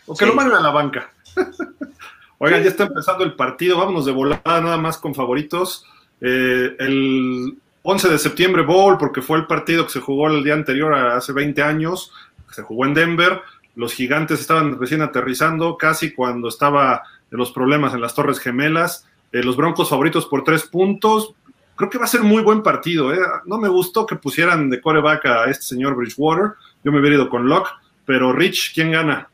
O 0.05 0.15
que 0.15 0.25
lo 0.25 0.35
manden 0.35 0.57
a 0.57 0.61
la 0.61 0.71
banca. 0.71 1.11
Oigan, 2.37 2.61
ya 2.61 2.69
está 2.69 2.83
empezando 2.83 3.23
el 3.23 3.35
partido, 3.35 3.77
vámonos 3.77 4.05
de 4.05 4.11
volada 4.11 4.61
nada 4.61 4.77
más 4.77 4.97
con 4.97 5.15
favoritos. 5.15 5.85
Eh, 6.19 6.75
el 6.79 7.57
11 7.83 8.09
de 8.09 8.19
septiembre 8.19 8.63
Bowl, 8.63 8.97
porque 8.97 9.21
fue 9.21 9.37
el 9.37 9.47
partido 9.47 9.85
que 9.85 9.93
se 9.93 10.01
jugó 10.01 10.27
el 10.27 10.43
día 10.43 10.53
anterior, 10.53 10.93
hace 10.93 11.31
20 11.31 11.61
años, 11.63 12.11
se 12.51 12.61
jugó 12.61 12.85
en 12.85 12.93
Denver. 12.93 13.41
Los 13.75 13.93
gigantes 13.93 14.39
estaban 14.39 14.79
recién 14.79 15.01
aterrizando, 15.01 15.77
casi 15.77 16.13
cuando 16.13 16.47
estaba 16.47 17.03
de 17.31 17.37
los 17.37 17.51
problemas 17.51 17.93
en 17.93 18.01
las 18.01 18.13
Torres 18.13 18.39
Gemelas. 18.39 19.07
Eh, 19.31 19.43
los 19.43 19.57
Broncos 19.57 19.89
favoritos 19.89 20.27
por 20.27 20.43
tres 20.43 20.63
puntos. 20.63 21.33
Creo 21.75 21.89
que 21.89 21.97
va 21.97 22.05
a 22.05 22.07
ser 22.07 22.21
muy 22.21 22.43
buen 22.43 22.61
partido. 22.61 23.11
¿eh? 23.13 23.19
No 23.45 23.57
me 23.57 23.67
gustó 23.67 24.05
que 24.05 24.15
pusieran 24.15 24.69
de 24.69 24.79
coreback 24.79 25.25
a 25.25 25.45
este 25.45 25.63
señor 25.63 25.95
Bridgewater. 25.95 26.51
Yo 26.83 26.91
me 26.91 26.99
hubiera 26.99 27.15
ido 27.15 27.29
con 27.29 27.49
Locke. 27.49 27.71
Pero 28.05 28.31
Rich, 28.31 28.73
¿quién 28.75 28.91
gana? 28.91 29.29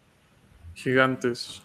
Gigantes. 0.74 1.62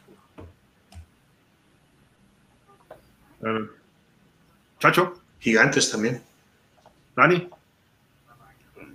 Chacho. 4.81 5.14
Gigantes 5.39 5.91
también. 5.91 6.22
Dani. 7.14 7.49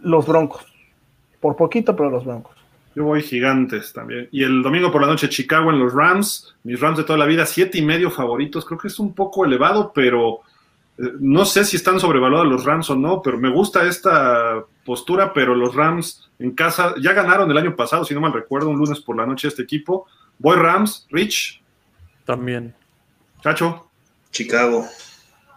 Los 0.02 0.26
Broncos. 0.26 0.66
Por 1.40 1.56
poquito, 1.56 1.96
pero 1.96 2.10
los 2.10 2.26
Broncos. 2.26 2.59
Yo 2.96 3.04
voy 3.04 3.22
gigantes 3.22 3.94
también. 3.94 4.28
Y 4.32 4.44
el 4.44 4.62
domingo 4.64 4.92
por 4.92 5.02
la 5.02 5.08
noche 5.08 5.30
Chicago 5.30 5.70
en 5.70 5.80
los 5.80 5.94
Rams, 5.94 6.56
mis 6.64 6.80
Rams 6.80 6.98
de 6.98 7.04
toda 7.04 7.20
la 7.20 7.26
vida, 7.26 7.46
siete 7.46 7.78
y 7.78 7.82
medio 7.82 8.10
favoritos. 8.10 8.66
Creo 8.66 8.80
que 8.80 8.88
es 8.88 9.00
un 9.00 9.14
poco 9.14 9.46
elevado, 9.46 9.92
pero 9.94 10.42
eh, 10.98 11.14
no 11.20 11.46
sé 11.46 11.64
si 11.64 11.78
están 11.78 12.00
sobrevaluados 12.00 12.48
los 12.48 12.66
Rams 12.66 12.90
o 12.90 12.96
no, 12.96 13.22
pero 13.22 13.38
me 13.38 13.50
gusta 13.50 13.88
esta 13.88 14.64
postura, 14.84 15.32
pero 15.34 15.56
los 15.56 15.76
Rams 15.76 16.30
en 16.40 16.52
casa 16.52 16.96
ya 17.00 17.14
ganaron 17.14 17.50
el 17.52 17.58
año 17.58 17.76
pasado, 17.76 18.04
si 18.04 18.14
no 18.14 18.22
mal 18.22 18.34
recuerdo, 18.34 18.70
un 18.70 18.78
lunes 18.78 19.00
por 19.00 19.16
la 19.16 19.26
noche 19.26 19.48
este 19.48 19.64
equipo. 19.64 20.08
Voy 20.40 20.58
Rams, 20.58 21.08
Rich. 21.12 21.62
También. 22.26 22.74
Chacho. 23.42 23.90
Chicago. 24.32 24.86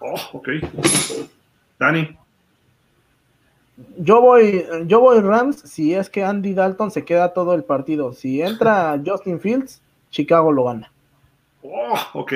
Oh, 0.01 0.21
ok. 0.35 0.49
Dani. 1.79 2.22
Yo 3.99 4.21
voy, 4.21 4.65
yo 4.87 5.01
voy 5.01 5.21
Rams 5.21 5.57
si 5.61 5.95
es 5.95 6.11
que 6.11 6.25
Andy 6.25 6.55
Dalton 6.55 6.91
se 6.91 7.05
queda 7.05 7.33
todo 7.33 7.55
el 7.55 7.65
partido. 7.65 8.13
Si 8.13 8.43
entra 8.43 9.01
Justin 9.07 9.41
Fields, 9.41 9.81
Chicago 10.11 10.53
lo 10.53 10.65
gana. 10.65 10.93
Oh, 11.63 11.99
ok. 12.15 12.33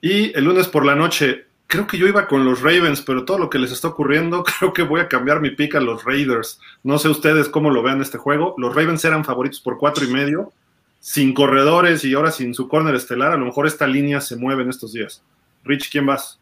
Y 0.00 0.36
el 0.36 0.44
lunes 0.44 0.68
por 0.68 0.84
la 0.84 0.94
noche, 0.94 1.46
creo 1.66 1.86
que 1.86 1.98
yo 1.98 2.06
iba 2.06 2.28
con 2.28 2.44
los 2.44 2.62
Ravens, 2.62 3.00
pero 3.02 3.24
todo 3.24 3.38
lo 3.38 3.50
que 3.50 3.58
les 3.58 3.72
está 3.72 3.88
ocurriendo, 3.88 4.44
creo 4.58 4.72
que 4.72 4.82
voy 4.82 5.00
a 5.00 5.08
cambiar 5.08 5.40
mi 5.40 5.50
pick 5.50 5.74
a 5.74 5.80
los 5.80 6.04
Raiders. 6.04 6.60
No 6.82 6.98
sé 6.98 7.08
ustedes 7.08 7.48
cómo 7.48 7.70
lo 7.70 7.82
vean 7.82 8.00
este 8.00 8.18
juego. 8.18 8.54
Los 8.58 8.74
Ravens 8.74 9.04
eran 9.04 9.24
favoritos 9.24 9.60
por 9.60 9.78
cuatro 9.78 10.04
y 10.04 10.08
medio, 10.08 10.52
sin 11.00 11.34
corredores 11.34 12.04
y 12.04 12.14
ahora 12.14 12.30
sin 12.30 12.54
su 12.54 12.68
corner 12.68 12.94
estelar. 12.94 13.32
A 13.32 13.36
lo 13.36 13.46
mejor 13.46 13.66
esta 13.66 13.86
línea 13.86 14.20
se 14.20 14.36
mueve 14.36 14.62
en 14.62 14.70
estos 14.70 14.92
días. 14.92 15.22
Rich, 15.64 15.90
¿quién 15.90 16.06
vas? 16.06 16.38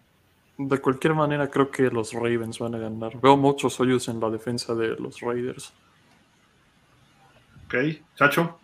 De 0.57 0.79
cualquier 0.79 1.15
manera, 1.15 1.49
creo 1.49 1.71
que 1.71 1.85
los 1.85 2.13
Ravens 2.13 2.59
van 2.59 2.75
a 2.75 2.79
ganar. 2.79 3.21
Veo 3.21 3.37
muchos 3.37 3.79
hoyos 3.81 4.09
en 4.09 4.21
la 4.21 4.31
defensa 4.31 4.75
de 4.75 4.89
los 4.97 5.21
Raiders. 5.21 5.73
Ok, 7.67 7.75
Chacho. 8.17 8.59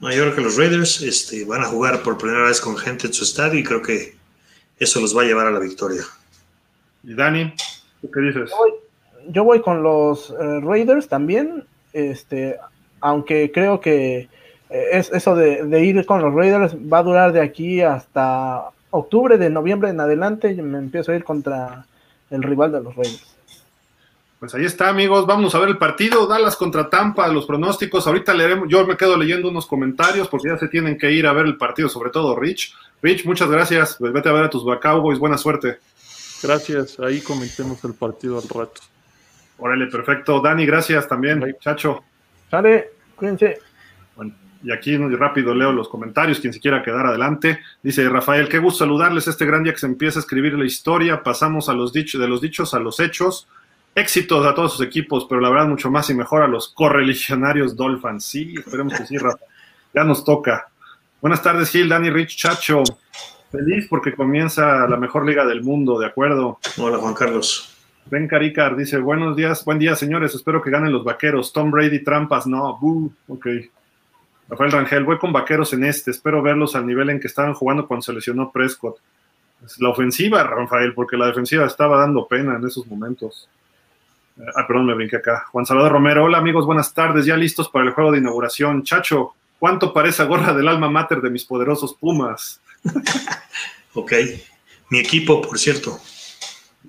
No, 0.00 0.10
yo 0.10 0.22
creo 0.24 0.34
que 0.34 0.40
los 0.42 0.56
Raiders 0.56 1.00
este, 1.00 1.44
van 1.44 1.62
a 1.62 1.66
jugar 1.66 2.02
por 2.02 2.18
primera 2.18 2.44
vez 2.44 2.60
con 2.60 2.76
gente 2.76 3.06
en 3.06 3.14
su 3.14 3.24
estadio 3.24 3.58
y 3.58 3.64
creo 3.64 3.80
que 3.80 4.16
eso 4.78 5.00
los 5.00 5.16
va 5.16 5.22
a 5.22 5.24
llevar 5.24 5.46
a 5.46 5.50
la 5.50 5.60
victoria. 5.60 6.02
¿Y 7.02 7.14
Dani? 7.14 7.54
¿Tú 8.02 8.10
qué 8.10 8.20
dices? 8.20 8.50
yo 9.28 9.44
voy 9.44 9.60
con 9.60 9.82
los 9.82 10.30
eh, 10.30 10.60
Raiders 10.60 11.08
también, 11.08 11.64
este, 11.92 12.58
aunque 13.00 13.50
creo 13.52 13.80
que 13.80 14.28
eh, 14.70 14.88
es, 14.92 15.10
eso 15.12 15.34
de, 15.34 15.84
ir 15.84 16.04
con 16.06 16.20
los 16.20 16.34
Raiders 16.34 16.74
va 16.74 16.98
a 16.98 17.02
durar 17.02 17.32
de 17.32 17.40
aquí 17.40 17.80
hasta 17.80 18.70
octubre, 18.94 19.38
de 19.38 19.50
noviembre 19.50 19.90
en 19.90 20.00
adelante, 20.00 20.52
y 20.52 20.62
me 20.62 20.78
empiezo 20.78 21.12
a 21.12 21.16
ir 21.16 21.24
contra 21.24 21.86
el 22.30 22.42
rival 22.42 22.72
de 22.72 22.82
los 22.82 22.94
Raiders. 22.94 23.34
Pues 24.38 24.54
ahí 24.54 24.64
está, 24.64 24.90
amigos. 24.90 25.26
Vamos 25.26 25.54
a 25.54 25.58
ver 25.58 25.70
el 25.70 25.78
partido. 25.78 26.26
Dallas 26.26 26.56
contra 26.56 26.90
Tampa, 26.90 27.26
los 27.28 27.46
pronósticos. 27.46 28.06
Ahorita 28.06 28.34
leeremos. 28.34 28.68
Yo 28.68 28.86
me 28.86 28.96
quedo 28.96 29.16
leyendo 29.16 29.48
unos 29.48 29.66
comentarios 29.66 30.28
porque 30.28 30.48
ya 30.48 30.58
se 30.58 30.68
tienen 30.68 30.98
que 30.98 31.10
ir 31.10 31.26
a 31.26 31.32
ver 31.32 31.46
el 31.46 31.56
partido, 31.56 31.88
sobre 31.88 32.10
todo 32.10 32.36
Rich. 32.38 32.74
Rich, 33.00 33.24
muchas 33.24 33.48
gracias. 33.48 33.96
Pues 33.98 34.12
vete 34.12 34.28
a 34.28 34.32
ver 34.32 34.44
a 34.44 34.50
tus 34.50 34.64
Cowboys. 34.80 35.18
Buena 35.18 35.38
suerte. 35.38 35.78
Gracias. 36.42 37.00
Ahí 37.00 37.22
comentemos 37.22 37.82
el 37.84 37.94
partido 37.94 38.38
al 38.38 38.46
rato. 38.46 38.82
Órale, 39.56 39.86
perfecto. 39.86 40.40
Dani, 40.40 40.66
gracias 40.66 41.08
también. 41.08 41.56
Chacho. 41.60 42.04
Sale, 42.50 42.90
cuídense. 43.16 43.58
Y 44.64 44.72
aquí 44.72 44.96
rápido 44.96 45.54
leo 45.54 45.72
los 45.72 45.88
comentarios, 45.88 46.40
quien 46.40 46.52
se 46.52 46.60
quiera 46.60 46.82
quedar 46.82 47.06
adelante. 47.06 47.60
Dice 47.82 48.08
Rafael, 48.08 48.48
qué 48.48 48.58
gusto 48.58 48.80
saludarles 48.80 49.28
este 49.28 49.44
gran 49.44 49.62
día 49.62 49.74
que 49.74 49.78
se 49.78 49.86
empieza 49.86 50.18
a 50.18 50.22
escribir 50.22 50.54
la 50.54 50.64
historia. 50.64 51.22
Pasamos 51.22 51.68
a 51.68 51.74
los 51.74 51.92
dichos, 51.92 52.20
de 52.20 52.28
los 52.28 52.40
dichos 52.40 52.72
a 52.74 52.78
los 52.78 52.98
hechos 52.98 53.46
éxitos 53.94 54.44
a 54.44 54.54
todos 54.54 54.72
sus 54.72 54.86
equipos, 54.86 55.26
pero 55.28 55.40
la 55.40 55.50
verdad 55.50 55.68
mucho 55.68 55.90
más 55.90 56.10
y 56.10 56.14
mejor 56.14 56.42
a 56.42 56.48
los 56.48 56.68
correligionarios 56.68 57.76
Dolphins. 57.76 58.24
Sí, 58.24 58.54
esperemos 58.56 58.94
que 58.94 59.06
sí, 59.06 59.16
Rafa. 59.18 59.38
Ya 59.94 60.04
nos 60.04 60.24
toca. 60.24 60.68
Buenas 61.20 61.42
tardes, 61.42 61.70
Gil, 61.70 61.88
Dani, 61.88 62.10
Rich, 62.10 62.36
Chacho. 62.36 62.82
Feliz 63.50 63.86
porque 63.88 64.14
comienza 64.14 64.88
la 64.88 64.96
mejor 64.96 65.26
liga 65.26 65.46
del 65.46 65.62
mundo, 65.62 65.98
¿de 65.98 66.06
acuerdo? 66.06 66.58
Hola, 66.76 66.98
Juan 66.98 67.14
Carlos. 67.14 67.70
Ben 68.06 68.26
Caricar 68.26 68.76
dice, 68.76 68.98
buenos 68.98 69.36
días, 69.36 69.64
buen 69.64 69.78
día, 69.78 69.94
señores. 69.94 70.34
Espero 70.34 70.60
que 70.60 70.70
ganen 70.70 70.92
los 70.92 71.04
vaqueros. 71.04 71.52
Tom 71.52 71.70
Brady, 71.70 72.02
trampas, 72.02 72.46
no. 72.46 72.76
Boo. 72.78 73.12
Ok. 73.28 73.46
Rafael 74.48 74.72
Rangel, 74.72 75.04
voy 75.04 75.18
con 75.18 75.32
vaqueros 75.32 75.72
en 75.72 75.84
este. 75.84 76.10
Espero 76.10 76.42
verlos 76.42 76.74
al 76.74 76.86
nivel 76.86 77.10
en 77.10 77.20
que 77.20 77.28
estaban 77.28 77.54
jugando 77.54 77.86
cuando 77.86 78.02
se 78.02 78.12
lesionó 78.12 78.50
Prescott. 78.50 78.98
la 79.78 79.88
ofensiva, 79.88 80.42
Rafael, 80.44 80.92
porque 80.94 81.16
la 81.16 81.26
defensiva 81.26 81.66
estaba 81.66 81.98
dando 81.98 82.26
pena 82.26 82.56
en 82.56 82.66
esos 82.66 82.86
momentos. 82.86 83.48
Ah, 84.56 84.66
perdón, 84.66 84.86
me 84.86 84.94
brinqué 84.94 85.16
acá. 85.16 85.46
Juan 85.52 85.64
Salvador 85.64 85.92
Romero, 85.92 86.24
hola 86.24 86.38
amigos, 86.38 86.66
buenas 86.66 86.92
tardes, 86.92 87.24
ya 87.24 87.36
listos 87.36 87.68
para 87.68 87.84
el 87.84 87.92
juego 87.92 88.12
de 88.12 88.18
inauguración. 88.18 88.82
Chacho, 88.82 89.34
¿cuánto 89.58 89.92
parece 89.92 90.24
gorra 90.24 90.52
del 90.52 90.68
alma 90.68 90.90
mater 90.90 91.20
de 91.20 91.30
mis 91.30 91.44
poderosos 91.44 91.94
Pumas? 91.94 92.60
ok, 93.94 94.12
mi 94.90 94.98
equipo, 94.98 95.40
por 95.40 95.58
cierto. 95.58 95.98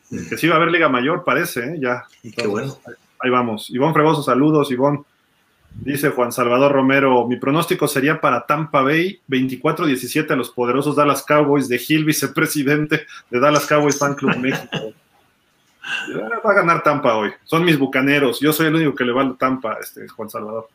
Que 0.10 0.38
sí 0.38 0.48
va 0.48 0.56
a 0.56 0.58
haber 0.58 0.72
Liga 0.72 0.90
Mayor, 0.90 1.24
parece, 1.24 1.62
¿eh? 1.62 1.78
ya. 1.80 2.06
Qué 2.36 2.48
bueno. 2.48 2.78
Ahí 3.20 3.30
vamos. 3.30 3.70
Ivón 3.70 3.94
Fregoso, 3.94 4.24
saludos, 4.24 4.72
Ivón. 4.72 5.06
Dice 5.82 6.10
Juan 6.10 6.32
Salvador 6.32 6.72
Romero, 6.72 7.28
mi 7.28 7.36
pronóstico 7.36 7.88
sería 7.88 8.20
para 8.20 8.46
Tampa 8.46 8.82
Bay 8.82 9.20
24-17 9.30 10.32
a 10.32 10.36
los 10.36 10.50
poderosos 10.50 10.96
Dallas 10.96 11.24
Cowboys 11.24 11.68
de 11.68 11.78
Gil, 11.78 12.06
vicepresidente 12.06 13.06
de 13.30 13.40
Dallas 13.40 13.68
Cowboys 13.68 14.00
Fan 14.00 14.16
Club 14.16 14.38
México. 14.38 14.94
Va 16.44 16.52
a 16.52 16.54
ganar 16.54 16.82
Tampa 16.82 17.16
hoy. 17.16 17.32
Son 17.44 17.64
mis 17.64 17.78
bucaneros. 17.78 18.40
Yo 18.40 18.52
soy 18.52 18.68
el 18.68 18.76
único 18.76 18.96
que 18.96 19.04
le 19.04 19.12
va 19.12 19.24
a 19.24 19.36
Tampa, 19.36 19.78
este, 19.80 20.08
Juan 20.08 20.30
Salvador. 20.30 20.68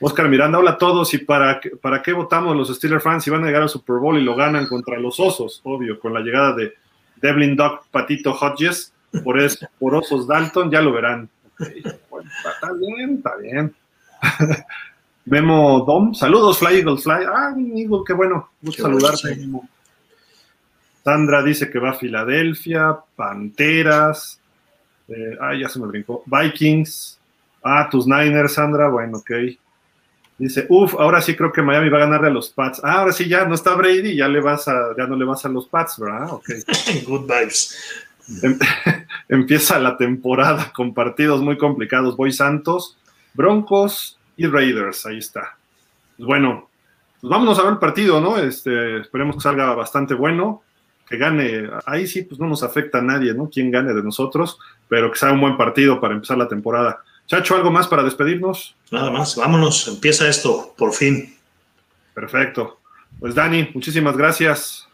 Oscar 0.00 0.28
Miranda, 0.28 0.58
hola 0.58 0.72
a 0.72 0.78
todos. 0.78 1.12
¿Y 1.14 1.18
para, 1.18 1.60
para 1.82 2.00
qué 2.00 2.12
votamos 2.12 2.56
los 2.56 2.74
Steelers 2.74 3.02
fans 3.02 3.24
si 3.24 3.30
van 3.30 3.42
a 3.42 3.46
llegar 3.46 3.62
al 3.62 3.68
Super 3.68 3.96
Bowl 3.96 4.18
y 4.18 4.24
lo 4.24 4.34
ganan 4.34 4.66
contra 4.66 4.98
los 4.98 5.20
Osos? 5.20 5.60
Obvio, 5.64 5.98
con 5.98 6.14
la 6.14 6.20
llegada 6.20 6.54
de 6.54 6.74
Devlin 7.16 7.56
Doc 7.56 7.86
Patito 7.90 8.32
Hodges, 8.32 8.92
por, 9.22 9.38
eso, 9.38 9.66
por 9.78 9.94
Osos 9.94 10.26
Dalton, 10.26 10.70
ya 10.70 10.80
lo 10.80 10.92
verán. 10.92 11.28
está 11.58 12.72
bien, 12.72 13.16
está 13.16 13.36
bien. 13.36 13.74
Memo 15.26 15.84
Dom, 15.86 16.14
saludos, 16.14 16.58
Fly 16.58 16.78
Eagle 16.78 16.98
Fly. 16.98 17.24
Ah, 17.26 17.54
Eagle, 17.56 18.00
qué 18.06 18.12
bueno. 18.12 18.50
Gusto 18.60 18.82
saludarte, 18.82 19.38
Sandra 21.02 21.42
dice 21.42 21.70
que 21.70 21.78
va 21.78 21.90
a 21.90 21.94
Filadelfia, 21.94 22.96
Panteras, 23.14 24.40
eh, 25.08 25.36
ah, 25.40 25.54
ya 25.54 25.68
se 25.68 25.78
me 25.78 25.86
brincó. 25.86 26.22
Vikings. 26.26 27.18
Ah, 27.62 27.88
tus 27.90 28.06
Niners, 28.06 28.54
Sandra. 28.54 28.88
Bueno, 28.88 29.18
ok. 29.18 29.30
Dice, 30.36 30.66
uff, 30.68 30.94
ahora 30.98 31.22
sí 31.22 31.36
creo 31.36 31.52
que 31.52 31.62
Miami 31.62 31.88
va 31.88 31.98
a 31.98 32.06
ganarle 32.06 32.28
a 32.28 32.32
los 32.32 32.50
Pats. 32.50 32.80
Ah, 32.82 33.00
ahora 33.00 33.12
sí 33.12 33.28
ya 33.28 33.44
no 33.44 33.54
está 33.54 33.74
Brady, 33.74 34.16
ya 34.16 34.28
le 34.28 34.40
vas 34.40 34.66
a, 34.66 34.94
ya 34.96 35.06
no 35.06 35.16
le 35.16 35.24
vas 35.24 35.44
a 35.44 35.48
los 35.48 35.68
Pats, 35.68 35.98
¿verdad? 35.98 36.32
Ok. 36.32 36.48
Good 37.06 37.22
vibes. 37.22 37.76
Em, 38.42 38.58
empieza 39.28 39.78
la 39.78 39.96
temporada 39.96 40.72
con 40.74 40.92
partidos 40.92 41.40
muy 41.40 41.56
complicados. 41.56 42.16
Voy 42.16 42.32
Santos, 42.32 42.96
Broncos 43.34 44.18
y 44.36 44.46
Raiders. 44.46 45.04
Ahí 45.06 45.18
está. 45.18 45.56
Pues 46.16 46.26
bueno, 46.26 46.70
pues 47.20 47.30
vámonos 47.30 47.58
a 47.58 47.62
ver 47.62 47.72
el 47.72 47.78
partido, 47.78 48.20
¿no? 48.20 48.38
Este, 48.38 49.00
esperemos 49.00 49.36
que 49.36 49.42
salga 49.42 49.74
bastante 49.74 50.14
bueno 50.14 50.62
que 51.08 51.16
gane, 51.18 51.68
ahí 51.86 52.06
sí, 52.06 52.22
pues 52.22 52.40
no 52.40 52.46
nos 52.46 52.62
afecta 52.62 52.98
a 52.98 53.02
nadie, 53.02 53.34
¿no? 53.34 53.50
Quién 53.50 53.70
gane 53.70 53.92
de 53.92 54.02
nosotros, 54.02 54.58
pero 54.88 55.10
que 55.10 55.18
sea 55.18 55.32
un 55.32 55.40
buen 55.40 55.56
partido 55.56 56.00
para 56.00 56.14
empezar 56.14 56.38
la 56.38 56.48
temporada. 56.48 57.02
Chacho, 57.26 57.56
¿algo 57.56 57.70
más 57.70 57.88
para 57.88 58.02
despedirnos? 58.02 58.76
Nada 58.90 59.10
más, 59.10 59.36
vámonos, 59.36 59.88
empieza 59.88 60.28
esto, 60.28 60.74
por 60.76 60.92
fin. 60.92 61.36
Perfecto. 62.14 62.80
Pues 63.18 63.34
Dani, 63.34 63.70
muchísimas 63.74 64.16
gracias. 64.16 64.88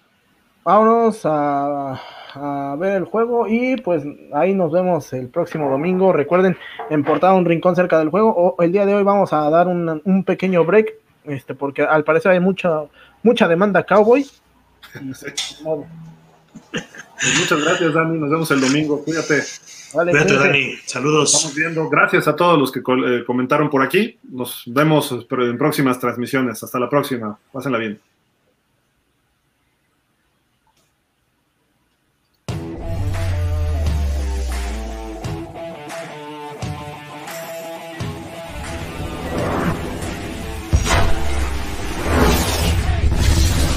Vámonos 0.64 1.20
a, 1.24 2.00
a, 2.34 2.76
ver 2.78 2.96
el 2.96 3.04
juego 3.04 3.46
y 3.48 3.76
pues 3.76 4.04
ahí 4.32 4.54
nos 4.54 4.72
vemos 4.72 5.12
el 5.12 5.28
próximo 5.28 5.70
domingo. 5.70 6.12
Recuerden, 6.12 6.56
importar 6.90 7.34
un 7.34 7.44
rincón 7.44 7.76
cerca 7.76 7.98
del 7.98 8.10
juego. 8.10 8.34
O 8.36 8.62
el 8.62 8.72
día 8.72 8.86
de 8.86 8.94
hoy 8.94 9.02
vamos 9.02 9.32
a 9.32 9.48
dar 9.50 9.68
un, 9.68 10.02
un 10.04 10.24
pequeño 10.24 10.64
break, 10.64 10.94
este, 11.24 11.54
porque 11.54 11.82
al 11.82 12.04
parecer 12.04 12.32
hay 12.32 12.40
mucha, 12.40 12.84
mucha 13.22 13.48
demanda 13.48 13.84
cowboy 13.84 14.24
pues 17.20 17.38
muchas 17.38 17.64
gracias, 17.64 17.94
Dani. 17.94 18.18
Nos 18.18 18.30
vemos 18.30 18.50
el 18.50 18.60
domingo. 18.60 19.04
Cuídate. 19.04 19.42
Vale, 19.94 20.12
Cuídate, 20.12 20.34
Dani. 20.34 20.76
Saludos. 20.86 21.34
Estamos 21.34 21.56
viendo. 21.56 21.88
Gracias 21.88 22.28
a 22.28 22.36
todos 22.36 22.58
los 22.58 22.72
que 22.72 22.80
eh, 22.80 23.24
comentaron 23.26 23.68
por 23.68 23.82
aquí. 23.82 24.18
Nos 24.30 24.62
vemos 24.66 25.12
en 25.30 25.58
próximas 25.58 25.98
transmisiones. 25.98 26.62
Hasta 26.62 26.78
la 26.78 26.88
próxima. 26.88 27.38
Pásenla 27.52 27.78
bien. 27.78 28.00